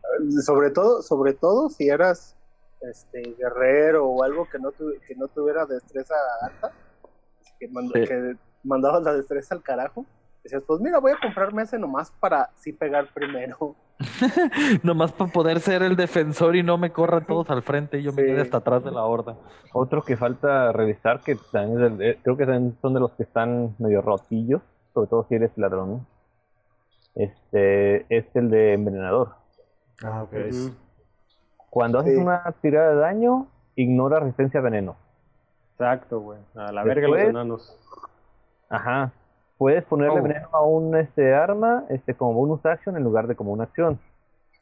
Sobre 0.44 0.72
todo, 0.72 1.04
sobre 1.04 1.34
todo 1.34 1.70
si 1.70 1.90
eras 1.90 2.36
este 2.82 3.36
guerrero 3.38 4.05
o 4.07 4.23
algo 4.23 4.47
que 4.49 4.59
no 4.59 4.71
tu- 4.71 4.93
que 5.07 5.15
no 5.15 5.28
tuviera 5.28 5.65
destreza 5.65 6.15
alta, 6.41 6.71
que, 7.59 7.69
mand- 7.69 7.91
Sí. 7.93 8.03
que 8.07 8.36
mandabas 8.63 9.03
la 9.03 9.13
destreza 9.13 9.55
al 9.55 9.63
carajo, 9.63 10.05
decías, 10.43 10.63
pues 10.67 10.80
mira, 10.82 10.99
voy 10.99 11.11
a 11.11 11.19
comprarme 11.21 11.63
ese 11.63 11.80
nomás 11.80 12.11
para 12.19 12.49
sí 12.55 12.73
pegar 12.73 13.07
primero. 13.13 13.75
Nomás 14.84 15.11
para 15.11 15.32
poder 15.32 15.59
ser 15.59 15.82
el 15.82 15.95
defensor 15.95 16.55
y 16.55 16.61
no 16.61 16.78
me 16.78 16.91
corran 16.91 17.25
todos 17.25 17.49
al 17.49 17.63
frente 17.63 17.97
y 17.97 18.03
yo 18.03 18.13
me 18.13 18.23
quede 18.23 18.41
hasta 18.41 18.57
atrás 18.57 18.84
de 18.84 18.91
la 18.91 19.03
horda. 19.03 19.36
Otro 19.73 20.03
que 20.03 20.15
falta 20.15 20.71
revisar, 20.71 21.21
que 21.21 21.36
también 21.51 21.82
es 21.84 21.97
del- 21.97 22.01
eh, 22.11 22.19
creo 22.21 22.38
que 22.38 22.45
también 22.45 22.78
son 22.80 22.93
de 22.93 22.99
los 22.99 23.11
que 23.13 23.23
están 23.23 23.75
medio 23.80 24.03
rotillos, 24.03 24.61
sobre 24.93 25.07
todo 25.09 25.25
si 25.28 25.34
eres 25.36 25.49
ladrón. 25.57 26.05
Este 27.15 28.05
es 28.15 28.25
el 28.36 28.49
de 28.51 28.73
envenenador. 28.73 29.34
Ah, 30.03 30.23
ok. 30.23 30.34
Cuando 31.78 31.99
haces 31.99 32.15
Sí. 32.15 32.21
una 32.21 32.43
tirada 32.61 32.89
de 32.89 32.95
daño, 32.95 33.45
ignora 33.75 34.19
resistencia 34.19 34.59
a 34.59 34.63
veneno. 34.63 34.95
Exacto, 35.73 36.19
güey. 36.21 36.39
A 36.55 36.71
la 36.71 36.84
verga 36.84 37.07
los 37.07 37.19
enanos. 37.19 37.78
Ajle 38.69 39.11
Puedes 39.59 39.84
ponerle 39.86 40.19
Oh. 40.19 40.23
veneno 40.23 40.47
a 40.53 40.63
un 40.63 40.95
este 40.95 41.34
arma 41.36 41.84
este 41.89 42.13
como 42.15 42.34
bonus 42.34 42.65
action 42.65 42.97
en 42.97 43.03
lugar 43.03 43.28
de 43.28 43.36
como 43.36 43.51
una 43.51 43.65
acción. 43.65 43.99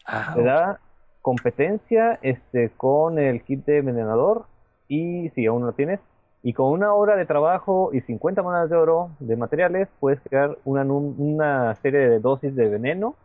Ah, 0.05 0.33
Te 0.35 0.43
da 0.43 0.79
competencia 1.21 2.19
este 2.21 2.69
con 2.77 3.17
el 3.17 3.43
kit 3.43 3.65
de 3.65 3.77
envenenador 3.79 4.45
y 4.87 5.29
si 5.29 5.45
aún 5.45 5.61
no 5.61 5.67
lo 5.67 5.73
tienes 5.73 5.99
y 6.43 6.53
con 6.53 6.67
una 6.67 6.93
hora 6.93 7.15
de 7.15 7.25
trabajo 7.25 7.89
y 7.93 8.01
50 8.01 8.43
monedas 8.43 8.69
de 8.69 8.75
oro 8.75 9.09
de 9.19 9.35
materiales 9.35 9.87
puedes 9.99 10.19
crear 10.21 10.57
una, 10.65 10.83
una 10.83 11.73
serie 11.75 12.07
de 12.09 12.19
dosis 12.19 12.55
de 12.55 12.69
veneno 12.69 13.15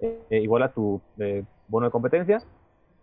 eh, 0.00 0.20
igual 0.30 0.62
a 0.64 0.68
tu 0.72 1.00
eh, 1.18 1.44
bono 1.68 1.86
de 1.86 1.92
competencia 1.92 2.42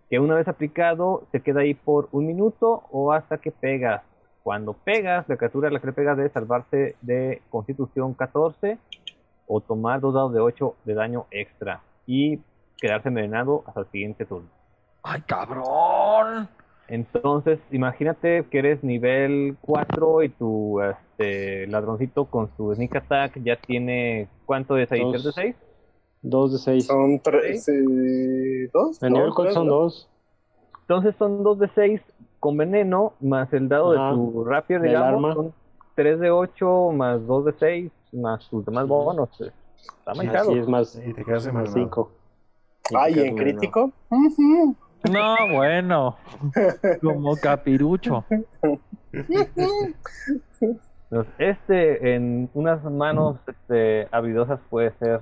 que 0.10 0.20
una 0.20 0.36
vez 0.36 0.48
aplicado 0.48 1.28
se 1.32 1.42
queda 1.42 1.62
ahí 1.62 1.74
por 1.74 2.10
un 2.12 2.28
minuto 2.28 2.84
o 2.92 3.14
hasta 3.14 3.38
que 3.38 3.52
pegas. 3.52 4.02
Cuando 4.44 4.74
pegas, 4.74 5.28
la 5.30 5.38
criatura 5.38 5.68
a 5.68 5.72
la 5.72 5.80
que 5.80 5.88
le 5.88 5.94
pegas 5.94 6.18
debe 6.18 6.30
salvarse 6.30 6.96
de 7.02 7.42
constitución 7.50 8.14
14 8.14 8.78
o 9.48 9.62
tomar 9.62 10.00
dos 10.00 10.14
dados 10.14 10.34
de 10.34 10.40
8 10.40 10.76
de 10.86 10.94
daño 10.94 11.26
extra 11.30 11.82
y 12.08 12.40
quedarse 12.78 13.10
envenenado 13.10 13.64
hasta 13.68 13.82
el 13.82 13.88
siguiente 13.88 14.26
turno. 14.26 14.50
¡Ay, 15.04 15.22
cabrón! 15.22 16.50
Entonces, 16.88 17.60
imagínate 17.72 18.46
que 18.50 18.60
eres 18.60 18.84
nivel 18.84 19.58
4 19.62 20.24
y 20.24 20.30
tu 20.30 20.82
este, 20.82 21.68
ladroncito 21.68 22.26
con 22.26 22.50
su 22.58 22.74
sneak 22.74 22.96
attack 22.96 23.40
ya 23.44 23.58
tiene. 23.58 24.28
¿Cuánto 24.46 24.76
es 24.78 24.92
ahí? 24.92 25.02
Dos. 25.02 25.12
¿Tres 25.12 25.24
de 25.24 25.32
6? 25.32 25.56
Dos 26.22 26.52
de 26.54 26.58
seis. 26.60 26.86
Son 26.86 27.20
tres, 27.20 27.68
eh, 27.70 28.70
dos. 28.74 29.02
En 29.02 29.14
¿no? 29.14 29.20
nivel 29.20 29.34
4 29.34 29.44
Tres, 29.44 29.54
son 29.54 29.68
¿no? 29.68 29.74
dos. 29.74 30.10
Entonces 30.82 31.16
son 31.18 31.44
2 31.44 31.60
de 31.60 31.70
6 31.76 32.02
con 32.40 32.58
veneno, 32.58 33.14
más 33.20 33.54
el 33.54 33.70
dado 33.70 33.92
Ajá. 33.94 34.10
de 34.10 34.16
tu 34.16 34.44
rapier, 34.44 34.82
Del 34.82 34.90
digamos, 34.90 35.14
arma. 35.14 35.34
son 35.36 35.54
3 35.96 36.20
de 36.20 36.32
8 36.32 36.92
más 36.94 37.28
2 37.28 37.46
de 37.46 37.54
6 37.60 37.92
más 38.14 38.50
tus 38.50 38.66
demás 38.66 38.88
bonos. 38.88 39.30
Está 39.40 40.14
manchado. 40.16 40.50
Así 40.50 40.60
es 40.60 40.68
más, 40.68 40.96
Y 41.06 41.14
te 41.14 41.24
quedas 41.24 41.54
más. 41.54 41.72
5. 41.72 42.12
Ay, 42.98 43.20
en 43.20 43.38
crítico. 43.38 43.92
No, 45.12 45.36
bueno. 45.54 46.18
Como 47.02 47.36
capirucho. 47.38 48.26
Entonces, 51.12 51.34
Este 51.38 52.16
en 52.16 52.50
unas 52.54 52.84
manos 52.84 53.38
este, 53.48 54.08
habilidosas 54.12 54.60
puede 54.70 54.92
ser 55.00 55.22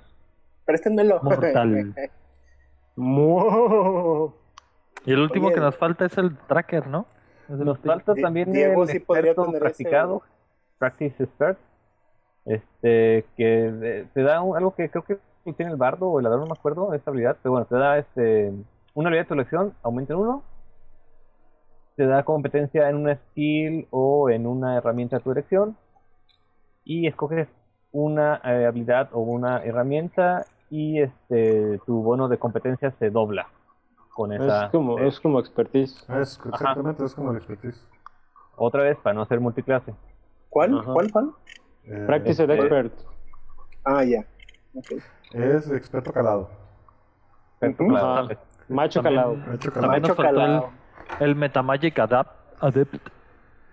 Préstenmelo. 0.68 1.20
Mortal. 1.24 1.96
Y 5.06 5.14
el 5.14 5.20
último 5.22 5.48
Oye. 5.48 5.56
que 5.56 5.62
nos 5.62 5.78
falta 5.78 6.06
es 6.06 6.18
el 6.18 6.36
tracker, 6.36 6.88
¿no? 6.88 7.06
Nos 7.48 7.80
falta 7.80 8.14
también 8.16 8.52
Diego 8.52 8.84
el 8.84 8.90
sí 8.90 8.98
experto 8.98 9.50
practicado, 9.54 10.22
Practice 10.80 11.24
Expert, 11.24 11.58
este, 12.44 13.24
que 13.38 14.06
te 14.14 14.22
da 14.22 14.42
un- 14.42 14.58
algo 14.58 14.76
que 14.76 14.90
creo 14.90 15.04
que 15.06 15.18
tiene 15.56 15.72
el 15.72 15.78
bardo 15.78 16.10
o 16.10 16.20
el 16.20 16.24
ladrón, 16.26 16.42
no 16.42 16.48
me 16.48 16.60
acuerdo, 16.60 16.94
esta 16.94 17.10
habilidad, 17.12 17.38
pero 17.42 17.52
bueno, 17.54 17.66
te 17.68 17.76
da 17.78 17.98
este, 18.00 18.52
una 18.96 19.08
habilidad 19.08 19.24
de 19.24 19.28
tu 19.30 19.34
elección, 19.36 19.74
aumenta 19.82 20.14
en 20.14 20.20
uno, 20.20 20.44
te 21.96 22.06
da 22.06 22.24
competencia 22.24 22.90
en 22.90 22.98
una 22.98 23.16
skill 23.16 23.88
o 23.92 24.30
en 24.30 24.46
una 24.46 24.76
herramienta 24.76 25.18
de 25.18 25.24
tu 25.24 25.32
elección, 25.32 25.78
y 26.84 27.08
escoges 27.08 27.48
una 27.94 28.42
eh, 28.44 28.66
habilidad 28.66 29.08
o 29.14 29.20
una 29.22 29.64
herramienta 29.64 30.46
y 30.70 31.02
este, 31.02 31.80
tu 31.86 32.02
bono 32.04 32.28
de 32.28 32.38
competencia 32.38 32.92
se 32.92 33.10
dobla 33.10 33.48
con 34.14 34.32
esa. 34.34 34.66
Es 34.66 34.72
como, 34.72 35.00
eh, 35.00 35.08
es 35.08 35.20
como 35.20 35.40
expertise. 35.40 35.96
Es, 36.10 36.40
exactamente, 36.46 37.06
es 37.06 37.14
como 37.16 37.32
el 37.32 37.38
expertise. 37.38 37.88
Otra 38.56 38.84
vez, 38.84 38.98
para 38.98 39.14
no 39.14 39.26
ser 39.26 39.40
multiclase. 39.40 39.94
¿Cuál? 40.50 40.78
Ajá. 40.80 40.94
¿Cuál, 40.94 41.12
cuál? 41.12 41.32
Eh, 41.84 42.04
Practice 42.08 42.42
este- 42.44 42.56
expert. 42.56 42.94
Ah, 43.86 44.04
ya. 44.04 44.26
Ok. 44.74 44.92
Es 45.34 45.72
experto 45.72 46.12
calado. 46.12 46.50
Perfecto, 47.60 47.84
Ujú. 47.84 47.92
claro. 47.94 48.08
Ajá. 48.26 48.40
Macho 48.70 49.02
También- 49.02 49.22
calado. 49.24 49.34
También 49.44 49.72
calado. 49.72 50.00
nos 50.00 50.08
faltó 50.08 50.22
el, 50.30 50.36
calado. 50.36 50.70
el 51.20 51.36
Metamagic 51.36 52.00
Adapt, 52.00 52.32
Adept. 52.64 52.96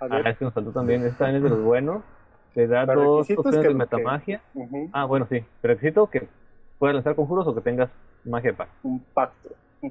A 0.01 0.07
Ah, 0.11 0.20
este 0.28 0.45
nos 0.45 0.55
faltó 0.55 0.70
también. 0.72 1.03
Este 1.03 1.16
también 1.18 1.36
es 1.38 1.42
de 1.42 1.49
los 1.51 1.62
buenos. 1.64 2.03
Te 2.55 2.66
da 2.68 2.84
dos 2.86 3.28
opciones 3.30 3.61
que- 3.62 3.68
de 3.68 3.74
metamagia. 3.74 4.40
Ujú. 4.55 4.90
Ah, 4.92 5.07
bueno, 5.07 5.26
sí. 5.28 5.45
Requisito 5.62 6.09
que 6.09 6.28
puedas 6.85 6.95
lanzar 6.97 7.14
conjuros 7.16 7.47
o 7.47 7.55
que 7.55 7.62
tengas 7.62 7.89
magia 8.26 8.51
de 8.51 8.57
paz. 8.59 8.68
Un 8.82 9.01
pacto. 9.14 9.49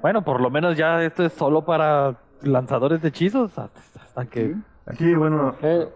Bueno, 0.00 0.22
por 0.22 0.38
lo 0.40 0.50
menos 0.50 0.76
ya 0.76 1.02
esto 1.02 1.22
es 1.24 1.32
solo 1.32 1.64
para 1.64 2.16
lanzadores 2.42 3.00
de 3.00 3.08
hechizos. 3.08 3.58
Hasta 3.58 4.26
que 4.26 4.54
Aquí, 4.86 5.14
bueno, 5.14 5.54
Eh, 5.62 5.86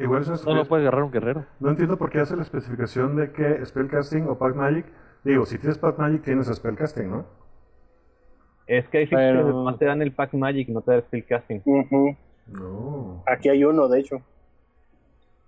igual 0.00 0.20
eso 0.22 0.34
es, 0.34 0.44
no 0.46 0.54
lo 0.54 0.62
es- 0.62 0.68
puede 0.68 0.82
agarrar 0.82 1.02
un 1.02 1.10
guerrero. 1.10 1.46
no 1.60 1.70
entiendo 1.70 1.96
por 1.96 2.10
qué 2.10 2.20
hace 2.20 2.36
la 2.36 2.42
especificación 2.42 3.16
de 3.16 3.32
que 3.32 3.64
Spellcasting 3.64 4.28
o 4.28 4.36
Pack 4.36 4.54
Magic. 4.54 4.84
Digo, 5.24 5.46
si 5.46 5.56
tienes 5.58 5.78
Pack 5.78 5.98
Magic, 5.98 6.22
tienes 6.22 6.46
Spellcasting, 6.54 7.10
¿no? 7.10 7.24
Es 8.66 8.86
que 8.88 8.98
hay 8.98 9.06
Pero- 9.06 9.46
que 9.46 9.50
nomás 9.52 9.78
te 9.78 9.84
dan 9.86 10.02
el 10.02 10.12
pack 10.12 10.34
magic 10.34 10.68
y 10.68 10.72
no 10.72 10.80
te 10.82 10.90
da 10.90 10.96
el 10.98 11.02
spellcasting. 11.04 11.62
No. 12.48 13.22
Aquí 13.26 13.48
hay 13.48 13.64
uno, 13.64 13.88
de 13.88 14.00
hecho. 14.00 14.16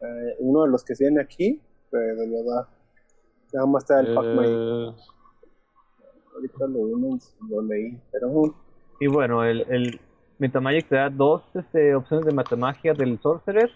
Eh, 0.01 0.37
uno 0.39 0.62
de 0.64 0.70
los 0.70 0.84
que 0.84 0.95
viene 0.99 1.20
aquí, 1.20 1.61
pero 1.91 2.24
lo 2.26 2.45
da. 2.51 2.68
Nada 3.53 3.66
más 3.66 3.86
te 3.86 3.94
da 3.94 4.01
el 4.01 4.14
pack 4.14 4.24
magic. 4.26 4.51
eh, 4.51 4.94
Ahorita 6.34 6.66
lo, 6.66 6.84
vimos, 6.86 7.34
lo 7.49 7.62
leí, 7.62 7.99
pero 8.12 8.55
Y 9.01 9.07
bueno, 9.07 9.42
el, 9.44 9.61
el 9.70 10.01
metamagic 10.38 10.88
te 10.88 10.97
da 10.97 11.09
dos 11.09 11.42
este, 11.55 11.94
opciones 11.94 12.26
de 12.26 12.32
metamagia 12.34 12.92
del 12.92 13.18
sorcerer. 13.20 13.70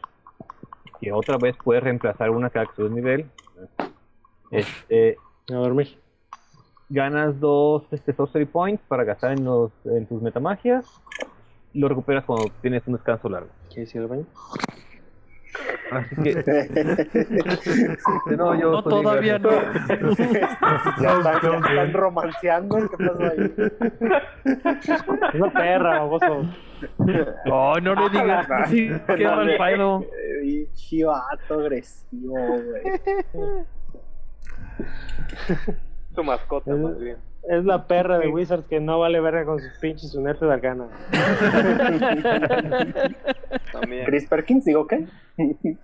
Que 1.01 1.12
otra 1.12 1.39
vez 1.39 1.57
puedes 1.64 1.83
reemplazar 1.83 2.29
una 2.31 2.51
cada 2.51 2.66
que 2.66 2.75
subes 2.75 2.91
nivel. 2.93 3.31
Este, 4.51 5.16
a 5.49 5.55
dormir. 5.55 5.99
ganas 6.91 7.41
dos 7.41 7.85
este, 7.93 8.12
sorcery 8.12 8.45
points 8.45 8.83
para 8.89 9.05
gastar 9.05 9.33
en, 9.33 9.45
los, 9.45 9.73
en 9.85 10.07
tus 10.07 10.21
metamagias. 10.21 10.85
Y 11.73 11.79
lo 11.79 11.89
recuperas 11.89 12.25
cuando 12.25 12.51
tienes 12.61 12.87
un 12.87 12.95
descanso 12.95 13.29
largo. 13.31 13.49
¿Quieres 13.71 13.95
ir 13.95 14.03
al 14.03 14.09
baño? 14.09 14.27
Así 15.93 16.16
que. 16.23 16.35
no, 18.37 18.55
yo 18.61 18.71
No, 18.73 18.83
todavía 18.83 19.39
no. 19.39 19.51
ya 19.51 19.59
están, 21.18 21.41
ya 21.43 21.57
están 21.59 21.93
romanceando. 21.93 22.77
¿Qué 22.77 22.97
pasó 22.97 23.25
ahí? 23.25 23.53
Es 24.95 25.35
una 25.35 25.53
perra, 25.53 25.99
baboso. 26.01 26.47
Oh, 27.51 27.79
no 27.81 27.95
le 27.95 28.09
digas 28.11 28.47
Ah, 28.51 28.62
así. 28.64 28.89
Qué 29.07 29.25
no, 29.25 29.37
mal 29.37 29.57
pedo. 29.59 30.01
Eh, 30.45 30.66
chivato 30.75 31.55
agresivo, 31.55 32.35
güey. 32.35 32.83
Su 36.14 36.25
mascota, 36.25 36.75
más 36.75 36.99
bien. 36.99 37.16
Es 37.51 37.64
la 37.64 37.86
perra 37.86 38.18
de 38.18 38.28
Wizards 38.28 38.66
que 38.68 38.78
no 38.78 39.01
vale 39.01 39.20
verga 39.20 39.44
con 39.44 39.59
sus 39.59 39.72
pinches 39.78 40.14
unerte 40.14 40.46
de 40.46 40.53
arcana. 40.53 40.86
También. 43.72 44.05
Chris 44.07 44.26
Perkins, 44.28 44.64
digo 44.64 44.86
qué? 44.86 45.07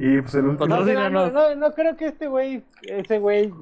Y 0.00 0.20
pues 0.20 0.32
el 0.36 0.44
último. 0.46 0.68
No, 0.68 1.10
No, 1.10 1.28
no, 1.28 1.54
no, 1.56 1.72
creo 1.72 1.96
que 1.96 2.06
este 2.06 2.28
güey, 2.28 2.62
ese 2.82 3.18
güey 3.18 3.52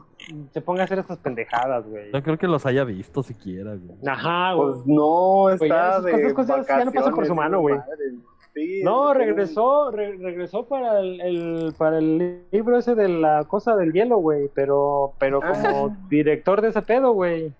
se 0.53 0.61
ponga 0.61 0.83
a 0.83 0.85
hacer 0.85 0.99
estas 0.99 1.17
pendejadas, 1.17 1.87
güey. 1.89 2.13
No 2.13 2.23
creo 2.23 2.37
que 2.37 2.47
los 2.47 2.67
haya 2.67 2.85
visto 2.85 3.23
siquiera, 3.23 3.75
güey. 3.75 3.97
Ajá, 4.07 4.53
güey. 4.53 4.73
Pues 4.75 4.87
no, 4.87 5.49
ya 5.49 5.55
está 5.55 5.89
esas 5.89 6.05
de 6.05 6.13
cosas- 6.35 6.35
cosas 6.35 6.67
ya 6.69 6.85
no 6.85 6.93
pasan 6.93 7.15
por 7.15 7.25
su 7.27 7.35
mano, 7.35 7.61
güey. 7.61 7.77
madre. 7.77 7.95
Sí, 8.57 8.81
No, 8.83 9.13
regresó, 9.13 9.91
re- 9.91 10.17
regresó 10.17 10.65
para 10.67 11.01
el, 11.01 11.21
el- 11.21 11.75
para 11.77 11.99
el 11.99 12.41
libro 12.51 12.79
ese 12.79 12.95
de 12.95 13.07
la 13.09 13.45
cosa 13.45 13.77
del 13.77 13.93
hielo, 13.93 14.17
güey, 14.17 14.49
pero, 14.55 15.13
pero 15.19 15.41
como 15.43 15.89
Ah. 15.89 15.97
director 16.09 16.63
de 16.63 16.69
ese 16.69 16.81
pedo, 16.81 17.13
güey. 17.13 17.53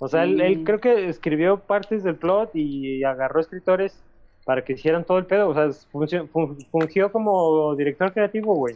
O 0.00 0.08
sea, 0.08 0.24
él, 0.24 0.40
él 0.40 0.64
creo 0.64 0.80
que 0.80 1.08
escribió 1.08 1.60
partes 1.60 2.02
del 2.02 2.16
plot 2.16 2.50
y 2.54 3.04
agarró 3.04 3.38
escritores 3.38 4.02
para 4.44 4.64
que 4.64 4.72
hicieran 4.72 5.04
todo 5.04 5.18
el 5.18 5.26
pedo. 5.26 5.50
O 5.50 5.54
sea, 5.54 5.68
funcio- 5.92 6.26
fun- 6.28 6.58
fungió 6.72 7.12
como 7.12 7.76
director 7.76 8.12
creativo, 8.12 8.52
güey. 8.56 8.74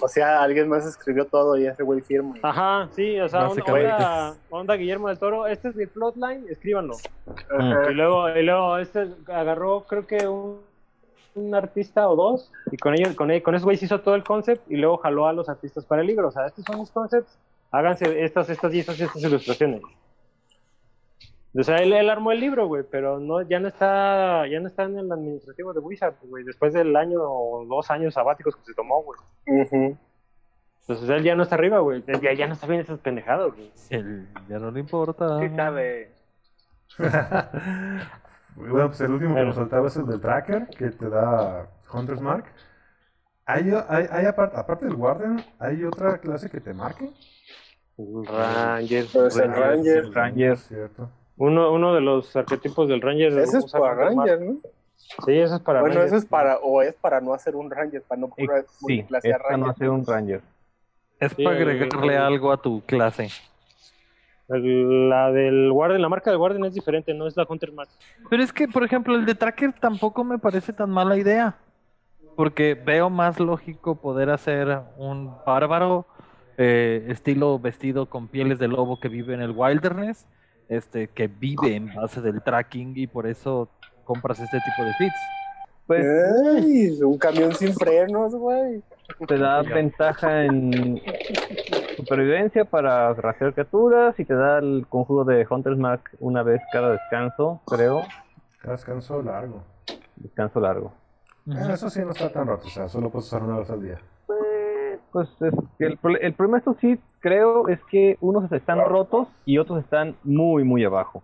O 0.00 0.08
sea, 0.08 0.40
alguien 0.42 0.66
más 0.68 0.86
escribió 0.86 1.26
todo 1.26 1.58
y 1.58 1.66
ese 1.66 1.82
güey 1.82 2.00
firma. 2.00 2.36
Ajá, 2.42 2.88
sí, 2.92 3.20
o 3.20 3.28
sea, 3.28 3.40
onda, 3.40 3.48
Básicamente. 3.50 3.92
onda, 3.92 4.34
onda 4.48 4.74
Guillermo 4.76 5.08
del 5.08 5.18
Toro, 5.18 5.46
este 5.46 5.68
es 5.68 5.76
mi 5.76 5.84
plotline, 5.86 6.46
escríbanlo. 6.48 6.94
Y 7.90 7.92
luego, 7.92 8.30
y 8.30 8.42
luego 8.42 8.78
este 8.78 9.08
agarró, 9.26 9.82
creo 9.86 10.06
que 10.06 10.26
un, 10.26 10.60
un 11.36 11.54
artista 11.54 12.08
o 12.08 12.16
dos, 12.16 12.52
y 12.70 12.76
con 12.76 12.94
ellos, 12.94 13.14
con, 13.14 13.28
con 13.40 13.54
esos 13.54 13.64
güeyes 13.64 13.82
hizo 13.82 14.00
todo 14.00 14.14
el 14.14 14.24
concept 14.24 14.70
y 14.70 14.76
luego 14.76 14.98
jaló 14.98 15.26
a 15.26 15.32
los 15.32 15.48
artistas 15.48 15.84
para 15.84 16.02
el 16.02 16.08
libro. 16.08 16.28
O 16.28 16.30
sea, 16.30 16.46
estos 16.46 16.64
son 16.64 16.80
mis 16.80 16.90
concepts, 16.90 17.38
háganse 17.70 18.24
estas, 18.24 18.48
estas 18.50 18.74
y 18.74 18.80
estas, 18.80 18.98
y 18.98 19.04
estas 19.04 19.22
ilustraciones. 19.22 19.82
O 21.58 21.62
sea, 21.62 21.76
él, 21.76 21.92
él 21.92 22.10
armó 22.10 22.32
el 22.32 22.40
libro, 22.40 22.66
güey, 22.66 22.84
pero 22.90 23.18
no, 23.18 23.40
ya 23.42 23.58
no 23.60 23.68
está, 23.68 24.46
ya 24.46 24.60
no 24.60 24.68
está 24.68 24.82
en 24.82 24.98
el 24.98 25.10
administrativo 25.10 25.72
de 25.72 25.80
Wizard, 25.80 26.14
güey, 26.22 26.44
después 26.44 26.74
del 26.74 26.94
año 26.94 27.18
o 27.22 27.64
dos 27.64 27.90
años 27.90 28.12
sabáticos 28.14 28.56
que 28.56 28.64
se 28.64 28.74
tomó, 28.74 29.02
güey. 29.02 29.18
Entonces 29.46 31.08
él 31.08 31.22
ya 31.24 31.34
no 31.34 31.44
está 31.44 31.54
arriba, 31.54 31.78
güey, 31.78 32.04
ya, 32.20 32.34
ya 32.34 32.46
no 32.46 32.52
está 32.52 32.66
bien 32.66 32.80
esas 32.80 32.98
pendejadas, 33.00 33.52
güey. 33.54 33.72
Él 33.90 34.28
ya 34.48 34.58
no 34.58 34.70
le 34.70 34.80
importa. 34.80 35.40
Sí 35.40 35.48
sabe. 35.56 36.12
Bueno, 38.56 38.86
pues 38.88 39.00
el 39.02 39.10
último 39.12 39.34
que 39.34 39.44
nos 39.44 39.54
faltaba 39.56 39.86
es 39.88 39.96
el 39.96 40.06
del 40.06 40.20
tracker, 40.20 40.66
que 40.68 40.86
te 40.90 41.08
da 41.08 41.68
Hunter's 41.92 42.20
Mark. 42.20 42.44
Hay, 43.44 43.70
hay, 43.88 44.06
hay 44.10 44.26
aparte, 44.26 44.56
aparte 44.58 44.86
del 44.86 44.94
Warden, 44.94 45.44
¿hay 45.58 45.84
otra 45.84 46.18
clase 46.18 46.50
que 46.50 46.60
te 46.60 46.74
marque? 46.74 47.10
Ranger. 47.98 49.06
Pero 49.12 49.26
es 49.26 49.36
el 49.36 49.52
Ranger. 49.52 50.10
Ranger. 50.12 50.56
Cierto. 50.58 51.10
Uno, 51.36 51.72
uno 51.72 51.94
de 51.94 52.00
los 52.00 52.34
arquetipos 52.34 52.88
del 52.88 53.00
Ranger. 53.02 53.38
Ese 53.38 53.58
es 53.58 53.70
para. 53.70 53.94
Ranger, 53.94 54.40
¿no? 54.40 54.56
Sí, 55.24 55.38
eso 55.38 55.56
es 55.56 55.60
para 55.60 55.80
Bueno, 55.80 55.94
Ranger. 55.96 56.06
eso 56.08 56.16
es 56.16 56.24
para, 56.26 56.56
o 56.58 56.82
es 56.82 56.94
para 56.94 57.20
no 57.20 57.32
hacer 57.34 57.54
un 57.54 57.70
Ranger, 57.70 58.02
para 58.02 58.20
no 58.20 58.26
Eh, 58.36 58.46
Sí, 58.66 58.74
multiclasear 58.80 59.40
esta 59.42 59.56
no 59.56 59.66
Ranger. 59.66 59.70
hace 59.70 59.88
un 59.88 60.06
Ranger. 60.06 60.40
Es 61.20 61.32
Sí, 61.32 61.44
para 61.44 61.56
el- 61.58 61.62
agregarle 61.70 62.14
el- 62.16 62.22
algo 62.22 62.52
a 62.52 62.56
tu 62.60 62.82
clase. 62.84 63.28
La 64.48 65.32
del 65.32 65.72
Warden, 65.72 66.00
la 66.00 66.08
marca 66.08 66.30
del 66.30 66.38
Warden 66.38 66.64
es 66.64 66.74
diferente, 66.74 67.12
no 67.14 67.26
es 67.26 67.36
la 67.36 67.44
Hunter 67.48 67.72
Mark. 67.72 67.88
Pero 68.30 68.42
es 68.42 68.52
que, 68.52 68.68
por 68.68 68.84
ejemplo, 68.84 69.16
el 69.16 69.26
de 69.26 69.34
Tracker 69.34 69.72
tampoco 69.72 70.22
me 70.22 70.38
parece 70.38 70.72
tan 70.72 70.90
mala 70.90 71.16
idea. 71.16 71.56
Porque 72.36 72.74
veo 72.74 73.10
más 73.10 73.40
lógico 73.40 74.00
poder 74.00 74.30
hacer 74.30 74.82
un 74.98 75.32
bárbaro 75.44 76.06
eh, 76.58 77.06
estilo 77.08 77.58
vestido 77.58 78.06
con 78.06 78.28
pieles 78.28 78.58
de 78.58 78.68
lobo 78.68 79.00
que 79.00 79.08
vive 79.08 79.34
en 79.34 79.40
el 79.40 79.50
wilderness, 79.50 80.26
este, 80.68 81.08
que 81.08 81.28
vive 81.28 81.74
en 81.74 81.94
base 81.94 82.20
del 82.20 82.42
tracking 82.42 82.92
y 82.96 83.06
por 83.06 83.26
eso 83.26 83.68
compras 84.04 84.38
este 84.38 84.58
tipo 84.60 84.84
de 84.86 84.94
fits. 84.94 85.16
Pues 85.86 86.04
Ey, 86.56 87.02
un 87.02 87.16
camión 87.18 87.54
sin 87.54 87.72
frenos, 87.72 88.34
güey. 88.34 88.82
te 89.26 89.38
da 89.38 89.62
ventaja 89.62 90.44
en 90.44 91.00
supervivencia 91.96 92.64
para 92.64 93.12
rastrear 93.14 93.54
criaturas 93.54 94.18
y 94.20 94.24
te 94.24 94.34
da 94.34 94.58
el 94.58 94.86
conjuro 94.88 95.24
de 95.24 95.46
Hunter's 95.48 95.78
Mark 95.78 96.02
una 96.20 96.42
vez 96.42 96.60
cada 96.72 96.92
descanso, 96.92 97.60
creo. 97.66 98.02
Descanso 98.62 99.22
largo. 99.22 99.62
Descanso 100.16 100.60
largo. 100.60 100.92
Eh, 101.48 101.72
Eso 101.72 101.88
sí 101.90 102.00
no 102.00 102.10
está 102.10 102.30
tan 102.32 102.46
roto, 102.46 102.66
o 102.66 102.70
sea, 102.70 102.88
solo 102.88 103.10
puedes 103.10 103.26
usar 103.26 103.42
una 103.42 103.58
vez 103.58 103.70
al 103.70 103.82
día. 103.82 103.98
Eh, 104.28 104.98
Pues 105.12 105.28
es 105.40 105.54
que 105.78 105.86
el, 105.86 105.98
el 106.20 106.32
problema 106.34 106.56
de 106.56 106.58
estos 106.58 106.76
sí, 106.80 107.00
creo, 107.20 107.68
es 107.68 107.78
que 107.90 108.16
unos 108.20 108.50
están 108.52 108.80
rotos 108.84 109.28
y 109.44 109.58
otros 109.58 109.78
están 109.82 110.16
muy, 110.24 110.64
muy 110.64 110.84
abajo. 110.84 111.22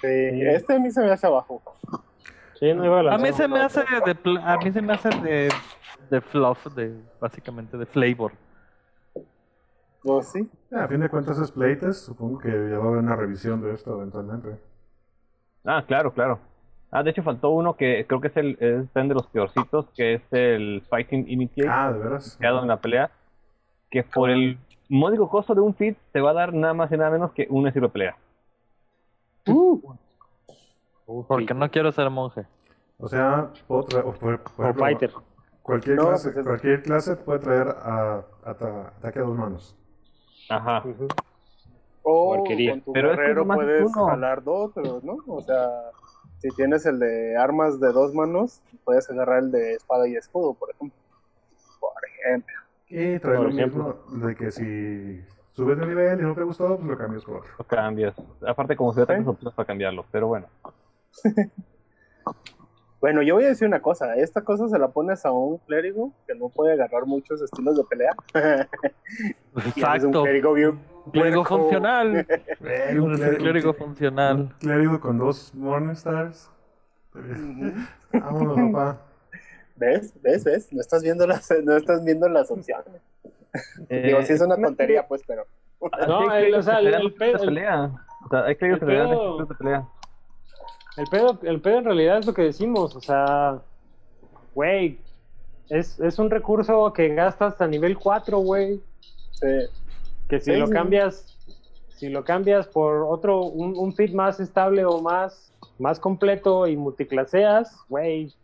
Sí, 0.00 0.06
este 0.06 0.74
a 0.74 0.78
mí 0.78 0.90
se 0.90 1.02
me 1.02 1.10
hace 1.10 1.26
abajo. 1.26 1.62
Sí, 2.58 2.72
no 2.74 2.84
iba 2.84 3.00
a 3.00 3.14
A 3.14 3.18
mí 3.18 3.32
se 3.32 3.46
me 3.46 3.60
hace 3.60 3.80
de 3.80 4.40
a 4.42 4.56
mí 4.56 4.72
se 4.72 4.82
me 4.82 4.92
hace 4.92 5.08
de, 5.20 5.48
de 6.10 6.20
fluff, 6.20 6.66
de 6.74 6.92
básicamente 7.20 7.76
de 7.76 7.86
flavor. 7.86 8.32
A 10.72 10.88
fin 10.88 11.00
de 11.00 11.08
cuentas 11.08 11.38
es 11.38 11.50
playtest, 11.52 12.06
supongo 12.06 12.38
que 12.38 12.48
ya 12.48 12.78
va 12.78 12.84
a 12.84 12.88
haber 12.88 12.98
una 13.00 13.16
revisión 13.16 13.60
de 13.62 13.72
esto 13.74 13.96
eventualmente. 13.96 14.58
Ah, 15.64 15.84
claro, 15.86 16.12
claro. 16.12 16.38
Ah, 16.90 17.02
de 17.02 17.10
hecho 17.10 17.22
faltó 17.22 17.50
uno 17.50 17.74
que 17.76 18.06
creo 18.06 18.20
que 18.20 18.28
es 18.28 18.36
el 18.38 18.56
es 18.60 18.94
de 18.94 19.14
los 19.14 19.26
peorcitos, 19.26 19.86
que 19.94 20.14
es 20.14 20.22
el 20.30 20.82
Fighting 20.88 21.28
Initiate, 21.28 21.68
Ah, 21.70 21.92
de 21.92 21.98
veras. 21.98 22.36
creado 22.38 22.62
en 22.62 22.68
la 22.68 22.78
pelea, 22.80 23.10
que 23.90 24.02
por 24.02 24.30
el 24.30 24.58
módico 24.88 25.28
costo 25.28 25.54
de 25.54 25.60
un 25.60 25.74
feat 25.74 25.96
te 26.12 26.20
va 26.22 26.30
a 26.30 26.34
dar 26.34 26.54
nada 26.54 26.72
más 26.72 26.90
y 26.90 26.96
nada 26.96 27.10
menos 27.10 27.32
que 27.32 27.46
un 27.50 27.66
estilo 27.66 27.88
de 27.88 27.92
pelea. 27.92 28.16
Porque 31.26 31.54
no 31.54 31.70
quiero 31.70 31.92
ser 31.92 32.08
monje. 32.10 32.46
O 32.98 33.08
sea, 33.08 33.50
puedo 33.66 33.84
traer- 33.84 34.04
o 34.06 34.12
por- 34.12 34.40
por 34.40 34.60
O 34.60 34.62
ejemplo, 34.64 34.84
fighter. 34.84 35.12
Cualquier, 35.62 35.96
No, 35.96 36.06
clase, 36.08 36.28
pues 36.30 36.36
es- 36.38 36.46
cualquier 36.46 36.82
clase 36.82 37.16
puede 37.16 37.38
traer 37.40 37.68
a, 37.68 38.24
ata- 38.44 38.88
ataque 38.98 39.18
a 39.18 39.22
dos 39.22 39.36
manos. 39.36 39.76
Ajá. 40.48 40.82
O 42.02 42.36
Porquería. 42.36 42.72
con 42.72 42.80
tu 42.82 42.92
Pero 42.92 43.10
es 43.10 43.16
que 43.16 43.22
guerrero 43.22 43.42
es 43.42 43.48
puedes 43.48 43.96
uno. 43.96 44.06
jalar 44.06 44.42
dos, 44.42 44.72
pero 44.74 45.00
no. 45.02 45.16
O 45.26 45.40
sea, 45.42 45.90
si 46.38 46.48
tienes 46.50 46.86
el 46.86 46.98
de 46.98 47.36
armas 47.36 47.78
de 47.80 47.92
dos 47.92 48.14
manos, 48.14 48.60
puedes 48.84 49.08
agarrar 49.10 49.40
el 49.44 49.50
de 49.50 49.74
espada 49.74 50.08
y 50.08 50.16
escudo, 50.16 50.54
por 50.54 50.70
ejemplo. 50.70 50.98
Por 51.80 51.92
ejemplo. 52.20 52.54
Y 52.88 53.18
trae 53.18 53.36
Por 53.36 53.44
lo 53.46 53.50
ejemplo. 53.50 53.96
mismo 54.06 54.26
de 54.26 54.34
que 54.36 54.50
si 54.50 55.22
subes 55.52 55.78
de 55.78 55.86
nivel 55.86 56.20
y 56.20 56.22
no 56.22 56.34
te 56.34 56.42
gustó, 56.44 56.76
pues 56.76 56.88
lo 56.88 56.96
cambias 56.96 57.24
por 57.24 57.36
otro. 57.38 57.50
Lo 57.58 57.64
cambias. 57.66 58.14
Aparte 58.46 58.74
como 58.76 58.92
si 58.94 59.00
Sí. 59.04 59.12
opciones 59.26 59.54
para 59.54 59.66
cambiarlo, 59.66 60.06
pero 60.10 60.28
bueno. 60.28 60.46
Bueno, 63.00 63.22
yo 63.22 63.34
voy 63.36 63.44
a 63.44 63.48
decir 63.48 63.68
una 63.68 63.80
cosa. 63.80 64.16
Esta 64.16 64.42
cosa 64.42 64.68
se 64.68 64.78
la 64.78 64.88
pones 64.88 65.24
a 65.24 65.30
un 65.30 65.58
clérigo 65.58 66.12
que 66.26 66.34
no 66.34 66.48
puede 66.48 66.72
agarrar 66.72 67.06
muchos 67.06 67.40
estilos 67.40 67.76
de 67.76 67.84
pelea. 67.84 68.10
Eres 68.34 68.66
un 69.54 69.62
Exacto. 69.66 70.22
clérigo 70.24 70.52
bien 70.54 70.80
Clérigo 71.12 71.42
puerco. 71.44 71.58
funcional. 71.62 72.26
Eh, 72.60 72.98
un, 72.98 73.14
clérigo, 73.14 73.30
un 73.30 73.36
clérigo 73.36 73.70
un 73.70 73.76
funcional. 73.76 74.54
clérigo 74.58 75.00
con 75.00 75.16
dos 75.18 75.54
Morningstars. 75.54 76.50
Vámonos, 78.12 78.72
papá. 78.72 79.00
¿Ves? 79.76 80.12
¿Ves? 80.22 80.44
¿Ves? 80.44 80.72
No 80.72 80.80
estás 80.80 81.02
viendo 81.02 81.26
las, 81.26 81.48
no 81.64 81.76
estás 81.76 82.04
viendo 82.04 82.28
las 82.28 82.50
opciones. 82.50 83.00
Digo, 83.88 84.18
Eh, 84.18 84.24
sí 84.26 84.32
es 84.32 84.40
una 84.40 84.56
tontería, 84.56 85.06
pues, 85.06 85.22
pero... 85.26 85.46
No, 86.06 86.34
el- 86.34 86.54
o 86.54 86.62
sea, 86.62 86.80
el- 86.80 86.88
el 86.88 86.94
el- 86.94 87.14
pelea. 87.14 87.92
O 88.26 88.28
sea, 88.28 88.44
hay 88.44 88.56
clérigos 88.56 88.80
que 88.80 88.84
el 88.86 88.90
te 88.90 88.96
dan 88.98 89.12
estilos 89.12 89.48
de 89.48 89.54
pelea. 89.54 89.88
El 90.98 91.06
pedo, 91.06 91.38
el 91.42 91.60
pedo 91.60 91.78
en 91.78 91.84
realidad 91.84 92.18
es 92.18 92.26
lo 92.26 92.34
que 92.34 92.42
decimos, 92.42 92.94
o 92.96 93.00
sea, 93.00 93.60
güey, 94.54 94.98
es, 95.68 95.98
es 96.00 96.18
un 96.18 96.28
recurso 96.30 96.92
que 96.92 97.14
gastas 97.14 97.60
a 97.60 97.66
nivel 97.66 97.96
4, 97.98 98.38
güey, 98.38 98.80
Sí. 99.32 99.46
que 100.28 100.40
si 100.40 100.52
Sí, 100.52 100.56
lo 100.58 100.68
cambias, 100.68 101.36
si 101.96 102.08
lo 102.08 102.24
cambias 102.24 102.66
por 102.66 103.02
otro, 103.02 103.42
un, 103.42 103.76
un 103.78 103.94
feed 103.94 104.12
más 104.12 104.40
estable 104.40 104.84
o 104.84 105.00
más, 105.00 105.52
más 105.78 106.00
completo 106.00 106.66
y 106.66 106.76
multiclaseas, 106.76 107.76
güey, 107.88 108.34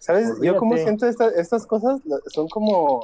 ¿Sabes? 0.00 0.38
Yo 0.40 0.56
como 0.56 0.74
siento 0.76 1.06
esta- 1.06 1.28
estas 1.28 1.66
cosas 1.66 2.00
son 2.28 2.48
como, 2.48 3.02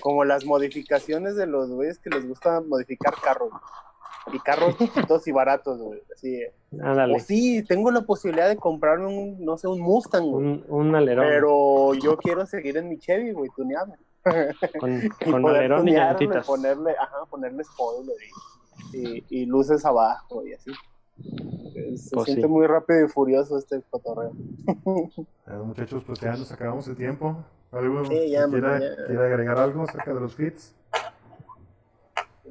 como 0.00 0.24
las 0.24 0.46
modificaciones 0.46 1.34
de 1.36 1.46
los 1.46 1.68
güeyes 1.68 1.98
que 1.98 2.08
les 2.08 2.26
gusta 2.26 2.60
modificar 2.62 3.12
carros. 3.22 3.50
Y 4.32 4.38
carros 4.40 4.76
chiquitos 4.78 5.26
y 5.28 5.32
baratos, 5.32 5.78
güey. 5.80 6.02
Así. 6.12 6.40
ándale, 6.80 7.16
O 7.16 7.18
sí, 7.18 7.62
tengo 7.64 7.90
la 7.90 8.02
posibilidad 8.02 8.48
de 8.48 8.56
comprarme 8.56 9.06
un, 9.06 9.44
no 9.44 9.56
sé, 9.58 9.68
un 9.68 9.80
Mustang, 9.80 10.24
güey. 10.30 10.46
un, 10.46 10.64
un 10.68 10.94
alerón 10.94 11.26
Pero 11.26 11.94
yo 11.94 12.16
quiero 12.16 12.44
seguir 12.46 12.76
en 12.76 12.88
mi 12.88 12.98
Chevy, 12.98 13.32
güey, 13.32 13.50
tuneado. 13.56 13.94
con, 14.80 15.10
Y 15.24 15.30
con 15.30 15.42
poder 15.42 15.56
alerón 15.72 15.88
y 15.88 15.92
tunearle, 15.92 16.26
llantitas. 16.26 16.46
ponerle, 16.46 16.92
ajá, 16.98 17.16
ponerle 17.30 17.64
spoiler 17.64 18.16
y, 18.92 18.98
y, 18.98 19.24
y 19.42 19.46
luces 19.46 19.84
abajo 19.84 20.46
y 20.46 20.52
así. 20.54 20.70
Se 21.96 22.14
Pues 22.14 22.26
siente 22.26 22.46
sí. 22.46 22.48
muy 22.48 22.66
rápido 22.66 23.04
y 23.04 23.08
furioso 23.08 23.58
este 23.58 23.80
cotorreo. 23.90 24.32
Eh, 25.48 25.52
muchachos, 25.64 26.04
pues 26.06 26.20
ya 26.20 26.32
nos 26.36 26.52
acabamos 26.52 26.86
el 26.88 26.96
tiempo. 26.96 27.42
¿Algo 27.72 28.04
Sí, 28.04 28.30
ya, 28.30 28.46
quiera, 28.48 28.68
mano, 28.68 28.84
ya. 28.84 29.06
quiera 29.06 29.24
agregar 29.26 29.58
algo 29.58 29.82
acerca 29.82 30.12
de 30.14 30.20
los 30.20 30.34
feats? 30.34 30.74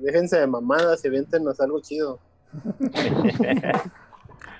Déjense 0.02 0.40
de 0.40 0.48
mamadas 0.48 1.04
y 1.04 1.08
aviéntenos 1.08 1.60
algo 1.60 1.80
chido. 1.82 2.20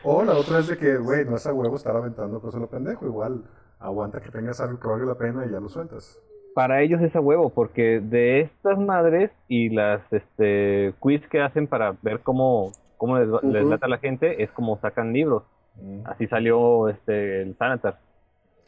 O 0.10 0.24
la 0.24 0.38
otra 0.38 0.60
es 0.60 0.68
de 0.68 0.78
que, 0.78 0.98
güey, 0.98 1.26
no 1.26 1.36
es 1.36 1.46
a 1.48 1.54
huevo 1.54 1.76
estar 1.76 1.96
aventando 1.96 2.40
cosas 2.40 2.60
a 2.60 2.62
lo 2.62 2.70
pendejo. 2.70 3.06
Igual 3.06 3.44
aguanta 3.78 4.22
que 4.22 4.32
tengas 4.32 4.62
algo 4.62 4.80
que 4.80 4.88
valga 4.88 5.06
la 5.06 5.16
pena 5.16 5.46
y 5.46 5.52
ya 5.52 5.60
lo 5.60 5.68
sueltas. 5.68 6.18
Para 6.56 6.82
ellos 6.82 7.02
es 7.02 7.16
a 7.16 7.20
huevo, 7.20 7.50
porque 7.50 8.00
de 8.00 8.40
estas 8.40 8.80
madres 8.80 9.32
y 9.50 9.70
las 9.70 10.02
este, 10.12 10.94
quiz 11.00 11.28
que 11.28 11.42
hacen 11.42 11.68
para 11.68 11.96
ver 12.02 12.22
cómo, 12.22 12.72
cómo 12.98 13.20
les, 13.20 13.66
lata 13.66 13.86
a 13.86 13.90
la 13.90 13.98
gente, 13.98 14.42
es 14.42 14.50
como 14.52 14.80
sacan 14.80 15.12
libros. 15.12 15.44
Mm. 15.76 16.02
Así 16.06 16.26
salió 16.28 16.88
este, 16.88 17.42
el 17.42 17.58
Sanatar. 17.58 18.00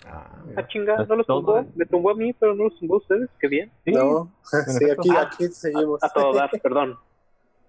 Ah. 0.06 0.26
Ah, 0.56 0.68
chinga, 0.68 1.02
Es 1.02 1.08
no 1.08 1.16
los 1.16 1.28
tumbó. 1.28 1.66
Me 1.76 1.86
tumbó 1.86 2.12
a 2.12 2.16
mí, 2.16 2.34
pero 2.34 2.56
no 2.56 2.66
los 2.66 2.80
tumbó 2.80 2.96
a 2.96 2.98
ustedes. 2.98 3.30
Qué 3.40 3.48
bien. 3.48 3.72
Sí, 3.84 3.92
no, 3.92 4.32
sí, 4.68 4.90
aquí, 4.90 5.10
Ah, 5.12 5.30
aquí 5.32 5.48
seguimos. 5.50 6.04
A 6.04 6.10
todo 6.10 6.34
dar, 6.34 6.50
perdón. 6.64 6.98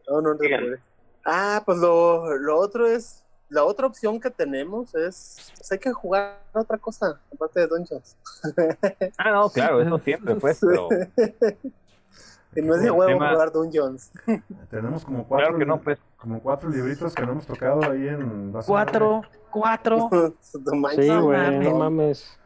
No, 0.08 0.20
no 0.20 0.32
apures. 0.32 0.80
Ah, 1.24 1.62
pues 1.64 1.78
lo, 1.78 2.36
lo 2.38 2.58
otro 2.58 2.86
es, 2.86 3.22
la 3.48 3.64
otra 3.64 3.86
opción 3.86 4.18
que 4.20 4.30
tenemos 4.30 4.94
es, 4.94 5.52
pues 5.56 5.72
hay 5.72 5.78
que 5.78 5.92
jugar 5.92 6.40
otra 6.52 6.78
cosa, 6.78 7.20
aparte 7.32 7.60
de 7.60 7.66
Dungeons. 7.66 8.16
Ah, 9.18 9.30
no, 9.32 9.50
claro, 9.50 9.82
eso 9.82 9.98
siempre, 9.98 10.34
pues, 10.36 10.58
pero 10.60 10.88
Y 12.56 12.62
no 12.62 12.74
es 12.74 12.80
de 12.80 12.86
El 12.88 12.92
huevo 12.92 13.12
tema- 13.12 13.30
jugar 13.32 13.52
Dungeons. 13.52 14.12
Tenemos 14.70 15.04
como 15.04 15.24
cuatro, 15.26 15.46
claro 15.46 15.58
que 15.58 15.66
no, 15.66 15.80
pues. 15.80 15.98
como 16.16 16.40
cuatro 16.40 16.68
libritos 16.68 17.14
que 17.14 17.24
no 17.24 17.32
hemos 17.32 17.46
tocado 17.46 17.80
ahí 17.90 18.08
en... 18.08 18.52
Cuatro, 18.66 19.22
cuatro. 19.50 20.08
No 20.64 20.76
manches, 20.80 21.06
Sí, 21.06 21.16
güey, 21.16 21.58
no 21.60 21.78
mames. 21.78 22.38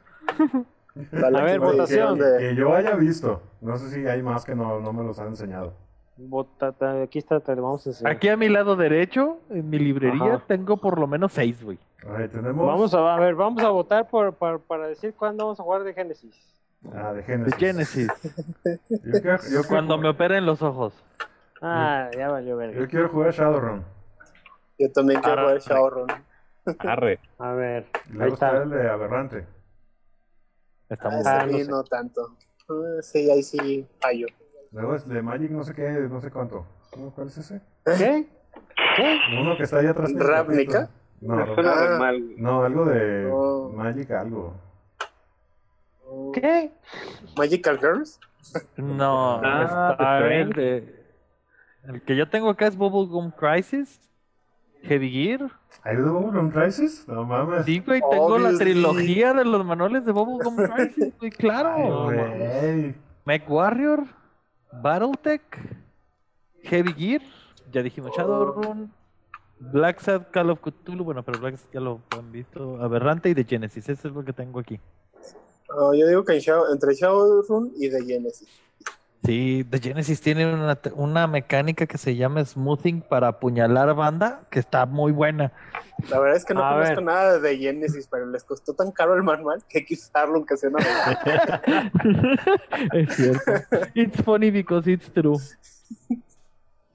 Ojalá 1.12 1.39
A 1.40 1.43
ver, 1.43 1.60
que 1.60 1.66
votación. 1.66 2.18
de- 2.18 2.39
Que 2.39 2.55
yo 2.55 2.74
haya 2.74 2.94
visto. 2.97 3.40
No 3.60 3.76
sé 3.78 3.90
si 3.90 4.06
hay 4.06 4.22
más 4.22 4.44
que 4.44 4.55
no, 4.55 4.81
no 4.81 4.93
me 4.93 5.02
los 5.02 5.18
han 5.18 5.28
enseñado. 5.28 5.72
Bota- 6.16 6.70
ta- 6.72 7.02
aquí 7.02 7.18
está, 7.18 7.40
te 7.40 7.56
lo 7.56 7.62
vamos 7.62 7.85
a 7.86 7.90
enseñar. 7.90 8.12
Aquí 8.12 8.28
a 8.28 8.36
mi 8.36 8.48
lado 8.48 8.76
derecho, 8.76 9.39
en 9.51 9.68
mi 9.68 9.78
librería, 9.81 10.35
Ajá. 10.35 10.44
tengo 10.47 10.76
por 10.76 10.98
lo 11.01 11.06
menos 11.09 11.32
seis, 11.32 11.62
güey. 11.64 11.78
Ahí 12.16 12.28
tenemos... 12.28 12.64
Vamos 12.66 12.94
a, 12.94 13.14
a 13.14 13.18
ver, 13.18 13.35
vamos 13.35 13.62
a 13.64 13.70
votar 13.70 14.06
por, 14.09 14.32
por- 14.35 14.60
para 14.60 14.86
decir 14.86 15.14
cuándo 15.14 15.44
vamos 15.44 15.59
a 15.59 15.62
jugar 15.64 15.82
de 15.82 15.93
Génesis. 15.94 16.35
Ah, 16.93 17.12
de 17.12 17.19
De 17.19 17.23
Genesis. 17.24 17.56
Genesis. 17.59 18.09
Yo 18.65 19.20
quiero, 19.23 19.36
yo 19.36 19.39
quiero 19.48 19.62
Cuando 19.69 19.98
me 19.98 20.09
operen 20.09 20.44
los 20.47 20.61
ojos. 20.62 20.93
Ah, 21.62 22.11
ya 22.16 22.28
valió 22.28 22.56
verga. 22.56 22.78
Yo 22.78 22.89
quiero 22.89 23.09
jugar 23.09 23.32
Shadowrun. 23.32 23.85
Yo 24.78 24.93
también 24.93 25.20
quiero 25.20 25.32
Arre. 25.40 25.43
jugar 25.44 25.61
Shadowrun. 25.61 26.06
Arre. 26.81 27.20
A 27.39 27.52
ver, 27.52 27.86
Y 28.06 28.09
ahí 28.11 28.15
luego 28.19 28.35
está 28.35 28.48
está. 28.48 28.62
el 28.62 28.70
de 28.70 28.89
Aberrante. 28.90 29.47
Está 30.89 31.11
muy 31.11 31.23
Ah, 31.24 31.47
no 31.47 31.59
sé. 31.59 31.69
no 31.69 31.85
tanto. 31.85 32.36
Ah, 32.69 33.02
sí, 33.02 33.31
ahí 33.31 33.43
sí 33.43 33.86
fallo. 34.01 34.27
Luego 34.73 34.94
es 34.97 35.09
de 35.09 35.23
Magic 35.23 35.51
no 35.51 35.62
sé 35.65 35.73
qué, 35.74 35.89
no 36.11 36.20
sé 36.20 36.31
cuánto. 36.31 36.66
¿Cómo- 36.90 37.12
¿Cuál 37.15 37.28
es 37.28 37.39
ese? 37.39 37.61
¿Qué? 37.85 38.27
¿Qué? 38.97 39.19
Uno 39.40 39.56
que 39.56 39.62
está 39.65 39.78
ahí 39.78 39.86
atrás. 39.86 40.12
¿Ravnica? 40.15 40.90
No, 41.20 41.36
no, 41.36 41.55
Ah. 41.56 42.12
no, 42.36 42.65
algo 42.65 42.85
de 42.85 43.24
No. 43.28 43.69
Magic 43.70 44.11
algo. 44.11 44.55
¿Qué? 46.35 46.73
Magical 47.36 47.78
Girls. 47.78 48.20
No, 48.77 49.40
Ah, 49.43 49.90
está 49.93 50.27
el 50.35 50.51
de. 50.52 51.05
El 51.85 52.02
que 52.02 52.16
yo 52.16 52.28
tengo 52.28 52.51
acá 52.51 52.66
es 52.66 52.77
Bubblegum 52.77 53.31
Crisis. 53.31 54.01
Heavy 54.82 55.11
Gear. 55.11 55.51
¿Hay 55.82 55.97
de 55.97 56.02
Bubblegum 56.02 56.51
Crisis? 56.51 57.06
No 57.09 57.24
mames. 57.24 57.65
Sí, 57.65 57.81
güey, 57.81 58.01
tengo 58.11 58.39
la 58.39 58.56
trilogía 58.59 59.32
de 59.32 59.44
los 59.44 59.65
manuales 59.65 60.05
de 60.05 60.12
Bubblegum 60.12 60.56
Crisis, 60.74 61.15
güey, 61.19 61.31
Ay, 61.31 61.31
claro. 61.31 62.05
güey. 62.05 62.94
Mech 63.24 63.48
Warrior, 63.48 64.05
Battletech, 64.82 65.43
Heavy 66.65 66.93
Gear, 66.93 67.23
ya 67.73 67.82
dijimos 67.82 68.12
Shadowrun, 68.16 68.93
Black 69.59 70.01
Sad, 70.01 70.27
Call 70.31 70.51
of 70.51 70.61
Cthulhu, 70.61 71.05
bueno, 71.05 71.23
pero 71.23 71.39
Black 71.40 71.56
Sad 71.56 71.69
ya 71.73 71.81
lo 71.81 72.01
han 72.11 72.31
visto, 72.32 72.82
Aberrante 72.82 73.31
y 73.31 73.35
de 73.35 73.44
Genesis, 73.44 73.89
eso 73.89 74.09
es 74.09 74.15
lo 74.15 74.23
que 74.24 74.35
tengo 74.35 74.61
aquí. 74.61 74.78
Ah, 75.76 75.90
yo 75.96 76.06
digo 76.06 76.24
que 76.24 76.34
en 76.34 76.40
Shadow- 76.40 76.72
entre 76.72 76.94
Shadowrun 76.94 77.72
y 77.76 77.90
The 77.90 78.05
Genesis. 78.05 78.48
Sí, 79.24 79.64
The 79.70 79.80
Genesis 79.80 80.20
tiene 80.20 80.52
una, 80.52 80.78
una 80.96 81.26
mecánica 81.26 81.86
que 81.86 81.96
se 81.96 82.14
llama 82.14 82.44
smoothing 82.44 83.01
para 83.01 83.28
apuñalar 83.28 83.94
banda, 83.94 84.42
que 84.51 84.59
está 84.59 84.84
muy 84.84 85.12
buena. 85.12 85.51
La 86.10 86.18
verdad 86.20 86.36
es 86.36 86.44
que 86.44 86.52
no 86.52 86.62
A 86.62 86.72
conozco 86.74 86.94
ver. 86.96 87.02
nada 87.05 87.38
de 87.38 87.56
Genesis, 87.56 88.06
pero 88.10 88.26
les 88.26 88.44
costó 88.44 88.74
tan 88.74 88.90
caro 88.92 89.14
el 89.16 89.22
manual 89.22 89.64
que 89.68 89.78
hay 89.78 89.84
que 89.86 89.94
usarlo 89.94 90.34
aunque 90.36 90.56
sea 90.59 90.68
una 90.68 90.78
vez. 92.92 93.09
es 93.09 93.16
cierto. 93.16 93.52
It's 93.94 94.22
funny 94.22 94.51
because 94.51 94.90
it's 94.90 95.10
true. 95.12 95.38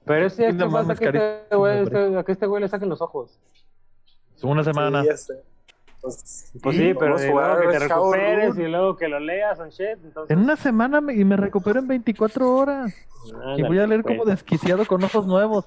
Pero 0.04 0.26
ese 0.26 0.48
es 0.48 0.54
No 0.54 0.68
que 0.96 1.04
este 1.06 1.56
güey, 1.56 1.82
este- 1.82 2.16
a 2.16 2.22
que 2.24 2.32
este 2.32 2.46
güey 2.46 2.62
le 2.62 2.68
saquen 2.68 2.88
los 2.88 3.00
ojos. 3.00 3.38
Una 4.42 4.62
semana. 4.64 5.02
Sí, 5.02 5.08
ya 5.08 5.16
sé. 5.16 5.34
Pues, 6.00 6.50
Pues 6.62 6.76
y 6.76 6.78
sí, 6.78 6.94
pero 6.94 7.16
y 7.16 7.18
luego 7.18 7.32
jugar 7.32 7.60
que 7.60 7.68
te 7.68 7.78
recuperes 7.78 8.58
y 8.58 8.62
luego 8.68 8.96
que 8.96 9.08
lo 9.08 9.20
leas 9.20 9.60
and 9.60 9.70
shit. 9.70 9.98
Entonces, 10.02 10.34
En 10.36 10.42
una 10.42 10.56
semana 10.56 11.00
me- 11.00 11.14
y 11.14 11.24
me 11.24 11.36
recupero 11.36 11.78
en 11.80 11.86
24 11.88 12.54
horas. 12.56 12.94
Y 13.26 13.32
ándale, 13.34 13.68
voy 13.68 13.78
a 13.78 13.86
leer 13.86 14.02
pues. 14.02 14.16
como 14.16 14.24
desquiciado 14.30 14.86
con 14.86 15.04
ojos 15.04 15.26
nuevos. 15.26 15.66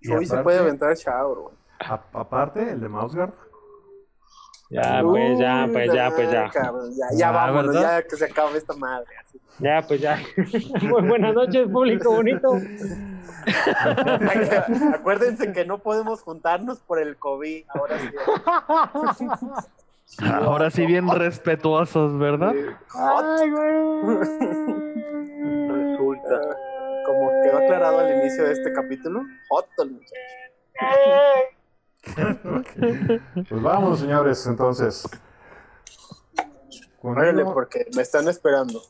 Y 0.00 0.10
Hoy 0.10 0.26
se 0.26 0.32
aparte- 0.34 0.42
puede 0.44 0.58
aventar 0.58 0.94
Shadowrun. 0.96 1.52
a- 1.78 2.00
aparte, 2.12 2.70
el 2.72 2.80
de 2.80 2.88
Mouseguard. 2.88 3.32
Ya, 4.70 5.00
pues, 5.02 5.38
ya, 5.38 5.68
pues, 5.70 5.92
ya, 5.92 6.10
pues, 6.10 6.30
ya. 6.32 6.48
cabrón, 6.50 6.90
ya, 6.96 7.06
ya 7.16 7.28
Ah, 7.28 7.32
vámonos, 7.32 7.74
¿verdad? 7.74 8.00
ya 8.02 8.08
que 8.08 8.16
se 8.16 8.24
acabe 8.24 8.56
esta 8.58 8.74
madre. 8.74 9.06
Ya, 9.58 9.82
pues 9.86 10.00
ya. 10.00 10.18
Muy 10.82 11.02
buenas 11.02 11.34
noches, 11.34 11.68
público 11.68 12.12
bonito. 12.12 12.58
Acuérdense 14.94 15.52
que 15.52 15.64
no 15.64 15.78
podemos 15.78 16.22
juntarnos 16.22 16.80
por 16.80 17.00
el 17.00 17.16
COVID. 17.16 17.64
Ahora 17.68 17.98
sí. 17.98 19.26
Ahora 20.24 20.70
sí 20.70 20.86
bien 20.86 21.08
respetuosos, 21.08 22.18
¿verdad? 22.18 22.54
Hot. 22.88 23.40
Resulta. 25.68 26.40
Como 27.06 27.30
quedó 27.42 27.58
aclarado 27.58 27.98
al 27.98 28.20
inicio 28.20 28.44
de 28.44 28.52
este 28.52 28.72
capítulo, 28.72 29.22
hot 29.48 29.66
el 29.78 29.90
muchacho. 29.92 30.12
Pues 33.48 33.62
vamos, 33.62 34.00
señores, 34.00 34.46
entonces. 34.46 35.08
Órale, 37.00 37.44
porque 37.44 37.86
me 37.96 38.02
están 38.02 38.28
esperando. 38.28 38.80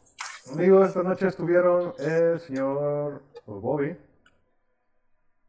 Conmigo 0.47 0.85
esta 0.85 1.03
noche 1.03 1.29
estuvieron 1.29 1.93
el 1.99 2.39
señor 2.41 3.23
Bobby, 3.47 3.97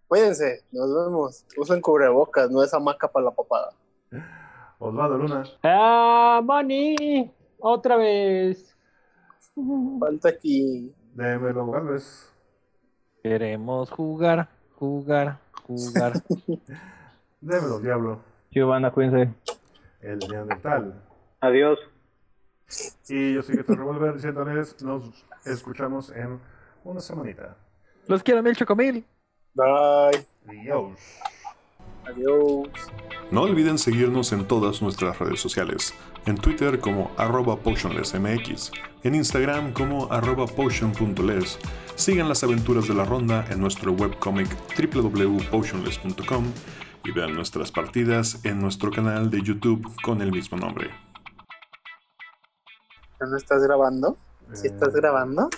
Cuídense, 0.08 0.62
nos 0.72 0.94
vemos. 0.94 1.46
Usen 1.58 1.82
cubrebocas, 1.82 2.48
no 2.52 2.62
es 2.64 2.72
hamaca 2.72 3.08
para 3.08 3.26
la 3.26 3.32
papada. 3.32 3.74
Osvaldo 4.78 5.18
Luna, 5.18 5.44
Ah, 5.64 6.40
Money. 6.44 7.32
Otra 7.58 7.96
vez. 7.98 8.78
Falta 10.00 10.30
aquí. 10.30 10.94
Demelo 11.16 11.66
Galvez, 11.72 12.32
Queremos 13.24 13.90
jugar, 13.90 14.50
jugar, 14.76 15.40
jugar. 15.66 16.14
Demelo 17.42 17.80
Diablo, 17.80 18.20
Giovanna, 18.52 18.92
cuídense. 18.92 19.34
el 20.02 20.20
Neandertal. 20.20 21.02
Adiós. 21.40 21.80
Y 23.08 23.34
yo 23.34 23.42
soy 23.42 23.58
Víctor 23.58 23.78
Revolver 23.78 24.14
diciéndoles, 24.16 24.82
nos 24.82 25.26
escuchamos 25.46 26.12
en 26.12 26.40
una 26.84 27.00
semanita. 27.00 27.58
Los 28.08 28.24
quiero 28.24 28.42
mil 28.44 28.56
chocomil. 28.56 29.06
Bye. 29.54 30.26
Adiós. 30.48 31.00
Adiós. 32.06 32.68
No 33.32 33.44
olviden 33.44 33.78
seguirnos 33.78 34.34
en 34.34 34.48
todas 34.48 34.82
nuestras 34.82 35.20
redes 35.20 35.40
sociales. 35.40 35.94
En 36.26 36.38
Twitter 36.38 36.80
como 36.80 37.12
arroba 37.18 37.58
potionlessmx, 37.58 38.72
en 39.04 39.16
Instagram 39.16 39.74
como 39.74 40.12
arroba 40.12 40.46
potion.les. 40.48 41.60
Sigan 41.96 42.28
las 42.28 42.44
aventuras 42.44 42.88
de 42.88 42.96
la 42.96 43.06
ronda 43.06 43.46
en 43.50 43.60
nuestro 43.60 43.92
webcomic 43.92 44.50
www.potionless.com 44.78 46.46
y 47.06 47.12
vean 47.12 47.34
nuestras 47.34 47.72
partidas 47.72 48.44
en 48.46 48.60
nuestro 48.60 48.92
canal 48.92 49.30
de 49.30 49.42
YouTube 49.42 49.94
con 50.02 50.22
el 50.22 50.32
mismo 50.32 50.58
nombre. 50.58 50.90
¿No 53.28 53.38
estás 53.38 53.64
grabando? 53.64 54.18
¿Sí 54.54 54.68
estás 54.68 54.94
grabando? 54.94 55.50